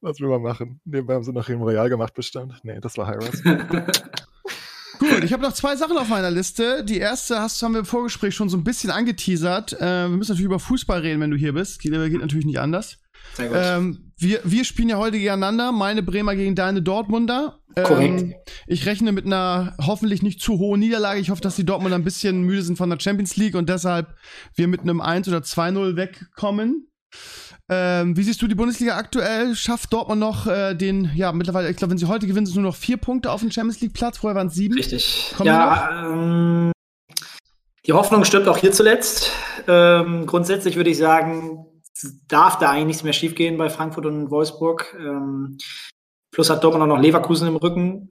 Was 0.00 0.20
will 0.20 0.28
man 0.28 0.42
machen? 0.42 0.80
Nebenbei 0.84 1.14
haben 1.14 1.24
sie 1.24 1.32
noch 1.32 1.48
im 1.48 1.62
Royal 1.62 1.88
gemacht, 1.88 2.14
bestimmt. 2.14 2.58
Nee, 2.62 2.80
das 2.80 2.96
war 2.98 3.08
Hyros. 3.08 3.42
Gut, 4.98 5.24
ich 5.24 5.32
habe 5.32 5.42
noch 5.42 5.52
zwei 5.52 5.76
Sachen 5.76 5.96
auf 5.96 6.08
meiner 6.08 6.30
Liste. 6.30 6.84
Die 6.84 6.98
erste 6.98 7.40
hast, 7.40 7.62
haben 7.62 7.72
wir 7.72 7.80
im 7.80 7.86
Vorgespräch 7.86 8.34
schon 8.34 8.48
so 8.48 8.56
ein 8.56 8.64
bisschen 8.64 8.90
angeteasert. 8.90 9.72
Äh, 9.74 10.08
wir 10.08 10.08
müssen 10.08 10.32
natürlich 10.32 10.46
über 10.46 10.60
Fußball 10.60 11.00
reden, 11.00 11.20
wenn 11.20 11.30
du 11.30 11.36
hier 11.36 11.52
bist. 11.52 11.80
Geht, 11.80 11.92
geht 11.92 12.20
natürlich 12.20 12.46
nicht 12.46 12.60
anders. 12.60 12.98
Sehr 13.34 13.48
gut. 13.48 13.56
Ähm, 13.60 14.12
wir, 14.18 14.40
wir 14.44 14.64
spielen 14.64 14.88
ja 14.88 14.98
heute 14.98 15.18
gegeneinander. 15.18 15.72
Meine 15.72 16.02
Bremer 16.02 16.36
gegen 16.36 16.54
deine 16.54 16.82
Dortmunder. 16.82 17.60
Ähm, 17.74 17.84
Korrekt. 17.84 18.34
Ich 18.66 18.86
rechne 18.86 19.12
mit 19.12 19.26
einer 19.26 19.74
hoffentlich 19.80 20.22
nicht 20.22 20.40
zu 20.40 20.58
hohen 20.58 20.80
Niederlage. 20.80 21.20
Ich 21.20 21.30
hoffe, 21.30 21.40
dass 21.40 21.56
die 21.56 21.64
Dortmunder 21.64 21.96
ein 21.96 22.04
bisschen 22.04 22.42
müde 22.42 22.62
sind 22.62 22.76
von 22.76 22.90
der 22.90 23.00
Champions 23.00 23.36
League 23.36 23.54
und 23.54 23.68
deshalb 23.68 24.14
wir 24.54 24.68
mit 24.68 24.82
einem 24.82 25.00
1 25.00 25.28
oder 25.28 25.38
2-0 25.38 25.96
wegkommen. 25.96 26.88
Ähm, 27.72 28.16
wie 28.16 28.22
siehst 28.22 28.42
du 28.42 28.46
die 28.46 28.54
Bundesliga 28.54 28.96
aktuell? 28.96 29.54
Schafft 29.54 29.92
Dortmund 29.92 30.20
noch 30.20 30.46
äh, 30.46 30.74
den, 30.74 31.10
ja, 31.14 31.32
mittlerweile, 31.32 31.70
ich 31.70 31.76
glaube, 31.76 31.92
wenn 31.92 31.98
sie 31.98 32.06
heute 32.06 32.26
gewinnen, 32.26 32.44
sind 32.44 32.52
es 32.52 32.60
nur 32.60 32.70
noch 32.70 32.76
vier 32.76 32.98
Punkte 32.98 33.30
auf 33.30 33.40
dem 33.40 33.50
Champions 33.50 33.80
League-Platz. 33.80 34.18
Vorher 34.18 34.36
waren 34.36 34.48
es 34.48 34.54
sieben. 34.54 34.74
Richtig. 34.74 35.32
Kommen 35.36 35.46
ja, 35.46 36.06
ähm, 36.12 36.72
die 37.86 37.92
Hoffnung 37.92 38.24
stirbt 38.24 38.46
auch 38.48 38.58
hier 38.58 38.72
zuletzt. 38.72 39.32
Ähm, 39.66 40.26
grundsätzlich 40.26 40.76
würde 40.76 40.90
ich 40.90 40.98
sagen, 40.98 41.66
darf 42.28 42.58
da 42.58 42.70
eigentlich 42.70 42.86
nichts 42.86 43.02
mehr 43.04 43.12
schiefgehen 43.12 43.56
bei 43.56 43.70
Frankfurt 43.70 44.06
und 44.06 44.30
Wolfsburg. 44.30 44.94
Ähm, 44.98 45.56
plus 46.30 46.50
hat 46.50 46.62
Dortmund 46.62 46.84
auch 46.84 46.96
noch 46.96 47.02
Leverkusen 47.02 47.48
im 47.48 47.56
Rücken. 47.56 48.08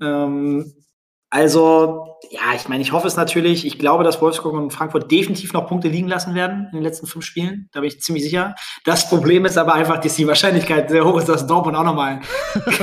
Also, 1.33 2.17
ja, 2.29 2.53
ich 2.55 2.67
meine, 2.67 2.83
ich 2.83 2.91
hoffe 2.91 3.07
es 3.07 3.15
natürlich. 3.15 3.65
Ich 3.65 3.79
glaube, 3.79 4.03
dass 4.03 4.21
Wolfsburg 4.21 4.53
und 4.53 4.71
Frankfurt 4.71 5.09
definitiv 5.09 5.53
noch 5.53 5.65
Punkte 5.65 5.87
liegen 5.87 6.09
lassen 6.09 6.35
werden 6.35 6.67
in 6.71 6.79
den 6.79 6.83
letzten 6.83 7.07
fünf 7.07 7.23
Spielen. 7.23 7.69
Da 7.71 7.79
bin 7.79 7.87
ich 7.87 8.01
ziemlich 8.01 8.25
sicher. 8.25 8.53
Das 8.83 9.07
Problem 9.07 9.45
ist 9.45 9.57
aber 9.57 9.73
einfach, 9.73 10.01
dass 10.01 10.17
die 10.17 10.27
Wahrscheinlichkeit 10.27 10.89
sehr 10.89 11.05
hoch 11.05 11.17
ist, 11.17 11.29
dass 11.29 11.47
Dortmund 11.47 11.77
auch 11.77 11.85
nochmal 11.85 12.19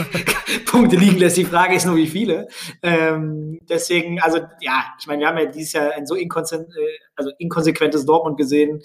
Punkte 0.67 0.97
liegen 0.97 1.19
lässt. 1.19 1.37
Die 1.37 1.45
Frage 1.45 1.77
ist 1.77 1.85
nur, 1.85 1.97
wie 1.97 2.07
viele. 2.07 2.49
Ähm, 2.83 3.59
deswegen, 3.69 4.19
also, 4.23 4.39
ja, 4.61 4.87
ich 4.99 5.07
meine, 5.07 5.21
wir 5.21 5.29
haben 5.29 5.39
ja 5.39 5.45
dieses 5.45 5.75
Jahr 5.75 5.93
ein 5.93 6.07
so 6.07 6.15
inkonsequent, 6.15 6.75
äh, 6.75 6.99
also 7.17 7.31
inkonsequentes 7.39 8.07
Dortmund 8.07 8.39
gesehen. 8.39 8.81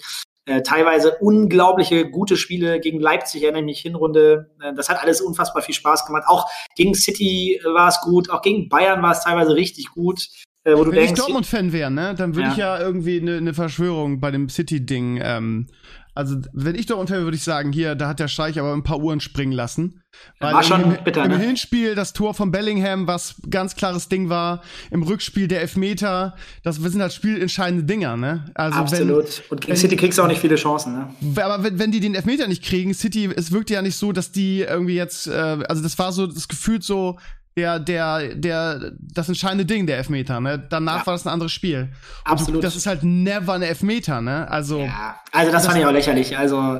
Äh, 0.46 0.60
teilweise 0.62 1.16
unglaubliche 1.20 2.10
gute 2.10 2.36
Spiele 2.36 2.78
gegen 2.78 3.00
Leipzig, 3.00 3.42
erinnere 3.42 3.60
ich 3.60 3.66
mich, 3.66 3.80
Hinrunde. 3.80 4.50
Äh, 4.60 4.74
das 4.74 4.90
hat 4.90 5.02
alles 5.02 5.22
unfassbar 5.22 5.62
viel 5.62 5.74
Spaß 5.74 6.04
gemacht. 6.04 6.24
Auch 6.26 6.50
gegen 6.76 6.94
City 6.94 7.60
war 7.64 7.88
es 7.88 8.00
gut, 8.00 8.28
auch 8.28 8.42
gegen 8.42 8.68
Bayern 8.68 9.02
war 9.02 9.12
es 9.12 9.20
teilweise 9.22 9.54
richtig 9.54 9.90
gut. 9.90 10.28
Äh, 10.64 10.74
wo 10.74 10.80
Wenn 10.80 10.84
du 10.84 10.90
denkst, 10.92 11.12
ich 11.12 11.18
Dortmund-Fan 11.18 11.72
wäre, 11.72 11.90
ne, 11.90 12.14
dann 12.14 12.34
würde 12.34 12.48
ja. 12.48 12.52
ich 12.52 12.58
ja 12.58 12.78
irgendwie 12.78 13.20
eine 13.20 13.40
ne 13.40 13.54
Verschwörung 13.54 14.20
bei 14.20 14.30
dem 14.30 14.50
City-Ding 14.50 15.20
ähm, 15.22 15.66
also, 16.14 16.36
wenn 16.52 16.76
ich 16.76 16.86
da 16.86 16.94
unter 16.94 17.20
würde 17.22 17.36
ich 17.36 17.42
sagen, 17.42 17.72
hier, 17.72 17.96
da 17.96 18.08
hat 18.08 18.20
der 18.20 18.28
Scheich 18.28 18.58
aber 18.60 18.72
ein 18.72 18.84
paar 18.84 19.00
Uhren 19.00 19.20
springen 19.20 19.52
lassen. 19.52 20.02
Weil 20.38 20.54
war 20.54 20.62
schon 20.62 20.82
im, 20.82 21.04
bitter, 21.04 21.24
im 21.24 21.32
ne? 21.32 21.38
Hinspiel 21.38 21.96
das 21.96 22.12
Tor 22.12 22.34
von 22.34 22.52
Bellingham, 22.52 23.08
was 23.08 23.34
ganz 23.50 23.74
klares 23.74 24.08
Ding 24.08 24.28
war, 24.28 24.62
im 24.92 25.02
Rückspiel 25.02 25.48
der 25.48 25.60
Elfmeter, 25.60 26.36
das 26.62 26.76
sind 26.76 27.02
halt 27.02 27.12
spielentscheidende 27.12 27.84
Dinger, 27.84 28.16
ne? 28.16 28.44
Also 28.54 28.78
Absolut. 28.78 29.24
Wenn, 29.24 29.50
Und 29.50 29.60
gegen 29.62 29.76
City 29.76 29.96
kriegst 29.96 30.18
du 30.18 30.22
auch 30.22 30.28
nicht 30.28 30.40
viele 30.40 30.54
Chancen, 30.54 30.92
ne? 30.92 31.42
Aber 31.42 31.64
wenn, 31.64 31.80
wenn 31.80 31.90
die 31.90 31.98
den 31.98 32.14
Elfmeter 32.14 32.46
nicht 32.46 32.62
kriegen, 32.62 32.94
City, 32.94 33.28
es 33.34 33.50
wirkt 33.50 33.70
ja 33.70 33.82
nicht 33.82 33.96
so, 33.96 34.12
dass 34.12 34.30
die 34.30 34.60
irgendwie 34.60 34.94
jetzt, 34.94 35.26
äh, 35.26 35.32
also 35.68 35.82
das 35.82 35.98
war 35.98 36.12
so 36.12 36.28
das 36.28 36.46
Gefühl 36.46 36.80
so, 36.80 37.18
der, 37.56 37.78
der, 37.78 38.34
der, 38.34 38.92
das 38.98 39.28
entscheidende 39.28 39.64
Ding, 39.64 39.86
der 39.86 39.98
Elfmeter, 39.98 40.40
ne? 40.40 40.66
Danach 40.70 41.00
ja. 41.00 41.06
war 41.06 41.14
das 41.14 41.26
ein 41.26 41.32
anderes 41.32 41.52
Spiel. 41.52 41.88
Und 42.24 42.32
Absolut. 42.32 42.56
Du, 42.56 42.60
das 42.66 42.74
ist 42.74 42.86
halt 42.86 43.04
never 43.04 43.52
ein 43.52 43.62
Elfmeter, 43.62 44.20
ne? 44.20 44.50
Also. 44.50 44.80
Ja, 44.80 45.20
also 45.30 45.52
das, 45.52 45.62
das 45.62 45.66
fand 45.66 45.80
ich 45.80 45.86
auch 45.86 45.92
lächerlich. 45.92 46.36
Also, 46.36 46.78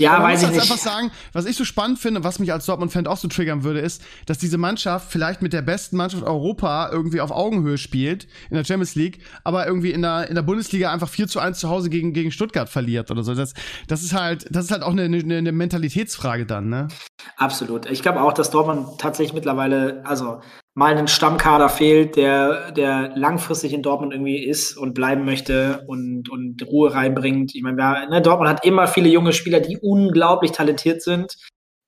ja, 0.00 0.22
weiß 0.22 0.42
ich 0.42 0.48
nicht. 0.48 0.62
Ich 0.62 0.68
muss 0.68 0.70
einfach 0.70 0.92
sagen, 0.92 1.10
was 1.34 1.44
ich 1.44 1.56
so 1.56 1.64
spannend 1.64 1.98
finde, 1.98 2.24
was 2.24 2.38
mich 2.38 2.52
als 2.52 2.64
Dortmund-Fan 2.64 3.06
auch 3.06 3.18
so 3.18 3.28
triggern 3.28 3.64
würde, 3.64 3.80
ist, 3.80 4.02
dass 4.24 4.38
diese 4.38 4.56
Mannschaft 4.56 5.12
vielleicht 5.12 5.42
mit 5.42 5.52
der 5.52 5.60
besten 5.60 5.96
Mannschaft 5.96 6.22
Europa 6.22 6.88
irgendwie 6.90 7.20
auf 7.20 7.30
Augenhöhe 7.30 7.76
spielt 7.76 8.26
in 8.48 8.56
der 8.56 8.64
Champions 8.64 8.94
League, 8.94 9.20
aber 9.44 9.66
irgendwie 9.66 9.90
in 9.90 10.00
der, 10.00 10.28
in 10.28 10.34
der 10.34 10.42
Bundesliga 10.42 10.90
einfach 10.90 11.08
4 11.08 11.28
zu 11.28 11.38
1 11.38 11.58
zu 11.58 11.68
Hause 11.68 11.90
gegen, 11.90 12.14
gegen 12.14 12.32
Stuttgart 12.32 12.70
verliert 12.70 13.10
oder 13.10 13.22
so. 13.22 13.34
Das, 13.34 13.52
das 13.88 14.02
ist 14.02 14.14
halt, 14.14 14.46
das 14.50 14.64
ist 14.64 14.70
halt 14.70 14.82
auch 14.82 14.92
eine, 14.92 15.02
eine, 15.02 15.36
eine 15.36 15.52
Mentalitätsfrage 15.52 16.46
dann, 16.46 16.70
ne? 16.70 16.88
Absolut. 17.36 17.90
Ich 17.90 18.00
glaube 18.00 18.22
auch, 18.22 18.32
dass 18.32 18.50
Dortmund 18.50 18.98
tatsächlich 18.98 19.34
mittlerweile, 19.34 19.89
also 20.04 20.40
mal 20.74 20.96
einen 20.96 21.08
Stammkader 21.08 21.68
fehlt, 21.68 22.16
der, 22.16 22.72
der 22.72 23.16
langfristig 23.16 23.72
in 23.72 23.82
Dortmund 23.82 24.12
irgendwie 24.12 24.44
ist 24.44 24.76
und 24.76 24.94
bleiben 24.94 25.24
möchte 25.24 25.84
und, 25.86 26.28
und 26.30 26.66
Ruhe 26.66 26.94
reinbringt. 26.94 27.54
Ich 27.54 27.62
meine, 27.62 28.08
ne, 28.08 28.22
Dortmund 28.22 28.48
hat 28.48 28.64
immer 28.64 28.86
viele 28.86 29.08
junge 29.08 29.32
Spieler, 29.32 29.60
die 29.60 29.78
unglaublich 29.78 30.52
talentiert 30.52 31.02
sind, 31.02 31.36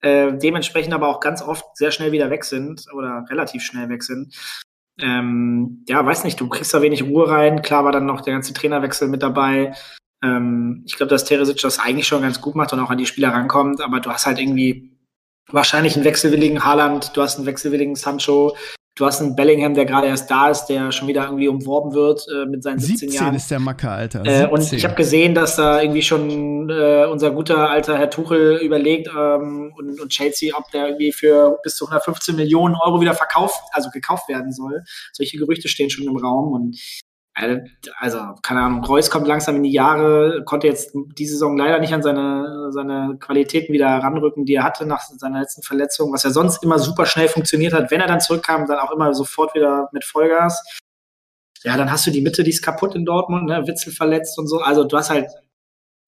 äh, 0.01 0.37
dementsprechend 0.37 0.95
aber 0.95 1.09
auch 1.09 1.21
ganz 1.21 1.43
oft 1.43 1.77
sehr 1.77 1.91
schnell 1.91 2.13
wieder 2.13 2.31
weg 2.31 2.45
sind 2.45 2.87
oder 2.93 3.25
relativ 3.31 3.63
schnell 3.63 3.89
weg 3.89 4.03
sind. 4.03 4.35
Ähm, 5.01 5.85
ja, 5.89 6.05
weiß 6.05 6.25
nicht, 6.25 6.41
du 6.41 6.49
kriegst 6.49 6.75
da 6.75 6.83
wenig 6.83 7.05
Ruhe 7.05 7.29
rein. 7.29 7.63
Klar 7.63 7.85
war 7.85 7.93
dann 7.93 8.07
noch 8.07 8.21
der 8.21 8.35
ganze 8.35 8.53
Trainerwechsel 8.53 9.09
mit 9.09 9.23
dabei. 9.23 9.75
Ähm, 10.23 10.83
ich 10.87 10.97
glaube, 10.97 11.11
dass 11.11 11.25
Teresic 11.25 11.61
das 11.61 11.79
eigentlich 11.79 12.07
schon 12.07 12.23
ganz 12.23 12.41
gut 12.41 12.55
macht 12.55 12.73
und 12.73 12.81
auch 12.81 12.91
an 12.91 12.99
die 12.99 13.07
Spieler 13.07 13.31
rankommt, 13.31 13.81
aber 13.81 14.01
du 14.01 14.11
hast 14.11 14.27
halt 14.27 14.39
irgendwie 14.39 14.92
wahrscheinlich 15.51 15.97
einen 15.97 16.05
wechselwilligen 16.05 16.65
Haaland, 16.65 17.17
du 17.17 17.23
hast 17.23 17.37
einen 17.37 17.47
wechselwilligen 17.47 17.95
Sancho, 17.97 18.55
du 18.95 19.07
hast 19.07 19.21
einen 19.21 19.35
Bellingham, 19.35 19.75
der 19.75 19.87
gerade 19.87 20.07
erst 20.07 20.31
da 20.31 20.51
ist, 20.51 20.67
der 20.67 20.93
schon 20.93 21.09
wieder 21.09 21.25
irgendwie 21.25 21.49
umworben 21.49 21.95
wird 21.95 22.27
äh, 22.29 22.47
mit 22.47 22.63
seinen 22.63 22.79
17, 22.79 23.09
17 23.09 23.11
Jahren. 23.11 23.35
ist 23.35 23.51
der 23.51 23.59
Macker, 23.59 23.93
Alter. 23.93 24.23
Äh, 24.25 24.47
und 24.49 24.73
ich 24.73 24.85
habe 24.85 24.95
gesehen, 24.95 25.35
dass 25.35 25.57
da 25.57 25.81
irgendwie 25.81 26.03
schon 26.03 26.69
äh, 26.69 27.07
unser 27.11 27.31
guter 27.31 27.71
alter 27.71 27.97
Herr 27.99 28.11
Tuchel 28.11 28.59
überlegt 28.59 29.09
ähm, 29.09 29.73
und, 29.77 30.01
und 30.01 30.09
Chelsea, 30.11 30.55
ob 30.57 30.71
der 30.71 30.89
irgendwie 30.89 31.13
für 31.13 31.59
bis 31.63 31.77
zu 31.77 31.87
115 31.87 32.37
Millionen 32.37 32.75
Euro 32.77 33.01
wieder 33.01 33.15
verkauft, 33.15 33.63
also 33.73 33.91
gekauft 33.91 34.29
werden 34.29 34.53
soll. 34.53 34.83
Solche 35.13 35.39
Gerüchte 35.39 35.69
stehen 35.69 35.91
schon 35.91 36.07
im 36.07 36.17
Raum 36.17 36.53
und 36.53 36.79
also, 37.35 38.19
keine 38.43 38.61
Ahnung, 38.61 38.85
Reus 38.85 39.11
kommt 39.11 39.27
langsam 39.27 39.57
in 39.57 39.63
die 39.63 39.73
Jahre, 39.73 40.43
konnte 40.45 40.67
jetzt 40.67 40.91
die 40.95 41.27
Saison 41.27 41.57
leider 41.57 41.79
nicht 41.79 41.95
an 41.95 42.03
seine, 42.03 42.71
seine 42.73 43.17
Qualitäten 43.19 43.73
wieder 43.73 43.89
ranrücken, 43.89 44.45
die 44.45 44.55
er 44.55 44.65
hatte 44.65 44.85
nach 44.87 45.01
seiner 45.01 45.41
letzten 45.41 45.63
Verletzung, 45.63 46.13
was 46.13 46.25
ja 46.25 46.31
sonst 46.31 46.63
immer 46.63 46.79
super 46.79 47.07
schnell 47.07 47.29
funktioniert 47.29 47.73
hat. 47.73 47.91
Wenn 47.91 48.03
er 48.03 48.07
dann 48.07 48.21
zurückkam, 48.21 48.67
dann 48.67 48.79
auch 48.79 48.91
immer 48.93 49.15
sofort 49.15 49.55
wieder 49.55 49.89
mit 49.93 50.05
Vollgas. 50.05 50.63
Ja, 51.65 51.77
dann 51.77 51.91
hast 51.91 52.07
du 52.07 52.11
die 52.11 52.21
Mitte, 52.21 52.43
die 52.43 52.51
ist 52.51 52.63
kaputt 52.63 52.95
in 52.95 53.05
Dortmund, 53.07 53.47
ne? 53.47 53.67
Witzel 53.67 53.93
verletzt 53.93 54.39
und 54.39 54.47
so. 54.49 54.59
Also 54.61 54.85
du 54.85 54.97
hast 54.97 55.11
halt 55.11 55.31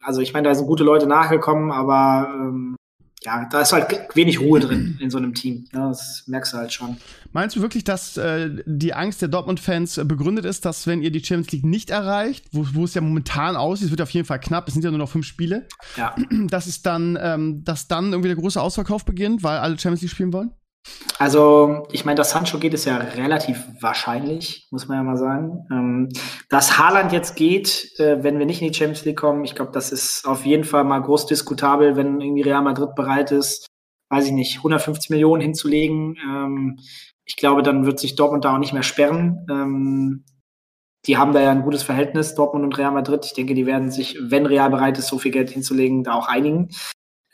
Also 0.03 0.21
ich 0.21 0.35
meine, 0.35 0.49
da 0.49 0.55
sind 0.55 0.67
gute 0.67 0.85
Leute 0.85 1.07
nachgekommen, 1.07 1.73
aber 1.73 2.29
ähm, 2.35 2.77
ja, 3.25 3.49
da 3.51 3.61
ist 3.63 3.73
halt 3.73 3.87
wenig 4.15 4.41
Ruhe 4.41 4.61
drin 4.61 4.99
in 5.01 5.11
so 5.11 5.19
einem 5.19 5.35
Team. 5.35 5.65
Ja, 5.73 5.89
das 5.89 6.25
merkst 6.27 6.53
du 6.53 6.57
halt 6.59 6.73
schon. 6.73 6.97
Meinst 7.33 7.57
du 7.57 7.63
wirklich, 7.63 7.85
dass 7.85 8.17
äh, 8.17 8.51
die 8.67 8.95
Angst 8.95 9.23
der 9.23 9.29
Dortmund-Fans 9.29 9.99
äh, 9.99 10.05
begründet 10.05 10.45
ist, 10.45 10.65
dass 10.65 10.87
wenn 10.87 11.03
ihr 11.03 11.11
die 11.11 11.25
Champions 11.25 11.53
League 11.53 11.65
nicht 11.65 11.91
erreicht, 11.91 12.47
wo, 12.53 12.67
wo 12.75 12.85
es 12.85 12.95
ja 12.95 13.01
momentan 13.01 13.57
aussieht, 13.57 13.87
es 13.87 13.91
wird 13.91 14.03
auf 14.03 14.11
jeden 14.11 14.27
Fall 14.27 14.41
knapp, 14.41 14.69
es 14.69 14.75
sind 14.75 14.85
ja 14.85 14.91
nur 14.91 14.99
noch 14.99 15.09
fünf 15.11 15.27
Spiele, 15.27 15.67
Ja. 15.97 16.15
dass 16.49 16.67
es 16.67 16.83
dann, 16.83 17.19
ähm, 17.21 17.65
dass 17.65 17.89
dann 17.89 18.13
irgendwie 18.13 18.29
der 18.29 18.37
große 18.37 18.61
Ausverkauf 18.61 19.05
beginnt, 19.05 19.43
weil 19.43 19.59
alle 19.59 19.79
Champions 19.79 20.03
League 20.03 20.11
spielen 20.11 20.33
wollen? 20.33 20.53
Also, 21.19 21.87
ich 21.93 22.05
meine, 22.05 22.17
dass 22.17 22.31
Sancho 22.31 22.59
geht, 22.59 22.75
ist 22.75 22.87
ja 22.87 22.97
relativ 22.97 23.65
wahrscheinlich, 23.81 24.67
muss 24.71 24.89
man 24.89 24.99
ja 24.99 25.03
mal 25.05 25.17
sagen. 25.17 25.67
Ähm, 25.71 26.09
dass 26.49 26.79
Haaland 26.79 27.13
jetzt 27.13 27.37
geht, 27.37 27.99
äh, 27.99 28.23
wenn 28.23 28.39
wir 28.39 28.47
nicht 28.47 28.61
in 28.61 28.69
die 28.69 28.75
Champions 28.75 29.05
League 29.05 29.19
kommen, 29.19 29.45
ich 29.45 29.55
glaube, 29.55 29.71
das 29.73 29.93
ist 29.93 30.27
auf 30.27 30.45
jeden 30.45 30.65
Fall 30.65 30.85
mal 30.85 31.01
groß 31.01 31.27
diskutabel, 31.27 31.97
wenn 31.97 32.21
irgendwie 32.21 32.43
Real 32.43 32.63
Madrid 32.63 32.95
bereit 32.97 33.31
ist, 33.31 33.67
weiß 34.11 34.27
ich 34.27 34.33
nicht, 34.33 34.59
150 34.59 35.11
Millionen 35.11 35.41
hinzulegen. 35.41 36.17
Ähm, 36.23 36.81
ich 37.25 37.37
glaube, 37.37 37.63
dann 37.63 37.87
wird 37.87 38.01
sich 38.01 38.17
Dortmund 38.17 38.45
da 38.45 38.55
auch 38.55 38.59
nicht 38.59 38.73
mehr 38.73 38.83
sperren. 38.83 39.47
Ähm, 39.49 40.25
die 41.07 41.17
haben 41.17 41.33
da 41.33 41.41
ja 41.41 41.51
ein 41.51 41.63
gutes 41.63 41.83
Verhältnis, 41.83 42.35
Dortmund 42.35 42.65
und 42.65 42.77
Real 42.77 42.93
Madrid. 42.93 43.25
Ich 43.25 43.35
denke, 43.35 43.55
die 43.55 43.67
werden 43.67 43.91
sich, 43.91 44.19
wenn 44.21 44.47
Real 44.47 44.71
bereit 44.71 44.99
ist, 44.99 45.09
so 45.09 45.19
viel 45.19 45.31
Geld 45.31 45.51
hinzulegen, 45.51 46.03
da 46.03 46.15
auch 46.15 46.29
einigen 46.29 46.71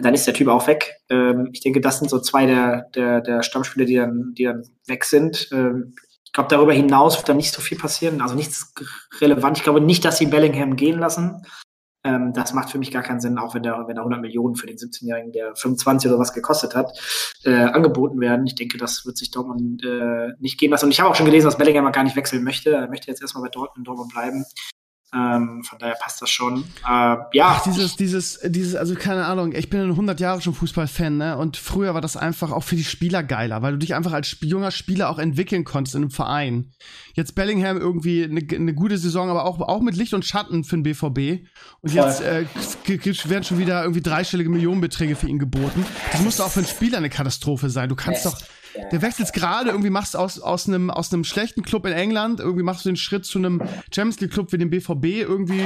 dann 0.00 0.14
ist 0.14 0.26
der 0.26 0.34
Typ 0.34 0.48
auch 0.48 0.66
weg. 0.66 0.96
Ähm, 1.08 1.50
ich 1.52 1.60
denke, 1.60 1.80
das 1.80 1.98
sind 1.98 2.10
so 2.10 2.20
zwei 2.20 2.46
der, 2.46 2.88
der, 2.94 3.20
der 3.20 3.42
Stammspieler, 3.42 3.86
die 3.86 3.96
dann, 3.96 4.34
die 4.36 4.44
dann 4.44 4.62
weg 4.86 5.04
sind. 5.04 5.48
Ähm, 5.52 5.94
ich 6.24 6.32
glaube, 6.32 6.48
darüber 6.48 6.72
hinaus 6.72 7.16
wird 7.16 7.28
da 7.28 7.34
nicht 7.34 7.52
so 7.52 7.60
viel 7.60 7.76
passieren, 7.76 8.20
also 8.20 8.34
nichts 8.34 8.72
relevant. 9.20 9.58
Ich 9.58 9.64
glaube 9.64 9.80
nicht, 9.80 10.04
dass 10.04 10.18
sie 10.18 10.26
Bellingham 10.26 10.76
gehen 10.76 10.98
lassen. 10.98 11.44
Ähm, 12.02 12.32
das 12.32 12.54
macht 12.54 12.70
für 12.70 12.78
mich 12.78 12.90
gar 12.90 13.02
keinen 13.02 13.20
Sinn, 13.20 13.36
auch 13.36 13.54
wenn 13.54 13.62
da, 13.62 13.86
wenn 13.86 13.96
da 13.96 14.02
100 14.02 14.20
Millionen 14.20 14.54
für 14.54 14.66
den 14.66 14.76
17-Jährigen, 14.76 15.32
der 15.32 15.54
25 15.54 16.08
oder 16.08 16.18
was 16.18 16.32
gekostet 16.32 16.74
hat, 16.74 16.90
äh, 17.44 17.52
angeboten 17.52 18.20
werden. 18.20 18.46
Ich 18.46 18.54
denke, 18.54 18.78
das 18.78 19.04
wird 19.04 19.18
sich 19.18 19.30
Dortmund 19.30 19.84
äh, 19.84 20.28
nicht 20.38 20.58
gehen 20.58 20.70
lassen. 20.70 20.86
Und 20.86 20.92
ich 20.92 21.00
habe 21.00 21.10
auch 21.10 21.14
schon 21.14 21.26
gelesen, 21.26 21.46
dass 21.46 21.58
Bellingham 21.58 21.90
gar 21.92 22.04
nicht 22.04 22.16
wechseln 22.16 22.42
möchte. 22.42 22.70
Er 22.70 22.88
möchte 22.88 23.08
jetzt 23.08 23.20
erstmal 23.20 23.44
bei 23.44 23.50
Dortmund, 23.50 23.86
Dortmund 23.86 24.12
bleiben. 24.12 24.44
Ähm, 25.12 25.64
von 25.64 25.78
daher 25.78 25.96
passt 25.96 26.22
das 26.22 26.30
schon. 26.30 26.64
Äh, 26.88 27.16
ja. 27.32 27.56
Ach, 27.56 27.62
dieses, 27.64 27.96
dieses, 27.96 28.38
dieses, 28.44 28.76
also 28.76 28.94
keine 28.94 29.24
Ahnung, 29.24 29.52
ich 29.52 29.68
bin 29.68 29.80
100 29.80 30.20
Jahre 30.20 30.40
schon 30.40 30.54
Fußballfan, 30.54 31.16
ne? 31.16 31.36
Und 31.36 31.56
früher 31.56 31.94
war 31.94 32.00
das 32.00 32.16
einfach 32.16 32.52
auch 32.52 32.62
für 32.62 32.76
die 32.76 32.84
Spieler 32.84 33.24
geiler, 33.24 33.60
weil 33.62 33.72
du 33.72 33.78
dich 33.78 33.94
einfach 33.94 34.12
als 34.12 34.36
junger 34.40 34.70
Spieler 34.70 35.10
auch 35.10 35.18
entwickeln 35.18 35.64
konntest 35.64 35.96
in 35.96 36.02
einem 36.02 36.10
Verein. 36.12 36.72
Jetzt 37.14 37.34
Bellingham 37.34 37.76
irgendwie 37.76 38.22
eine 38.22 38.40
ne 38.40 38.74
gute 38.74 38.98
Saison, 38.98 39.30
aber 39.30 39.46
auch, 39.46 39.60
auch 39.60 39.80
mit 39.80 39.96
Licht 39.96 40.14
und 40.14 40.24
Schatten 40.24 40.62
für 40.62 40.76
den 40.76 40.84
BVB. 40.84 41.44
Und 41.80 41.90
Voll. 41.90 42.04
jetzt 42.04 42.20
äh, 42.22 42.44
werden 43.28 43.44
schon 43.44 43.58
wieder 43.58 43.82
irgendwie 43.82 44.02
dreistellige 44.02 44.48
Millionenbeträge 44.48 45.16
für 45.16 45.26
ihn 45.26 45.40
geboten. 45.40 45.84
Das 46.12 46.22
muss 46.22 46.36
doch 46.36 46.46
auch 46.46 46.50
für 46.50 46.60
einen 46.60 46.68
Spieler 46.68 46.98
eine 46.98 47.10
Katastrophe 47.10 47.68
sein. 47.68 47.88
Du 47.88 47.96
kannst 47.96 48.26
doch. 48.26 48.38
Der 48.90 49.02
wechselt 49.02 49.32
gerade, 49.32 49.70
irgendwie 49.70 49.90
machst 49.90 50.14
du 50.14 50.18
aus, 50.18 50.40
aus, 50.40 50.68
einem, 50.68 50.90
aus 50.90 51.12
einem 51.12 51.24
schlechten 51.24 51.62
Club 51.62 51.86
in 51.86 51.92
England, 51.92 52.40
irgendwie 52.40 52.62
machst 52.62 52.84
du 52.84 52.90
den 52.90 52.96
Schritt 52.96 53.24
zu 53.24 53.38
einem 53.38 53.62
Champions 53.92 54.20
League 54.20 54.32
Club 54.32 54.52
wie 54.52 54.58
dem 54.58 54.70
BVB 54.70 55.04
irgendwie. 55.04 55.62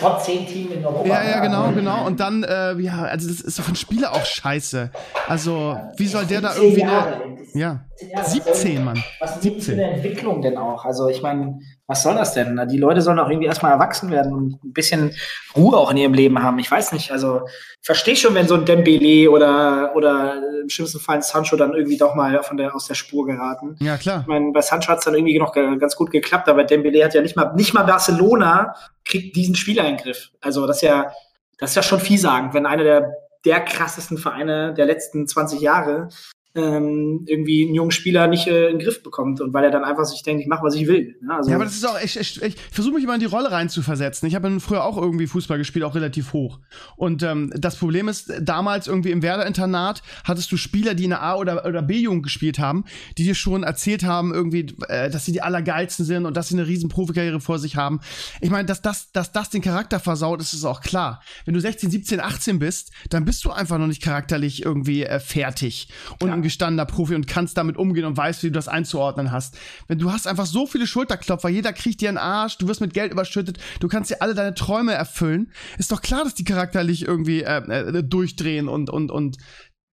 Top 0.00 0.20
10 0.20 0.46
Team 0.46 0.72
in 0.72 0.84
Europa. 0.84 1.08
Ja, 1.08 1.24
ja, 1.24 1.40
genau, 1.40 1.72
genau. 1.72 2.06
Und 2.06 2.20
dann, 2.20 2.44
äh, 2.44 2.78
ja, 2.78 3.02
also 3.02 3.28
das 3.28 3.40
ist 3.40 3.58
doch 3.58 3.66
einen 3.66 3.76
Spieler 3.76 4.12
auch 4.12 4.24
scheiße. 4.24 4.90
Also, 5.26 5.78
wie 5.96 6.06
soll 6.06 6.24
der 6.26 6.40
da 6.40 6.54
irgendwie 6.54 6.84
eine. 6.84 7.38
Ja, 7.54 7.84
17, 8.24 8.84
Mann. 8.84 9.02
Was 9.20 9.36
ist 9.36 9.42
17. 9.42 9.62
für 9.62 9.72
eine 9.72 9.94
Entwicklung 9.94 10.42
denn 10.42 10.56
auch? 10.56 10.84
Also, 10.84 11.08
ich 11.08 11.22
meine, 11.22 11.58
was 11.88 12.02
soll 12.02 12.14
das 12.14 12.34
denn? 12.34 12.60
Die 12.70 12.76
Leute 12.76 13.00
sollen 13.00 13.18
auch 13.18 13.30
irgendwie 13.30 13.46
erstmal 13.46 13.72
erwachsen 13.72 14.10
werden 14.10 14.34
und 14.34 14.62
ein 14.62 14.74
bisschen 14.74 15.14
Ruhe 15.56 15.78
auch 15.78 15.90
in 15.90 15.96
ihrem 15.96 16.12
Leben 16.12 16.42
haben. 16.42 16.58
Ich 16.58 16.70
weiß 16.70 16.92
nicht, 16.92 17.10
also 17.10 17.48
verstehe 17.80 18.14
schon, 18.14 18.34
wenn 18.34 18.46
so 18.46 18.54
ein 18.56 18.66
Dembele 18.66 19.30
oder, 19.30 19.96
oder 19.96 20.34
im 20.60 20.68
schlimmsten 20.68 21.00
Fall 21.00 21.16
ein 21.16 21.22
Sancho 21.22 21.56
dann 21.56 21.72
irgendwie 21.72 21.96
doch 21.96 22.14
mal 22.14 22.42
von 22.42 22.58
der, 22.58 22.74
aus 22.74 22.86
der 22.86 22.94
Spur 22.94 23.26
geraten. 23.26 23.76
Ja, 23.80 23.96
klar. 23.96 24.20
Ich 24.20 24.26
meine, 24.26 24.52
bei 24.52 24.60
Sancho 24.60 24.88
hat 24.88 24.98
es 24.98 25.06
dann 25.06 25.14
irgendwie 25.14 25.38
noch 25.38 25.54
ganz 25.54 25.96
gut 25.96 26.10
geklappt, 26.10 26.46
aber 26.50 26.64
Dembele 26.64 27.02
hat 27.02 27.14
ja 27.14 27.22
nicht 27.22 27.36
mal, 27.36 27.54
nicht 27.54 27.72
mal 27.72 27.84
Barcelona 27.84 28.74
kriegt 29.06 29.34
diesen 29.34 29.54
Spieler 29.54 29.84
in 29.84 29.96
den 29.96 30.04
Griff. 30.04 30.30
Also 30.42 30.66
das 30.66 30.76
ist 30.76 30.82
ja, 30.82 31.10
das 31.56 31.70
ist 31.70 31.76
ja 31.76 31.82
schon 31.82 32.00
vielsagend, 32.00 32.52
wenn 32.52 32.66
einer 32.66 32.84
der, 32.84 33.14
der 33.46 33.60
krassesten 33.60 34.18
Vereine 34.18 34.74
der 34.74 34.84
letzten 34.84 35.26
20 35.26 35.62
Jahre 35.62 36.10
ähm, 36.58 37.24
irgendwie 37.26 37.66
einen 37.66 37.74
jungen 37.74 37.90
Spieler 37.90 38.26
nicht 38.26 38.46
äh, 38.46 38.68
in 38.68 38.78
den 38.78 38.84
Griff 38.84 39.02
bekommt 39.02 39.40
und 39.40 39.52
weil 39.54 39.64
er 39.64 39.70
dann 39.70 39.84
einfach 39.84 40.04
sich 40.04 40.22
denkt, 40.22 40.42
ich 40.42 40.48
mache, 40.48 40.62
was 40.62 40.74
ich 40.74 40.86
will. 40.86 41.16
Ne? 41.20 41.34
Also, 41.34 41.50
ja, 41.50 41.56
aber 41.56 41.64
das 41.64 41.74
ist 41.74 41.86
auch, 41.86 42.00
ich, 42.02 42.18
ich, 42.18 42.42
ich 42.42 42.56
versuche 42.70 42.94
mich 42.94 43.04
immer 43.04 43.14
in 43.14 43.20
die 43.20 43.26
Rolle 43.26 43.50
rein 43.50 43.68
zu 43.68 43.82
versetzen. 43.82 44.26
Ich 44.26 44.34
habe 44.34 44.48
ja 44.48 44.58
früher 44.58 44.84
auch 44.84 44.96
irgendwie 44.96 45.26
Fußball 45.26 45.58
gespielt, 45.58 45.84
auch 45.84 45.94
relativ 45.94 46.32
hoch. 46.32 46.58
Und 46.96 47.22
ähm, 47.22 47.52
das 47.56 47.76
Problem 47.76 48.08
ist, 48.08 48.32
damals 48.40 48.86
irgendwie 48.86 49.10
im 49.10 49.22
Werder-Internat 49.22 50.02
hattest 50.24 50.50
du 50.52 50.56
Spieler, 50.56 50.94
die 50.94 51.04
in 51.04 51.10
der 51.10 51.22
A- 51.22 51.36
oder, 51.36 51.64
oder 51.64 51.82
B-Jugend 51.82 52.22
gespielt 52.22 52.58
haben, 52.58 52.84
die 53.16 53.24
dir 53.24 53.34
schon 53.34 53.62
erzählt 53.62 54.04
haben, 54.04 54.34
irgendwie, 54.34 54.66
äh, 54.88 55.10
dass 55.10 55.24
sie 55.24 55.32
die 55.32 55.42
Allergeilsten 55.42 56.04
sind 56.04 56.26
und 56.26 56.36
dass 56.36 56.48
sie 56.48 56.54
eine 56.54 56.66
riesen 56.66 56.88
Profikarriere 56.88 57.40
vor 57.40 57.58
sich 57.58 57.76
haben. 57.76 58.00
Ich 58.40 58.50
meine, 58.50 58.66
dass 58.66 58.82
das, 58.82 59.12
dass 59.12 59.32
das 59.32 59.50
den 59.50 59.62
Charakter 59.62 60.00
versaut, 60.00 60.40
ist 60.40 60.52
es 60.52 60.64
auch 60.64 60.80
klar. 60.80 61.22
Wenn 61.44 61.54
du 61.54 61.60
16, 61.60 61.90
17, 61.90 62.20
18 62.20 62.58
bist, 62.58 62.90
dann 63.10 63.24
bist 63.24 63.44
du 63.44 63.50
einfach 63.50 63.78
noch 63.78 63.86
nicht 63.86 64.02
charakterlich 64.02 64.64
irgendwie 64.64 65.04
äh, 65.04 65.20
fertig 65.20 65.88
und 66.20 66.30
ein 66.30 66.42
gestandener 66.48 66.86
Profi 66.86 67.14
und 67.14 67.26
kannst 67.26 67.56
damit 67.56 67.76
umgehen 67.76 68.04
und 68.04 68.16
weißt, 68.16 68.42
wie 68.42 68.48
du 68.48 68.52
das 68.52 68.68
einzuordnen 68.68 69.32
hast. 69.32 69.56
Wenn 69.86 69.98
du 69.98 70.12
hast 70.12 70.26
einfach 70.26 70.46
so 70.46 70.66
viele 70.66 70.86
Schulterklopfer, 70.86 71.48
jeder 71.48 71.72
kriegt 71.72 72.00
dir 72.00 72.08
einen 72.08 72.18
Arsch, 72.18 72.58
du 72.58 72.68
wirst 72.68 72.80
mit 72.80 72.94
Geld 72.94 73.12
überschüttet, 73.12 73.58
du 73.80 73.88
kannst 73.88 74.10
dir 74.10 74.22
alle 74.22 74.34
deine 74.34 74.54
Träume 74.54 74.92
erfüllen, 74.92 75.52
ist 75.78 75.92
doch 75.92 76.02
klar, 76.02 76.24
dass 76.24 76.34
die 76.34 76.44
charakterlich 76.44 77.06
irgendwie 77.06 77.42
äh, 77.42 77.98
äh, 77.98 78.02
durchdrehen 78.02 78.68
und 78.68 78.90
und 78.90 79.10
und 79.10 79.38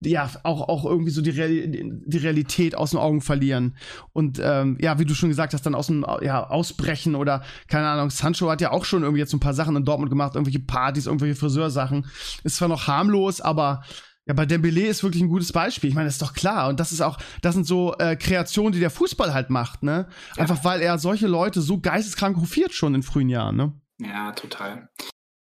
ja, 0.00 0.30
auch, 0.42 0.68
auch 0.68 0.84
irgendwie 0.84 1.10
so 1.10 1.22
die, 1.22 1.30
Real, 1.30 1.68
die 1.68 2.18
Realität 2.18 2.76
aus 2.76 2.90
den 2.90 3.00
Augen 3.00 3.22
verlieren. 3.22 3.76
Und 4.12 4.38
ähm, 4.42 4.76
ja, 4.80 4.98
wie 4.98 5.06
du 5.06 5.14
schon 5.14 5.30
gesagt 5.30 5.54
hast, 5.54 5.64
dann 5.64 5.74
aus 5.74 5.86
dem 5.86 6.04
ja, 6.20 6.46
Ausbrechen 6.48 7.14
oder, 7.14 7.42
keine 7.68 7.88
Ahnung, 7.88 8.10
Sancho 8.10 8.50
hat 8.50 8.60
ja 8.60 8.72
auch 8.72 8.84
schon 8.84 9.02
irgendwie 9.02 9.20
jetzt 9.20 9.32
ein 9.32 9.40
paar 9.40 9.54
Sachen 9.54 9.74
in 9.74 9.84
Dortmund 9.84 10.10
gemacht, 10.10 10.34
irgendwelche 10.34 10.60
Partys, 10.60 11.06
irgendwelche 11.06 11.34
Friseursachen. 11.34 12.06
Ist 12.44 12.56
zwar 12.56 12.68
noch 12.68 12.86
harmlos, 12.86 13.40
aber 13.40 13.82
ja, 14.26 14.34
bei 14.34 14.44
Dembele 14.44 14.86
ist 14.86 15.04
wirklich 15.04 15.22
ein 15.22 15.28
gutes 15.28 15.52
Beispiel. 15.52 15.88
Ich 15.88 15.94
meine, 15.94 16.06
das 16.06 16.14
ist 16.14 16.22
doch 16.22 16.34
klar. 16.34 16.68
Und 16.68 16.80
das 16.80 16.90
ist 16.90 17.00
auch, 17.00 17.16
das 17.42 17.54
sind 17.54 17.64
so 17.64 17.94
äh, 17.98 18.16
Kreationen, 18.16 18.72
die 18.72 18.80
der 18.80 18.90
Fußball 18.90 19.32
halt 19.32 19.50
macht, 19.50 19.84
ne? 19.84 20.08
Ja. 20.34 20.42
Einfach 20.42 20.64
weil 20.64 20.82
er 20.82 20.98
solche 20.98 21.28
Leute 21.28 21.60
so 21.60 21.80
geisteskrank 21.80 22.36
hofiert 22.36 22.72
schon 22.72 22.94
in 22.96 23.04
frühen 23.04 23.28
Jahren, 23.28 23.56
ne? 23.56 23.72
Ja, 23.98 24.32
total. 24.32 24.88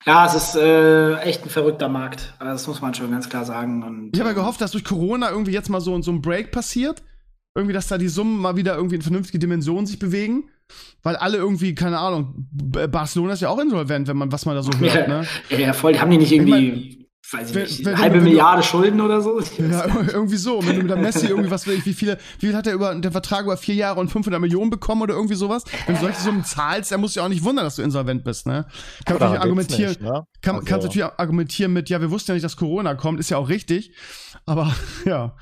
Ja, 0.06 0.26
es 0.26 0.34
ist 0.34 0.56
äh, 0.56 1.18
echt 1.18 1.44
ein 1.44 1.50
verrückter 1.50 1.90
Markt. 1.90 2.34
Also 2.40 2.54
das 2.54 2.68
muss 2.68 2.82
man 2.82 2.94
schon 2.94 3.12
ganz 3.12 3.28
klar 3.28 3.44
sagen. 3.44 3.84
Und, 3.84 4.12
ich 4.14 4.20
habe 4.22 4.30
ja 4.30 4.36
gehofft, 4.36 4.62
dass 4.62 4.72
durch 4.72 4.86
Corona 4.86 5.30
irgendwie 5.30 5.52
jetzt 5.52 5.70
mal 5.70 5.82
so, 5.82 6.02
so 6.02 6.12
ein 6.12 6.22
Break 6.22 6.52
passiert. 6.52 7.04
Irgendwie, 7.56 7.74
dass 7.74 7.88
da 7.88 7.98
die 7.98 8.08
Summen 8.08 8.40
mal 8.40 8.56
wieder 8.56 8.76
irgendwie 8.76 8.96
in 8.96 9.02
vernünftige 9.02 9.40
Dimensionen 9.40 9.88
sich 9.88 10.00
bewegen. 10.00 10.50
Weil 11.04 11.18
alle 11.18 11.38
irgendwie, 11.38 11.76
keine 11.76 12.00
Ahnung, 12.00 12.48
Barcelona 12.52 13.34
ist 13.34 13.42
ja 13.42 13.50
auch 13.50 13.60
insolvent, 13.60 14.08
wenn 14.08 14.16
man, 14.16 14.32
was 14.32 14.46
man 14.46 14.56
da 14.56 14.64
so 14.64 14.72
hört, 14.80 14.96
ja, 14.96 15.08
ne? 15.08 15.28
Ja, 15.50 15.74
voll, 15.74 15.98
haben 15.98 16.12
die 16.12 16.18
nicht 16.18 16.32
irgendwie. 16.32 16.99
Weiß 17.32 17.50
ich 17.50 17.56
Wenn- 17.56 17.64
nicht, 17.64 17.80
wenn- 17.86 17.94
eine 17.94 17.98
halbe 18.02 18.16
wenn 18.16 18.24
du- 18.24 18.30
Milliarde 18.30 18.64
Schulden 18.64 19.02
oder 19.02 19.22
so. 19.22 19.40
Ja, 19.40 19.86
irgendwie 20.14 20.38
so. 20.38 20.58
Und 20.60 20.68
wenn 20.68 20.76
du 20.78 20.82
mit 20.82 20.90
der 20.90 20.98
Messi 20.98 21.28
irgendwie 21.28 21.52
was, 21.52 21.68
wie 21.68 21.80
viele, 21.94 22.18
wie 22.40 22.48
viel 22.48 22.56
hat 22.56 22.66
er 22.68 22.74
über 22.74 22.94
den 22.96 23.12
Vertrag 23.12 23.44
über 23.46 23.58
vier 23.58 23.76
Jahre 23.76 24.00
und 24.00 24.10
500 24.10 24.42
Millionen 24.42 24.70
bekommen 24.70 25.02
oder 25.02 25.14
irgendwie 25.14 25.36
sowas? 25.36 25.64
Wenn 25.86 25.96
du 25.96 26.02
solche 26.02 26.22
Summen 26.22 26.44
zahlst, 26.44 26.92
dann 26.92 27.02
musst 27.02 27.16
du 27.16 27.20
ja 27.20 27.26
auch 27.26 27.30
nicht 27.30 27.44
wundern, 27.44 27.66
dass 27.66 27.76
du 27.76 27.82
insolvent 27.84 28.24
bist, 28.24 28.48
ne? 28.48 28.66
Kann 29.06 29.18
Daran 29.20 29.34
natürlich 29.34 29.42
argumentieren, 29.42 29.90
nicht, 29.90 30.02
ne? 30.02 30.24
kann, 30.42 30.56
Also- 30.56 30.66
kannst 30.68 30.88
natürlich 30.88 31.06
argumentieren 31.18 31.74
mit, 31.74 31.90
ja, 31.90 32.02
wir 32.02 32.10
wussten 32.12 32.32
ja 32.32 32.34
nicht, 32.36 32.44
dass 32.46 32.56
Corona 32.58 32.96
kommt, 32.96 33.20
ist 33.20 33.30
ja 33.30 33.38
auch 33.38 33.50
richtig. 33.50 33.94
Aber, 34.46 34.74
ja. 35.06 35.36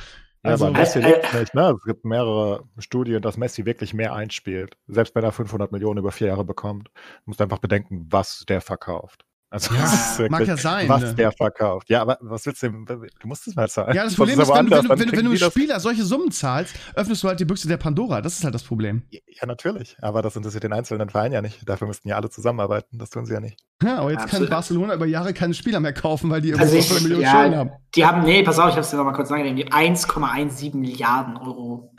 Ja, 0.43 0.51
Also, 0.53 0.65
aber 0.67 0.77
Messi 0.77 0.99
äh, 0.99 1.01
lebt 1.01 1.33
nicht, 1.33 1.53
ne? 1.55 1.73
Es 1.75 1.83
gibt 1.83 2.05
mehrere 2.05 2.63
Studien, 2.77 3.21
dass 3.21 3.37
Messi 3.37 3.65
wirklich 3.65 3.93
mehr 3.93 4.13
einspielt. 4.13 4.77
Selbst 4.87 5.15
wenn 5.15 5.23
er 5.23 5.31
500 5.31 5.71
Millionen 5.71 5.97
über 5.99 6.11
vier 6.11 6.27
Jahre 6.27 6.45
bekommt, 6.45 6.89
musst 7.25 7.39
du 7.39 7.43
einfach 7.43 7.57
bedenken, 7.57 8.05
was 8.09 8.45
der 8.47 8.61
verkauft. 8.61 9.25
Also, 9.49 9.73
Ja, 9.73 9.81
das 9.81 10.19
mag 10.29 10.45
ja 10.45 10.57
sein, 10.57 10.89
was 10.89 11.01
ne? 11.03 11.13
der 11.15 11.31
verkauft. 11.31 11.89
Ja, 11.89 12.01
aber 12.01 12.17
was 12.19 12.45
willst 12.45 12.63
du, 12.63 12.67
denn- 12.69 12.85
du 12.85 13.27
musst 13.27 13.47
es 13.47 13.55
mal 13.55 13.69
sagen. 13.69 13.93
ja, 13.95 14.03
das 14.03 14.15
Problem 14.15 14.37
ist, 14.41 14.49
wenn, 14.53 14.65
du- 14.65 14.71
wenn, 14.71 14.89
wenn, 14.99 15.11
wenn 15.13 15.25
du 15.25 15.35
das- 15.37 15.51
Spieler 15.53 15.79
solche 15.79 16.03
Summen 16.03 16.31
zahlst, 16.31 16.75
öffnest 16.95 17.23
du 17.23 17.29
halt 17.29 17.39
die 17.39 17.45
Büchse 17.45 17.67
der 17.69 17.77
Pandora. 17.77 18.21
Das 18.21 18.33
ist 18.37 18.43
halt 18.43 18.53
das 18.53 18.63
Problem. 18.63 19.03
Ja, 19.09 19.45
natürlich. 19.45 19.95
Aber 20.01 20.21
das 20.21 20.35
interessiert 20.35 20.63
den 20.63 20.73
einzelnen 20.73 21.09
Verein 21.09 21.31
ja 21.31 21.41
nicht. 21.41 21.61
Dafür 21.67 21.87
müssten 21.87 22.09
ja 22.09 22.17
alle 22.17 22.29
zusammenarbeiten. 22.29 22.97
Das 22.99 23.09
tun 23.09 23.25
sie 23.25 23.33
ja 23.35 23.39
nicht. 23.39 23.57
Ja, 23.81 23.99
aber 23.99 24.11
jetzt 24.11 24.23
Absolut. 24.23 24.49
kann 24.49 24.57
Barcelona 24.57 24.93
über 24.95 25.05
Jahre 25.05 25.33
keine 25.33 25.53
Spieler 25.53 25.79
mehr 25.79 25.93
kaufen, 25.93 26.29
weil 26.31 26.41
die 26.41 26.49
irgendwie 26.49 26.63
Also 26.63 26.75
ich, 26.77 26.87
500 26.87 27.03
Millionen 27.03 27.23
ja, 27.23 27.31
Schulden 27.31 27.55
haben. 27.57 27.71
die 27.95 28.05
haben, 28.05 28.23
nee, 28.23 28.41
pass 28.43 28.57
auf, 28.59 28.71
ich 28.71 28.75
hab's 28.75 28.89
dir 28.89 28.97
noch 28.97 29.03
mal 29.05 29.13
kurz 29.13 29.29
sagen, 29.29 29.55
die 29.55 29.71
1,17 29.71 30.75
Milliarden 30.75 31.37
Euro 31.37 31.93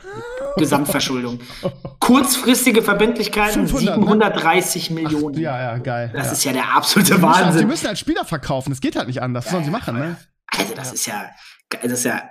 Gesamtverschuldung. 0.57 1.39
Kurzfristige 1.99 2.81
Verbindlichkeiten 2.81 3.67
500, 3.67 3.97
ne? 3.97 4.03
730 4.05 4.91
Millionen. 4.91 5.39
Ja, 5.39 5.57
ja, 5.61 5.77
geil. 5.77 6.11
Das 6.13 6.27
ja. 6.27 6.31
ist 6.33 6.43
ja 6.43 6.53
der 6.53 6.75
absolute 6.75 7.15
Die 7.15 7.21
halt, 7.39 7.47
die 7.49 7.53
Wahnsinn. 7.53 7.67
müssen 7.67 7.87
halt 7.87 7.97
Spieler 7.97 8.25
verkaufen. 8.25 8.69
Das 8.69 8.81
geht 8.81 8.95
halt 8.95 9.07
nicht 9.07 9.21
anders. 9.21 9.45
Was 9.45 9.51
sollen 9.51 9.65
sie 9.65 9.71
machen, 9.71 9.97
ne? 9.97 10.17
Also 10.47 10.73
das 10.73 10.91
ist 10.93 11.05
ja, 11.05 11.29
das 11.69 11.91
ist 11.91 12.05
ja 12.05 12.23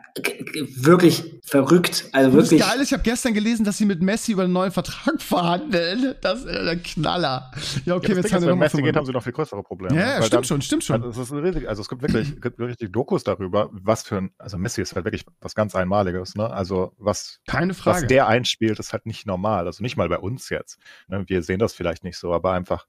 wirklich 0.76 1.40
verrückt. 1.44 2.06
Also 2.12 2.30
Und 2.30 2.36
das 2.38 2.50
wirklich. 2.50 2.68
Geile 2.68 2.82
ist, 2.82 2.88
ich 2.88 2.92
habe 2.92 3.04
gestern 3.04 3.32
gelesen, 3.32 3.64
dass 3.64 3.78
sie 3.78 3.84
mit 3.86 4.02
Messi 4.02 4.32
über 4.32 4.42
einen 4.42 4.52
neuen 4.52 4.72
Vertrag 4.72 5.22
verhandeln. 5.22 6.16
Das 6.20 6.40
ist 6.40 6.46
der 6.48 6.76
Knaller. 6.78 7.50
Ja, 7.84 7.94
okay, 7.94 8.08
ja, 8.10 8.16
wir 8.16 8.24
ist, 8.24 8.30
ja 8.32 8.40
wenn 8.42 8.58
Messi 8.58 8.78
geht, 8.78 8.94
500. 8.94 8.96
haben 8.96 9.06
sie 9.06 9.12
noch 9.12 9.22
viel 9.22 9.32
größere 9.32 9.62
Probleme. 9.62 9.94
Ja, 9.94 10.06
ja, 10.06 10.16
stimmt 10.22 10.32
dann- 10.34 10.44
schon, 10.44 10.62
stimmt 10.62 10.84
schon. 10.84 11.02
Also 11.04 11.36
riesig, 11.36 11.68
also 11.68 11.82
es 11.82 11.88
gibt 11.88 12.02
wirklich, 12.02 12.40
gibt 12.40 12.58
richtig 12.58 12.92
Dokus 12.92 13.22
darüber, 13.22 13.70
was 13.72 14.02
für 14.02 14.16
ein, 14.16 14.30
also 14.38 14.58
Messi 14.58 14.82
ist 14.82 14.96
halt 14.96 15.04
wirklich 15.04 15.24
was 15.40 15.54
ganz 15.54 15.76
Einmaliges, 15.76 16.34
ne? 16.34 16.50
Also 16.50 16.92
was, 16.98 17.38
Keine 17.46 17.70
was 17.70 17.78
Frage. 17.78 18.06
der 18.08 18.26
einspielt, 18.26 18.80
ist 18.80 18.92
halt 18.92 19.06
nicht 19.06 19.26
normal. 19.26 19.66
Also 19.66 19.82
nicht 19.84 19.96
mal 19.96 20.08
bei 20.08 20.18
uns 20.18 20.48
jetzt. 20.48 20.78
Ne? 21.06 21.22
Wir 21.28 21.42
sehen 21.44 21.60
das 21.60 21.72
vielleicht 21.72 22.02
nicht 22.02 22.18
so, 22.18 22.34
aber 22.34 22.52
einfach, 22.52 22.86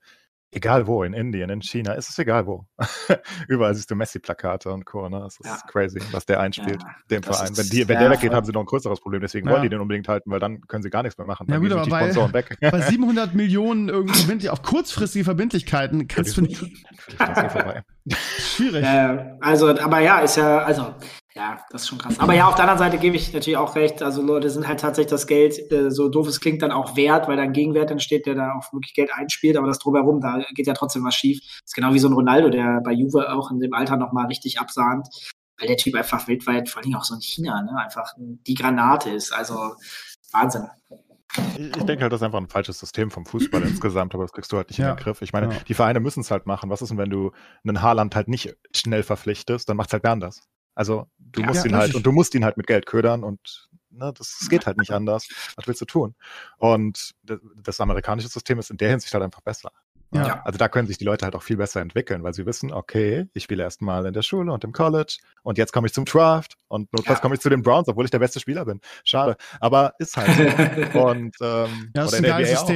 egal 0.51 0.87
wo, 0.87 1.03
in 1.03 1.13
Indien, 1.13 1.49
in 1.49 1.61
China, 1.61 1.93
ist 1.93 2.09
es 2.09 2.17
egal 2.19 2.45
wo. 2.47 2.65
Überall 3.47 3.75
siehst 3.75 3.89
du 3.91 3.95
Messi-Plakate 3.95 4.71
und 4.71 4.85
Co. 4.85 5.07
Ne? 5.09 5.23
Es 5.27 5.39
ist 5.39 5.45
Ja. 5.45 5.57
crazy, 5.67 5.99
was 6.11 6.25
der 6.25 6.39
einspielt, 6.39 6.81
Ja, 6.81 6.89
dem 7.11 7.21
das 7.21 7.37
Verein. 7.37 7.57
Wenn, 7.57 7.69
die, 7.69 7.87
wenn 7.87 7.99
der 7.99 8.09
weggeht, 8.09 8.33
haben 8.33 8.45
sie 8.45 8.51
noch 8.51 8.61
ein 8.61 8.65
größeres 8.65 8.99
Problem. 9.01 9.21
Deswegen 9.21 9.47
Ja. 9.47 9.53
wollen 9.53 9.63
die 9.63 9.69
den 9.69 9.79
unbedingt 9.79 10.07
halten, 10.07 10.31
weil 10.31 10.39
dann 10.39 10.61
können 10.67 10.83
sie 10.83 10.89
gar 10.89 11.03
nichts 11.03 11.17
mehr 11.17 11.27
machen. 11.27 11.45
Ja, 11.49 11.55
Dann 11.55 11.63
gut, 11.63 11.71
aber 11.71 11.83
die 11.83 11.89
bei- 11.89 11.99
Sponsoren 12.03 12.33
weg. 12.33 12.57
Bei 12.61 12.81
700 12.81 13.35
Millionen 13.35 13.89
irgendwie 13.89 14.17
verbindlich, 14.17 14.49
auf 14.49 14.61
kurzfristige 14.61 15.25
Verbindlichkeiten 15.25 16.07
kannst 16.07 16.37
du 16.37 16.41
nicht. 16.41 16.63
Das. 17.17 17.83
Schwierig. 18.39 18.83
Äh, 18.83 19.35
also, 19.41 19.67
aber 19.79 19.99
ja, 19.99 20.19
ist 20.19 20.37
ja, 20.37 20.59
also, 20.59 20.95
ja, 21.39 21.57
das 21.69 21.83
ist 21.83 21.87
schon 21.87 21.97
krass. 21.97 22.19
Aber 22.19 22.33
ja, 22.33 22.47
auf 22.49 22.55
der 22.55 22.65
anderen 22.65 22.79
Seite 22.79 22.97
gebe 22.97 23.15
ich 23.15 23.31
natürlich 23.31 23.55
auch 23.55 23.75
recht. 23.75 24.03
Also 24.03 24.21
Leute 24.21 24.49
sind 24.49 24.67
halt 24.67 24.81
tatsächlich 24.81 25.09
das 25.09 25.25
Geld, 25.25 25.71
äh, 25.71 25.89
so 25.89 26.09
doof 26.09 26.27
es 26.27 26.41
klingt, 26.41 26.61
dann 26.61 26.71
auch 26.73 26.97
wert, 26.97 27.29
weil 27.29 27.37
da 27.37 27.43
ein 27.43 27.53
Gegenwert 27.53 27.89
entsteht, 27.91 28.25
der 28.25 28.35
da 28.35 28.53
auch 28.55 28.73
wirklich 28.73 28.93
Geld 28.93 29.09
einspielt. 29.13 29.55
Aber 29.55 29.67
das 29.67 29.79
drumherum, 29.79 30.19
da 30.19 30.43
geht 30.53 30.67
ja 30.67 30.73
trotzdem 30.73 31.05
was 31.05 31.15
schief. 31.15 31.39
Das 31.41 31.61
ist 31.67 31.75
genau 31.75 31.93
wie 31.93 31.99
so 31.99 32.09
ein 32.09 32.13
Ronaldo, 32.13 32.49
der 32.49 32.81
bei 32.83 32.91
Juve 32.91 33.31
auch 33.31 33.51
in 33.51 33.59
dem 33.61 33.73
Alter 33.73 33.95
nochmal 33.95 34.25
richtig 34.25 34.59
absahnt. 34.59 35.07
Weil 35.57 35.67
der 35.69 35.77
Typ 35.77 35.95
einfach 35.95 36.27
weltweit, 36.27 36.67
vor 36.69 36.83
allem 36.83 36.95
auch 36.95 37.03
so 37.05 37.15
in 37.15 37.21
China, 37.21 37.61
ne, 37.61 37.71
einfach 37.77 38.13
die 38.17 38.53
Granate 38.53 39.09
ist. 39.09 39.31
Also 39.33 39.75
Wahnsinn. 40.33 40.67
Ich, 41.57 41.71
denke 41.83 42.01
halt, 42.01 42.11
das 42.11 42.21
ist 42.21 42.25
einfach 42.25 42.39
ein 42.39 42.49
falsches 42.49 42.79
System 42.79 43.11
vom 43.11 43.25
Fußball 43.25 43.61
insgesamt, 43.63 44.13
aber 44.13 44.23
das 44.23 44.33
kriegst 44.33 44.51
du 44.51 44.57
halt 44.57 44.69
nicht 44.69 44.79
Ja. 44.79 44.91
in 44.91 44.95
den 44.97 45.03
Griff. 45.03 45.21
Ich 45.21 45.31
meine, 45.31 45.53
Ja. 45.53 45.59
die 45.67 45.73
Vereine 45.73 45.99
müssen 45.99 46.21
es 46.21 46.31
halt 46.31 46.47
machen. 46.47 46.69
Was 46.69 46.81
ist 46.81 46.89
denn, 46.89 46.97
wenn 46.97 47.09
du 47.09 47.31
einen 47.65 47.81
Haaland 47.81 48.15
halt 48.15 48.27
nicht 48.27 48.55
schnell 48.75 49.03
verpflichtest, 49.03 49.69
dann 49.69 49.77
macht's 49.77 49.93
halt 49.93 50.03
wer 50.03 50.11
anders. 50.11 50.41
Also 50.79 51.07
du 51.17 51.41
Ja, 51.41 51.47
musst 51.47 51.65
ja, 51.65 51.69
ihn 51.71 51.75
halt 51.75 51.93
und 51.93 52.05
du 52.05 52.13
musst 52.13 52.33
ihn 52.35 52.45
halt 52.45 52.55
mit 52.55 52.65
Geld 52.65 52.85
ködern 52.85 53.25
und 53.25 53.67
ne, 53.89 54.13
das, 54.17 54.37
das 54.39 54.47
geht 54.47 54.65
halt 54.65 54.77
nicht 54.77 54.91
anders. 54.93 55.27
Was 55.57 55.67
willst 55.67 55.81
du 55.81 55.85
tun? 55.85 56.15
Und 56.57 57.11
das, 57.21 57.81
amerikanische 57.81 58.29
System 58.29 58.59
ist 58.59 58.71
in 58.71 58.77
der 58.77 58.89
Hinsicht 58.89 59.13
halt 59.13 59.21
einfach 59.25 59.41
besser. 59.41 59.73
Ja. 60.13 60.25
Ja. 60.25 60.41
Also 60.45 60.57
da 60.57 60.69
können 60.69 60.87
sich 60.87 60.97
die 60.97 61.03
Leute 61.03 61.25
halt 61.25 61.35
auch 61.35 61.43
viel 61.43 61.57
besser 61.57 61.81
entwickeln, 61.81 62.23
weil 62.23 62.33
sie 62.33 62.45
wissen, 62.45 62.71
okay, 62.71 63.27
ich 63.33 63.43
spiele 63.43 63.61
erstmal 63.61 64.05
in 64.05 64.13
der 64.13 64.21
Schule 64.21 64.53
und 64.53 64.63
im 64.63 64.71
College 64.71 65.17
und 65.43 65.57
jetzt 65.57 65.73
komme 65.73 65.87
ich 65.87 65.93
zum 65.93 66.05
Draft 66.05 66.55
und 66.69 66.93
notfalls 66.93 67.17
Ja. 67.19 67.21
komme 67.23 67.35
ich 67.35 67.41
zu 67.41 67.49
den 67.49 67.61
Browns, 67.61 67.89
obwohl 67.89 68.05
ich 68.05 68.11
der 68.11 68.19
beste 68.19 68.39
Spieler 68.39 68.63
bin. 68.63 68.79
Schade. 69.03 69.35
Aber 69.59 69.95
ist 69.99 70.15
halt 70.15 70.31
so. 70.31 70.43
Und 71.09 71.35
ähm, 71.41 71.91
Ja, 71.93 72.03
das 72.05 72.13
ist 72.13 72.19
ein 72.19 72.23
geiles 72.23 72.49
NBA 72.51 72.61
auch. 72.61 72.67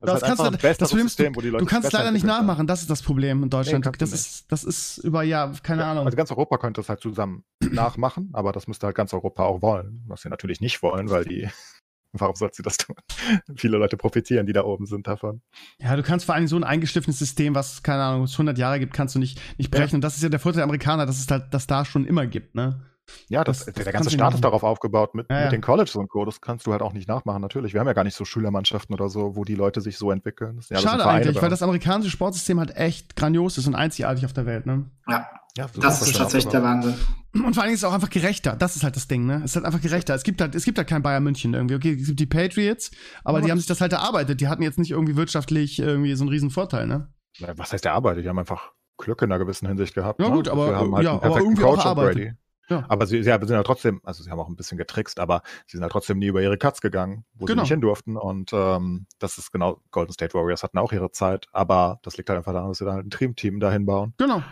Das, 0.00 0.20
Das 0.20 0.28
halt 0.28 0.38
kannst 0.38 0.62
du- 0.64 0.68
das 0.68 0.78
Problem 0.90 1.08
System, 1.08 1.34
wo 1.36 1.40
die 1.40 1.48
Leute 1.48 1.64
Du 1.64 1.68
kannst 1.70 1.86
es 1.88 1.92
leider 1.92 2.12
nicht 2.12 2.22
haben. 2.26 2.46
nachmachen, 2.46 2.66
das 2.68 2.82
ist 2.82 2.90
das 2.90 3.02
Problem 3.02 3.42
in 3.42 3.50
Deutschland. 3.50 3.84
Nee, 3.84 3.90
du 3.92 3.98
das, 3.98 4.12
ist, 4.12 4.50
das 4.52 4.62
ist 4.62 4.98
über, 4.98 5.24
ja, 5.24 5.52
keine 5.62 5.84
Ahnung. 5.84 6.04
Also 6.06 6.16
ganz 6.16 6.30
Europa 6.30 6.56
könnte 6.58 6.80
es 6.80 6.88
halt 6.88 7.00
zusammen 7.00 7.42
nachmachen, 7.72 8.30
aber 8.32 8.52
das 8.52 8.68
müsste 8.68 8.86
halt 8.86 8.96
ganz 8.96 9.12
Europa 9.12 9.42
auch 9.44 9.60
wollen. 9.60 10.04
Was 10.06 10.22
sie 10.22 10.28
natürlich 10.28 10.60
nicht 10.60 10.82
wollen, 10.82 11.10
weil 11.10 11.24
die, 11.24 11.48
warum 12.12 12.36
soll 12.36 12.50
sie 12.52 12.62
das 12.62 12.76
tun? 12.76 12.94
Viele 13.56 13.76
Leute 13.78 13.96
profitieren, 13.96 14.46
die 14.46 14.52
da 14.52 14.62
oben 14.64 14.86
sind 14.86 15.08
davon. 15.08 15.42
Ja, 15.80 15.96
du 15.96 16.04
kannst 16.04 16.26
vor 16.26 16.36
allem 16.36 16.46
so 16.46 16.54
ein 16.56 16.62
eingeschliffenes 16.64 17.18
System, 17.18 17.56
was, 17.56 17.82
keine 17.82 18.04
Ahnung, 18.04 18.22
es 18.22 18.32
100 18.34 18.56
Jahre 18.56 18.78
gibt, 18.78 18.94
kannst 18.94 19.16
du 19.16 19.18
nicht, 19.18 19.40
nicht 19.58 19.72
brechen. 19.72 19.90
Ja. 19.90 19.94
Und 19.96 20.02
das 20.02 20.14
ist 20.16 20.22
ja 20.22 20.28
der 20.28 20.38
Vorteil 20.38 20.58
der 20.58 20.64
Amerikaner, 20.64 21.06
dass 21.06 21.18
es 21.18 21.28
halt, 21.28 21.46
das 21.52 21.66
da 21.66 21.84
schon 21.84 22.04
immer 22.06 22.26
gibt, 22.28 22.54
ne? 22.54 22.84
Ja, 23.28 23.44
das, 23.44 23.64
Das- 23.64 23.74
das 23.74 23.84
der 23.84 23.92
ganze 23.92 24.10
Staat 24.10 24.34
ist 24.34 24.44
darauf 24.44 24.62
aufgebaut 24.62 25.14
mit, 25.14 25.28
Ja, 25.30 25.36
ja. 25.38 25.42
mit 25.44 25.52
den 25.52 25.60
Colleges 25.60 25.96
und 25.96 26.08
Co. 26.08 26.24
Das 26.24 26.40
kannst 26.40 26.66
du 26.66 26.72
halt 26.72 26.82
auch 26.82 26.92
nicht 26.92 27.08
nachmachen, 27.08 27.40
natürlich. 27.42 27.72
Wir 27.72 27.80
haben 27.80 27.86
ja 27.86 27.92
gar 27.92 28.04
nicht 28.04 28.14
so 28.16 28.24
Schülermannschaften 28.24 28.94
oder 28.94 29.08
so, 29.08 29.36
wo 29.36 29.44
die 29.44 29.54
Leute 29.54 29.80
sich 29.80 29.96
so 29.98 30.10
entwickeln. 30.10 30.56
Das 30.56 30.68
ja 30.68 30.78
Schade 30.78 31.06
eigentlich, 31.06 31.40
weil 31.40 31.50
das 31.50 31.62
amerikanische 31.62 32.10
Sportsystem 32.10 32.58
halt 32.58 32.76
echt 32.76 33.16
grandios 33.16 33.58
ist 33.58 33.66
und 33.66 33.74
einzigartig 33.74 34.24
auf 34.24 34.32
der 34.32 34.46
Welt, 34.46 34.66
ne? 34.66 34.90
ja, 35.08 35.26
ja, 35.56 35.66
das 35.80 35.98
super 36.00 36.10
ist 36.10 36.16
tatsächlich 36.16 36.50
der. 36.52 36.62
Wahnsinn. 36.62 36.94
Und 37.34 37.54
vor 37.54 37.62
allen 37.62 37.68
Dingen 37.68 37.74
ist 37.74 37.80
es 37.80 37.84
auch 37.84 37.92
einfach 37.92 38.10
gerechter. 38.10 38.54
Das 38.56 38.76
ist 38.76 38.84
halt 38.84 38.94
das 38.96 39.08
Ding, 39.08 39.26
ne? 39.26 39.38
Es 39.38 39.50
ist 39.50 39.56
halt 39.56 39.66
einfach 39.66 39.80
gerechter. 39.80 40.14
Es 40.14 40.22
gibt 40.22 40.40
halt, 40.40 40.54
es 40.54 40.64
gibt 40.64 40.78
halt 40.78 40.88
kein 40.88 41.02
Bayern 41.02 41.22
München 41.24 41.52
irgendwie. 41.54 41.74
Okay, 41.74 41.92
es 42.00 42.06
gibt 42.06 42.20
die 42.20 42.26
Patriots, 42.26 42.90
aber 43.24 43.38
Ja, 43.38 43.44
die 43.46 43.50
haben 43.50 43.58
das- 43.58 43.64
sich 43.64 43.68
das 43.68 43.80
halt 43.80 43.92
erarbeitet. 43.92 44.40
Die 44.40 44.48
hatten 44.48 44.62
jetzt 44.62 44.78
nicht 44.78 44.92
irgendwie 44.92 45.16
wirtschaftlich 45.16 45.78
irgendwie 45.78 46.14
so 46.14 46.22
einen 46.24 46.30
riesen 46.30 46.50
Vorteil, 46.50 46.86
ne? 46.86 47.08
Was 47.56 47.72
heißt 47.72 47.84
der 47.84 47.92
Arbeit? 47.94 48.18
Die 48.18 48.28
haben 48.28 48.38
einfach 48.38 48.72
Glück 48.98 49.20
in 49.22 49.30
einer 49.32 49.38
gewissen 49.38 49.66
Hinsicht 49.68 49.94
gehabt. 49.94 50.20
Ja, 50.20 50.28
ne? 50.28 50.34
gut, 50.34 50.48
aber, 50.48 50.68
Sie 50.68 50.74
haben 50.74 50.94
halt 50.94 51.04
ja, 51.04 51.10
einen 51.12 51.20
aber 51.20 51.34
perfekten 51.34 51.54
Coach 51.62 51.72
und 51.78 51.78
erarbeitet. 51.84 52.14
Brady. 52.14 52.32
Ja. 52.68 52.84
Aber 52.88 53.06
sie, 53.06 53.22
sie 53.22 53.30
sind 53.30 53.50
ja 53.50 53.62
trotzdem, 53.62 54.00
also 54.04 54.22
sie 54.22 54.30
haben 54.30 54.38
auch 54.38 54.48
ein 54.48 54.56
bisschen 54.56 54.78
getrickst, 54.78 55.20
aber 55.20 55.42
sie 55.66 55.76
sind 55.76 55.82
ja 55.82 55.88
trotzdem 55.88 56.18
nie 56.18 56.26
über 56.26 56.42
ihre 56.42 56.58
Cuts 56.58 56.80
gegangen, 56.80 57.24
wo 57.34 57.46
Genau. 57.46 57.60
sie 57.60 57.62
nicht 57.62 57.70
hin 57.70 57.80
durften. 57.80 58.16
Und 58.16 58.52
ähm, 58.52 59.06
das 59.18 59.38
ist 59.38 59.52
genau, 59.52 59.80
Golden 59.90 60.12
State 60.12 60.34
Warriors 60.34 60.62
hatten 60.62 60.78
auch 60.78 60.92
ihre 60.92 61.10
Zeit, 61.10 61.46
aber 61.52 61.98
das 62.02 62.16
liegt 62.16 62.28
halt 62.28 62.38
einfach 62.38 62.52
daran, 62.52 62.68
dass 62.68 62.78
sie 62.78 62.84
da 62.84 62.92
halt 62.92 63.06
ein 63.06 63.10
Dreamteam 63.10 63.60
dahin 63.60 63.86
bauen. 63.86 64.14
Genau. 64.18 64.42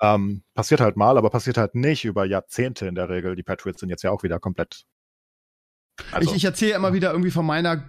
Ähm, 0.00 0.42
passiert 0.54 0.80
halt 0.80 0.96
mal, 0.96 1.16
aber 1.16 1.30
passiert 1.30 1.56
halt 1.56 1.74
nicht 1.76 2.04
über 2.04 2.24
Jahrzehnte 2.24 2.86
in 2.86 2.94
der 2.96 3.08
Regel. 3.08 3.36
Die 3.36 3.44
Patriots 3.44 3.80
sind 3.80 3.88
jetzt 3.88 4.02
ja 4.02 4.10
auch 4.10 4.22
wieder 4.24 4.40
komplett. 4.40 4.84
Also, 6.10 6.30
ich 6.30 6.36
ich 6.38 6.44
erzähle 6.44 6.72
immer 6.74 6.94
wieder 6.94 7.10
irgendwie 7.10 7.30
von 7.30 7.44
meiner, 7.44 7.84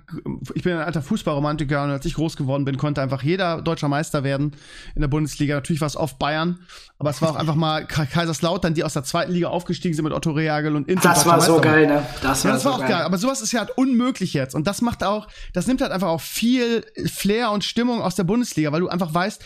ich 0.54 0.64
bin 0.64 0.74
ein 0.74 0.82
alter 0.84 1.02
Fußballromantiker 1.02 1.84
und 1.84 1.90
als 1.90 2.06
ich 2.06 2.16
groß 2.16 2.36
geworden 2.36 2.66
bin, 2.66 2.78
konnte 2.78 3.02
einfach 3.02 3.24
jeder 3.24 3.62
deutscher 3.62 3.88
Meister 3.88 4.24
werden 4.26 4.56
in 4.94 5.02
der 5.02 5.08
Bundesliga. 5.08 5.56
Natürlich 5.56 5.80
war 5.80 5.88
es 5.88 5.96
oft 5.96 6.20
Bayern, 6.20 6.60
aber 7.00 7.10
es 7.12 7.22
war 7.22 7.32
auch 7.32 7.36
einfach 7.38 7.56
mal 7.56 7.88
Ka- 7.88 8.06
Kaiserslautern, 8.06 8.74
die 8.74 8.84
aus 8.84 8.94
der 8.94 9.04
zweiten 9.06 9.32
Liga 9.32 9.48
aufgestiegen 9.48 9.96
sind 9.96 10.04
mit 10.04 10.14
Otto 10.14 10.32
Rehagel 10.32 10.76
und 10.76 10.90
Inter. 10.90 11.10
Das 11.10 11.26
war 11.26 11.40
so 11.40 11.62
geil, 11.62 11.88
ne? 11.88 12.06
Das 12.22 12.44
Ja, 12.44 12.50
war 12.50 12.54
das 12.56 12.64
so 12.64 12.70
war 12.70 12.76
auch 12.76 12.86
geil. 12.88 13.02
Aber 13.04 13.18
sowas 13.18 13.42
ist 13.42 13.54
ja 13.54 13.62
halt 13.62 13.72
unmöglich 13.78 14.34
jetzt. 14.34 14.54
Und 14.54 14.68
das 14.68 14.82
macht 14.82 15.04
auch, 15.04 15.28
das 15.54 15.68
nimmt 15.68 15.82
halt 15.82 15.94
einfach 15.94 16.10
auch 16.10 16.22
viel 16.22 16.86
Flair 17.06 17.52
und 17.52 17.64
Stimmung 17.64 18.02
aus 18.02 18.16
der 18.16 18.26
Bundesliga, 18.26 18.72
weil 18.74 18.82
du 18.82 18.90
einfach 18.90 19.14
weißt, 19.14 19.44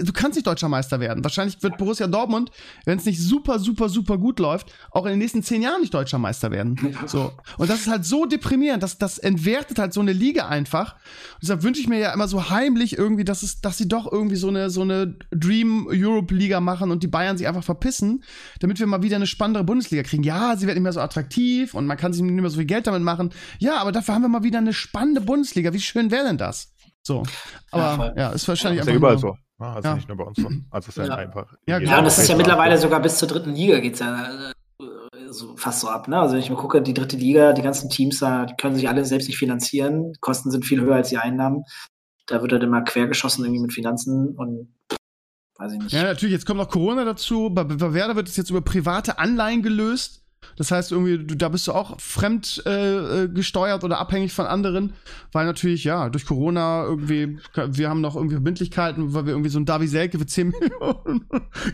du 0.00 0.12
kannst 0.12 0.36
nicht 0.36 0.46
deutscher 0.46 0.68
Meister 0.68 1.00
werden. 1.00 1.22
Wahrscheinlich 1.24 1.62
wird 1.62 1.78
Borussia 1.78 2.06
Dortmund, 2.06 2.50
wenn 2.84 2.98
es 2.98 3.04
nicht 3.04 3.20
super, 3.20 3.58
super, 3.58 3.88
super 3.88 4.18
gut 4.18 4.38
läuft, 4.38 4.72
auch 4.90 5.04
in 5.04 5.10
den 5.10 5.18
nächsten 5.18 5.42
zehn 5.42 5.62
Jahren 5.62 5.80
nicht 5.80 5.94
deutscher 5.94 6.18
Meister 6.18 6.50
werden. 6.50 6.96
So. 7.06 7.32
Und 7.56 7.70
das 7.70 7.80
ist 7.80 7.88
halt 7.88 8.04
so 8.04 8.26
deprimierend, 8.26 8.82
dass 8.82 8.98
das 8.98 9.18
entwertet 9.18 9.78
halt 9.78 9.92
so 9.92 10.00
eine 10.00 10.12
Liga 10.12 10.48
einfach. 10.48 10.94
Und 10.94 11.42
deshalb 11.42 11.62
wünsche 11.62 11.80
ich 11.80 11.88
mir 11.88 11.98
ja 11.98 12.12
immer 12.12 12.28
so 12.28 12.50
heimlich 12.50 12.98
irgendwie, 12.98 13.24
dass 13.24 13.42
es, 13.42 13.60
dass 13.60 13.78
sie 13.78 13.88
doch 13.88 14.10
irgendwie 14.10 14.36
so 14.36 14.48
eine, 14.48 14.70
so 14.70 14.82
eine 14.82 15.16
Dream 15.30 15.86
Europe 15.88 16.34
Liga 16.34 16.60
machen 16.60 16.90
und 16.90 17.02
die 17.02 17.08
Bayern 17.08 17.36
sich 17.38 17.46
einfach 17.46 17.64
verpissen, 17.64 18.22
damit 18.60 18.78
wir 18.78 18.86
mal 18.86 19.02
wieder 19.02 19.16
eine 19.16 19.26
spannendere 19.26 19.64
Bundesliga 19.64 20.02
kriegen. 20.02 20.22
Ja, 20.22 20.56
sie 20.56 20.66
wird 20.66 20.76
nicht 20.76 20.82
mehr 20.82 20.92
so 20.92 21.00
attraktiv 21.00 21.74
und 21.74 21.86
man 21.86 21.96
kann 21.96 22.12
sich 22.12 22.22
nicht 22.22 22.32
mehr 22.32 22.50
so 22.50 22.58
viel 22.58 22.66
Geld 22.66 22.86
damit 22.86 23.02
machen. 23.02 23.30
Ja, 23.58 23.78
aber 23.78 23.92
dafür 23.92 24.14
haben 24.14 24.22
wir 24.22 24.28
mal 24.28 24.42
wieder 24.42 24.58
eine 24.58 24.72
spannende 24.72 25.20
Bundesliga. 25.20 25.72
Wie 25.72 25.80
schön 25.80 26.10
wäre 26.10 26.26
denn 26.26 26.38
das? 26.38 26.72
So. 27.08 27.22
Ja, 27.24 27.32
Aber 27.72 27.96
voll. 27.96 28.14
ja, 28.16 28.28
ist 28.30 28.46
wahrscheinlich 28.46 28.80
ist 28.80 28.86
ja 28.86 28.92
einfach 28.92 28.98
überall 29.00 29.14
nur- 29.14 29.20
so. 29.20 29.36
Ja, 29.60 29.72
also 29.74 29.88
Ja. 29.88 29.94
nicht 29.96 30.08
nur 30.08 30.16
bei 30.16 30.24
uns 30.24 30.36
so. 30.38 30.48
Also 30.70 30.88
es 30.90 30.96
ist 30.96 30.96
ja, 30.98 31.04
Ja. 31.06 31.14
einfach. 31.16 31.52
Ja, 31.66 31.78
Ja, 31.80 31.98
und 31.98 32.04
das 32.04 32.18
ist 32.18 32.28
ja 32.28 32.36
mittlerweile 32.36 32.78
sogar 32.78 33.00
bis 33.00 33.18
zur 33.18 33.26
dritten 33.28 33.54
Liga 33.54 33.80
geht's 33.80 33.98
ja 33.98 34.28
äh, 34.48 34.52
so 35.30 35.56
fast 35.56 35.80
so 35.80 35.88
ab. 35.88 36.06
Ne? 36.06 36.18
Also 36.18 36.34
wenn 36.34 36.40
ich 36.42 36.48
mir 36.50 36.56
gucke, 36.56 36.80
die 36.80 36.94
dritte 36.94 37.16
Liga, 37.16 37.52
die 37.54 37.62
ganzen 37.62 37.90
Teams 37.90 38.20
da, 38.20 38.46
die 38.46 38.54
können 38.56 38.76
sich 38.76 38.88
alle 38.88 39.04
selbst 39.04 39.26
nicht 39.26 39.38
finanzieren. 39.38 40.12
Die 40.12 40.20
Kosten 40.20 40.50
sind 40.50 40.64
viel 40.64 40.80
höher 40.80 40.94
als 40.96 41.08
die 41.08 41.18
Einnahmen. 41.18 41.64
Da 42.26 42.40
wird 42.42 42.52
halt 42.52 42.62
immer 42.62 42.82
quergeschossen 42.82 43.44
irgendwie 43.44 43.62
mit 43.62 43.72
Finanzen 43.72 44.36
und 44.36 44.74
weiß 45.58 45.72
ich 45.72 45.78
nicht. 45.80 45.92
Ja, 45.92 46.04
natürlich, 46.04 46.32
jetzt 46.34 46.46
kommt 46.46 46.58
noch 46.58 46.68
Corona 46.68 47.04
dazu. 47.04 47.50
Bei, 47.50 47.64
bei 47.64 47.92
Werder 47.94 48.14
wird 48.16 48.28
es 48.28 48.36
jetzt 48.36 48.50
über 48.50 48.60
private 48.60 49.18
Anleihen 49.18 49.62
gelöst. 49.62 50.22
Das 50.56 50.70
heißt, 50.70 50.92
irgendwie, 50.92 51.18
du, 51.24 51.36
da 51.36 51.48
bist 51.48 51.66
du 51.66 51.72
auch 51.72 52.00
fremd 52.00 52.62
äh, 52.66 53.24
äh, 53.24 53.28
gesteuert 53.28 53.84
oder 53.84 53.98
abhängig 53.98 54.32
von 54.32 54.46
anderen, 54.46 54.94
weil 55.32 55.46
natürlich, 55.46 55.84
ja, 55.84 56.08
durch 56.08 56.26
Corona 56.26 56.84
irgendwie, 56.84 57.38
wir 57.54 57.88
haben 57.88 58.00
noch 58.00 58.16
irgendwie 58.16 58.36
Verbindlichkeiten, 58.36 59.14
weil 59.14 59.26
wir 59.26 59.32
irgendwie 59.32 59.50
so 59.50 59.58
ein 59.58 59.66
Davi 59.66 59.88
Selke 59.88 60.18
für 60.18 60.26
10 60.26 60.48
Millionen 60.60 61.26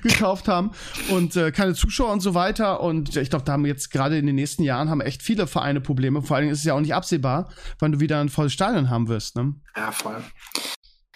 gekauft 0.03 0.49
haben 0.49 0.71
und 1.11 1.37
äh, 1.37 1.53
keine 1.53 1.75
Zuschauer 1.75 2.13
und 2.13 2.21
so 2.21 2.35
weiter. 2.35 2.81
Und 2.81 3.17
ich 3.17 3.31
glaube, 3.31 3.45
da 3.45 3.53
haben 3.53 3.67
jetzt 3.67 3.91
gerade 3.91 4.19
in 4.19 4.27
den 4.27 4.37
nächsten 4.37 4.63
Jahren 4.63 4.91
haben 4.91 5.01
echt 5.01 5.23
viele 5.23 5.47
Vereine 5.47 5.81
Probleme. 5.81 6.23
Vor 6.23 6.37
allen 6.37 6.45
Dingen 6.45 6.53
ist 6.53 6.61
es 6.61 6.65
ja 6.65 6.75
auch 6.75 6.81
nicht 6.81 6.95
absehbar, 6.95 7.51
wann 7.79 7.93
du 7.93 8.01
wieder 8.01 8.21
ein 8.21 8.29
volles 8.29 8.53
Stadion 8.53 8.91
haben 8.91 9.09
wirst. 9.09 9.37
Ne? 9.37 9.55
Ja, 9.77 9.93
voll. 9.93 10.17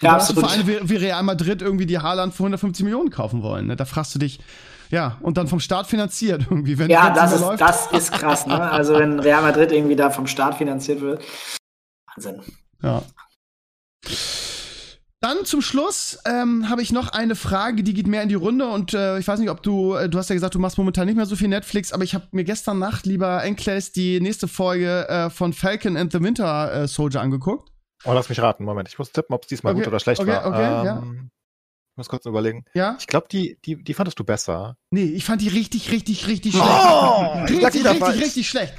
Ja, 0.00 0.14
absolut. 0.14 0.44
Vereine 0.44 0.66
wie, 0.66 0.88
wie 0.88 0.96
Real 0.96 1.22
Madrid 1.22 1.62
irgendwie 1.62 1.86
die 1.86 1.98
Haaland 1.98 2.32
für 2.32 2.44
150 2.44 2.84
Millionen 2.84 3.11
kaufen 3.11 3.42
wollen. 3.42 3.66
Ne? 3.66 3.76
Da 3.76 3.84
fragst 3.84 4.14
du 4.14 4.18
dich, 4.18 4.40
ja, 4.91 5.18
und 5.20 5.36
dann 5.36 5.49
vom 5.49 5.61
Staat 5.61 5.86
finanziert 5.86 6.47
irgendwie. 6.51 6.78
Wenn 6.78 6.91
Ja, 6.91 7.11
das 7.11 7.32
ist, 7.32 7.41
läuft. 7.41 7.61
das 7.61 7.91
ist 7.93 8.12
krass, 8.12 8.47
ne? 8.47 8.61
Also 8.61 8.95
wenn 8.99 9.18
Real 9.20 9.43
Madrid 9.43 9.72
irgendwie 9.72 9.97
da 9.97 10.11
vom 10.11 10.26
Staat 10.26 10.57
finanziert 10.57 11.01
wird. 11.01 11.22
Wahnsinn. 12.14 12.43
Ja. 12.82 13.03
Dann 15.20 15.45
zum 15.45 15.62
Schluss 15.62 16.20
ähm, 16.26 16.68
habe 16.70 16.80
ich 16.80 16.93
noch 16.93 17.09
eine 17.09 17.34
Frage, 17.34 17.82
die 17.82 17.93
geht 17.93 18.07
mehr 18.07 18.22
in 18.22 18.28
die 18.28 18.36
Runde 18.36 18.68
und 18.68 18.95
äh, 18.95 19.18
ich 19.18 19.26
weiß 19.26 19.41
nicht, 19.41 19.51
ob 19.51 19.64
du, 19.64 19.95
äh, 19.95 20.09
du 20.09 20.16
hast 20.16 20.28
ja 20.30 20.34
gesagt, 20.34 20.55
du 20.55 20.61
machst 20.61 20.78
momentan 20.78 21.07
nicht 21.07 21.16
mehr 21.16 21.26
so 21.26 21.34
viel 21.34 21.49
Netflix, 21.49 21.93
aber 21.93 22.05
ich 22.05 22.14
habe 22.14 22.28
mir 22.30 22.45
gestern 22.45 22.78
Nacht, 22.78 23.05
lieber 23.05 23.43
Enkles, 23.43 23.91
die 23.91 24.20
nächste 24.20 24.47
Folge 24.47 25.09
äh, 25.09 25.28
von 25.28 25.53
Falcon 25.53 25.97
and 25.97 26.12
the 26.12 26.22
Winter 26.22 26.72
äh, 26.72 26.86
Soldier 26.86 27.20
angeguckt. 27.20 27.68
Oh, 28.05 28.12
lass 28.12 28.28
mich 28.28 28.41
raten, 28.41 28.62
Moment. 28.64 28.89
Ich 28.89 28.97
muss 29.01 29.11
tippen, 29.11 29.34
ob 29.34 29.43
es 29.43 29.49
diesmal 29.49 29.72
Okay, 29.72 29.80
gut 29.82 29.89
oder 29.89 29.99
schlecht 29.99 30.20
okay, 30.20 30.30
war. 30.30 30.47
okay, 30.47 30.62
ja. 30.86 30.99
ähm, 30.99 31.30
muss 31.99 32.09
kurz 32.09 32.24
überlegen. 32.26 32.64
Ja? 32.74 32.96
Ich 32.99 33.07
glaube, 33.07 33.26
die, 33.30 33.59
die, 33.64 33.82
die 33.82 33.94
fandest 33.94 34.18
du 34.18 34.24
besser. 34.24 34.76
Nee, 34.90 35.05
ich 35.05 35.24
fand 35.24 35.42
die 35.42 35.49
richtig, 35.49 35.90
richtig, 35.90 36.26
richtig 36.26 36.53
schlecht. 36.53 36.68
Oh, 36.68 37.44
ich 37.49 37.61
sag 37.61 37.74
richtig, 37.74 37.86
richtig, 37.86 38.22
richtig 38.22 38.49
schlecht. 38.49 38.74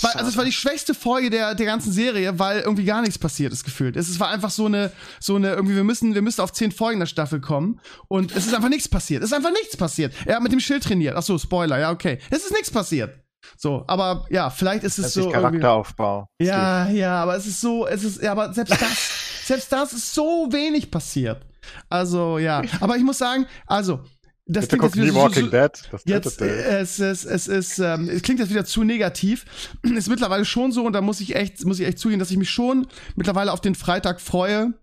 Weil, 0.00 0.12
also 0.12 0.30
es 0.30 0.36
war 0.36 0.44
die 0.44 0.52
schwächste 0.52 0.94
Folge 0.94 1.30
der, 1.30 1.54
der 1.54 1.66
ganzen 1.66 1.92
Serie, 1.92 2.38
weil 2.38 2.60
irgendwie 2.60 2.84
gar 2.84 3.00
nichts 3.02 3.18
passiert 3.18 3.52
ist 3.52 3.64
gefühlt. 3.64 3.96
Es, 3.96 4.08
es 4.08 4.20
war 4.20 4.28
einfach 4.28 4.50
so 4.50 4.66
eine, 4.66 4.92
so 5.20 5.36
eine, 5.36 5.52
irgendwie, 5.52 5.74
wir 5.74 5.84
müssen, 5.84 6.14
wir 6.14 6.22
müssen 6.22 6.40
auf 6.40 6.52
zehn 6.52 6.70
Folgen 6.72 7.00
der 7.00 7.06
Staffel 7.06 7.40
kommen 7.40 7.80
und 8.08 8.34
es 8.36 8.46
ist 8.46 8.54
einfach 8.54 8.68
nichts 8.68 8.88
passiert. 8.88 9.22
Es 9.22 9.30
ist 9.30 9.36
einfach 9.36 9.50
nichts 9.50 9.76
passiert. 9.76 10.14
Er 10.26 10.36
hat 10.36 10.42
mit 10.42 10.52
dem 10.52 10.60
Schild 10.60 10.84
trainiert. 10.84 11.16
Ach 11.16 11.22
so, 11.22 11.38
Spoiler, 11.38 11.78
ja, 11.78 11.90
okay. 11.90 12.18
Es 12.30 12.44
ist 12.44 12.52
nichts 12.52 12.70
passiert. 12.70 13.18
So, 13.56 13.84
aber 13.86 14.26
ja, 14.30 14.48
vielleicht 14.50 14.84
ist 14.84 14.98
es 14.98 15.06
Das 15.06 15.14
so. 15.14 15.30
Charakteraufbau. 15.30 16.28
ja, 16.40 16.88
ja, 16.90 17.22
aber 17.22 17.36
es 17.36 17.46
ist 17.46 17.60
so, 17.60 17.86
es 17.86 18.04
ist, 18.04 18.22
ja, 18.22 18.32
aber 18.32 18.52
selbst 18.52 18.80
das, 18.80 19.46
selbst 19.46 19.72
das 19.72 19.92
ist 19.92 20.14
so 20.14 20.48
wenig 20.50 20.90
passiert. 20.90 21.44
Also, 21.88 22.38
ja. 22.38 22.62
Aber 22.80 22.96
ich 22.96 23.02
muss 23.02 23.18
sagen, 23.18 23.46
also, 23.66 24.00
das 24.46 24.66
Bitte 24.66 24.76
klingt 24.78 24.96
jetzt 24.96 25.04
wieder 25.04 25.14
Walking 25.14 25.44
so, 25.44 25.50
Dead. 25.50 25.70
Das 25.90 26.02
Jetzt, 26.04 26.40
es, 26.42 26.98
es, 26.98 27.24
es, 27.24 27.48
ist, 27.48 27.78
ähm, 27.78 28.10
es 28.10 28.22
klingt 28.22 28.40
jetzt 28.40 28.50
wieder 28.50 28.64
zu 28.64 28.84
negativ. 28.84 29.46
Ist 29.82 30.08
mittlerweile 30.08 30.44
schon 30.44 30.70
so 30.70 30.84
und 30.84 30.92
da 30.92 31.00
muss 31.00 31.20
ich 31.20 31.34
echt, 31.34 31.64
muss 31.64 31.80
ich 31.80 31.86
echt 31.86 31.98
zugeben, 31.98 32.18
dass 32.18 32.30
ich 32.30 32.36
mich 32.36 32.50
schon 32.50 32.86
mittlerweile 33.16 33.52
auf 33.52 33.62
den 33.62 33.74
Freitag 33.74 34.20
freue. 34.20 34.74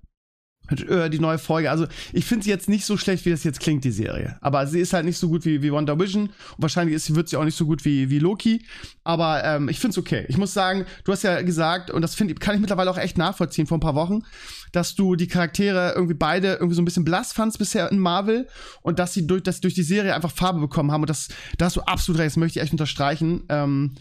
Äh, 0.71 1.09
Die 1.09 1.19
neue 1.19 1.37
Folge. 1.37 1.69
Also, 1.71 1.87
ich 2.13 2.25
finde 2.25 2.43
sie 2.43 2.49
jetzt 2.49 2.69
nicht 2.69 2.85
so 2.85 2.97
schlecht, 2.97 3.25
wie 3.25 3.29
das 3.29 3.43
jetzt 3.43 3.59
klingt, 3.59 3.83
die 3.83 3.91
Serie. 3.91 4.37
Aber 4.41 4.67
sie 4.67 4.79
ist 4.79 4.93
halt 4.93 5.05
nicht 5.05 5.17
so 5.17 5.29
gut 5.29 5.45
wie, 5.45 5.61
wie 5.61 5.71
Wonder 5.71 5.99
Vision. 5.99 6.23
Und 6.23 6.33
wahrscheinlich 6.57 6.95
ist, 6.95 7.13
wird 7.15 7.29
sie 7.29 7.37
auch 7.37 7.45
nicht 7.45 7.57
so 7.57 7.65
gut 7.65 7.85
wie, 7.85 8.09
wie 8.09 8.19
Loki. 8.19 8.65
Aber 9.03 9.43
ähm, 9.43 9.69
ich 9.69 9.79
finde 9.79 9.91
es 9.91 9.97
okay. 9.97 10.25
Ich 10.27 10.37
muss 10.37 10.53
sagen, 10.53 10.85
du 11.03 11.11
hast 11.11 11.23
ja 11.23 11.41
gesagt, 11.41 11.91
und 11.91 12.01
das 12.01 12.15
find, 12.15 12.39
kann 12.39 12.55
ich 12.55 12.61
mittlerweile 12.61 12.91
auch 12.91 12.97
echt 12.97 13.17
nachvollziehen 13.17 13.67
vor 13.67 13.77
ein 13.77 13.81
paar 13.81 13.95
Wochen, 13.95 14.23
dass 14.71 14.95
du 14.95 15.15
die 15.15 15.27
Charaktere 15.27 15.93
irgendwie 15.95 16.13
beide 16.13 16.53
irgendwie 16.53 16.75
so 16.75 16.81
ein 16.81 16.85
bisschen 16.85 17.03
blass 17.03 17.33
fandst 17.33 17.57
bisher 17.57 17.91
in 17.91 17.99
Marvel 17.99 18.47
und 18.81 18.99
dass 18.99 19.13
sie 19.13 19.27
durch, 19.27 19.43
dass 19.43 19.55
sie 19.55 19.61
durch 19.61 19.73
die 19.73 19.83
Serie 19.83 20.15
einfach 20.15 20.31
Farbe 20.31 20.59
bekommen 20.59 20.91
haben. 20.91 21.01
Und 21.01 21.09
das, 21.09 21.29
da 21.57 21.65
hast 21.65 21.75
du 21.75 21.81
absolut 21.81 22.19
recht, 22.19 22.31
das 22.31 22.37
möchte 22.37 22.59
ich 22.59 22.63
echt 22.63 22.71
unterstreichen. 22.71 23.43
Ähm, 23.49 23.95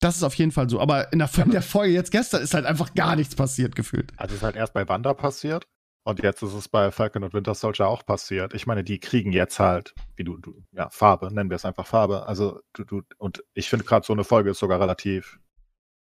das 0.00 0.16
ist 0.16 0.22
auf 0.22 0.34
jeden 0.34 0.52
Fall 0.52 0.68
so. 0.68 0.80
Aber 0.80 1.12
in 1.12 1.18
der, 1.18 1.30
in 1.42 1.50
der 1.50 1.62
Folge 1.62 1.94
jetzt 1.94 2.10
gestern 2.10 2.42
ist 2.42 2.54
halt 2.54 2.66
einfach 2.66 2.94
gar 2.94 3.16
nichts 3.16 3.34
passiert 3.34 3.74
gefühlt. 3.74 4.12
Also 4.16 4.34
es 4.34 4.40
ist 4.40 4.44
halt 4.44 4.56
erst 4.56 4.74
bei 4.74 4.88
Wanda 4.88 5.14
passiert 5.14 5.66
und 6.06 6.22
jetzt 6.22 6.40
ist 6.40 6.54
es 6.54 6.68
bei 6.68 6.92
Falcon 6.92 7.24
und 7.24 7.34
Winter 7.34 7.56
Soldier 7.56 7.88
auch 7.88 8.06
passiert. 8.06 8.54
Ich 8.54 8.64
meine, 8.64 8.84
die 8.84 9.00
kriegen 9.00 9.32
jetzt 9.32 9.58
halt, 9.58 9.92
wie 10.14 10.22
du, 10.22 10.38
du 10.38 10.62
ja, 10.70 10.88
Farbe, 10.88 11.34
nennen 11.34 11.50
wir 11.50 11.56
es 11.56 11.64
einfach 11.64 11.84
Farbe. 11.84 12.28
Also 12.28 12.60
du, 12.74 12.84
du, 12.84 13.02
und 13.18 13.42
ich 13.54 13.68
finde 13.68 13.84
gerade 13.84 14.06
so 14.06 14.12
eine 14.12 14.22
Folge 14.22 14.50
ist 14.50 14.60
sogar 14.60 14.80
relativ, 14.80 15.40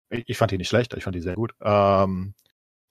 ich, 0.10 0.26
ich 0.28 0.38
fand 0.38 0.52
die 0.52 0.58
nicht 0.58 0.68
schlecht, 0.68 0.94
ich 0.94 1.06
fand 1.06 1.16
die 1.16 1.22
sehr 1.22 1.36
gut. 1.36 1.56
Ähm, 1.62 2.34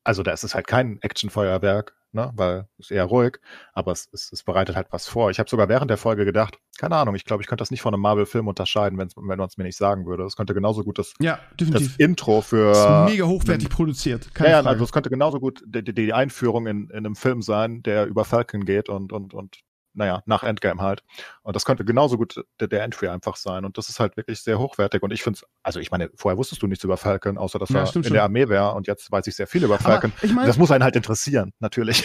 also 0.05 0.23
da 0.23 0.33
ist 0.33 0.45
es 0.45 0.55
halt 0.55 0.67
kein 0.67 1.01
Actionfeuerwerk, 1.03 1.95
ne, 2.13 2.31
weil 2.35 2.69
es 2.79 2.87
ist 2.87 2.91
eher 2.91 3.05
ruhig, 3.05 3.39
aber 3.73 3.93
es, 3.93 4.09
es, 4.13 4.31
es 4.33 4.43
bereitet 4.43 4.77
halt 4.77 4.89
was 4.91 5.07
vor. 5.07 5.31
Ich 5.31 5.39
habe 5.39 5.49
sogar 5.49 5.69
während 5.69 5.91
der 5.91 5.97
Folge 5.97 6.25
gedacht, 6.25 6.59
keine 6.79 6.97
Ahnung, 6.97 7.15
ich 7.15 7.25
glaube, 7.25 7.43
ich 7.43 7.47
könnte 7.49 7.63
das 7.63 7.71
nicht 7.71 7.83
von 7.83 7.95
einem 7.95 8.03
Marvel-Film 8.03 8.49
unterscheiden, 8.49 8.99
wenn 8.99 9.09
man 9.17 9.41
es 9.47 9.57
mir 9.57 9.65
nicht 9.65 9.77
sagen 9.77 10.07
würde. 10.07 10.25
Es 10.25 10.37
könnte 10.37 10.55
genauso 10.55 10.83
gut 10.85 10.99
das, 10.99 11.15
Ja, 11.21 11.39
das. 11.57 11.97
Intro 11.99 12.41
für 12.41 12.73
ist 13.07 13.13
mega 13.13 13.25
hochwertig 13.27 13.69
produziert. 13.69 14.35
Keine 14.35 14.51
ja, 14.51 14.57
Frage. 14.57 14.69
also 14.71 14.85
es 14.85 14.93
könnte 14.93 15.11
genauso 15.11 15.39
gut 15.41 15.63
die, 15.67 15.83
die- 15.85 15.95
die 15.95 16.13
Einführung 16.13 16.67
in, 16.67 16.91
in 16.91 16.99
einem 16.99 17.17
Film 17.17 17.41
sein, 17.43 17.83
der 17.83 18.07
über 18.07 18.25
Falcon 18.25 18.65
geht 18.65 18.89
und, 18.89 19.13
und, 19.13 19.35
und 19.35 19.59
naja, 19.95 20.23
nach 20.27 20.43
Endgame 20.43 20.81
halt. 20.81 21.03
Und 21.43 21.55
das 21.57 21.65
könnte 21.65 21.85
genauso 21.85 22.17
gut 22.17 22.43
der, 22.61 22.69
der 22.69 22.83
Entry 22.83 23.09
einfach 23.09 23.37
sein. 23.37 23.65
Und 23.65 23.79
das 23.79 23.89
ist 23.89 24.01
halt 24.01 24.17
wirklich 24.17 24.41
sehr 24.43 24.59
hochwertig. 24.59 25.03
Und 25.03 25.13
ich 25.13 25.23
finde 25.23 25.39
es, 25.39 25.47
also 25.63 25.81
ich 25.81 25.91
meine, 25.91 26.11
vorher 26.15 26.39
wusstest 26.39 26.63
du 26.63 26.67
nichts 26.67 26.85
über 26.85 26.97
Falcon, 26.97 27.39
außer 27.39 27.59
dass 27.59 27.69
Ja, 27.71 27.81
er 27.81 27.87
in 27.97 28.03
schon. 28.05 28.13
der 28.13 28.23
Armee 28.25 28.49
wäre. 28.49 28.73
Und 28.75 28.87
jetzt 28.87 29.11
weiß 29.11 29.27
ich 29.27 29.37
sehr 29.37 29.47
viel 29.47 29.65
über 29.65 29.79
Falcon. 29.79 30.13
ich 30.23 30.33
meine, 30.33 30.47
das 30.47 30.57
muss 30.59 30.71
einen 30.71 30.85
halt 30.85 30.97
interessieren, 30.97 31.53
natürlich. 31.61 32.05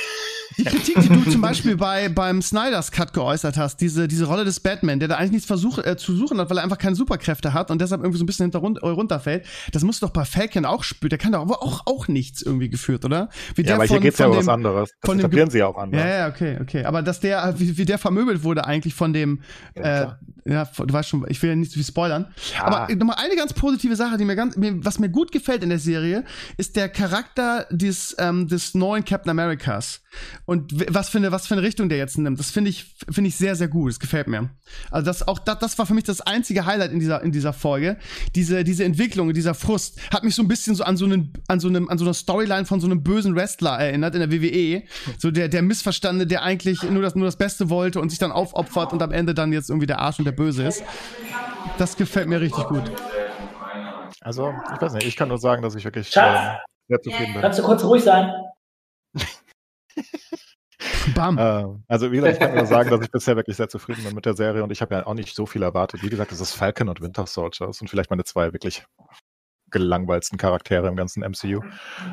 Die 0.57 0.63
Kritik, 0.63 0.99
die 1.01 1.09
du 1.09 1.29
zum 1.29 1.41
Beispiel 1.41 1.75
bei, 1.75 2.09
beim 2.09 2.41
Snyder's 2.41 2.91
Cut 2.91 3.13
geäußert 3.13 3.57
hast, 3.57 3.81
diese, 3.81 4.07
diese 4.07 4.25
Rolle 4.25 4.45
des 4.45 4.59
Batman, 4.59 4.99
der 4.99 5.07
da 5.07 5.15
eigentlich 5.15 5.31
nichts 5.31 5.47
versuch, 5.47 5.77
äh, 5.79 5.97
zu 5.97 6.15
suchen 6.15 6.39
hat, 6.39 6.49
weil 6.49 6.57
er 6.57 6.63
einfach 6.63 6.77
keine 6.77 6.95
Superkräfte 6.95 7.53
hat 7.53 7.69
und 7.71 7.81
deshalb 7.81 8.01
irgendwie 8.01 8.17
so 8.17 8.23
ein 8.23 8.27
bisschen 8.27 8.45
hinter 8.45 8.59
run- 8.59 8.77
äh, 8.77 8.87
runterfällt, 8.87 9.45
das 9.71 9.83
musst 9.83 10.01
du 10.01 10.05
doch 10.07 10.13
bei 10.13 10.25
Falcon 10.25 10.65
auch 10.65 10.83
spüren. 10.83 11.09
Der 11.09 11.17
kann 11.17 11.31
doch 11.33 11.41
aber 11.41 11.61
auch, 11.61 11.81
auch 11.85 12.07
nichts 12.07 12.41
irgendwie 12.41 12.69
geführt, 12.69 13.05
oder? 13.05 13.29
Wie 13.55 13.63
ja, 13.63 13.75
aber 13.75 13.85
hier 13.85 13.99
geht's 13.99 14.17
ja 14.19 14.25
von 14.25 14.33
um 14.33 14.39
was 14.39 14.47
anderes. 14.47 14.89
Das 15.01 15.09
von 15.09 15.19
etablieren 15.19 15.49
sie 15.49 15.59
ja 15.59 15.67
auch 15.67 15.77
anders. 15.77 16.01
Ja, 16.01 16.07
ja, 16.07 16.27
okay, 16.27 16.57
okay. 16.61 16.85
Aber 16.85 17.01
dass 17.01 17.19
der, 17.19 17.55
wie, 17.57 17.77
wie 17.77 17.85
der 17.85 17.97
vermöbelt 17.97 18.43
wurde 18.43 18.65
eigentlich 18.65 18.93
von 18.93 19.13
dem, 19.13 19.41
Ja, 19.75 20.03
äh, 20.03 20.07
ja, 20.45 20.65
du 20.77 20.93
weißt 20.93 21.09
schon, 21.09 21.25
ich 21.27 21.41
will 21.41 21.49
ja 21.49 21.55
nicht 21.55 21.71
zu 21.71 21.77
viel 21.79 21.85
spoilern. 21.85 22.27
Ja. 22.53 22.63
Aber 22.65 22.95
nochmal 22.95 23.17
eine 23.19 23.35
ganz 23.35 23.53
positive 23.53 23.95
Sache, 23.97 24.17
die 24.17 24.23
mir 24.25 24.35
ganz, 24.35 24.55
mir, 24.55 24.83
was 24.85 24.97
mir 24.97 25.09
gut 25.09 25.31
gefällt 25.31 25.61
in 25.61 25.69
der 25.69 25.79
Serie, 25.79 26.23
ist 26.55 26.75
der 26.77 26.87
Charakter 26.87 27.67
des, 27.69 28.15
ähm, 28.17 28.47
des 28.47 28.73
neuen 28.73 29.03
Captain 29.03 29.29
Americas. 29.29 30.01
Und 30.45 30.72
was 30.93 31.09
für 31.09 31.18
eine, 31.18 31.32
was 31.32 31.47
für 31.47 31.55
eine 31.55 31.63
Richtung 31.63 31.89
der 31.89 31.97
jetzt 31.97 32.18
nimmt. 32.18 32.39
Das 32.39 32.51
finde 32.51 32.70
ich, 32.70 32.95
finde 33.09 33.28
ich 33.30 33.36
sehr, 33.36 33.55
sehr 33.55 33.68
gut. 33.68 33.91
Das 33.91 33.99
gefällt 33.99 34.28
mir. 34.28 34.49
Also 34.91 35.05
das, 35.05 35.28
auch 35.28 35.39
das, 35.39 35.59
das 35.59 35.78
war 35.78 35.86
für 35.86 35.93
mich 35.93 36.03
das 36.03 36.22
einzige 36.22 36.65
Highlight 36.65 36.91
in 36.91 36.99
dieser, 36.99 37.22
in 37.22 37.32
dieser 37.32 37.53
Folge. 37.53 37.97
Diese, 38.36 38.63
diese 38.63 38.84
Entwicklung, 38.84 39.34
dieser 39.34 39.53
Frust 39.53 39.99
hat 40.13 40.24
mich 40.24 40.36
so 40.36 40.41
ein 40.41 40.47
bisschen 40.47 40.76
so 40.76 40.84
an 40.84 40.97
so 40.97 41.05
einen, 41.05 41.34
an 41.47 41.59
so 41.59 41.68
einem, 41.68 41.89
an 41.89 41.97
so 41.97 42.05
einer 42.05 42.13
Storyline 42.13 42.65
von 42.65 42.80
so 42.80 42.88
einem 42.88 43.03
bösen 43.03 43.36
Wrestler 43.36 43.78
erinnert 43.80 44.15
in 44.15 44.22
der 44.22 44.32
WWE. 44.32 44.84
So 45.18 45.32
der, 45.32 45.49
der 45.49 45.61
Missverstandene, 45.61 46.28
der 46.28 46.43
eigentlich 46.43 46.84
nur 46.84 47.01
das, 47.01 47.15
nur 47.15 47.26
das 47.26 47.38
Beste 47.38 47.70
wollte 47.70 47.99
und 47.99 48.09
sich 48.09 48.20
dann 48.20 48.32
aufopfert 48.32 48.93
und 48.93 49.01
am 49.01 49.11
Ende 49.11 49.34
dann 49.34 49.51
jetzt 49.53 49.70
irgendwie 49.70 49.88
der 49.88 49.99
Arsch 49.99 50.20
und 50.20 50.26
der 50.26 50.32
Böse 50.32 50.63
ist. 50.63 50.84
Das 51.78 51.97
gefällt 51.97 52.28
mir 52.28 52.39
richtig 52.39 52.65
gut. 52.65 52.84
Also, 54.22 54.53
ich 54.74 54.82
weiß 54.82 54.93
nicht, 54.93 55.07
ich 55.07 55.15
kann 55.15 55.30
nur 55.30 55.38
sagen, 55.38 55.61
dass 55.61 55.76
ich 55.76 55.86
wirklich 55.86 56.13
ähm, 56.15 56.57
sehr 56.88 57.01
zufrieden 57.01 57.34
bin. 57.34 57.41
Kannst 57.41 57.59
du 57.59 57.63
kurz 57.63 57.84
ruhig 57.84 58.03
sein? 58.03 58.32
Bam. 61.15 61.37
Ähm, 61.39 61.83
also 61.87 62.11
wie 62.11 62.17
gesagt, 62.17 62.33
ich 62.33 62.39
kann 62.39 62.55
nur 62.55 62.65
sagen, 62.65 62.89
dass 62.89 63.01
ich 63.01 63.11
bisher 63.11 63.35
wirklich 63.35 63.57
sehr 63.57 63.69
zufrieden 63.69 64.03
bin 64.03 64.13
mit 64.13 64.25
der 64.25 64.35
Serie 64.35 64.63
und 64.63 64.71
ich 64.71 64.81
habe 64.81 64.95
ja 64.95 65.05
auch 65.05 65.13
nicht 65.15 65.35
so 65.35 65.45
viel 65.45 65.63
erwartet. 65.63 66.03
Wie 66.03 66.09
gesagt, 66.09 66.31
es 66.31 66.39
ist 66.39 66.53
Falcon 66.53 66.89
und 66.89 67.01
Winter 67.01 67.25
Soldier. 67.25 67.67
Das 67.67 67.77
sind 67.77 67.89
vielleicht 67.89 68.09
meine 68.09 68.23
zwei 68.23 68.53
wirklich 68.53 68.85
gelangweilsten 69.69 70.37
Charaktere 70.37 70.87
im 70.87 70.95
ganzen 70.95 71.23
MCU. 71.23 71.61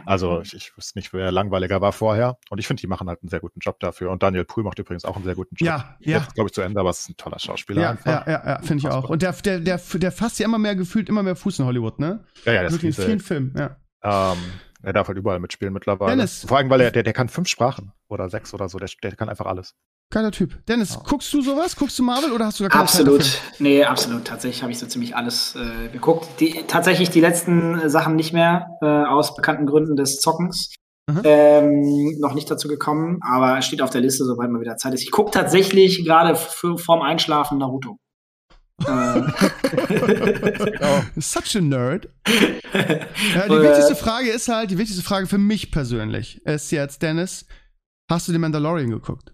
Also 0.07 0.41
ich, 0.41 0.55
ich 0.55 0.77
wüsste 0.77 0.99
nicht, 0.99 1.13
wer 1.13 1.31
langweiliger 1.31 1.81
war 1.81 1.93
vorher. 1.93 2.37
Und 2.51 2.59
ich 2.59 2.67
finde, 2.67 2.81
die 2.81 2.87
machen 2.87 3.09
halt 3.09 3.23
einen 3.23 3.29
sehr 3.29 3.41
guten 3.41 3.61
Job 3.61 3.79
dafür. 3.81 4.11
Und 4.11 4.23
Daniel 4.23 4.45
Poole 4.45 4.65
macht 4.65 4.79
übrigens 4.79 5.05
auch 5.05 5.17
einen 5.17 5.25
sehr 5.25 5.35
guten 5.35 5.55
Job. 5.55 5.67
Ja, 5.67 5.97
ja. 6.01 6.19
Jetzt 6.19 6.35
glaube 6.35 6.49
ich 6.49 6.55
zu 6.55 6.63
Ende, 6.63 6.81
aber 6.81 6.91
es 6.91 7.01
ist 7.01 7.11
ein 7.11 7.17
toller 7.17 7.39
Schauspieler 7.39 7.83
Ja, 7.83 7.91
einfach. 7.91 8.27
ja, 8.27 8.33
ja, 8.33 8.47
ja 8.47 8.59
finde 8.63 8.79
ich 8.79 8.89
auch. 8.89 9.09
Und 9.09 9.23
der, 9.23 9.33
der, 9.33 9.61
der, 9.61 9.81
der 9.95 10.13
fasst 10.13 10.39
ja 10.39 10.47
immer 10.47 10.59
mehr 10.59 10.75
gefühlt, 10.75 11.09
immer 11.09 11.23
mehr 11.23 11.37
Fuß 11.37 11.61
in 11.61 11.67
Hollywood, 11.67 11.99
ne? 11.99 12.25
ja, 12.45 12.53
ja, 12.55 12.63
das 12.65 12.73
Wirklich 12.73 12.97
in 12.97 13.03
ist 13.03 13.05
vielen 13.05 13.21
Filmen, 13.21 13.55
ja. 13.57 13.77
ähm, 14.03 14.39
er 14.85 14.93
darf 14.93 15.09
halt 15.09 15.19
überall 15.19 15.41
mitspielen 15.41 15.73
mittlerweile. 15.73 16.13
Dennis. 16.17 16.45
Vor 16.47 16.57
allem, 16.59 16.71
weil 16.71 16.81
er, 16.81 16.91
der, 16.91 17.03
der 17.03 17.13
kann 17.13 17.29
fünf 17.29 17.49
Sprachen 17.49 17.93
oder 18.09 18.29
sechs 18.29 18.53
oder 18.55 18.69
so. 18.69 18.79
Der, 18.79 18.89
der 19.03 19.17
kann 19.17 19.29
einfach 19.29 19.47
alles. 19.47 19.75
Geiler 20.11 20.31
Typ. 20.31 20.65
Dennis, 20.67 20.95
Ja. 20.95 21.03
guckst 21.09 21.33
du 21.33 21.41
sowas? 21.41 21.75
Guckst 21.77 21.99
du 21.99 22.03
Marvel 22.03 22.31
oder 22.33 22.47
hast 22.47 22.61
du 22.61 22.65
da 22.65 22.69
keine 22.69 22.87
Zeit 22.87 23.01
Absolut. 23.01 23.41
Nee, 23.59 23.85
absolut. 23.85 24.25
Tatsächlich 24.27 24.63
habe 24.63 24.71
ich 24.71 24.79
so 24.79 24.87
ziemlich 24.87 25.17
alles 25.17 25.57
äh, 25.57 25.89
geguckt. 25.89 26.29
Die, 26.41 26.63
tatsächlich 26.69 27.11
die 27.11 27.21
letzten 27.21 27.79
äh, 27.81 27.89
Sachen 27.91 28.15
nicht 28.15 28.33
mehr, 28.33 28.69
äh, 28.83 28.87
aus 28.87 29.35
bekannten 29.35 29.67
Gründen 29.67 29.97
des 29.97 30.21
Zockens. 30.21 30.75
Mhm. 31.11 31.21
Ähm, 31.25 32.17
noch 32.21 32.33
nicht 32.35 32.51
dazu 32.51 32.67
gekommen, 32.69 33.21
aber 33.23 33.61
steht 33.63 33.83
auf 33.83 33.91
der 33.91 34.01
Liste, 34.01 34.25
sobald 34.25 34.51
mal 34.51 34.61
wieder 34.61 34.77
Zeit 34.77 34.95
ist. 34.95 35.03
Ich 35.03 35.11
gucke 35.11 35.31
tatsächlich 35.31 36.05
gerade 36.05 36.35
für- 36.37 36.79
vorm 36.79 37.03
Einschlafen 37.03 37.59
Naruto. 37.59 37.99
Äh, 38.87 39.23
Such 41.21 41.57
a 41.57 41.61
nerd. 41.61 42.09
Ja, 42.75 43.47
die 43.49 43.63
wichtigste 43.63 43.95
Frage 43.95 44.31
ist 44.31 44.49
halt, 44.49 44.71
die 44.73 44.79
wichtigste 44.79 45.05
Frage 45.05 45.27
für 45.29 45.39
mich 45.39 45.71
persönlich 45.71 46.45
ist 46.45 46.73
jetzt, 46.73 47.03
Dennis, 47.03 47.47
hast 48.11 48.27
du 48.29 48.33
den 48.33 48.41
Mandalorian 48.41 48.91
geguckt? 48.91 49.31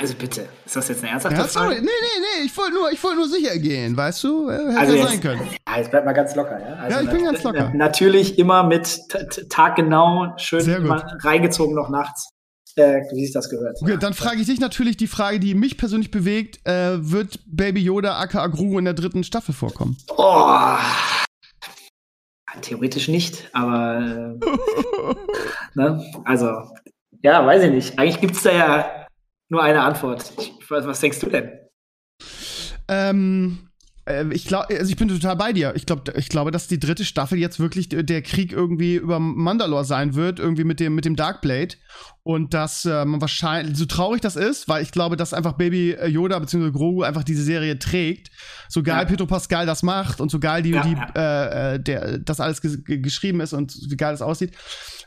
also 0.00 0.14
bitte, 0.14 0.48
ist 0.64 0.76
das 0.76 0.86
jetzt 0.88 1.02
eine 1.02 1.10
ernsthafte 1.10 1.36
Ja, 1.36 1.48
sorry, 1.48 1.74
Frage? 1.74 1.80
nee, 1.80 1.86
nee, 1.86 2.20
nee, 2.40 2.46
ich 2.46 2.56
wollte 2.56 2.74
nur, 2.74 2.92
ich 2.92 3.02
wollte 3.02 3.16
nur 3.16 3.28
sicher 3.28 3.58
gehen, 3.58 3.96
weißt 3.96 4.22
du? 4.22 4.48
Äh, 4.48 4.52
Hätte 4.68 4.78
Also 4.78 4.92
ja 4.94 4.98
jetzt- 5.00 5.10
sein 5.10 5.20
können. 5.20 5.48
Ja, 5.68 5.78
jetzt 5.78 5.90
bleibt 5.90 6.06
mal 6.06 6.12
ganz 6.12 6.36
locker, 6.36 6.60
ja? 6.60 6.74
Also 6.76 6.96
Ja, 6.96 7.02
ich 7.02 7.10
bin 7.10 7.24
ganz 7.24 7.42
locker. 7.42 7.64
nat- 7.64 7.74
Natürlich 7.74 8.38
immer 8.38 8.62
mit 8.62 9.00
taggenau, 9.50 10.32
schön 10.36 10.64
reingezogen 11.24 11.74
noch 11.74 11.88
nachts, 11.88 12.28
äh, 12.76 13.02
wie 13.12 13.24
sich 13.24 13.32
das 13.32 13.48
gehört. 13.48 13.78
Okay, 13.80 13.96
dann 13.98 14.14
frage 14.14 14.40
ich 14.40 14.46
dich 14.46 14.60
natürlich 14.60 14.96
die 14.96 15.06
Frage, 15.06 15.40
die 15.40 15.54
mich 15.54 15.76
persönlich 15.76 16.10
bewegt, 16.10 16.66
äh, 16.66 16.96
wird 17.10 17.40
Baby 17.46 17.80
Yoda 17.82 18.18
aka 18.18 18.46
Gru 18.48 18.78
in 18.78 18.84
der 18.84 18.94
dritten 18.94 19.24
Staffel 19.24 19.54
vorkommen? 19.54 19.96
Oh. 20.16 20.76
Theoretisch 22.60 23.08
nicht, 23.08 23.50
aber 23.52 24.38
äh, 24.40 25.74
ne? 25.74 26.04
also, 26.24 26.46
ja, 27.22 27.44
weiß 27.44 27.64
ich 27.64 27.70
nicht. 27.72 27.98
Eigentlich 27.98 28.20
gibt 28.20 28.36
es 28.36 28.42
da 28.42 28.52
ja 28.52 29.06
nur 29.48 29.62
eine 29.62 29.82
Antwort. 29.82 30.32
Ich, 30.38 30.52
was, 30.68 30.86
was 30.86 31.00
denkst 31.00 31.18
du 31.18 31.30
denn? 31.30 31.50
Ähm, 32.88 33.70
äh, 34.06 34.24
ich 34.32 34.46
glaube, 34.46 34.66
also 34.78 34.90
ich 34.90 34.96
bin 34.96 35.08
total 35.08 35.36
bei 35.36 35.52
dir. 35.52 35.72
Ich 35.76 35.86
glaube, 35.86 36.12
ich 36.16 36.28
glaube, 36.28 36.50
dass 36.50 36.68
die 36.68 36.78
dritte 36.78 37.04
Staffel 37.04 37.38
jetzt 37.38 37.58
wirklich 37.60 37.88
der 37.90 38.22
Krieg 38.22 38.52
irgendwie 38.52 38.96
über 38.96 39.18
Mandalore 39.18 39.84
sein 39.84 40.14
wird, 40.14 40.38
irgendwie 40.38 40.64
mit 40.64 40.80
dem 40.80 40.94
mit 40.94 41.04
dem 41.04 41.16
Darkblade 41.16 41.76
und 42.22 42.54
dass 42.54 42.84
äh, 42.84 43.04
man 43.04 43.20
wahrscheinlich, 43.20 43.76
so 43.76 43.84
traurig 43.86 44.20
das 44.20 44.36
ist, 44.36 44.68
weil 44.68 44.82
ich 44.82 44.90
glaube, 44.92 45.16
dass 45.16 45.34
einfach 45.34 45.52
Baby 45.54 45.92
äh, 45.92 46.06
Yoda 46.08 46.38
bzw. 46.38 46.70
Grogu 46.70 47.02
einfach 47.02 47.24
diese 47.24 47.42
Serie 47.42 47.78
trägt, 47.78 48.30
so 48.68 48.82
geil 48.82 49.00
Ja. 49.02 49.04
Pedro 49.04 49.26
Pascal 49.26 49.66
das 49.66 49.82
macht 49.82 50.20
und 50.20 50.30
so 50.30 50.38
geil 50.40 50.62
die, 50.62 50.70
Ja, 50.70 50.82
die. 50.82 50.96
Äh, 51.18 51.74
äh, 51.74 51.80
der, 51.80 52.18
das 52.18 52.40
alles 52.40 52.60
ges 52.62 52.82
ge- 52.84 52.98
geschrieben 52.98 53.40
ist 53.40 53.52
und 53.52 53.76
wie 53.90 53.96
geil 53.96 54.12
das 54.12 54.22
aussieht. 54.22 54.52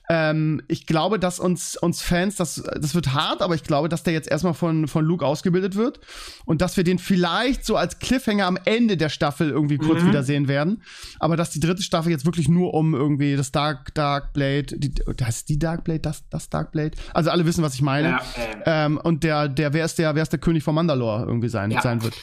Ähm, 0.09 0.61
ich 0.69 0.85
glaube, 0.85 1.19
dass 1.19 1.38
uns, 1.39 1.75
uns 1.75 2.01
Fans, 2.01 2.35
das, 2.38 2.63
das 2.79 2.95
wird 2.95 3.13
hart, 3.13 3.41
aber 3.41 3.55
ich 3.55 3.63
glaube, 3.63 3.89
dass 3.89 4.03
der 4.03 4.13
jetzt 4.13 4.29
erstmal 4.29 4.53
von, 4.53 4.88
von 4.88 5.03
Luke 5.03 5.25
ausgebildet 5.25 5.75
wird 5.75 5.99
und 6.45 6.61
dass 6.61 6.77
wir 6.77 6.85
den 6.85 6.97
vielleicht 6.97 7.65
so 7.65 7.75
als 7.75 7.99
Cliffhanger 7.99 8.45
am 8.45 8.57
Ende 8.63 8.95
der 8.95 9.09
Staffel 9.09 9.49
irgendwie 9.49 9.77
kurz 9.77 10.01
Mhm. 10.01 10.07
wiedersehen 10.07 10.47
werden. 10.47 10.81
Aber 11.19 11.35
dass 11.35 11.49
die 11.49 11.59
dritte 11.59 11.81
Staffel 11.84 12.11
jetzt 12.11 12.25
wirklich 12.25 12.47
nur 12.47 12.73
um 12.73 12.93
irgendwie 12.93 13.35
das 13.35 13.51
Dark, 13.51 13.93
Dark 13.95 14.31
Blade, 14.34 14.67
die, 14.77 14.93
das 15.17 15.38
ist 15.38 15.49
die 15.49 15.59
Dark 15.59 15.84
Blade, 15.84 15.99
das, 15.99 16.23
das 16.29 16.49
Dark 16.49 16.71
Blade. 16.71 16.91
Also 17.13 17.29
alle 17.29 17.45
wissen, 17.45 17.63
was 17.63 17.73
ich 17.73 17.81
meine. 17.81 18.09
Ja, 18.11 18.21
ähm, 18.65 18.93
Ähm, 18.93 18.97
und 19.03 19.23
der, 19.23 19.49
der, 19.49 19.73
wer 19.73 19.84
ist 19.85 19.97
der, 19.99 20.15
wer 20.15 20.23
ist 20.23 20.31
der 20.31 20.39
König 20.39 20.63
von 20.63 20.75
Mandalore 20.75 21.25
irgendwie 21.25 21.49
sein, 21.49 21.71
Ja. 21.71 21.81
sein 21.81 22.01
wird. 22.03 22.13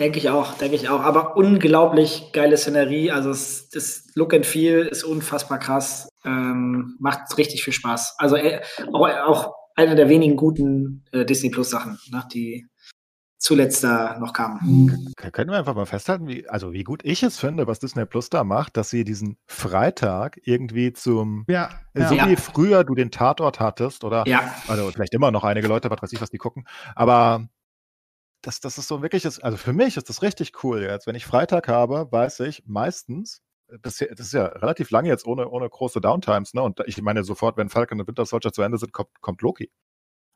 Denke 0.00 0.18
ich 0.18 0.28
auch, 0.28 0.54
denke 0.54 0.74
ich 0.74 0.88
auch. 0.88 1.00
Aber 1.00 1.36
unglaublich 1.36 2.30
geile 2.32 2.56
Szenerie. 2.56 3.12
Also 3.12 3.30
es, 3.30 3.68
das 3.68 4.06
Look 4.14 4.34
and 4.34 4.44
Feel 4.44 4.86
ist 4.86 5.04
unfassbar 5.04 5.58
krass. 5.60 6.08
Ähm, 6.24 6.96
macht 6.98 7.38
richtig 7.38 7.62
viel 7.62 7.72
Spaß. 7.72 8.16
Also 8.18 8.34
äh, 8.36 8.60
auch, 8.92 9.08
auch 9.08 9.54
einer 9.76 9.94
der 9.94 10.08
wenigen 10.08 10.36
guten 10.36 11.04
äh, 11.12 11.24
Disney 11.24 11.50
Plus 11.50 11.70
Sachen, 11.70 11.98
ne, 12.10 12.24
die 12.32 12.66
zuletzt 13.38 13.84
da 13.84 14.18
noch 14.18 14.32
kamen. 14.32 15.12
K- 15.16 15.30
Können 15.30 15.50
wir 15.50 15.58
einfach 15.58 15.74
mal 15.74 15.84
festhalten, 15.86 16.26
wie, 16.28 16.48
also 16.48 16.72
wie 16.72 16.82
gut 16.82 17.04
ich 17.04 17.22
es 17.22 17.38
finde, 17.38 17.66
was 17.66 17.78
Disney 17.78 18.06
Plus 18.06 18.30
da 18.30 18.42
macht, 18.42 18.76
dass 18.76 18.90
sie 18.90 19.04
diesen 19.04 19.36
Freitag 19.46 20.40
irgendwie 20.44 20.92
zum, 20.92 21.44
Ja, 21.48 21.68
ja. 21.94 22.08
so 22.08 22.14
Ja. 22.14 22.28
wie 22.28 22.36
früher 22.36 22.84
du 22.84 22.94
den 22.94 23.10
Tatort 23.10 23.60
hattest 23.60 24.02
oder, 24.02 24.24
Ja, 24.26 24.42
also 24.66 24.90
vielleicht 24.92 25.12
immer 25.14 25.30
noch 25.30 25.44
einige 25.44 25.68
Leute, 25.68 25.90
was 25.90 26.00
weiß 26.02 26.12
ich, 26.14 26.20
was 26.20 26.30
die 26.30 26.38
gucken, 26.38 26.66
aber 26.94 27.46
das, 28.46 28.60
das 28.60 28.78
ist 28.78 28.88
so 28.88 29.02
wirklich, 29.02 29.24
also 29.24 29.56
für 29.56 29.72
mich 29.72 29.96
ist 29.96 30.08
das 30.08 30.22
richtig 30.22 30.62
cool 30.62 30.82
jetzt. 30.82 31.06
Wenn 31.06 31.14
ich 31.14 31.26
Freitag 31.26 31.68
habe, 31.68 32.08
weiß 32.10 32.40
ich 32.40 32.62
meistens, 32.66 33.42
äh, 33.68 33.78
das 33.82 34.00
ist 34.00 34.32
ja 34.32 34.46
relativ 34.46 34.90
lange 34.90 35.08
jetzt 35.08 35.26
ohne, 35.26 35.48
ohne 35.48 35.68
große 35.68 36.00
Downtimes, 36.00 36.54
ne? 36.54 36.62
Und 36.62 36.80
ich 36.86 37.00
meine 37.02 37.24
sofort, 37.24 37.56
wenn 37.56 37.68
Falcon 37.68 38.00
und 38.00 38.06
Winter 38.06 38.26
Soldier 38.26 38.52
zu 38.52 38.62
Ende 38.62 38.78
sind, 38.78 38.92
kommt, 38.92 39.08
kommt 39.20 39.42
Loki. 39.42 39.70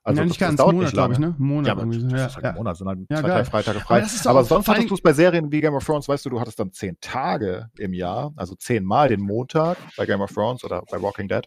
ja, 0.06 0.24
nicht 0.24 0.40
ganz, 0.40 0.59
einen 0.59 0.76
Monat, 0.76 0.93
glaube 0.93 1.12
ich, 1.12 1.18
ne? 1.18 1.35
Monat 1.39 1.66
Ja, 1.66 1.72
aber 1.72 1.82
irgendwie 1.82 2.12
das 2.12 2.30
ist 2.30 2.36
halt 2.36 2.44
ja. 2.44 2.51
ein 2.51 2.56
Monat, 2.56 2.76
sind 2.78 2.89
halt 2.89 2.98
Ja, 3.10 3.20
zwei, 3.20 3.28
drei 3.28 3.44
Freitage 3.44 3.76
Aber 3.76 3.86
frei. 3.86 4.01
das 4.01 4.26
Aber 4.26 4.40
auch 4.40 4.44
sonst 4.44 4.68
hattest 4.68 4.90
du 4.90 4.94
es 4.94 5.02
bei 5.02 5.12
Serien 5.12 5.52
wie 5.52 5.60
Game 5.60 5.74
of 5.74 5.85
Thrones, 5.85 6.09
weißt 6.09 6.24
du, 6.24 6.30
du 6.30 6.40
hattest 6.40 6.59
dann 6.59 6.72
zehn 6.72 6.97
Tage 7.01 7.70
im 7.76 7.93
Jahr, 7.93 8.32
also 8.36 8.55
zehnmal 8.55 9.09
den 9.09 9.20
Montag 9.20 9.76
bei 9.97 10.06
Game 10.06 10.22
of 10.22 10.32
Thrones 10.32 10.64
oder 10.64 10.82
bei 10.90 11.01
Walking 11.02 11.28
Dead. 11.28 11.47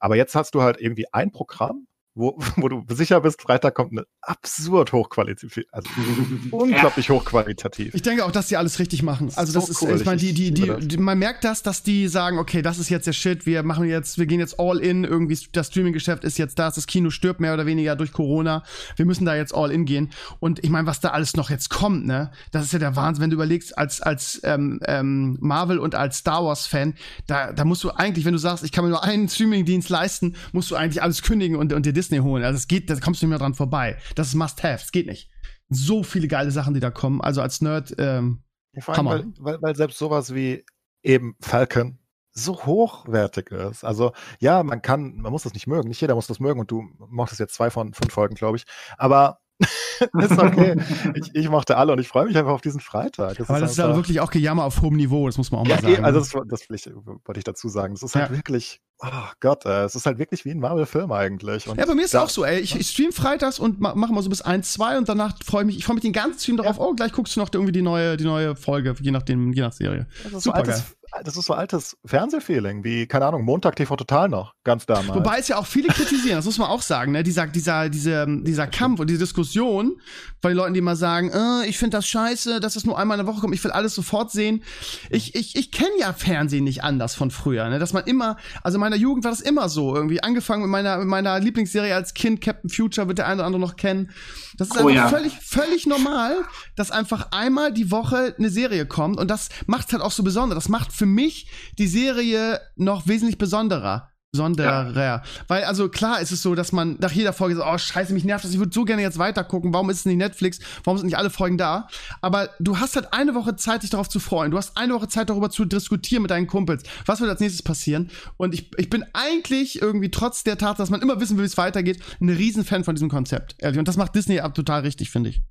Aber 0.00 0.16
jetzt 0.16 0.34
hast 0.34 0.56
du 0.56 0.62
halt 0.62 0.80
irgendwie 0.80 1.06
ein 1.12 1.30
Programm, 1.30 1.86
wo, 2.14 2.38
wo 2.56 2.68
du 2.68 2.84
sicher 2.94 3.20
bist, 3.20 3.42
Freitag 3.42 3.74
kommt 3.74 3.92
eine 3.92 4.04
absurd 4.20 4.92
hochqualitativ, 4.92 5.64
also 5.72 5.88
unglaublich 6.50 7.10
hochqualitativ. 7.10 7.94
Ich 7.94 8.02
denke 8.02 8.24
auch, 8.24 8.30
dass 8.30 8.48
die 8.48 8.56
alles 8.56 8.78
richtig 8.78 9.02
machen. 9.02 9.30
Also 9.34 9.52
So 9.52 9.60
das 9.60 9.68
ist, 9.70 9.82
cool. 9.82 9.96
ich 9.96 10.04
meine, 10.04 10.18
die, 10.18 10.32
die, 10.32 10.52
die, 10.52 10.72
die, 10.80 10.96
man 10.98 11.18
merkt 11.18 11.44
das, 11.44 11.62
dass 11.62 11.82
die 11.82 12.08
sagen, 12.08 12.38
okay, 12.38 12.62
das 12.62 12.78
ist 12.78 12.90
jetzt 12.90 13.06
der 13.06 13.12
Shit, 13.12 13.46
wir 13.46 13.62
machen 13.62 13.88
jetzt, 13.88 14.18
wir 14.18 14.26
gehen 14.26 14.40
jetzt 14.40 14.60
all 14.60 14.78
in, 14.78 15.04
irgendwie 15.04 15.38
das 15.52 15.68
Streaming-Geschäft 15.68 16.24
ist 16.24 16.38
jetzt 16.38 16.58
das, 16.58 16.74
das 16.74 16.86
Kino 16.86 17.10
stirbt 17.10 17.40
mehr 17.40 17.54
oder 17.54 17.66
weniger 17.66 17.96
durch 17.96 18.12
Corona, 18.12 18.62
wir 18.96 19.06
müssen 19.06 19.24
da 19.24 19.34
jetzt 19.34 19.54
all 19.54 19.70
in 19.70 19.84
gehen. 19.84 20.10
Und 20.40 20.62
ich 20.62 20.70
meine, 20.70 20.86
was 20.86 21.00
da 21.00 21.10
alles 21.10 21.36
noch 21.36 21.50
jetzt 21.50 21.70
kommt, 21.70 22.06
ne, 22.06 22.30
das 22.50 22.64
ist 22.64 22.72
ja 22.72 22.78
der 22.78 22.96
Wahnsinn, 22.96 23.22
wenn 23.22 23.30
du 23.30 23.36
überlegst, 23.36 23.76
als, 23.78 24.00
als 24.00 24.40
ähm, 24.44 24.80
ähm, 24.86 25.38
Marvel 25.40 25.78
und 25.78 25.94
als 25.94 26.18
Star 26.18 26.44
Wars-Fan, 26.44 26.94
da, 27.26 27.52
da 27.52 27.64
musst 27.64 27.82
du 27.84 27.90
eigentlich, 27.90 28.24
wenn 28.24 28.32
du 28.32 28.38
sagst, 28.38 28.64
ich 28.64 28.72
kann 28.72 28.84
mir 28.84 28.90
nur 28.90 29.04
einen 29.04 29.28
Streaming-Dienst 29.28 29.88
leisten, 29.88 30.36
musst 30.52 30.70
du 30.70 30.76
eigentlich 30.76 31.02
alles 31.02 31.22
kündigen 31.22 31.56
und, 31.56 31.72
und 31.72 31.86
dir 31.86 31.92
Disney 32.02 32.18
holen. 32.18 32.44
Also 32.44 32.56
es 32.56 32.66
geht, 32.68 32.90
da 32.90 32.96
kommst 32.96 33.22
du 33.22 33.26
nicht 33.26 33.30
mehr 33.30 33.38
dran 33.38 33.54
vorbei. 33.54 33.96
Das 34.14 34.28
ist 34.28 34.34
Must-Have, 34.34 34.82
es 34.82 34.92
geht 34.92 35.06
nicht. 35.06 35.30
So 35.68 36.02
viele 36.02 36.28
geile 36.28 36.50
Sachen, 36.50 36.74
die 36.74 36.80
da 36.80 36.90
kommen. 36.90 37.20
Also 37.20 37.40
als 37.40 37.60
Nerd, 37.60 37.94
ähm, 37.98 38.42
Ja, 38.74 38.82
vor 38.82 38.94
allem, 38.94 39.08
Hammer. 39.08 39.24
weil, 39.38 39.54
weil, 39.54 39.62
weil 39.62 39.76
selbst 39.76 39.98
sowas 39.98 40.34
wie 40.34 40.64
eben 41.02 41.36
Falcon 41.40 41.98
so 42.34 42.64
hochwertig 42.64 43.50
ist. 43.50 43.84
Also 43.84 44.12
ja, 44.40 44.62
man 44.62 44.80
kann, 44.82 45.16
man 45.16 45.30
muss 45.32 45.42
das 45.42 45.52
nicht 45.54 45.66
mögen, 45.66 45.88
nicht 45.88 46.00
jeder 46.00 46.14
muss 46.14 46.26
das 46.26 46.40
mögen 46.40 46.60
und 46.60 46.70
du 46.70 46.82
mochtest 46.98 47.40
jetzt 47.40 47.54
zwei 47.54 47.70
von 47.70 47.92
fünf 47.92 48.12
Folgen, 48.12 48.34
glaube 48.34 48.56
ich. 48.56 48.64
Aber 48.96 49.40
ist 50.18 50.38
okay. 50.38 50.76
ich, 51.14 51.34
ich 51.34 51.48
mochte 51.48 51.76
alle 51.76 51.92
und 51.92 51.98
ich 52.00 52.08
freue 52.08 52.26
mich 52.26 52.36
einfach 52.36 52.50
auf 52.52 52.60
diesen 52.60 52.80
Freitag. 52.80 53.38
Aber 53.40 53.60
das 53.60 53.72
ist 53.72 53.78
aber 53.80 53.90
einfach- 53.90 54.02
wirklich 54.02 54.20
auch 54.20 54.30
Gejammer 54.30 54.64
auf 54.64 54.80
hohem 54.82 54.96
Niveau, 54.96 55.26
das 55.26 55.38
muss 55.38 55.50
man 55.52 55.60
auch 55.60 55.66
ja, 55.68 55.76
mal 55.76 55.82
sagen. 55.82 55.94
eh, 55.94 55.98
also 56.04 56.18
ne? 56.40 56.44
das, 56.48 56.60
das 56.66 56.70
wollte 56.70 57.38
ich 57.38 57.44
dazu 57.44 57.68
sagen. 57.68 57.94
Es 57.94 58.02
ist 58.02 58.14
halt 58.16 58.30
Ja. 58.30 58.36
wirklich, 58.36 58.80
oh 59.00 59.06
Gott, 59.40 59.64
äh, 59.66 59.84
es 59.84 59.94
ist 59.94 60.06
halt 60.06 60.18
wirklich 60.18 60.44
wie 60.44 60.50
ein 60.50 60.58
Marvel-Film 60.58 61.12
eigentlich. 61.12 61.68
Und 61.68 61.78
ja, 61.78 61.86
bei 61.86 61.94
mir 61.94 62.04
ist 62.04 62.14
da- 62.14 62.24
auch 62.24 62.28
so, 62.28 62.44
ey. 62.44 62.58
Ich, 62.60 62.74
ich 62.74 62.88
stream 62.90 63.12
freitags 63.12 63.58
und 63.60 63.80
ma 63.80 63.94
mache 63.94 64.12
mal 64.12 64.22
so 64.22 64.30
bis 64.30 64.42
1, 64.42 64.72
2 64.72 64.98
und 64.98 65.08
danach 65.08 65.36
freue 65.44 65.62
ich 65.62 65.66
mich, 65.66 65.76
ich 65.78 65.84
freue 65.84 65.94
mich 65.94 66.02
den 66.02 66.12
ganzen 66.12 66.40
Stream 66.40 66.56
darauf, 66.56 66.78
oh, 66.80 66.94
gleich 66.94 67.12
guckst 67.12 67.36
du 67.36 67.40
noch 67.40 67.50
irgendwie 67.52 67.72
die 67.72 67.82
neue, 67.82 68.16
die 68.16 68.24
neue 68.24 68.56
Folge, 68.56 68.94
je 69.00 69.10
nachdem, 69.12 69.52
je 69.52 69.62
nach 69.62 69.72
Serie. 69.72 70.06
Das 70.24 70.26
ist, 70.26 70.32
so 70.32 70.40
Super 70.40 70.56
altes, 70.58 70.96
das 71.24 71.36
ist 71.36 71.46
so 71.46 71.54
altes 71.54 71.96
Fernsehfeeling, 72.04 72.84
wie, 72.84 73.06
keine 73.06 73.26
Ahnung, 73.26 73.44
Montag 73.44 73.76
TV 73.76 73.96
Total 73.96 74.28
noch, 74.28 74.54
ganz 74.64 74.86
damals. 74.86 75.14
Wobei 75.14 75.38
es 75.38 75.48
ja 75.48 75.58
auch 75.58 75.66
viele 75.66 75.88
kritisieren, 75.88 76.36
das 76.36 76.46
muss 76.46 76.58
man 76.58 76.68
auch 76.68 76.82
sagen, 76.82 77.12
ne? 77.12 77.22
Dieser, 77.22 77.46
dieser, 77.46 77.88
diese, 77.88 78.26
dieser 78.42 78.66
Kampf 78.66 79.00
und 79.00 79.10
diese 79.10 79.20
Diskussion 79.20 80.00
von 80.40 80.50
den 80.50 80.56
Leuten, 80.56 80.74
die 80.74 80.78
immer 80.78 80.96
sagen, 80.96 81.30
äh, 81.30 81.68
ich 81.68 81.78
finde 81.78 81.98
das 81.98 82.06
scheiße, 82.06 82.60
dass 82.60 82.76
es 82.76 82.86
nur 82.86 82.98
einmal 82.98 83.18
in 83.18 83.26
der 83.26 83.32
Woche 83.32 83.42
kommt, 83.42 83.54
ich 83.54 83.62
will 83.62 83.70
alles 83.70 83.94
sofort 83.94 84.30
sehen. 84.30 84.64
Ich, 85.10 85.34
ich, 85.34 85.56
ich 85.56 85.70
kenne 85.70 85.92
ja 85.98 86.12
Fernsehen 86.12 86.64
nicht 86.64 86.82
anders 86.82 87.14
von 87.14 87.30
früher, 87.30 87.68
ne? 87.68 87.78
Dass 87.78 87.92
man 87.92 88.04
immer, 88.04 88.36
also 88.62 88.76
in 88.76 88.80
meiner 88.80 88.96
Jugend 88.96 89.24
war 89.24 89.30
das 89.30 89.40
immer 89.40 89.68
so, 89.68 89.94
irgendwie 89.94 90.22
angefangen 90.22 90.62
mit 90.62 90.70
meiner, 90.70 90.98
mit 90.98 91.08
meiner 91.08 91.38
Lieblingsserie 91.38 91.94
als 91.94 92.14
Kind, 92.14 92.40
Captain 92.40 92.70
Future, 92.70 93.08
wird 93.08 93.18
der 93.18 93.26
eine 93.26 93.36
oder 93.36 93.46
andere 93.46 93.60
noch 93.60 93.76
kennen. 93.76 94.10
Das 94.56 94.68
ist 94.68 94.76
Oh 94.76 94.88
einfach 94.88 94.94
ja. 94.94 95.08
völlig, 95.08 95.32
völlig 95.38 95.86
normal, 95.86 96.36
dass 96.76 96.90
einfach 96.90 97.28
einmal 97.32 97.72
die 97.72 97.90
Woche 97.90 98.34
eine 98.38 98.50
Serie 98.50 98.86
kommt 98.86 99.18
und 99.18 99.28
das 99.28 99.48
macht 99.66 99.92
halt 99.92 100.02
auch 100.02 100.10
so 100.10 100.22
besonders. 100.22 100.56
Das 100.56 100.68
macht 100.68 100.92
für 100.92 101.06
mich 101.06 101.48
die 101.78 101.86
Serie 101.86 102.60
noch 102.76 103.06
wesentlich 103.06 103.38
besonderer. 103.38 104.11
Besonderer. 104.32 105.22
Weil, 105.46 105.64
also 105.64 105.90
klar 105.90 106.20
ist 106.22 106.32
es 106.32 106.40
so, 106.40 106.54
dass 106.54 106.72
man 106.72 106.96
nach 107.00 107.12
jeder 107.12 107.34
Folge 107.34 107.54
so, 107.54 107.64
oh 107.66 107.76
scheiße, 107.76 108.14
mich 108.14 108.24
nervt 108.24 108.44
das, 108.44 108.52
ich 108.52 108.58
würde 108.58 108.72
so 108.72 108.84
gerne 108.86 109.02
jetzt 109.02 109.18
weiter 109.18 109.44
gucken, 109.44 109.74
warum 109.74 109.90
ist 109.90 109.98
es 109.98 110.04
nicht 110.06 110.16
Netflix, 110.16 110.58
warum 110.84 110.96
sind 110.96 111.06
nicht 111.08 111.18
alle 111.18 111.28
Folgen 111.28 111.58
da? 111.58 111.86
Aber 112.22 112.48
du 112.58 112.78
hast 112.78 112.96
halt 112.96 113.12
eine 113.12 113.34
Woche 113.34 113.56
Zeit, 113.56 113.82
dich 113.82 113.90
darauf 113.90 114.08
zu 114.08 114.20
freuen. 114.20 114.50
Du 114.50 114.56
hast 114.56 114.78
eine 114.78 114.94
Woche 114.94 115.08
Zeit, 115.08 115.28
darüber 115.28 115.50
zu 115.50 115.66
diskutieren 115.66 116.22
mit 116.22 116.30
deinen 116.30 116.46
Kumpels. 116.46 116.82
Was 117.04 117.20
wird 117.20 117.28
als 117.30 117.40
nächstes 117.40 117.62
passieren? 117.62 118.10
Und 118.38 118.54
ich, 118.54 118.70
ich 118.78 118.88
bin 118.88 119.04
eigentlich 119.12 119.82
irgendwie 119.82 120.10
trotz 120.10 120.44
der 120.44 120.56
Tatsache, 120.56 120.78
dass 120.82 120.90
man 120.90 121.02
immer 121.02 121.20
wissen 121.20 121.36
will, 121.36 121.42
wie 121.44 121.48
es 121.48 121.58
weitergeht, 121.58 122.02
ein 122.18 122.30
Riesenfan 122.30 122.84
von 122.84 122.94
diesem 122.94 123.10
Konzept. 123.10 123.54
Ehrlich. 123.58 123.78
Und 123.78 123.86
das 123.86 123.98
macht 123.98 124.14
Disney 124.14 124.40
ab 124.40 124.54
total 124.54 124.80
richtig, 124.80 125.10
finde 125.10 125.28
ich. 125.28 125.42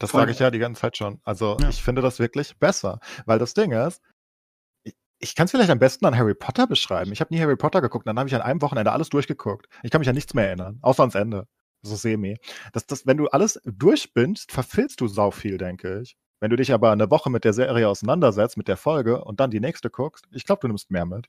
Das 0.00 0.10
Voll. 0.10 0.20
sage 0.22 0.32
ich 0.32 0.38
ja 0.38 0.50
die 0.50 0.58
ganze 0.60 0.80
Zeit 0.80 0.96
schon. 0.96 1.20
Also 1.24 1.56
Ja. 1.60 1.68
ich 1.68 1.82
finde 1.82 2.02
das 2.02 2.18
wirklich 2.18 2.56
besser. 2.58 3.00
Weil 3.26 3.38
das 3.38 3.54
Ding 3.54 3.72
ist, 3.72 4.00
ich, 5.18 5.34
kann 5.34 5.46
es 5.46 5.50
vielleicht 5.50 5.70
am 5.70 5.78
besten 5.78 6.06
an 6.06 6.16
Harry 6.16 6.34
Potter 6.34 6.66
beschreiben. 6.66 7.12
Ich 7.12 7.20
habe 7.20 7.34
nie 7.34 7.40
Harry 7.40 7.56
Potter 7.56 7.80
geguckt, 7.80 8.06
dann 8.06 8.18
habe 8.18 8.28
ich 8.28 8.34
an 8.34 8.42
einem 8.42 8.62
Wochenende 8.62 8.92
alles 8.92 9.08
durchgeguckt. 9.08 9.66
Ich 9.82 9.90
kann 9.90 10.00
mich 10.00 10.08
an 10.08 10.14
nichts 10.14 10.34
mehr 10.34 10.46
erinnern, 10.46 10.78
außer 10.82 11.02
ans 11.02 11.14
Ende. 11.14 11.46
So 11.82 11.94
semi. 11.96 12.38
Das, 12.72 12.86
das, 12.86 13.06
wenn 13.06 13.16
du 13.16 13.28
alles 13.28 13.60
durchbindst, 13.64 14.50
verfilzt 14.52 15.00
du 15.00 15.06
sau 15.08 15.30
viel, 15.30 15.58
denke 15.58 16.00
ich. 16.02 16.16
Wenn 16.40 16.50
du 16.50 16.56
dich 16.56 16.72
aber 16.72 16.90
eine 16.92 17.10
Woche 17.10 17.30
mit 17.30 17.44
der 17.44 17.52
Serie 17.52 17.88
auseinandersetzt, 17.88 18.56
mit 18.56 18.68
der 18.68 18.76
Folge 18.76 19.24
und 19.24 19.40
dann 19.40 19.50
die 19.50 19.60
nächste 19.60 19.90
guckst, 19.90 20.26
ich 20.32 20.44
glaube, 20.44 20.60
du 20.60 20.68
nimmst 20.68 20.90
mehr 20.90 21.06
mit. 21.06 21.26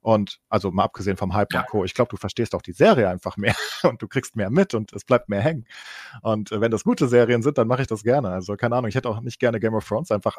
Und 0.00 0.40
also 0.50 0.70
mal 0.70 0.84
abgesehen 0.84 1.16
vom 1.16 1.32
Hype 1.34 1.52
Ja. 1.52 1.60
und 1.60 1.68
Co., 1.68 1.84
ich 1.84 1.94
glaube, 1.94 2.10
du 2.10 2.16
verstehst 2.16 2.54
auch 2.54 2.62
die 2.62 2.72
Serie 2.72 3.08
einfach 3.08 3.36
mehr 3.36 3.54
und 3.84 4.02
du 4.02 4.06
kriegst 4.08 4.36
mehr 4.36 4.50
mit 4.50 4.74
und 4.74 4.92
es 4.92 5.04
bleibt 5.04 5.28
mehr 5.28 5.40
hängen. 5.40 5.66
Und 6.22 6.52
äh, 6.52 6.60
wenn 6.60 6.70
das 6.70 6.84
gute 6.84 7.08
Serien 7.08 7.42
sind, 7.42 7.56
dann 7.58 7.68
mache 7.68 7.82
ich 7.82 7.88
das 7.88 8.02
gerne. 8.02 8.28
Also 8.30 8.56
keine 8.56 8.76
Ahnung, 8.76 8.88
ich 8.88 8.94
hätte 8.96 9.08
auch 9.08 9.20
nicht 9.20 9.40
gerne 9.40 9.60
Game 9.60 9.74
of 9.74 9.86
Thrones 9.88 10.10
einfach 10.10 10.36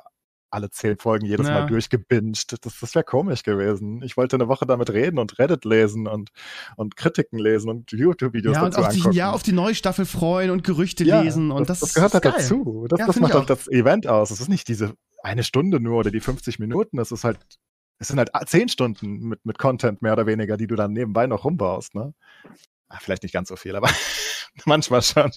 alle 0.56 0.69
zehn 0.72 0.98
Folgen 0.98 1.26
jedes 1.26 1.48
Ja. 1.48 1.53
Mal 1.53 1.68
durchgebinged. 1.68 2.65
Das, 2.65 2.80
das 2.80 2.95
wäre 2.95 3.03
komisch 3.03 3.44
gewesen. 3.44 4.02
Ich 4.03 4.18
wollte 4.18 4.38
eine 4.38 4.48
Woche 4.48 4.65
damit 4.65 4.90
reden 4.90 5.19
und 5.19 5.38
Reddit 5.38 5.65
lesen 5.65 6.07
und, 6.07 6.32
und 6.77 6.95
Kritiken 6.95 7.38
lesen 7.38 7.69
und 7.69 7.91
YouTube-Videos 7.91 8.56
Ja, 8.56 8.64
und 8.64 8.73
dazu 8.73 8.86
auf, 8.88 8.94
die, 8.94 8.99
angucken. 8.99 9.15
ja, 9.15 9.32
auf 9.32 9.44
die 9.44 9.52
neue 9.52 9.76
Staffel 9.76 10.06
freuen 10.06 10.49
und 10.49 10.64
Gerüchte 10.64 11.03
Ja, 11.03 11.22
lesen. 11.22 11.52
Und 11.52 11.69
das, 11.69 11.82
das, 11.82 11.94
gehört 11.94 12.14
ist 12.14 12.23
halt 12.23 12.26
dazu. 12.26 12.86
Das, 12.90 12.99
Ja, 12.99 13.07
das 13.07 13.19
macht 13.19 13.32
ich 13.32 13.38
auch 13.38 13.45
das 13.45 13.68
Event 13.68 14.07
aus. 14.07 14.32
Es 14.32 14.40
ist 14.40 14.49
nicht 14.49 14.68
diese 14.68 14.94
eine 15.22 15.44
Stunde 15.44 15.80
nur 15.80 15.99
oder 15.99 16.11
die 16.11 16.19
50 16.22 16.60
Minuten. 16.60 16.99
Es 16.99 17.11
ist 17.11 17.23
halt, 17.23 17.40
es 17.99 18.07
sind 18.07 18.18
halt 18.18 18.30
zehn 18.48 18.69
Stunden 18.69 19.19
mit, 19.27 19.45
mit 19.45 19.57
Content 19.57 20.02
mehr 20.02 20.14
oder 20.14 20.26
weniger, 20.26 20.57
die 20.57 20.68
du 20.68 20.76
dann 20.76 20.94
nebenbei 20.94 21.27
noch 21.27 21.45
rumbaust. 21.45 21.95
Ne? 21.95 22.14
Ah, 22.90 22.98
vielleicht 23.02 23.23
nicht 23.23 23.34
ganz 23.34 23.49
so 23.49 23.56
viel, 23.56 23.76
aber 23.76 23.90
manchmal 24.65 25.02
schon. 25.02 25.32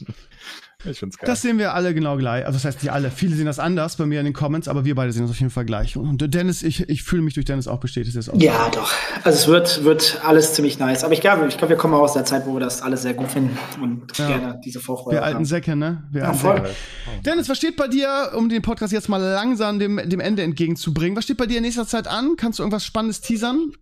Ich 0.84 1.00
find's 1.00 1.18
geil. 1.18 1.26
Das 1.26 1.42
sehen 1.42 1.58
wir 1.58 1.74
alle 1.74 1.92
genau 1.92 2.16
gleich. 2.16 2.46
Also 2.46 2.56
das 2.56 2.64
heißt 2.64 2.82
nicht 2.84 2.92
alle. 2.92 3.10
Viele 3.10 3.34
sehen 3.34 3.46
das 3.46 3.58
anders 3.58 3.96
bei 3.96 4.06
mir 4.06 4.20
in 4.20 4.26
den 4.26 4.32
Comments, 4.32 4.68
aber 4.68 4.84
wir 4.84 4.94
beide 4.94 5.10
sehen 5.10 5.22
das 5.22 5.32
auf 5.32 5.40
jeden 5.40 5.50
Fall 5.50 5.64
gleich. 5.64 5.96
Und 5.96 6.32
Dennis, 6.32 6.62
ich, 6.62 6.88
ich 6.88 7.02
fühle 7.02 7.22
mich 7.22 7.34
durch 7.34 7.46
Dennis 7.46 7.66
auch 7.66 7.80
bestätigt. 7.80 8.14
Ist 8.14 8.28
auch 8.28 8.40
Ja, 8.40 8.70
doch. 8.72 8.92
Also 9.24 9.38
es 9.38 9.48
wird, 9.48 9.82
wird 9.82 10.20
alles 10.24 10.54
ziemlich 10.54 10.78
nice. 10.78 11.02
Aber 11.02 11.12
ich 11.14 11.20
glaube, 11.20 11.48
ich 11.48 11.58
glaube, 11.58 11.70
wir 11.70 11.76
kommen 11.76 11.94
auch 11.94 12.02
aus 12.02 12.12
der 12.12 12.24
Zeit, 12.24 12.46
wo 12.46 12.52
wir 12.54 12.60
das 12.60 12.80
alles 12.80 13.02
sehr 13.02 13.14
gut 13.14 13.28
finden 13.28 13.58
und 13.82 14.16
Ja. 14.18 14.28
gerne 14.28 14.60
diese 14.64 14.78
Vorfreude 14.78 15.16
wir 15.16 15.24
alten 15.24 15.38
haben. 15.38 15.44
Säcke, 15.46 15.74
ne? 15.74 16.04
Wir 16.12 16.20
Ja, 16.22 16.26
alten 16.28 16.38
voll. 16.38 16.56
Säcke. 16.58 16.70
Dennis, 17.26 17.48
was 17.48 17.56
steht 17.56 17.76
bei 17.76 17.88
dir, 17.88 18.30
um 18.36 18.48
den 18.48 18.62
Podcast 18.62 18.92
jetzt 18.92 19.08
mal 19.08 19.16
langsam 19.20 19.80
dem, 19.80 19.96
dem 20.08 20.20
Ende 20.20 20.44
entgegenzubringen? 20.44 21.16
Was 21.16 21.24
steht 21.24 21.38
bei 21.38 21.46
dir 21.46 21.56
in 21.56 21.64
nächster 21.64 21.88
Zeit 21.88 22.06
an? 22.06 22.34
Kannst 22.36 22.60
du 22.60 22.62
irgendwas 22.62 22.84
Spannendes 22.84 23.20
teasern? 23.20 23.72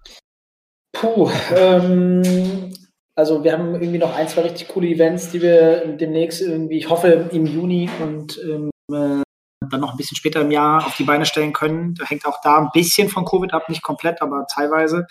Puh, 0.95 1.31
ähm, 1.55 2.73
Also 3.19 3.43
wir 3.43 3.53
haben 3.53 3.75
irgendwie 3.75 3.99
noch 3.99 4.15
ein, 4.15 4.29
zwei 4.29 4.43
richtig 4.43 4.69
coole 4.69 4.89
Events, 4.89 5.31
die 5.31 5.41
wir 5.41 5.87
demnächst 5.97 6.43
irgendwie, 6.43 6.77
ich 6.77 6.91
hoffe 6.91 7.29
im 7.33 7.47
Juni 7.47 7.89
und 8.03 8.39
ähm, 8.45 8.71
äh, 8.93 9.23
dann 9.71 9.81
noch 9.81 9.93
ein 9.93 9.97
bisschen 9.97 10.19
später 10.19 10.43
im 10.43 10.51
Jahr 10.51 10.87
auf 10.87 10.97
die 10.97 11.05
Beine 11.05 11.25
stellen 11.25 11.55
können. 11.55 11.95
Da 11.95 12.05
hängt 12.05 12.27
auch 12.27 12.41
da 12.43 12.59
ein 12.59 12.69
bisschen 12.75 13.09
von 13.09 13.25
Covid 13.25 13.55
ab, 13.55 13.71
nicht 13.71 13.83
komplett, 13.83 14.21
aber 14.21 14.47
teilweise. 14.47 15.07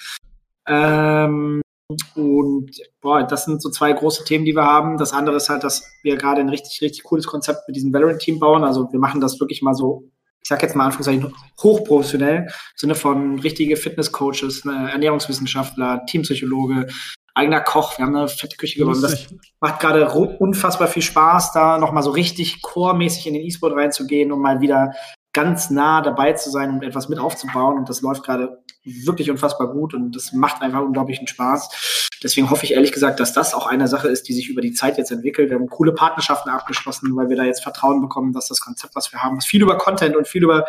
Ähm, 0.68 1.62
und 2.16 2.72
boah, 3.02 3.24
das 3.24 3.46
sind 3.46 3.62
so 3.62 3.72
zwei 3.72 3.92
große 3.92 4.24
Themen, 4.24 4.46
die 4.46 4.56
wir 4.56 4.66
haben. 4.66 4.98
Das 4.98 5.12
andere 5.12 5.38
ist 5.38 5.50
halt, 5.50 5.64
dass 5.64 5.92
wir 6.04 6.16
gerade 6.16 6.42
ein 6.42 6.50
richtig, 6.50 6.82
richtig 6.82 7.04
cooles 7.04 7.26
Konzept 7.26 7.68
mit 7.68 7.76
diesem 7.76 7.92
Valorant-Team 7.92 8.40
bauen. 8.40 8.64
Also 8.64 8.92
wir 8.92 9.00
machen 9.00 9.20
das 9.20 9.40
wirklich 9.40 9.64
mal 9.64 9.74
so, 9.74 10.12
ich 10.44 10.50
sag 10.50 10.62
jetzt 10.62 10.76
mal 10.76 10.86
Anführungszeichen, 10.86 11.34
hochprofessionell, 11.62 12.44
im 12.44 12.50
Sinne 12.76 12.94
von 12.94 13.40
richtige 13.40 13.78
Fitnesscoaches, 13.78 14.64
ne, 14.64 14.92
Ernährungswissenschaftler, 14.92 16.06
Teampsychologe, 16.06 16.88
eigener 17.36 17.62
Koch. 17.62 17.98
Wir 17.98 18.06
haben 18.06 18.16
eine 18.16 18.28
fette 18.28 18.58
Küche 18.58 18.80
gewonnen. 18.80 19.02
Das 19.02 19.28
macht 19.60 19.80
gerade 19.80 20.10
unfassbar 20.10 20.88
viel 20.88 21.04
Spaß, 21.04 21.52
da 21.52 21.78
nochmal 21.78 22.02
so 22.02 22.12
richtig 22.12 22.62
core-mäßig 22.62 23.28
in 23.28 23.34
den 23.36 23.44
E-Sport 23.44 23.76
reinzugehen 23.76 24.32
und 24.32 24.40
mal 24.40 24.62
wieder 24.62 24.94
ganz 25.34 25.70
nah 25.70 26.02
dabei 26.02 26.32
zu 26.32 26.50
sein 26.50 26.72
und 26.72 26.84
etwas 26.84 27.10
mit 27.10 27.20
aufzubauen. 27.20 27.78
Und 27.78 27.90
das 27.90 28.02
läuft 28.02 28.24
gerade 28.24 28.64
wirklich 28.86 29.30
unfassbar 29.30 29.68
gut 29.68 29.94
und 29.94 30.16
das 30.16 30.32
macht 30.32 30.62
einfach 30.62 30.82
unglaublichen 30.82 31.28
Spaß. 31.28 32.10
Deswegen 32.24 32.50
hoffe 32.50 32.64
ich 32.64 32.74
ehrlich 32.74 32.94
gesagt, 32.94 33.20
dass 33.20 33.34
das 33.34 33.54
auch 33.54 33.68
eine 33.68 33.88
Sache 33.88 34.08
ist, 34.08 34.30
die 34.30 34.34
sich 34.34 34.48
über 34.48 34.62
die 34.62 34.72
Zeit 34.72 34.98
jetzt 34.98 35.12
entwickelt. 35.12 35.50
Wir 35.50 35.58
haben 35.58 35.68
coole 35.68 35.92
Partnerschaften 35.92 36.50
abgeschlossen, 36.50 37.16
weil 37.16 37.30
wir 37.30 37.36
da 37.36 37.44
jetzt 37.44 37.64
Vertrauen 37.64 38.00
bekommen, 38.00 38.32
dass 38.32 38.48
das 38.48 38.62
Konzept, 38.62 38.96
was 38.96 39.12
wir 39.12 39.22
haben, 39.22 39.38
was 39.38 39.46
viel 39.46 39.62
über 39.62 39.78
Content 39.78 40.16
und 40.16 40.28
viel 40.28 40.44
über 40.44 40.66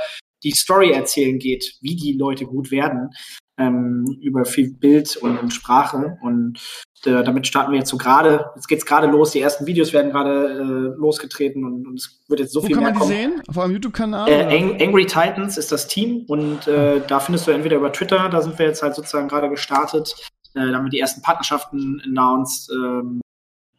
die 0.46 0.56
Story 0.56 0.92
erzählen 0.92 1.38
geht, 1.38 1.76
wie 1.80 1.96
die 1.96 2.12
Leute 2.12 2.46
gut 2.46 2.70
werden, 2.70 3.10
ähm, 3.58 4.04
über 4.20 4.44
viel 4.44 4.72
Bild 4.74 5.16
und, 5.16 5.52
Sprache. 5.52 6.18
Und 6.22 6.60
äh, 7.04 7.24
damit 7.24 7.46
starten 7.46 7.72
wir 7.72 7.78
jetzt 7.78 7.90
so 7.90 7.96
gerade, 7.96 8.46
jetzt 8.54 8.68
geht's 8.68 8.86
gerade 8.86 9.06
los, 9.08 9.32
die 9.32 9.40
ersten 9.40 9.66
Videos 9.66 9.92
werden 9.92 10.12
gerade 10.12 10.94
äh, 10.94 10.98
losgetreten 10.98 11.64
und, 11.64 11.86
und, 11.86 11.94
es 11.98 12.20
wird 12.28 12.40
jetzt 12.40 12.52
so 12.52 12.62
Wo 12.62 12.66
viel 12.66 12.76
kann 12.76 12.84
mehr 12.84 12.94
man 12.94 13.08
die 13.08 13.14
kommen. 13.14 13.32
sehen? 13.32 13.42
Auf 13.48 13.56
eurem 13.56 13.72
YouTube-Kanal? 13.72 14.28
Äh? 14.28 14.56
Ang 14.56 14.80
Angry 14.80 15.06
Titans 15.06 15.56
ist 15.56 15.72
das 15.72 15.88
Team 15.88 16.24
und 16.28 16.66
äh, 16.68 17.00
da 17.06 17.20
findest 17.20 17.46
du 17.46 17.50
entweder 17.50 17.76
über 17.76 17.92
Twitter, 17.92 18.28
da 18.28 18.40
sind 18.42 18.58
wir 18.58 18.66
jetzt 18.66 18.82
halt 18.82 18.94
sozusagen 18.94 19.28
gerade 19.28 19.48
gestartet, 19.48 20.14
äh, 20.54 20.70
da 20.70 20.76
haben 20.76 20.84
wir 20.84 20.90
die 20.90 21.00
ersten 21.00 21.22
Partnerschaften 21.22 22.00
announced, 22.04 22.70
ähm, 22.72 23.20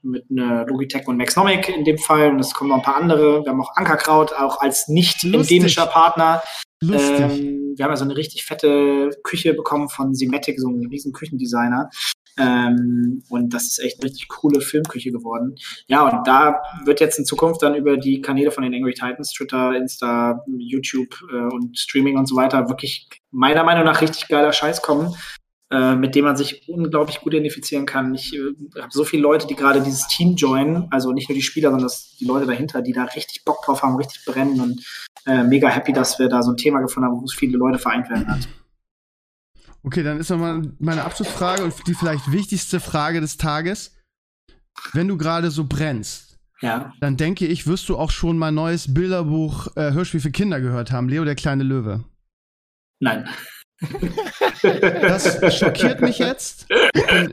mit 0.01 0.25
einer 0.29 0.65
Logitech 0.65 1.07
und 1.07 1.17
Maxnomic 1.17 1.69
in 1.69 1.83
dem 1.83 1.97
Fall 1.97 2.29
und 2.29 2.39
es 2.39 2.53
kommen 2.53 2.69
noch 2.69 2.77
ein 2.77 2.83
paar 2.83 2.97
andere. 2.97 3.43
Wir 3.43 3.51
haben 3.51 3.61
auch 3.61 3.75
Ankerkraut, 3.75 4.33
auch 4.33 4.59
als 4.61 4.87
nicht 4.87 5.23
endemischer 5.23 5.85
Partner. 5.85 6.41
Lustig. 6.81 7.19
Ähm, 7.19 7.73
wir 7.75 7.85
haben 7.85 7.91
also 7.91 8.05
eine 8.05 8.15
richtig 8.15 8.45
fette 8.45 9.09
Küche 9.23 9.53
bekommen 9.53 9.89
von 9.89 10.13
Simatic, 10.13 10.59
so 10.59 10.67
einem 10.67 10.87
riesen 10.87 11.13
Küchendesigner. 11.13 11.89
Ähm, 12.39 13.23
und 13.29 13.53
das 13.53 13.63
ist 13.65 13.79
echt 13.79 13.99
eine 13.99 14.09
richtig 14.09 14.27
coole 14.27 14.61
Filmküche 14.61 15.11
geworden. 15.11 15.55
Ja, 15.87 16.07
und 16.07 16.27
da 16.27 16.61
wird 16.85 16.99
jetzt 16.99 17.17
in 17.17 17.25
Zukunft 17.25 17.63
dann 17.63 17.73
über 17.73 17.97
die 17.97 18.21
Kanäle 18.21 18.51
von 18.51 18.63
den 18.63 18.75
Angry 18.75 18.93
Titans, 18.93 19.33
Twitter, 19.33 19.75
Insta, 19.75 20.43
YouTube 20.57 21.15
äh, 21.31 21.53
und 21.53 21.77
Streaming 21.77 22.17
und 22.17 22.27
so 22.27 22.35
weiter 22.35 22.69
wirklich 22.69 23.07
meiner 23.31 23.63
Meinung 23.63 23.85
nach 23.85 24.01
richtig 24.01 24.27
geiler 24.27 24.53
Scheiß 24.53 24.83
kommen, 24.83 25.15
äh, 25.69 25.95
mit 25.95 26.15
dem 26.15 26.25
man 26.25 26.37
sich 26.37 26.67
unglaublich 26.69 27.19
gut 27.19 27.33
identifizieren 27.33 27.85
kann. 27.85 28.13
Ich 28.15 28.33
äh, 28.33 28.53
habe 28.79 28.91
so 28.91 29.03
viele 29.03 29.23
Leute, 29.23 29.47
die 29.47 29.55
gerade 29.55 29.81
dieses 29.81 30.07
Team 30.07 30.35
joinen, 30.35 30.87
also 30.91 31.11
nicht 31.11 31.27
nur 31.27 31.35
die 31.35 31.41
Spieler, 31.41 31.69
sondern 31.71 31.87
das, 31.87 32.15
die 32.17 32.25
Leute 32.25 32.45
dahinter, 32.45 32.81
die 32.81 32.93
da 32.93 33.03
richtig 33.03 33.43
Bock 33.43 33.61
drauf 33.65 33.83
haben, 33.83 33.95
richtig 33.97 34.23
brennen 34.25 34.61
und 34.61 34.85
äh, 35.25 35.43
mega 35.43 35.67
happy, 35.67 35.91
dass 35.91 36.19
wir 36.19 36.29
da 36.29 36.41
so 36.41 36.51
ein 36.51 36.57
Thema 36.57 36.79
gefunden 36.79 37.09
haben, 37.09 37.19
wo 37.19 37.25
es 37.25 37.33
viele 37.33 37.57
Leute 37.57 37.79
vereint 37.79 38.09
werden 38.09 38.27
hat. 38.27 38.47
Okay, 39.83 40.03
dann 40.03 40.19
ist 40.19 40.29
nochmal 40.29 40.61
meine 40.79 41.03
Abschlussfrage 41.03 41.63
und 41.63 41.73
die 41.87 41.93
vielleicht 41.93 42.31
wichtigste 42.31 42.79
Frage 42.79 43.21
des 43.21 43.37
Tages. 43.37 43.95
Wenn 44.93 45.07
du 45.07 45.17
gerade 45.17 45.49
so 45.51 45.65
brennst, 45.65 46.37
Ja. 46.61 46.93
dann 46.99 47.17
denke 47.17 47.45
ich, 47.45 47.67
wirst 47.67 47.89
du 47.89 47.97
auch 47.97 48.11
schon 48.11 48.37
mein 48.37 48.53
neues 48.55 48.93
Bilderbuch 48.93 49.67
äh, 49.75 49.91
Hörspiel 49.91 50.19
für 50.19 50.31
Kinder 50.31 50.59
gehört 50.61 50.91
haben, 50.91 51.09
Leo 51.09 51.25
der 51.25 51.35
kleine 51.35 51.63
Löwe. 51.63 52.03
Nein. 52.99 53.27
Das 54.61 55.57
schockiert 55.57 56.01
mich 56.01 56.17
jetzt. 56.17 56.65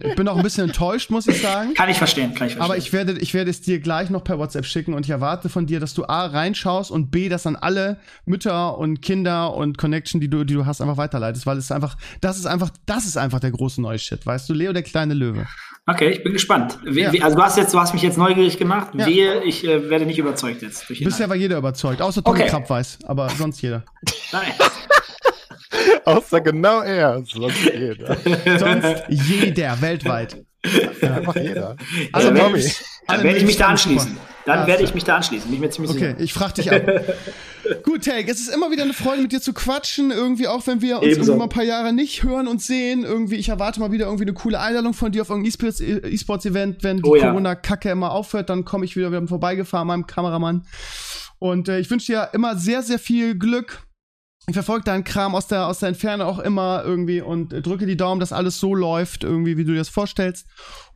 Ich 0.03 0.15
bin, 0.15 0.29
auch 0.29 0.37
ein 0.37 0.43
bisschen 0.43 0.69
enttäuscht, 0.69 1.11
muss 1.11 1.27
ich 1.27 1.41
sagen. 1.41 1.73
Kann 1.75 1.89
ich 1.89 1.97
verstehen, 1.97 2.35
kann 2.35 2.49
ich 2.49 2.55
verstehen. 2.55 2.63
Aber 2.63 2.77
ich 2.77 2.93
werde, 2.93 3.19
ich 3.19 3.33
werde 3.33 3.51
es 3.51 3.63
dir 3.63 3.81
gleich 3.81 4.11
noch 4.11 4.25
per 4.25 4.39
WhatsApp 4.39 4.67
schicken 4.67 4.93
und 4.95 5.07
ich 5.07 5.11
erwarte 5.11 5.49
von 5.49 5.67
dir, 5.67 5.81
dass 5.81 5.95
du 5.95 6.05
A 6.05 6.27
reinschaust 6.27 6.91
und 6.91 7.11
B, 7.11 7.29
das 7.29 7.47
an 7.47 7.57
alle 7.57 7.99
Mütter 8.27 8.77
und 8.77 9.01
Kinder 9.01 9.55
und 9.55 9.79
Connection, 9.79 10.21
die 10.21 10.29
du, 10.29 10.45
die 10.45 10.55
du 10.55 10.67
hast, 10.67 10.81
einfach 10.83 10.99
weiterleitest, 10.99 11.47
weil 11.47 11.57
es 11.57 11.73
einfach, 11.73 11.97
das 12.21 12.39
ist 12.39 12.47
einfach, 12.47 12.71
das 12.87 13.07
ist 13.07 13.17
einfach 13.17 13.41
der 13.41 13.51
große 13.51 13.81
neue 13.81 13.99
Shit, 13.99 14.27
weißt 14.27 14.49
du, 14.49 14.53
Leo 14.53 14.73
der 14.73 14.83
kleine 14.83 15.15
Löwe. 15.15 15.47
Okay, 15.87 16.11
ich 16.11 16.23
bin 16.23 16.33
gespannt. 16.33 16.79
We 16.85 17.01
Ja. 17.03 17.11
also 17.23 17.37
du 17.37 17.43
hast 17.43 17.57
jetzt, 17.59 17.75
du 17.75 17.79
hast 17.81 17.93
mich 17.93 18.03
jetzt 18.03 18.17
neugierig 18.17 18.57
gemacht. 18.59 18.89
Ja. 18.95 19.07
Wehe, 19.07 19.43
ich 19.45 19.67
äh, 19.67 19.91
werde 19.91 20.07
nicht 20.07 20.19
überzeugt 20.19 20.63
jetzt. 20.63 20.89
Bisher 20.89 21.29
war 21.29 21.37
jeder 21.37 21.59
überzeugt, 21.59 22.01
außer 22.01 22.23
Tommy 22.25 22.41
Okay. 22.41 22.49
Krapp 22.51 22.71
weiß, 22.71 23.01
aber 23.07 23.29
sonst 23.31 23.61
jeder. 23.61 23.83
Nein. 24.33 24.53
Außer 26.05 26.41
genau 26.41 26.81
er. 26.81 27.23
Sonst 27.27 27.57
jeder. 27.65 28.17
Sonst 28.59 29.03
jeder, 29.09 29.81
weltweit. 29.81 30.45
Einfach 31.03 31.37
jeder. 31.37 31.77
Alle 32.13 32.27
Dann 32.33 32.37
Tommy. 32.37 32.65
Dann 33.07 33.23
werde 33.23 33.39
ich 33.39 33.45
mich 33.45 33.57
da 33.57 33.67
anschließen. 33.69 34.17
Dann 34.47 34.61
Ja, 34.61 34.67
werde 34.67 34.83
ich 34.83 34.95
mich 34.95 35.05
da 35.05 35.17
anschließen. 35.17 35.47
Bin 35.47 35.55
ich 35.55 35.61
mir 35.61 35.71
ziemlich 35.71 35.91
Okay, 35.93 36.09
sicher. 36.13 36.21
ich 36.21 36.33
frag 36.33 36.55
dich 36.55 36.71
ab. 36.73 36.83
Gut, 37.83 38.05
Take, 38.05 38.31
es 38.31 38.41
ist 38.41 38.55
immer 38.55 38.71
wieder 38.71 38.83
eine 38.83 38.93
Freude, 38.93 39.23
mit 39.23 39.33
dir 39.33 39.41
zu 39.41 39.55
quatschen. 39.55 40.11
Irgendwie 40.11 40.49
auch, 40.49 40.67
wenn 40.67 40.83
wir 40.83 40.97
uns 40.97 41.05
Ebenso. 41.07 41.21
irgendwie 41.33 41.39
mal 41.39 41.45
ein 41.45 41.49
paar 41.51 41.63
Jahre 41.65 41.93
nicht 41.95 42.23
hören 42.23 42.47
und 42.47 42.61
sehen. 42.63 43.05
Irgendwie, 43.05 43.37
ich 43.37 43.49
erwarte 43.49 43.81
mal 43.81 43.91
wieder 43.93 44.05
irgendwie 44.07 44.25
eine 44.25 44.35
coole 44.35 44.61
Einladung 44.61 44.93
von 44.95 45.13
dir 45.13 45.23
auf 45.23 45.31
irgendein 45.31 45.49
E-Sports- 45.51 45.81
E-Sports-Event. 45.81 46.83
Wenn 46.83 46.99
die 46.99 47.05
Oh 47.09 47.17
ja. 47.17 47.29
Corona-Kacke 47.29 47.91
immer 47.91 48.13
aufhört, 48.13 48.51
dann 48.51 48.65
komme 48.67 48.85
ich 48.85 48.97
wieder, 48.97 49.11
wieder 49.11 49.27
vorbeigefahren, 49.27 49.87
meinem 49.89 50.07
Kameramann. 50.07 50.67
Und 51.39 51.69
äh, 51.69 51.79
ich 51.79 51.91
wünsche 51.91 52.13
dir 52.13 52.29
immer 52.33 52.57
sehr, 52.57 52.83
sehr 52.83 52.99
viel 52.99 53.35
Glück. 53.39 53.83
Ich 54.47 54.55
verfolge 54.55 54.85
deinen 54.85 55.05
Kram 55.05 55.35
aus 55.35 55.47
der, 55.47 55.67
aus 55.67 55.79
der 55.79 55.89
Entferne 55.89 56.27
auch 56.27 56.39
immer 56.39 56.83
irgendwie 56.85 57.23
und 57.23 57.51
drücke 57.67 57.87
die 57.87 57.97
Daumen, 57.97 58.21
dass 58.21 58.33
alles 58.33 58.61
so 58.61 58.75
läuft, 58.75 59.25
irgendwie, 59.25 59.57
wie 59.57 59.65
du 59.65 59.73
dir 59.73 59.79
das 59.79 59.89
vorstellst. 59.89 60.47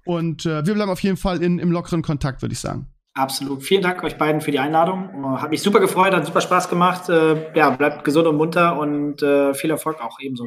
Und 0.04 0.44
äh, 0.44 0.66
wir 0.66 0.74
bleiben 0.74 0.90
auf 0.90 1.00
jeden 1.00 1.16
Fall 1.16 1.42
in, 1.42 1.58
im 1.58 1.72
lockeren 1.72 2.02
Kontakt, 2.02 2.42
würde 2.42 2.52
ich 2.52 2.60
sagen. 2.60 2.88
Absolut. 3.14 3.62
Vielen 3.62 3.82
Dank 3.82 4.02
euch 4.04 4.16
beiden 4.16 4.40
für 4.40 4.50
die 4.50 4.58
Einladung. 4.58 5.08
Äh, 5.24 5.38
Hat 5.38 5.50
mich 5.50 5.62
super 5.62 5.80
gefreut, 5.80 6.14
hat 6.14 6.26
super 6.26 6.40
Spaß 6.40 6.68
gemacht. 6.68 7.08
Äh, 7.08 7.52
Ja, 7.56 7.70
bleibt 7.70 8.04
gesund 8.04 8.26
und 8.26 8.36
munter 8.36 8.78
und 8.78 9.22
äh, 9.22 9.54
viel 9.54 9.70
Erfolg 9.70 10.00
auch 10.00 10.18
ebenso. 10.20 10.46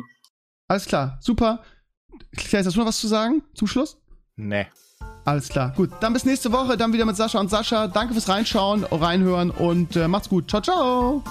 Alles 0.68 0.86
klar, 0.86 1.18
super. 1.22 1.60
Claes, 2.38 2.66
hast 2.66 2.76
du 2.76 2.80
noch 2.80 2.88
was 2.88 3.00
zu 3.00 3.08
sagen 3.08 3.42
zum 3.56 3.68
Schluss? 3.68 3.98
Nee. 4.36 4.68
Alles 5.26 5.50
klar, 5.50 5.74
gut. 5.76 5.90
Dann 6.00 6.14
bis 6.14 6.26
nächste 6.26 6.52
Woche, 6.52 6.78
dann 6.78 6.94
wieder 6.94 7.06
mit 7.06 7.16
Sascha 7.16 7.40
und 7.40 7.50
Sascha. 7.50 7.88
Danke 7.88 8.14
fürs 8.14 8.30
Reinschauen, 8.30 8.84
reinhören 8.86 9.52
und 9.52 9.96
äh, 9.96 10.08
macht's 10.08 10.30
gut. 10.30 10.50
Ciao, 10.50 10.62
ciao. 10.62 11.24